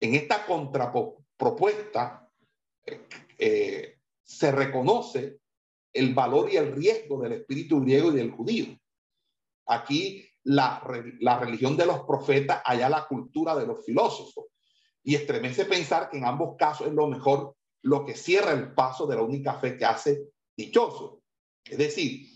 En 0.00 0.14
esta 0.14 0.46
contrapropuesta 0.46 2.28
eh, 3.38 3.98
se 4.22 4.52
reconoce 4.52 5.40
el 5.92 6.14
valor 6.14 6.50
y 6.50 6.56
el 6.56 6.72
riesgo 6.72 7.20
del 7.20 7.32
espíritu 7.32 7.80
griego 7.80 8.10
y 8.10 8.16
del 8.16 8.30
judío. 8.30 8.78
Aquí 9.66 10.26
la, 10.44 10.82
la 11.20 11.38
religión 11.38 11.76
de 11.76 11.86
los 11.86 12.00
profetas, 12.00 12.62
allá 12.64 12.88
la 12.88 13.06
cultura 13.06 13.54
de 13.56 13.66
los 13.66 13.84
filósofos. 13.84 14.46
Y 15.02 15.14
estremece 15.14 15.64
pensar 15.64 16.10
que 16.10 16.18
en 16.18 16.24
ambos 16.24 16.56
casos 16.56 16.86
es 16.86 16.92
lo 16.92 17.06
mejor 17.08 17.56
lo 17.82 18.04
que 18.04 18.14
cierra 18.14 18.52
el 18.52 18.74
paso 18.74 19.06
de 19.06 19.16
la 19.16 19.22
única 19.22 19.54
fe 19.54 19.76
que 19.76 19.84
hace 19.84 20.28
dichoso. 20.56 21.22
Es 21.64 21.78
decir, 21.78 22.26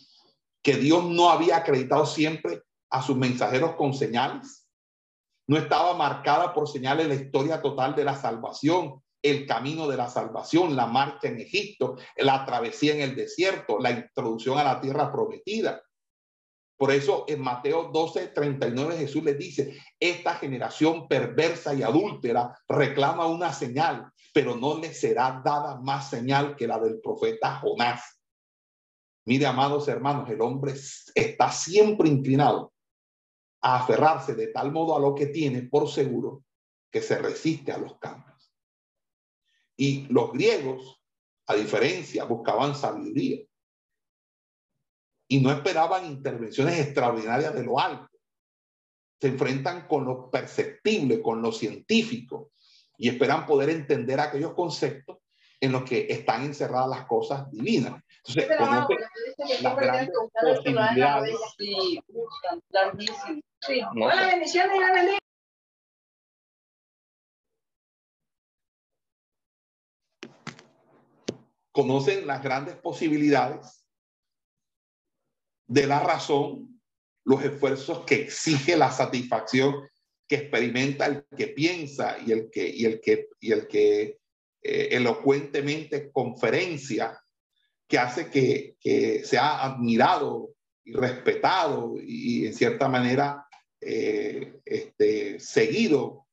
que 0.63 0.77
Dios 0.77 1.05
no 1.05 1.31
había 1.31 1.59
acreditado 1.59 2.07
siempre 2.07 2.63
a 2.91 3.03
sus 3.03 3.17
mensajeros 3.17 3.77
con 3.77 3.93
señales, 3.93 4.64
no 5.47 5.57
estaba 5.59 5.95
marcada 5.95 6.55
por 6.55 6.69
señales 6.69 7.09
la 7.09 7.15
historia 7.15 7.61
total 7.61 7.95
de 7.95 8.05
la 8.05 8.17
salvación, 8.17 9.03
el 9.23 9.47
camino 9.47 9.89
de 9.89 9.97
la 9.97 10.09
salvación, 10.09 10.77
la 10.77 10.87
marcha 10.87 11.29
en 11.29 11.41
Egipto, 11.41 11.97
la 12.17 12.45
travesía 12.45 12.95
en 12.95 13.01
el 13.01 13.15
desierto, 13.15 13.79
la 13.79 13.91
introducción 13.91 14.59
a 14.59 14.65
la 14.65 14.81
tierra 14.81 15.11
prometida. 15.11 15.83
Por 16.77 16.91
eso 16.91 17.25
en 17.29 17.41
Mateo 17.41 17.91
12, 17.93 18.29
39 18.29 18.97
Jesús 18.97 19.23
les 19.23 19.39
dice, 19.39 19.79
esta 19.99 20.35
generación 20.35 21.09
perversa 21.09 21.73
y 21.73 21.83
adúltera 21.83 22.59
reclama 22.69 23.27
una 23.27 23.53
señal, 23.53 24.11
pero 24.33 24.57
no 24.57 24.79
le 24.79 24.93
será 24.93 25.41
dada 25.45 25.81
más 25.81 26.11
señal 26.11 26.57
que 26.57 26.67
la 26.67 26.79
del 26.79 27.01
profeta 27.01 27.61
Jonás. 27.61 28.21
Mire, 29.27 29.47
amados 29.47 29.89
hermanos, 29.89 30.29
el 30.29 30.43
hombre 30.43 30.75
está 31.15 31.51
siempre 31.51 32.09
inclinado 32.09 32.74
a 33.65 33.77
aferrarse 33.77 34.35
de 34.35 34.49
tal 34.49 34.73
modo 34.73 34.95
a 34.95 35.01
lo 35.01 35.15
que 35.15 35.27
tiene 35.27 35.63
por 35.63 35.89
seguro 35.89 36.45
que 36.91 37.01
se 37.01 37.17
resiste 37.17 37.73
a 37.73 37.79
los 37.79 37.99
cambios. 37.99 38.53
Y 39.75 40.07
los 40.13 40.33
griegos, 40.33 41.03
a 41.47 41.55
diferencia, 41.55 42.25
buscaban 42.25 42.75
sabiduría 42.75 43.41
y 45.29 45.41
no 45.41 45.51
esperaban 45.51 46.05
intervenciones 46.05 46.79
extraordinarias 46.79 47.55
de 47.55 47.65
lo 47.65 47.81
alto. 47.81 48.11
Se 49.19 49.29
enfrentan 49.29 49.89
con 49.89 50.05
lo 50.05 50.31
perceptible, 50.31 51.23
con 51.23 51.41
lo 51.41 51.51
científico 51.51 52.53
y 52.99 53.09
esperan 53.09 53.47
poder 53.47 53.71
entender 53.71 54.21
aquellos 54.21 54.53
conceptos 54.53 55.21
en 55.61 55.73
los 55.73 55.85
que 55.85 56.07
están 56.11 56.45
encerradas 56.45 56.89
las 56.89 57.07
cosas 57.07 57.51
divinas. 57.51 58.03
Entonces, 58.27 59.63
las 59.63 59.77
grandes 59.77 60.11
posibilidades. 60.41 61.37
Conocen 71.73 72.27
las 72.27 72.43
grandes 72.43 72.77
posibilidades 72.77 73.85
de 75.67 75.87
la 75.87 76.01
razón, 76.01 76.81
los 77.25 77.43
esfuerzos 77.43 78.05
que 78.05 78.15
exige 78.15 78.77
la 78.77 78.93
satisfacción 78.93 79.89
que 80.27 80.37
experimenta 80.37 81.07
el 81.07 81.27
que 81.37 81.49
piensa 81.49 82.17
y 82.25 82.33
el 82.33 82.51
que, 82.51 82.69
y 82.69 82.85
el 82.85 83.01
que, 83.01 83.29
y 83.41 83.53
el 83.53 83.67
que 83.67 84.19
eh, 84.67 84.97
elocuentemente 84.97 86.11
conferencia 86.11 87.23
que 87.87 87.99
hace 87.99 88.31
que, 88.31 88.77
que, 88.81 89.23
sea 89.23 89.63
admirado 89.63 90.55
y 90.83 90.95
respetado 90.95 91.97
y 92.01 92.47
en 92.47 92.55
cierta 92.55 92.89
manera 92.89 93.47
eh, 93.79 94.61
este, 94.65 95.39
seguido 95.39 96.27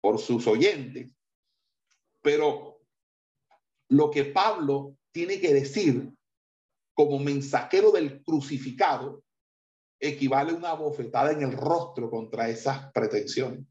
por 0.00 0.18
sus 0.18 0.48
oyentes. 0.48 1.08
Pero 2.20 2.80
lo 3.88 4.10
que 4.10 4.24
Pablo 4.24 4.96
tiene 5.12 5.38
que 5.38 5.54
decir 5.54 6.12
como 6.94 7.20
mensajero 7.20 7.92
del 7.92 8.24
crucificado 8.24 9.22
equivale 10.00 10.50
a 10.50 10.56
una 10.56 10.74
bofetada 10.74 11.30
en 11.30 11.42
el 11.42 11.52
rostro 11.52 12.10
contra 12.10 12.48
esas 12.48 12.90
pretensiones. 12.92 13.64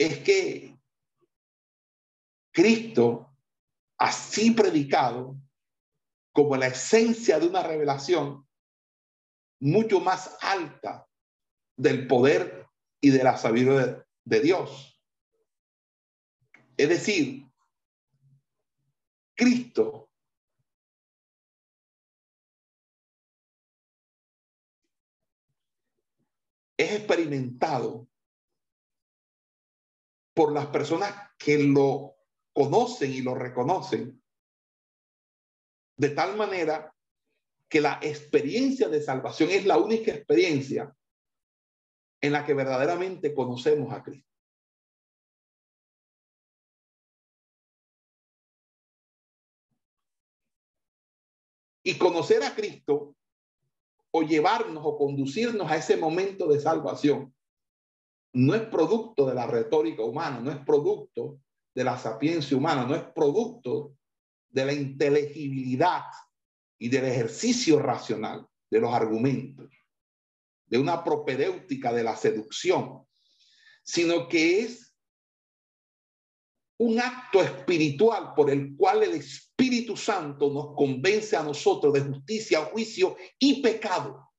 Es 0.00 0.20
que 0.20 0.80
Cristo, 2.54 3.36
así 3.98 4.50
predicado, 4.52 5.36
como 6.32 6.56
la 6.56 6.68
esencia 6.68 7.38
de 7.38 7.46
una 7.46 7.62
revelación 7.62 8.48
mucho 9.60 10.00
más 10.00 10.38
alta 10.40 11.06
del 11.76 12.06
poder 12.06 12.66
y 12.98 13.10
de 13.10 13.22
la 13.22 13.36
sabiduría 13.36 14.02
de, 14.24 14.40
Dios. 14.40 14.98
Es 16.78 16.88
decir, 16.88 17.46
Cristo 19.36 20.10
es 26.78 26.90
experimentado 26.92 28.09
por 30.40 30.54
las 30.54 30.68
personas 30.68 31.12
que 31.36 31.58
lo 31.58 32.16
conocen 32.54 33.12
y 33.12 33.20
lo 33.20 33.34
reconocen, 33.34 34.24
de 35.98 36.08
tal 36.08 36.34
manera 36.34 36.96
que 37.68 37.82
la 37.82 37.98
experiencia 38.00 38.88
de 38.88 39.02
salvación 39.02 39.50
es 39.50 39.66
la 39.66 39.76
única 39.76 40.12
experiencia 40.12 40.96
en 42.22 42.32
la 42.32 42.46
que 42.46 42.54
verdaderamente 42.54 43.34
conocemos 43.34 43.92
a 43.92 44.02
Cristo. 44.02 44.30
Y 51.82 51.98
conocer 51.98 52.42
a 52.44 52.54
Cristo 52.54 53.14
o 54.10 54.22
llevarnos 54.22 54.82
o 54.86 54.96
conducirnos 54.96 55.70
a 55.70 55.76
ese 55.76 55.98
momento 55.98 56.48
de 56.48 56.60
salvación 56.60 57.34
no 58.32 58.54
es 58.54 58.62
producto 58.62 59.26
de 59.26 59.34
la 59.34 59.46
retórica 59.46 60.02
humana, 60.02 60.40
no 60.40 60.50
es 60.50 60.58
producto 60.58 61.40
de 61.74 61.84
la 61.84 61.98
sapiencia 61.98 62.56
humana, 62.56 62.84
no 62.84 62.94
es 62.94 63.02
producto 63.02 63.96
de 64.48 64.64
la 64.64 64.72
inteligibilidad 64.72 66.04
y 66.78 66.88
del 66.88 67.04
ejercicio 67.06 67.78
racional 67.78 68.46
de 68.70 68.80
los 68.80 68.92
argumentos, 68.92 69.70
de 70.66 70.78
una 70.78 71.02
propedéutica 71.02 71.92
de 71.92 72.04
la 72.04 72.16
seducción, 72.16 73.04
sino 73.82 74.28
que 74.28 74.60
es 74.60 74.94
un 76.78 76.98
acto 76.98 77.42
espiritual 77.42 78.32
por 78.34 78.50
el 78.50 78.74
cual 78.76 79.02
el 79.02 79.12
Espíritu 79.12 79.96
Santo 79.96 80.50
nos 80.50 80.74
convence 80.74 81.36
a 81.36 81.42
nosotros 81.42 81.92
de 81.92 82.00
justicia, 82.00 82.64
juicio 82.64 83.16
y 83.38 83.60
pecado. 83.60 84.29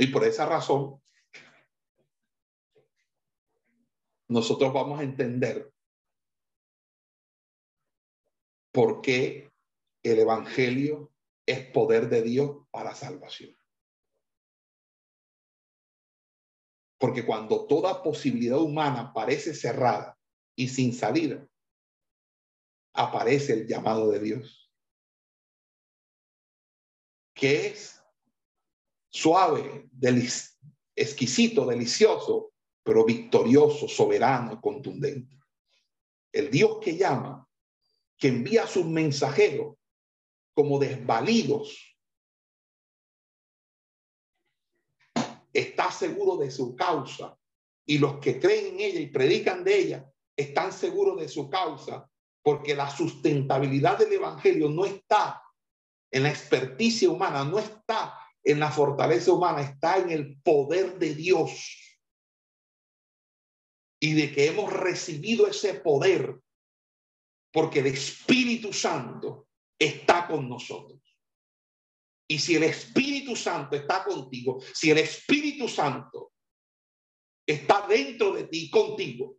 Y 0.00 0.06
por 0.06 0.24
esa 0.24 0.46
razón, 0.46 0.98
nosotros 4.28 4.72
vamos 4.72 4.98
a 4.98 5.02
entender 5.02 5.70
por 8.72 9.02
qué 9.02 9.52
el 10.02 10.20
Evangelio 10.20 11.12
es 11.44 11.70
poder 11.70 12.08
de 12.08 12.22
Dios 12.22 12.66
para 12.70 12.94
salvación. 12.94 13.54
Porque 16.96 17.26
cuando 17.26 17.66
toda 17.66 18.02
posibilidad 18.02 18.58
humana 18.58 19.12
parece 19.12 19.52
cerrada 19.52 20.18
y 20.56 20.68
sin 20.68 20.94
salida, 20.94 21.46
aparece 22.94 23.52
el 23.52 23.66
llamado 23.66 24.10
de 24.10 24.20
Dios, 24.20 24.72
que 27.34 27.66
es 27.66 27.99
suave, 29.10 29.90
exquisito, 30.94 31.66
delicioso, 31.66 32.52
pero 32.82 33.04
victorioso, 33.04 33.88
soberano, 33.88 34.60
contundente. 34.60 35.38
El 36.32 36.50
Dios 36.50 36.78
que 36.80 36.96
llama, 36.96 37.46
que 38.16 38.28
envía 38.28 38.66
sus 38.66 38.86
mensajeros 38.86 39.76
como 40.54 40.78
desvalidos, 40.78 41.96
está 45.52 45.90
seguro 45.90 46.36
de 46.36 46.50
su 46.50 46.76
causa 46.76 47.36
y 47.84 47.98
los 47.98 48.18
que 48.18 48.38
creen 48.38 48.74
en 48.74 48.80
ella 48.80 49.00
y 49.00 49.08
predican 49.08 49.64
de 49.64 49.78
ella 49.78 50.12
están 50.36 50.72
seguros 50.72 51.18
de 51.18 51.28
su 51.28 51.50
causa 51.50 52.08
porque 52.42 52.74
la 52.74 52.88
sustentabilidad 52.88 53.98
del 53.98 54.12
Evangelio 54.12 54.68
no 54.68 54.84
está 54.84 55.42
en 56.10 56.22
la 56.22 56.30
experticia 56.30 57.10
humana, 57.10 57.44
no 57.44 57.58
está 57.58 58.19
en 58.44 58.60
la 58.60 58.70
fortaleza 58.70 59.32
humana, 59.32 59.62
está 59.62 59.98
en 59.98 60.10
el 60.10 60.40
poder 60.42 60.98
de 60.98 61.14
Dios. 61.14 61.76
Y 64.02 64.14
de 64.14 64.32
que 64.32 64.46
hemos 64.46 64.72
recibido 64.72 65.46
ese 65.46 65.74
poder 65.74 66.40
porque 67.52 67.80
el 67.80 67.86
Espíritu 67.86 68.72
Santo 68.72 69.48
está 69.78 70.26
con 70.26 70.48
nosotros. 70.48 71.00
Y 72.28 72.38
si 72.38 72.54
el 72.54 72.62
Espíritu 72.62 73.34
Santo 73.34 73.74
está 73.74 74.04
contigo, 74.04 74.60
si 74.72 74.90
el 74.90 74.98
Espíritu 74.98 75.68
Santo 75.68 76.32
está 77.44 77.86
dentro 77.88 78.32
de 78.32 78.44
ti, 78.44 78.70
contigo, 78.70 79.36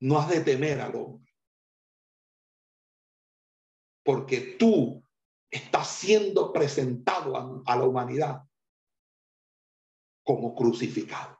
no 0.00 0.18
has 0.18 0.28
de 0.28 0.40
temer 0.40 0.80
al 0.80 0.96
hombre. 0.96 1.32
Porque 4.02 4.56
tú 4.58 5.03
estás 5.54 5.88
siendo 5.88 6.52
presentado 6.52 7.36
a, 7.36 7.62
a 7.72 7.76
la 7.76 7.84
humanidad 7.84 8.42
como 10.24 10.54
crucificado. 10.54 11.38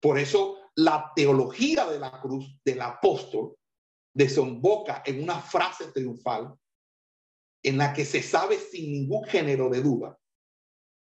Por 0.00 0.18
eso 0.18 0.58
la 0.74 1.12
teología 1.14 1.86
de 1.86 1.98
la 1.98 2.20
cruz 2.20 2.58
del 2.64 2.80
apóstol 2.80 3.56
desemboca 4.14 5.02
en 5.06 5.22
una 5.22 5.40
frase 5.40 5.92
triunfal 5.92 6.54
en 7.62 7.78
la 7.78 7.92
que 7.92 8.04
se 8.04 8.22
sabe 8.22 8.58
sin 8.58 8.92
ningún 8.92 9.24
género 9.24 9.68
de 9.68 9.82
duda 9.82 10.18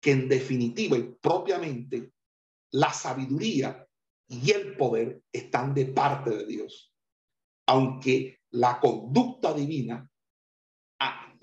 que 0.02 0.12
en 0.12 0.28
definitiva 0.28 0.98
y 0.98 1.16
propiamente 1.22 2.14
la 2.72 2.92
sabiduría 2.92 3.88
y 4.28 4.52
el 4.52 4.76
poder 4.76 5.22
están 5.32 5.74
de 5.74 5.86
parte 5.86 6.32
de 6.32 6.46
Dios. 6.46 6.94
Aunque 7.68 8.40
la 8.52 8.80
conducta 8.80 9.54
divina 9.54 10.10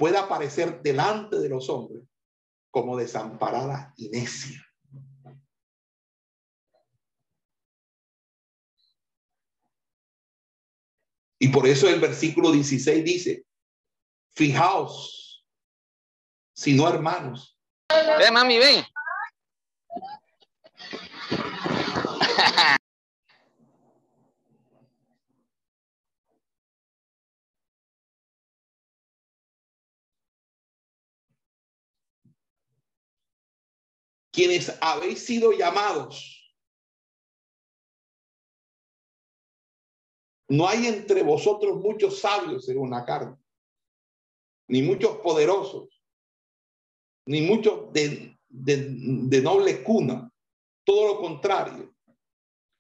pueda 0.00 0.20
aparecer 0.20 0.80
delante 0.80 1.38
de 1.38 1.50
los 1.50 1.68
hombres 1.68 2.02
como 2.70 2.96
desamparada 2.96 3.92
y 3.98 4.08
necia. 4.08 4.66
Y 11.38 11.48
por 11.48 11.66
eso 11.66 11.86
el 11.86 12.00
versículo 12.00 12.50
16 12.50 13.04
dice, 13.04 13.44
fijaos, 14.30 15.44
si 16.54 16.74
no 16.74 16.88
hermanos. 16.88 17.58
Mami. 18.32 18.58
Quienes 34.40 34.74
habéis 34.80 35.26
sido 35.26 35.52
llamados 35.52 36.40
No 40.48 40.66
hay 40.66 40.86
entre 40.86 41.22
vosotros 41.22 41.76
muchos 41.76 42.20
sabios 42.20 42.64
según 42.64 42.88
la 42.88 43.04
carne, 43.04 43.36
ni 44.68 44.80
muchos 44.80 45.18
poderosos, 45.18 46.02
ni 47.26 47.42
muchos 47.42 47.92
de, 47.92 48.34
de, 48.48 49.42
noble 49.42 49.82
cuna. 49.84 50.32
Todo 50.84 51.06
lo 51.06 51.20
contrario. 51.20 51.94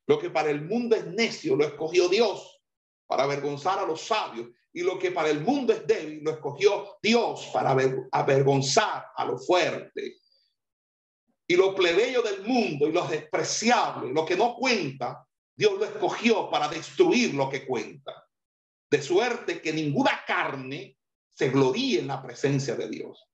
Lo 0.06 0.18
que 0.18 0.30
para 0.30 0.48
el 0.48 0.62
mundo 0.64 0.96
es 0.96 1.06
necio 1.08 1.56
lo 1.56 1.66
escogió 1.66 2.08
Dios 2.08 2.58
para 3.06 3.24
avergonzar 3.24 3.78
a 3.80 3.86
los 3.86 4.00
sabios. 4.00 4.48
Y 4.72 4.80
lo 4.80 4.98
que 4.98 5.12
para 5.12 5.28
el 5.28 5.42
mundo 5.42 5.74
es 5.74 5.86
débil 5.86 6.24
lo 6.24 6.30
escogió 6.30 6.96
Dios 7.02 7.50
para 7.52 7.76
avergonzar 8.12 9.08
a 9.14 9.26
los 9.26 9.46
fuertes. 9.46 10.29
Y 11.50 11.56
lo 11.56 11.74
plebeyo 11.74 12.22
del 12.22 12.42
mundo 12.44 12.86
y 12.86 12.92
los 12.92 13.10
despreciables, 13.10 14.12
lo 14.12 14.24
que 14.24 14.36
no 14.36 14.54
cuenta, 14.54 15.26
Dios 15.52 15.72
lo 15.80 15.84
escogió 15.84 16.48
para 16.48 16.68
destruir 16.68 17.34
lo 17.34 17.50
que 17.50 17.66
cuenta. 17.66 18.24
De 18.88 19.02
suerte 19.02 19.60
que 19.60 19.72
ninguna 19.72 20.22
carne 20.24 20.96
se 21.28 21.48
gloríe 21.48 21.98
en 21.98 22.06
la 22.06 22.22
presencia 22.22 22.76
de 22.76 22.88
Dios. 22.88 23.26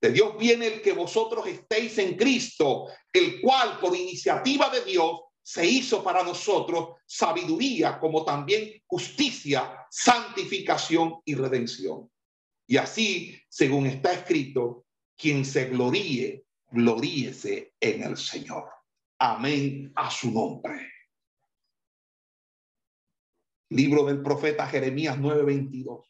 De 0.00 0.12
Dios 0.12 0.38
viene 0.38 0.68
el 0.68 0.80
que 0.80 0.92
vosotros 0.92 1.44
estéis 1.48 1.98
en 1.98 2.16
Cristo, 2.16 2.86
el 3.12 3.40
cual 3.40 3.80
por 3.80 3.96
iniciativa 3.96 4.70
de 4.70 4.84
Dios 4.84 5.22
se 5.42 5.66
hizo 5.66 6.04
para 6.04 6.22
nosotros 6.22 6.90
sabiduría 7.04 7.98
como 7.98 8.24
también 8.24 8.80
justicia, 8.86 9.88
santificación 9.90 11.16
y 11.24 11.34
redención. 11.34 12.08
Y 12.68 12.76
así, 12.76 13.36
según 13.48 13.86
está 13.86 14.12
escrito, 14.12 14.86
quien 15.16 15.44
se 15.44 15.64
gloríe, 15.64 16.45
gloríese 16.70 17.74
en 17.80 18.02
el 18.02 18.16
Señor. 18.16 18.70
Amén 19.18 19.92
a 19.94 20.10
su 20.10 20.30
nombre. 20.30 20.92
Libro 23.70 24.04
del 24.04 24.22
profeta 24.22 24.66
Jeremías 24.66 25.18
9:22. 25.18 26.06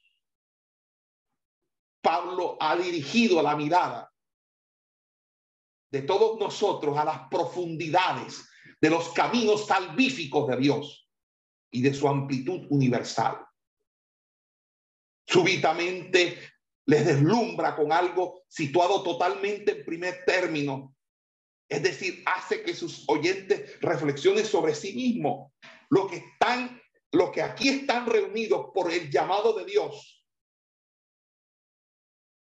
Pablo 2.02 2.56
ha 2.60 2.76
dirigido 2.76 3.42
la 3.42 3.56
mirada 3.56 4.12
de 5.90 6.02
todos 6.02 6.38
nosotros 6.38 6.96
a 6.98 7.04
las 7.04 7.28
profundidades 7.28 8.48
de 8.80 8.90
los 8.90 9.08
caminos 9.12 9.66
salvíficos 9.66 10.46
de 10.48 10.56
Dios 10.56 11.08
y 11.70 11.82
de 11.82 11.94
su 11.94 12.08
amplitud 12.08 12.66
universal. 12.70 13.44
Súbitamente 15.26 16.38
les 16.86 17.04
deslumbra 17.04 17.76
con 17.76 17.92
algo 17.92 18.42
situado 18.48 19.02
totalmente 19.02 19.72
en 19.72 19.84
primer 19.84 20.24
término. 20.24 20.94
Es 21.68 21.82
decir, 21.82 22.22
hace 22.26 22.62
que 22.62 22.74
sus 22.74 23.04
oyentes 23.08 23.80
reflexionen 23.80 24.46
sobre 24.46 24.74
sí 24.74 24.92
mismos, 24.94 25.52
lo 25.90 26.06
que 26.06 26.16
están 26.16 26.80
los 27.12 27.30
que 27.30 27.42
aquí 27.42 27.68
están 27.68 28.06
reunidos 28.06 28.66
por 28.74 28.92
el 28.92 29.10
llamado 29.10 29.52
de 29.54 29.64
Dios, 29.64 30.24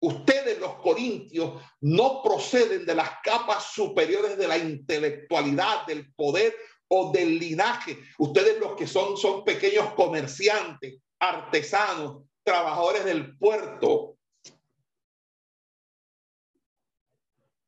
ustedes 0.01 0.60
los 0.60 0.76
corintios 0.76 1.61
no 1.81 2.22
proceden 2.23 2.85
de 2.85 2.95
las 2.95 3.10
capas 3.23 3.72
superiores 3.73 4.38
de 4.38 4.47
la 4.47 4.57
intelectualidad, 4.57 5.85
del 5.85 6.14
poder 6.14 6.55
o 6.88 7.11
del 7.11 7.39
linaje. 7.39 7.99
Ustedes 8.19 8.60
los 8.60 8.76
que 8.76 8.88
son 8.88 9.18
son 9.18 9.43
pequeños 9.43 9.93
comerciantes, 9.93 10.99
artesanos, 11.19 12.23
trabajadores 12.43 13.05
del 13.05 13.38
puerto, 13.38 14.12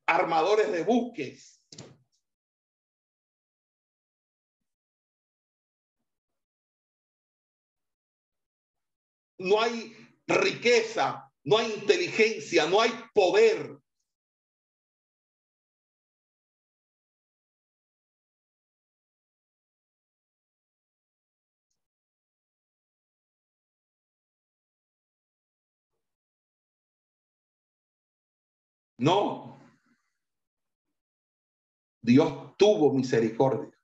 armadores 0.06 0.70
de 0.72 0.84
buques, 0.84 1.60
no 9.38 9.60
hay 9.60 9.94
riqueza, 10.26 11.30
no 11.44 11.58
hay 11.58 11.72
inteligencia, 11.72 12.66
no 12.66 12.80
hay 12.80 12.90
poder. 13.14 13.78
No. 28.98 29.55
Dios 32.06 32.56
tuvo 32.56 32.92
misericordia. 32.92 33.76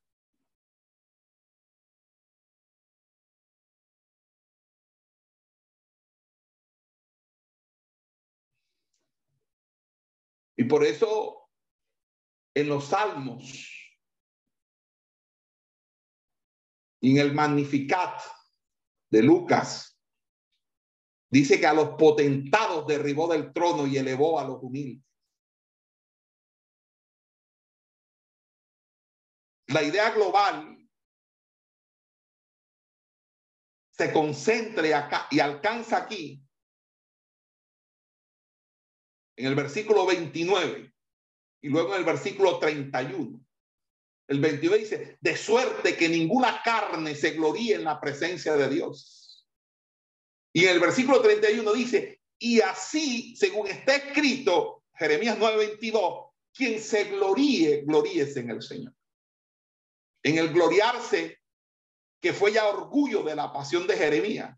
Y 10.57 10.65
por 10.65 10.85
eso 10.85 11.49
en 12.55 12.69
los 12.69 12.85
salmos 12.85 13.69
y 17.01 17.11
en 17.11 17.19
el 17.19 17.35
Magnificat 17.35 18.21
de 19.11 19.23
Lucas, 19.25 20.01
dice 21.29 21.59
que 21.59 21.67
a 21.67 21.73
los 21.73 21.97
potentados 21.97 22.87
derribó 22.87 23.27
del 23.27 23.53
trono 23.53 23.89
y 23.89 23.97
elevó 23.97 24.39
a 24.39 24.45
los 24.45 24.63
humildes. 24.63 25.12
La 29.73 29.83
idea 29.83 30.11
global 30.11 30.79
se 33.91 34.13
concentre 34.13 34.95
acá 34.95 35.29
y 35.31 35.41
alcanza 35.41 35.99
aquí 35.99 36.43
en 39.37 39.47
el 39.47 39.55
versículo 39.55 40.05
29 40.07 40.93
y 41.63 41.69
luego 41.69 41.95
en 41.95 42.01
el 42.01 42.05
versículo 42.05 42.59
31. 42.59 43.41
El 44.29 44.41
29 44.41 44.83
dice, 44.83 45.19
de 45.21 45.37
suerte 45.37 45.97
que 45.97 46.09
ninguna 46.09 46.63
carne 46.63 47.15
se 47.15 47.33
gloríe 47.33 47.75
en 47.75 47.85
la 47.85 48.01
presencia 48.01 48.57
de 48.57 48.69
Dios. 48.69 49.47
Y 50.53 50.65
en 50.65 50.71
el 50.71 50.81
versículo 50.81 51.21
31 51.23 51.73
dice, 51.73 52.21
y 52.39 52.61
así, 52.61 53.35
según 53.37 53.69
está 53.69 53.97
escrito, 53.97 54.85
Jeremías 54.95 55.39
9:22, 55.39 56.31
quien 56.53 56.81
se 56.81 57.05
gloríe, 57.05 57.83
gloríese 57.83 58.41
en 58.41 58.51
el 58.51 58.63
Señor. 58.63 58.95
En 60.25 60.39
el 60.39 60.53
gloriarse, 60.53 61.41
que 62.21 62.33
fue 62.33 62.53
ya 62.53 62.69
orgullo 62.69 63.23
de 63.23 63.35
la 63.35 63.53
pasión 63.53 63.87
de 63.87 63.97
Jeremías. 63.97 64.57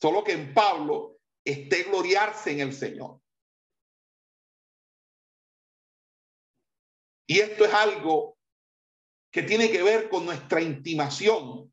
Solo 0.00 0.22
que 0.22 0.32
en 0.32 0.54
Pablo 0.54 1.18
esté 1.44 1.84
gloriarse 1.84 2.52
en 2.52 2.60
el 2.60 2.72
Señor. 2.72 3.20
Y 7.28 7.40
esto 7.40 7.64
es 7.64 7.74
algo 7.74 8.38
que 9.32 9.42
tiene 9.42 9.70
que 9.70 9.82
ver 9.82 10.08
con 10.08 10.24
nuestra 10.24 10.62
intimación, 10.62 11.72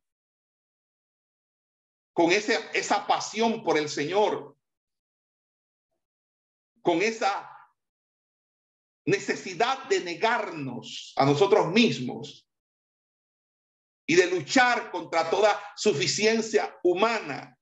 con 2.12 2.32
ese, 2.32 2.60
esa 2.74 3.06
pasión 3.06 3.64
por 3.64 3.78
el 3.78 3.88
Señor, 3.90 4.58
con 6.82 7.02
esa 7.02 7.50
necesidad 9.06 9.88
de 9.90 10.02
negarnos 10.02 11.14
a 11.16 11.26
nosotros 11.26 11.72
mismos 11.72 12.43
y 14.06 14.16
de 14.16 14.28
luchar 14.28 14.92
contra 14.92 15.30
toda 15.30 15.60
suficiencia 15.76 16.76
humana. 16.84 17.58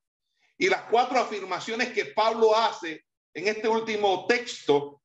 Y 0.57 0.69
las 0.69 0.83
cuatro 0.83 1.19
afirmaciones 1.19 1.91
que 1.91 2.05
Pablo 2.05 2.55
hace 2.55 3.05
en 3.33 3.47
este 3.47 3.67
último 3.67 4.25
texto 4.27 5.01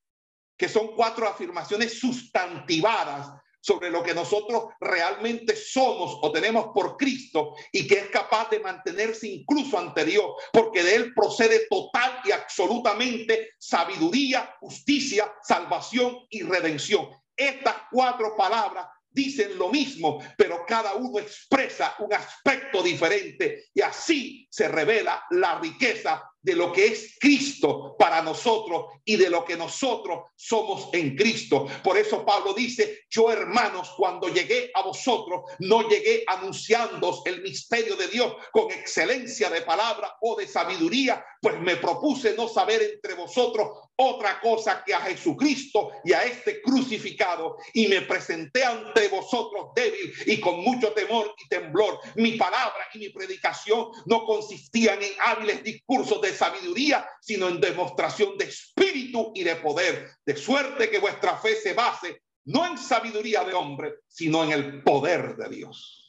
que 0.56 0.68
son 0.68 0.94
cuatro 0.94 1.28
afirmaciones 1.28 1.98
sustantivadas 1.98 3.28
sobre 3.60 3.90
lo 3.90 4.02
que 4.02 4.14
nosotros 4.14 4.66
realmente 4.80 5.56
somos 5.56 6.18
o 6.22 6.30
tenemos 6.30 6.68
por 6.72 6.96
Cristo 6.96 7.56
y 7.72 7.86
que 7.86 7.94
es 7.94 8.08
capaz 8.10 8.48
de 8.48 8.60
mantenerse 8.60 9.26
incluso 9.26 9.76
ante 9.76 10.04
Dios, 10.04 10.26
porque 10.52 10.84
de 10.84 10.94
Él 10.94 11.12
procede 11.14 11.66
total 11.68 12.20
y 12.24 12.30
absolutamente 12.30 13.54
sabiduría, 13.58 14.54
justicia, 14.60 15.34
salvación 15.42 16.16
y 16.30 16.42
redención. 16.42 17.08
Estas 17.36 17.74
cuatro 17.90 18.36
palabras 18.36 18.86
dicen 19.16 19.56
lo 19.56 19.70
mismo, 19.70 20.22
pero 20.36 20.66
cada 20.66 20.94
uno 20.94 21.18
expresa 21.18 21.96
un 22.00 22.12
aspecto 22.12 22.82
diferente 22.82 23.64
y 23.72 23.80
así 23.80 24.46
se 24.50 24.68
revela 24.68 25.24
la 25.30 25.58
riqueza 25.58 26.22
de 26.42 26.54
lo 26.54 26.70
que 26.70 26.86
es 26.86 27.16
Cristo 27.18 27.96
para 27.98 28.22
nosotros 28.22 28.84
y 29.04 29.16
de 29.16 29.30
lo 29.30 29.44
que 29.44 29.56
nosotros 29.56 30.26
somos 30.36 30.90
en 30.92 31.16
Cristo. 31.16 31.66
Por 31.82 31.96
eso 31.98 32.24
Pablo 32.24 32.52
dice, 32.54 33.06
yo 33.10 33.32
hermanos, 33.32 33.94
cuando 33.96 34.28
llegué 34.28 34.70
a 34.74 34.82
vosotros, 34.82 35.50
no 35.60 35.88
llegué 35.88 36.22
anunciando 36.26 37.22
el 37.24 37.42
misterio 37.42 37.96
de 37.96 38.06
Dios 38.08 38.32
con 38.52 38.70
excelencia 38.70 39.50
de 39.50 39.62
palabra 39.62 40.14
o 40.20 40.36
de 40.36 40.46
sabiduría, 40.46 41.24
pues 41.40 41.58
me 41.58 41.76
propuse 41.76 42.34
no 42.36 42.48
saber 42.48 42.82
entre 42.82 43.14
vosotros 43.14 43.85
otra 43.96 44.40
cosa 44.40 44.82
que 44.84 44.94
a 44.94 45.00
Jesucristo 45.00 45.90
y 46.04 46.12
a 46.12 46.24
este 46.24 46.60
crucificado 46.60 47.56
y 47.72 47.88
me 47.88 48.02
presenté 48.02 48.64
ante 48.64 49.08
vosotros 49.08 49.70
débil 49.74 50.12
y 50.26 50.38
con 50.40 50.60
mucho 50.60 50.92
temor 50.92 51.34
y 51.42 51.48
temblor. 51.48 51.98
Mi 52.14 52.32
palabra 52.32 52.86
y 52.92 52.98
mi 52.98 53.08
predicación 53.08 53.88
no 54.04 54.24
consistían 54.24 55.02
en 55.02 55.12
hábiles 55.24 55.62
discursos 55.62 56.20
de 56.20 56.32
sabiduría, 56.32 57.08
sino 57.20 57.48
en 57.48 57.60
demostración 57.60 58.36
de 58.36 58.44
espíritu 58.44 59.32
y 59.34 59.44
de 59.44 59.56
poder, 59.56 60.10
de 60.24 60.36
suerte 60.36 60.90
que 60.90 60.98
vuestra 60.98 61.36
fe 61.38 61.56
se 61.56 61.72
base 61.72 62.22
no 62.46 62.64
en 62.64 62.78
sabiduría 62.78 63.44
de 63.44 63.54
hombre, 63.54 63.96
sino 64.06 64.44
en 64.44 64.52
el 64.52 64.82
poder 64.82 65.36
de 65.36 65.48
Dios. 65.48 66.05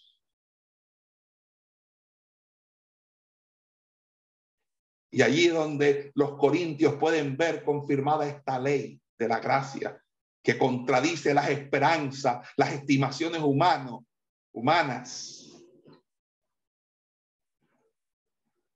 Y 5.17 5.23
allí 5.23 5.47
donde 5.47 6.11
los 6.13 6.37
corintios 6.37 6.93
pueden 6.97 7.37
ver 7.37 7.63
confirmada 7.63 8.27
esta 8.27 8.59
ley 8.59 9.01
de 9.17 9.27
la 9.27 9.39
gracia 9.39 9.99
que 10.43 10.59
contradice 10.59 11.33
las 11.33 11.49
esperanzas, 11.49 12.47
las 12.55 12.71
estimaciones 12.73 13.41
humanos, 13.41 14.03
humanas 14.51 15.59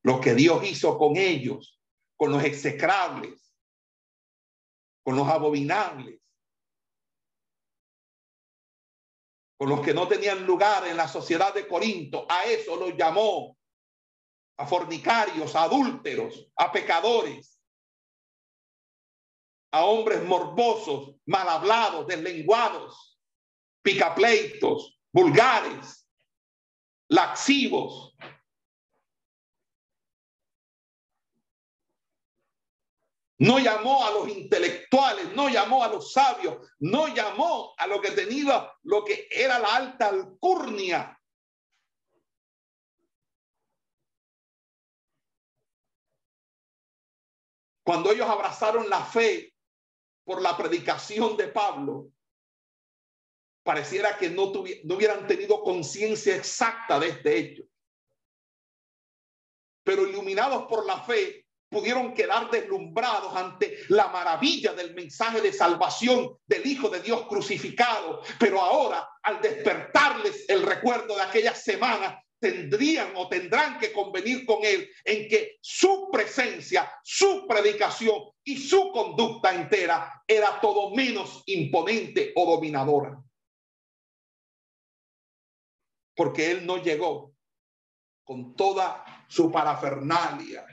lo 0.02 0.20
que 0.20 0.34
Dios 0.34 0.68
hizo 0.68 0.98
con 0.98 1.16
ellos, 1.16 1.80
con 2.18 2.32
los 2.32 2.44
execrables, 2.44 3.54
con 5.04 5.16
los 5.16 5.28
abominables, 5.28 6.20
con 9.58 9.70
los 9.70 9.82
que 9.82 9.94
no 9.94 10.08
tenían 10.08 10.44
lugar 10.48 10.88
en 10.88 10.98
la 10.98 11.08
sociedad 11.08 11.54
de 11.54 11.68
Corinto. 11.68 12.26
A 12.28 12.46
eso 12.46 12.78
los 12.78 12.98
llamó, 12.98 13.60
a 14.62 14.68
fornicarios, 14.68 15.56
a 15.56 15.64
adúlteros, 15.64 16.48
a 16.56 16.72
pecadores, 16.72 17.60
a 19.72 19.86
hombres 19.86 20.24
morbosos, 20.24 21.16
mal 21.26 21.50
hablados, 21.50 22.06
deslenguados, 22.06 23.20
picapleitos, 23.82 25.00
vulgares, 25.12 26.08
laxivos, 27.10 28.16
No 33.40 33.58
llamó 33.58 34.06
a 34.06 34.12
los 34.12 34.30
intelectuales, 34.30 35.34
no 35.36 35.50
llamó 35.50 35.84
a 35.84 35.88
los 35.88 36.14
sabios, 36.14 36.58
no 36.78 37.08
llamó 37.08 37.74
a 37.76 37.88
lo 37.88 38.00
que 38.00 38.12
tenía 38.12 38.72
lo 38.84 39.04
que 39.04 39.28
era 39.32 39.58
la 39.58 39.78
alta 39.78 40.10
alcurnia. 40.10 41.20
Cuando 47.84 48.12
ellos 48.12 48.30
abrazaron 48.30 48.90
la 48.90 49.04
fe 49.04 49.54
por 50.24 50.42
la 50.42 50.56
predicación 50.56 51.36
de 51.36 51.48
Pablo, 51.48 52.10
pareciera 53.64 54.18
que 54.18 54.30
no, 54.30 54.52
no 54.84 54.96
hubieran 54.96 55.28
tenido 55.28 55.62
conciencia 55.62 56.36
exacta 56.36 57.00
de 57.00 57.10
este 57.10 57.38
hecho. 57.38 57.64
Pero 59.84 60.08
iluminados 60.08 60.66
por 60.68 60.86
la 60.86 61.02
fe, 61.02 61.48
pudieron 61.72 62.14
quedar 62.14 62.52
deslumbrados 62.52 63.34
ante 63.34 63.80
la 63.88 64.10
maravilla 64.10 64.74
del 64.74 64.94
mensaje 64.94 65.40
de 65.40 65.54
salvación 65.54 66.38
del 66.46 66.66
Hijo 66.68 66.90
de 66.90 67.00
Dios 67.00 67.26
crucificado. 67.28 68.22
Pero 68.38 68.62
ahora, 68.62 69.08
al 69.24 69.42
despertarles 69.42 70.48
el 70.50 70.64
recuerdo 70.64 71.16
de 71.16 71.22
aquella 71.22 71.56
semana, 71.56 72.22
tendrían 72.42 73.14
o 73.16 73.30
tendrán 73.30 73.78
que 73.80 73.94
convenir 73.94 74.46
con 74.46 74.66
él 74.66 74.90
en 75.06 75.30
que 75.30 75.60
su 75.62 76.10
presencia, 76.12 76.92
su 77.04 77.46
predicación 77.48 78.32
y 78.44 78.58
su 78.58 78.92
conducta 78.92 79.54
entera 79.54 80.24
era 80.28 80.60
todo 80.60 80.90
menos 80.90 81.44
imponente 81.46 82.34
o 82.36 82.56
dominadora. 82.56 83.24
Porque 86.16 86.52
él 86.52 86.66
no 86.66 86.78
llegó 86.82 87.34
con 88.24 88.56
toda 88.56 89.06
su 89.30 89.52
parafernalia, 89.52 90.66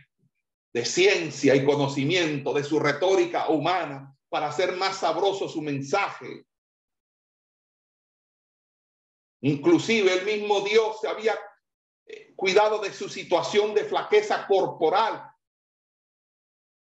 de 0.72 0.84
ciencia 0.84 1.54
y 1.54 1.64
conocimiento, 1.64 2.54
de 2.54 2.64
su 2.64 2.80
retórica 2.80 3.48
humana, 3.50 4.16
para 4.30 4.48
hacer 4.48 4.76
más 4.76 4.98
sabroso 4.98 5.48
su 5.48 5.60
mensaje. 5.60 6.46
Inclusive 9.42 10.12
el 10.12 10.24
mismo 10.24 10.62
Dios 10.62 11.00
se 11.00 11.08
había 11.08 11.38
cuidado 12.38 12.78
de 12.78 12.92
su 12.92 13.08
situación 13.08 13.74
de 13.74 13.84
flaqueza 13.84 14.46
corporal, 14.46 15.28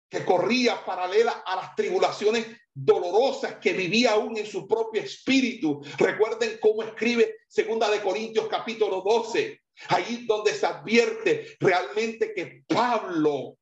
que 0.08 0.24
corría 0.24 0.84
paralela 0.84 1.42
a 1.44 1.56
las 1.56 1.74
tribulaciones 1.74 2.46
dolorosas 2.72 3.56
que 3.56 3.72
vivía 3.72 4.12
aún 4.12 4.36
en 4.38 4.46
su 4.46 4.68
propio 4.68 5.02
espíritu. 5.02 5.82
Recuerden 5.98 6.60
cómo 6.60 6.84
escribe 6.84 7.38
Segunda 7.48 7.90
de 7.90 8.00
Corintios 8.00 8.46
capítulo 8.46 9.00
12, 9.00 9.60
ahí 9.88 10.26
donde 10.28 10.54
se 10.54 10.64
advierte 10.64 11.56
realmente 11.58 12.32
que 12.32 12.62
Pablo 12.68 13.58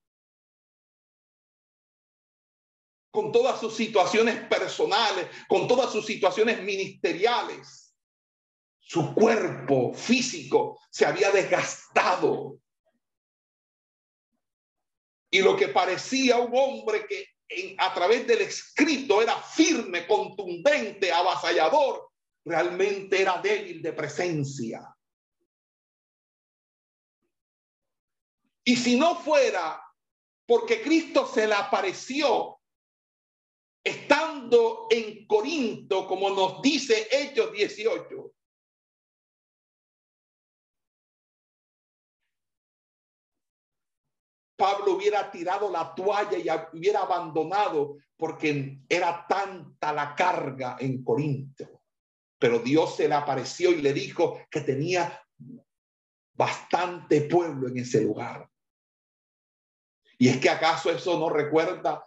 con 3.11 3.33
todas 3.33 3.59
sus 3.59 3.75
situaciones 3.75 4.39
personales, 4.49 5.29
con 5.49 5.67
todas 5.67 5.91
sus 5.91 6.05
situaciones 6.05 6.63
ministeriales, 6.63 7.80
su 8.91 9.15
cuerpo 9.15 9.95
físico 9.95 10.81
se 10.91 11.07
había 11.07 11.31
desgastado. 11.31 12.59
Y 15.31 15.43
lo 15.43 15.57
que 15.57 15.69
parecía 15.69 16.39
un 16.39 16.51
hombre 16.53 17.07
que 17.07 17.25
a 17.79 17.95
través 17.95 18.27
del 18.27 18.41
escrito 18.41 19.23
era 19.23 19.41
firme, 19.41 20.09
contundente, 20.09 21.13
avasallador, 21.13 22.11
realmente 22.45 23.23
era 23.23 23.41
débil 23.41 23.81
de 23.81 23.93
presencia. 23.93 24.83
Y 28.65 28.75
si 28.75 28.99
no 28.99 29.15
fuera 29.21 29.81
porque 30.45 30.83
Cristo 30.83 31.29
se 31.33 31.47
le 31.47 31.55
apareció 31.55 32.59
estando 33.85 34.89
en 34.91 35.29
Corinto, 35.29 36.09
como 36.09 36.31
nos 36.31 36.61
dice 36.61 37.07
Hechos 37.13 37.53
18, 37.53 38.33
Pablo 44.61 44.93
hubiera 44.93 45.31
tirado 45.31 45.71
la 45.71 45.95
toalla 45.95 46.37
y 46.37 46.77
hubiera 46.77 47.01
abandonado 47.01 47.97
porque 48.15 48.83
era 48.87 49.27
tanta 49.27 49.91
la 49.91 50.15
carga 50.15 50.77
en 50.79 51.03
Corinto. 51.03 51.81
Pero 52.39 52.59
Dios 52.59 52.95
se 52.97 53.09
le 53.09 53.15
apareció 53.15 53.71
y 53.71 53.81
le 53.81 53.95
dijo 53.95 54.39
que 54.51 54.61
tenía 54.61 55.27
bastante 56.35 57.23
pueblo 57.23 57.69
en 57.69 57.79
ese 57.79 58.03
lugar. 58.03 58.51
Y 60.19 60.29
es 60.29 60.39
que 60.39 60.51
acaso 60.51 60.91
eso 60.91 61.19
no 61.19 61.31
recuerda 61.31 62.05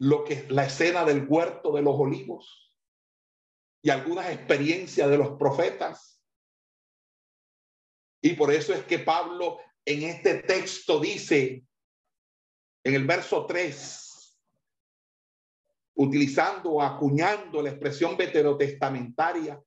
lo 0.00 0.22
que 0.24 0.46
la 0.50 0.66
escena 0.66 1.06
del 1.06 1.26
huerto 1.26 1.72
de 1.72 1.80
los 1.80 1.94
olivos 1.98 2.74
y 3.80 3.88
algunas 3.88 4.28
experiencias 4.28 5.08
de 5.08 5.16
los 5.16 5.38
profetas. 5.38 6.22
Y 8.20 8.34
por 8.34 8.52
eso 8.52 8.74
es 8.74 8.84
que 8.84 8.98
Pablo 8.98 9.60
en 9.84 10.02
este 10.02 10.42
texto 10.42 11.00
dice, 11.00 11.64
en 12.84 12.94
el 12.94 13.06
verso 13.06 13.46
3, 13.46 14.38
utilizando 15.94 16.80
acuñando 16.80 17.62
la 17.62 17.70
expresión 17.70 18.16
veterotestamentaria 18.16 19.62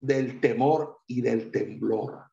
del 0.00 0.40
temor 0.40 1.02
y 1.06 1.20
del 1.20 1.50
temblor. 1.50 2.30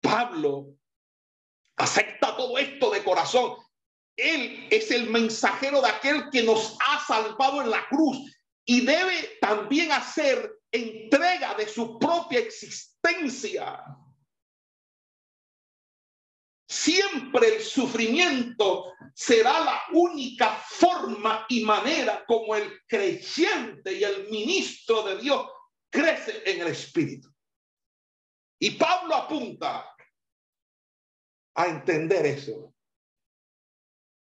Pablo 0.00 0.78
acepta 1.76 2.36
todo 2.36 2.58
esto 2.58 2.90
de 2.90 3.04
corazón. 3.04 3.56
Él 4.16 4.66
es 4.70 4.90
el 4.90 5.10
mensajero 5.10 5.80
de 5.80 5.90
aquel 5.90 6.30
que 6.30 6.42
nos 6.42 6.76
ha 6.84 6.98
salvado 7.06 7.62
en 7.62 7.70
la 7.70 7.86
cruz 7.88 8.37
y 8.70 8.82
debe 8.82 9.38
también 9.40 9.90
hacer 9.92 10.60
entrega 10.70 11.54
de 11.54 11.66
su 11.66 11.98
propia 11.98 12.38
existencia. 12.38 13.82
Siempre 16.68 17.56
el 17.56 17.62
sufrimiento 17.62 18.92
será 19.14 19.60
la 19.60 19.80
única 19.92 20.54
forma 20.54 21.46
y 21.48 21.64
manera 21.64 22.26
como 22.26 22.54
el 22.54 22.82
creyente 22.86 23.94
y 23.94 24.04
el 24.04 24.28
ministro 24.28 25.02
de 25.02 25.16
Dios 25.16 25.48
crece 25.88 26.42
en 26.44 26.60
el 26.60 26.66
Espíritu. 26.68 27.34
Y 28.58 28.72
Pablo 28.72 29.14
apunta 29.14 29.96
a 31.54 31.66
entender 31.68 32.26
eso. 32.26 32.74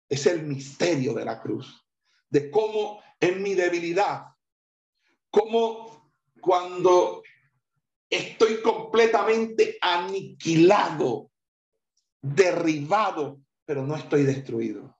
Es 0.08 0.26
el 0.26 0.42
misterio 0.42 1.14
de 1.14 1.24
la 1.24 1.40
cruz, 1.40 1.80
de 2.28 2.50
cómo 2.50 3.00
en 3.20 3.40
mi 3.40 3.54
debilidad 3.54 4.31
como 5.32 6.12
cuando 6.40 7.22
estoy 8.10 8.60
completamente 8.60 9.78
aniquilado, 9.80 11.30
derribado, 12.20 13.40
pero 13.64 13.84
no 13.84 13.96
estoy 13.96 14.24
destruido. 14.24 14.94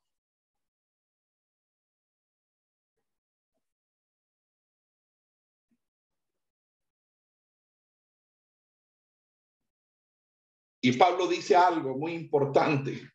Y 10.81 10.93
Pablo 10.93 11.29
dice 11.29 11.55
algo 11.55 11.97
muy 11.97 12.15
importante. 12.15 13.13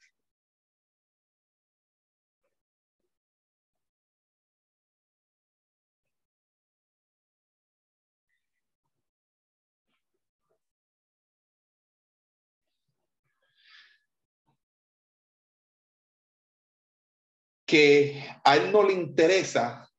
Que 17.68 18.24
a 18.46 18.56
él 18.56 18.72
no 18.72 18.82
le 18.82 18.94
interesa 18.94 19.92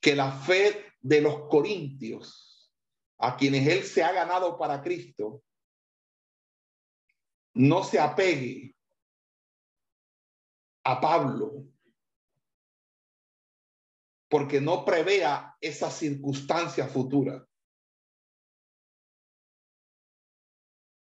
que 0.00 0.16
la 0.16 0.32
fe 0.32 0.92
de 1.00 1.20
los 1.20 1.48
corintios, 1.48 2.72
a 3.18 3.36
quienes 3.36 3.68
él 3.68 3.84
se 3.84 4.02
ha 4.02 4.10
ganado 4.10 4.58
para 4.58 4.82
Cristo, 4.82 5.44
no 7.54 7.84
se 7.84 8.00
apegue 8.00 8.74
a 10.84 11.00
Pablo, 11.00 11.68
porque 14.28 14.60
no 14.60 14.84
prevea 14.84 15.56
esa 15.60 15.88
circunstancia 15.88 16.88
futura. 16.88 17.46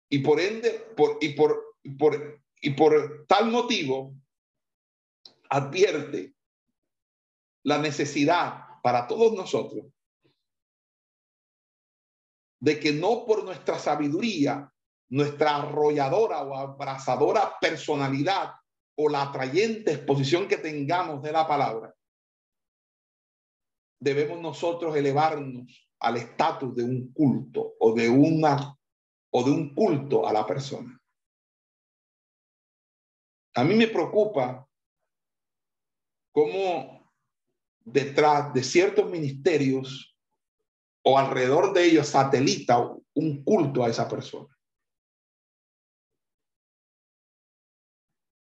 Y 0.08 0.20
por 0.20 0.38
ende, 0.38 0.70
por, 0.96 1.18
y, 1.20 1.30
por, 1.30 1.76
por, 1.98 2.40
y 2.60 2.70
por 2.70 3.26
tal 3.26 3.50
motivo, 3.50 4.14
advierte 5.56 6.34
la 7.64 7.78
necesidad 7.78 8.80
para 8.82 9.06
todos 9.06 9.32
nosotros 9.32 9.86
de 12.60 12.80
que 12.80 12.92
no 12.92 13.24
por 13.26 13.44
nuestra 13.44 13.78
sabiduría, 13.78 14.72
nuestra 15.10 15.56
arrolladora 15.56 16.42
o 16.42 16.54
abrazadora 16.54 17.54
personalidad 17.60 18.52
o 18.96 19.08
la 19.08 19.22
atrayente 19.22 19.92
exposición 19.92 20.48
que 20.48 20.56
tengamos 20.56 21.22
de 21.22 21.32
la 21.32 21.46
palabra, 21.46 21.94
debemos 24.00 24.40
nosotros 24.40 24.96
elevarnos 24.96 25.88
al 26.00 26.16
estatus 26.16 26.74
de 26.74 26.84
un 26.84 27.12
culto 27.12 27.74
o 27.78 27.94
de 27.94 28.08
una 28.08 28.76
o 29.30 29.42
de 29.44 29.50
un 29.50 29.74
culto 29.74 30.26
a 30.26 30.32
la 30.32 30.46
persona. 30.46 30.98
A 33.54 33.64
mí 33.64 33.74
me 33.74 33.88
preocupa 33.88 34.65
cómo 36.36 37.10
detrás 37.82 38.52
de 38.52 38.62
ciertos 38.62 39.10
ministerios 39.10 40.14
o 41.02 41.18
alrededor 41.18 41.72
de 41.72 41.86
ellos 41.86 42.08
satelita 42.08 42.94
un 43.14 43.42
culto 43.42 43.82
a 43.82 43.88
esa 43.88 44.06
persona. 44.06 44.54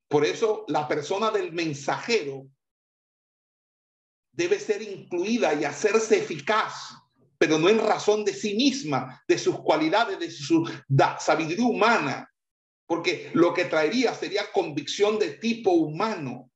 Por 0.09 0.25
eso 0.25 0.65
la 0.67 0.85
persona 0.85 1.31
del 1.31 1.53
mensajero 1.53 2.49
debe 4.33 4.59
ser 4.59 4.81
incluida 4.81 5.53
y 5.53 5.63
hacerse 5.63 6.19
eficaz, 6.19 6.91
pero 7.37 7.57
no 7.57 7.69
en 7.69 7.79
razón 7.79 8.25
de 8.25 8.33
sí 8.33 8.55
misma, 8.55 9.23
de 9.29 9.37
sus 9.37 9.61
cualidades, 9.61 10.19
de 10.19 10.29
su 10.29 10.69
sabiduría 11.19 11.65
humana, 11.65 12.33
porque 12.85 13.31
lo 13.33 13.53
que 13.53 13.63
traería 13.63 14.13
sería 14.13 14.51
convicción 14.51 15.17
de 15.17 15.37
tipo 15.37 15.71
humano 15.71 16.51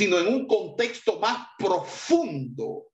sino 0.00 0.18
en 0.18 0.28
un 0.28 0.46
contexto 0.46 1.20
más 1.20 1.48
profundo. 1.58 2.90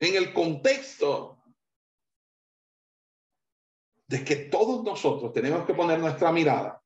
En 0.00 0.16
el 0.16 0.32
contexto 0.32 1.42
de 4.08 4.24
que 4.24 4.36
todos 4.36 4.82
nosotros 4.82 5.30
tenemos 5.34 5.66
que 5.66 5.74
poner 5.74 5.98
nuestra 5.98 6.32
mirada 6.32 6.82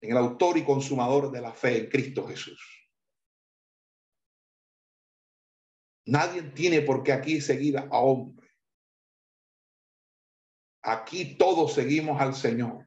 en 0.00 0.12
el 0.12 0.16
autor 0.16 0.56
y 0.56 0.64
consumador 0.64 1.30
de 1.30 1.42
la 1.42 1.52
fe 1.52 1.76
en 1.76 1.90
Cristo 1.90 2.26
Jesús. 2.26 2.58
Nadie 6.06 6.44
tiene 6.52 6.80
por 6.80 7.02
qué 7.02 7.12
aquí 7.12 7.42
seguir 7.42 7.76
a 7.76 7.90
hombre. 7.90 8.48
Aquí 10.80 11.36
todos 11.36 11.74
seguimos 11.74 12.18
al 12.18 12.34
Señor. 12.34 12.85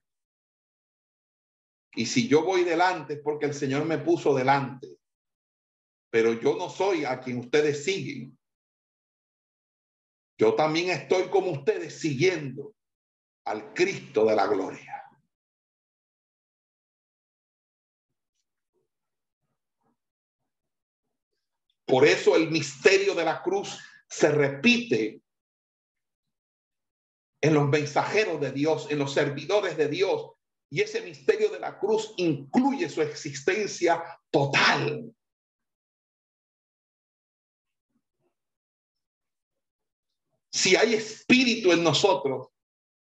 Y 1.96 2.06
si 2.06 2.28
yo 2.28 2.44
voy 2.44 2.64
delante 2.64 3.14
es 3.14 3.20
porque 3.22 3.46
el 3.46 3.54
Señor 3.54 3.86
me 3.86 3.98
puso 3.98 4.36
delante. 4.36 4.98
Pero 6.12 6.34
yo 6.34 6.56
no 6.56 6.70
soy 6.70 7.06
a 7.06 7.20
quien 7.20 7.40
ustedes 7.40 7.84
siguen. 7.84 8.38
Yo 10.38 10.56
también 10.56 10.90
estoy 10.90 11.30
como 11.30 11.52
ustedes 11.52 12.00
siguiendo 12.00 12.74
al 13.46 13.74
Cristo 13.74 14.26
de 14.26 14.36
la 14.36 14.48
gloria. 14.48 15.04
Por 21.86 22.06
eso 22.06 22.36
el 22.36 22.52
misterio 22.52 23.16
de 23.16 23.26
la 23.26 23.42
cruz 23.42 23.80
se 24.08 24.30
repite 24.32 25.24
en 27.42 27.54
los 27.54 27.68
mensajeros 27.68 28.40
de 28.40 28.52
Dios, 28.52 28.88
en 28.92 29.00
los 29.00 29.14
servidores 29.14 29.76
de 29.76 29.88
Dios. 29.88 30.39
Y 30.70 30.82
ese 30.82 31.02
misterio 31.02 31.50
de 31.50 31.60
la 31.60 31.80
cruz 31.80 32.14
incluye 32.18 32.90
su 32.90 33.02
existencia 33.02 34.04
total. 34.30 35.14
Si 40.52 40.76
hay 40.76 40.96
espíritu 40.96 41.72
en 41.72 41.84
nosotros, 41.84 42.50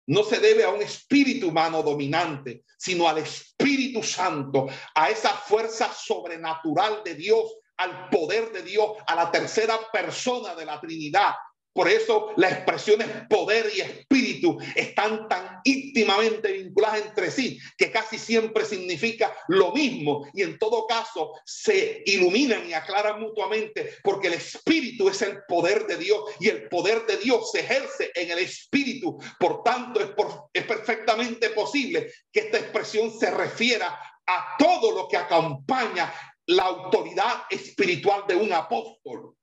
no 0.07 0.23
se 0.23 0.39
debe 0.39 0.63
a 0.63 0.69
un 0.69 0.81
espíritu 0.81 1.49
humano 1.49 1.83
dominante, 1.83 2.63
sino 2.77 3.07
al 3.07 3.19
Espíritu 3.19 4.01
Santo, 4.01 4.67
a 4.95 5.09
esa 5.09 5.29
fuerza 5.29 5.93
sobrenatural 5.93 7.03
de 7.03 7.13
Dios 7.13 7.59
al 7.79 8.09
poder 8.09 8.51
de 8.51 8.61
Dios, 8.61 8.97
a 9.07 9.15
la 9.15 9.31
tercera 9.31 9.79
persona 9.91 10.53
de 10.53 10.65
la 10.65 10.79
Trinidad. 10.81 11.33
Por 11.73 11.87
eso 11.87 12.33
las 12.35 12.51
expresiones 12.53 13.07
poder 13.29 13.71
y 13.75 13.81
espíritu 13.81 14.57
están 14.75 15.27
tan 15.27 15.59
íntimamente 15.63 16.51
vinculadas 16.51 17.01
entre 17.05 17.31
sí 17.31 17.59
que 17.77 17.91
casi 17.91 18.17
siempre 18.17 18.65
significa 18.65 19.35
lo 19.47 19.71
mismo 19.71 20.27
y 20.33 20.41
en 20.41 20.57
todo 20.57 20.87
caso 20.87 21.31
se 21.45 22.03
iluminan 22.05 22.67
y 22.67 22.73
aclaran 22.73 23.21
mutuamente 23.21 23.97
porque 24.03 24.27
el 24.27 24.33
espíritu 24.33 25.09
es 25.09 25.21
el 25.21 25.39
poder 25.47 25.85
de 25.85 25.97
Dios 25.97 26.21
y 26.39 26.49
el 26.49 26.67
poder 26.69 27.05
de 27.05 27.17
Dios 27.17 27.51
se 27.51 27.61
ejerce 27.61 28.11
en 28.15 28.31
el 28.31 28.39
espíritu. 28.39 29.17
Por 29.39 29.63
tanto, 29.63 29.99
es, 30.01 30.09
es 30.53 30.63
perfectamente 30.63 31.49
posible 31.49 32.11
que 32.31 32.41
esta 32.41 32.57
expresión 32.57 33.11
se 33.17 33.31
refiera 33.31 33.99
a 34.25 34.55
todo 34.57 34.91
lo 34.91 35.07
que 35.07 35.17
acompaña 35.17 36.13
la 36.47 36.63
autoridad 36.63 37.43
espiritual 37.49 38.23
de 38.27 38.35
un 38.35 38.51
apóstol. 38.53 39.35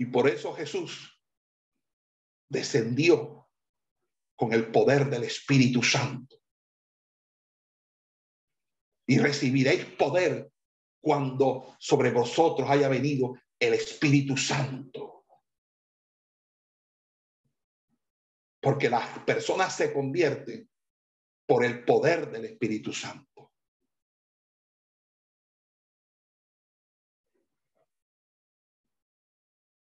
Y 0.00 0.06
por 0.06 0.26
eso 0.30 0.54
Jesús 0.54 1.20
descendió 2.48 3.50
con 4.34 4.54
el 4.54 4.70
poder 4.72 5.10
del 5.10 5.24
Espíritu 5.24 5.82
Santo. 5.82 6.36
Y 9.06 9.18
recibiréis 9.18 9.84
poder 9.96 10.50
cuando 11.02 11.76
sobre 11.78 12.12
vosotros 12.12 12.70
haya 12.70 12.88
venido 12.88 13.38
el 13.58 13.74
Espíritu 13.74 14.38
Santo. 14.38 15.26
Porque 18.58 18.88
las 18.88 19.18
personas 19.24 19.76
se 19.76 19.92
convierten 19.92 20.66
por 21.46 21.62
el 21.62 21.84
poder 21.84 22.30
del 22.30 22.46
Espíritu 22.46 22.94
Santo. 22.94 23.29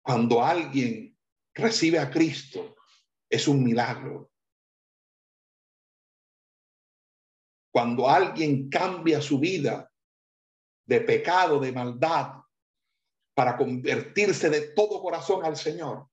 Cuando 0.04 0.44
alguien 0.44 1.18
recibe 1.54 1.98
a 1.98 2.10
Cristo, 2.10 2.76
es 3.30 3.48
un 3.48 3.64
milagro. 3.64 4.30
Cuando 7.72 8.08
alguien 8.08 8.68
cambia 8.68 9.22
su 9.22 9.38
vida 9.38 9.90
de 10.86 11.00
pecado, 11.00 11.58
de 11.58 11.72
maldad, 11.72 12.34
para 13.34 13.56
convertirse 13.56 14.50
de 14.50 14.68
todo 14.68 15.00
corazón 15.00 15.44
al 15.44 15.56
Señor, 15.56 16.08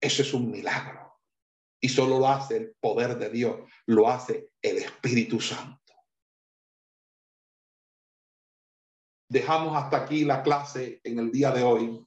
eso 0.00 0.22
es 0.22 0.32
un 0.32 0.50
milagro. 0.50 1.20
Y 1.80 1.90
solo 1.90 2.18
lo 2.18 2.26
hace 2.26 2.56
el 2.56 2.76
poder 2.80 3.18
de 3.18 3.28
Dios, 3.28 3.70
lo 3.86 4.08
hace 4.08 4.52
el 4.62 4.78
Espíritu 4.78 5.38
Santo. 5.38 5.92
Dejamos 9.28 9.76
hasta 9.76 9.98
aquí 9.98 10.24
la 10.24 10.42
clase 10.42 11.00
en 11.04 11.18
el 11.18 11.30
día 11.30 11.50
de 11.50 11.62
hoy. 11.62 12.06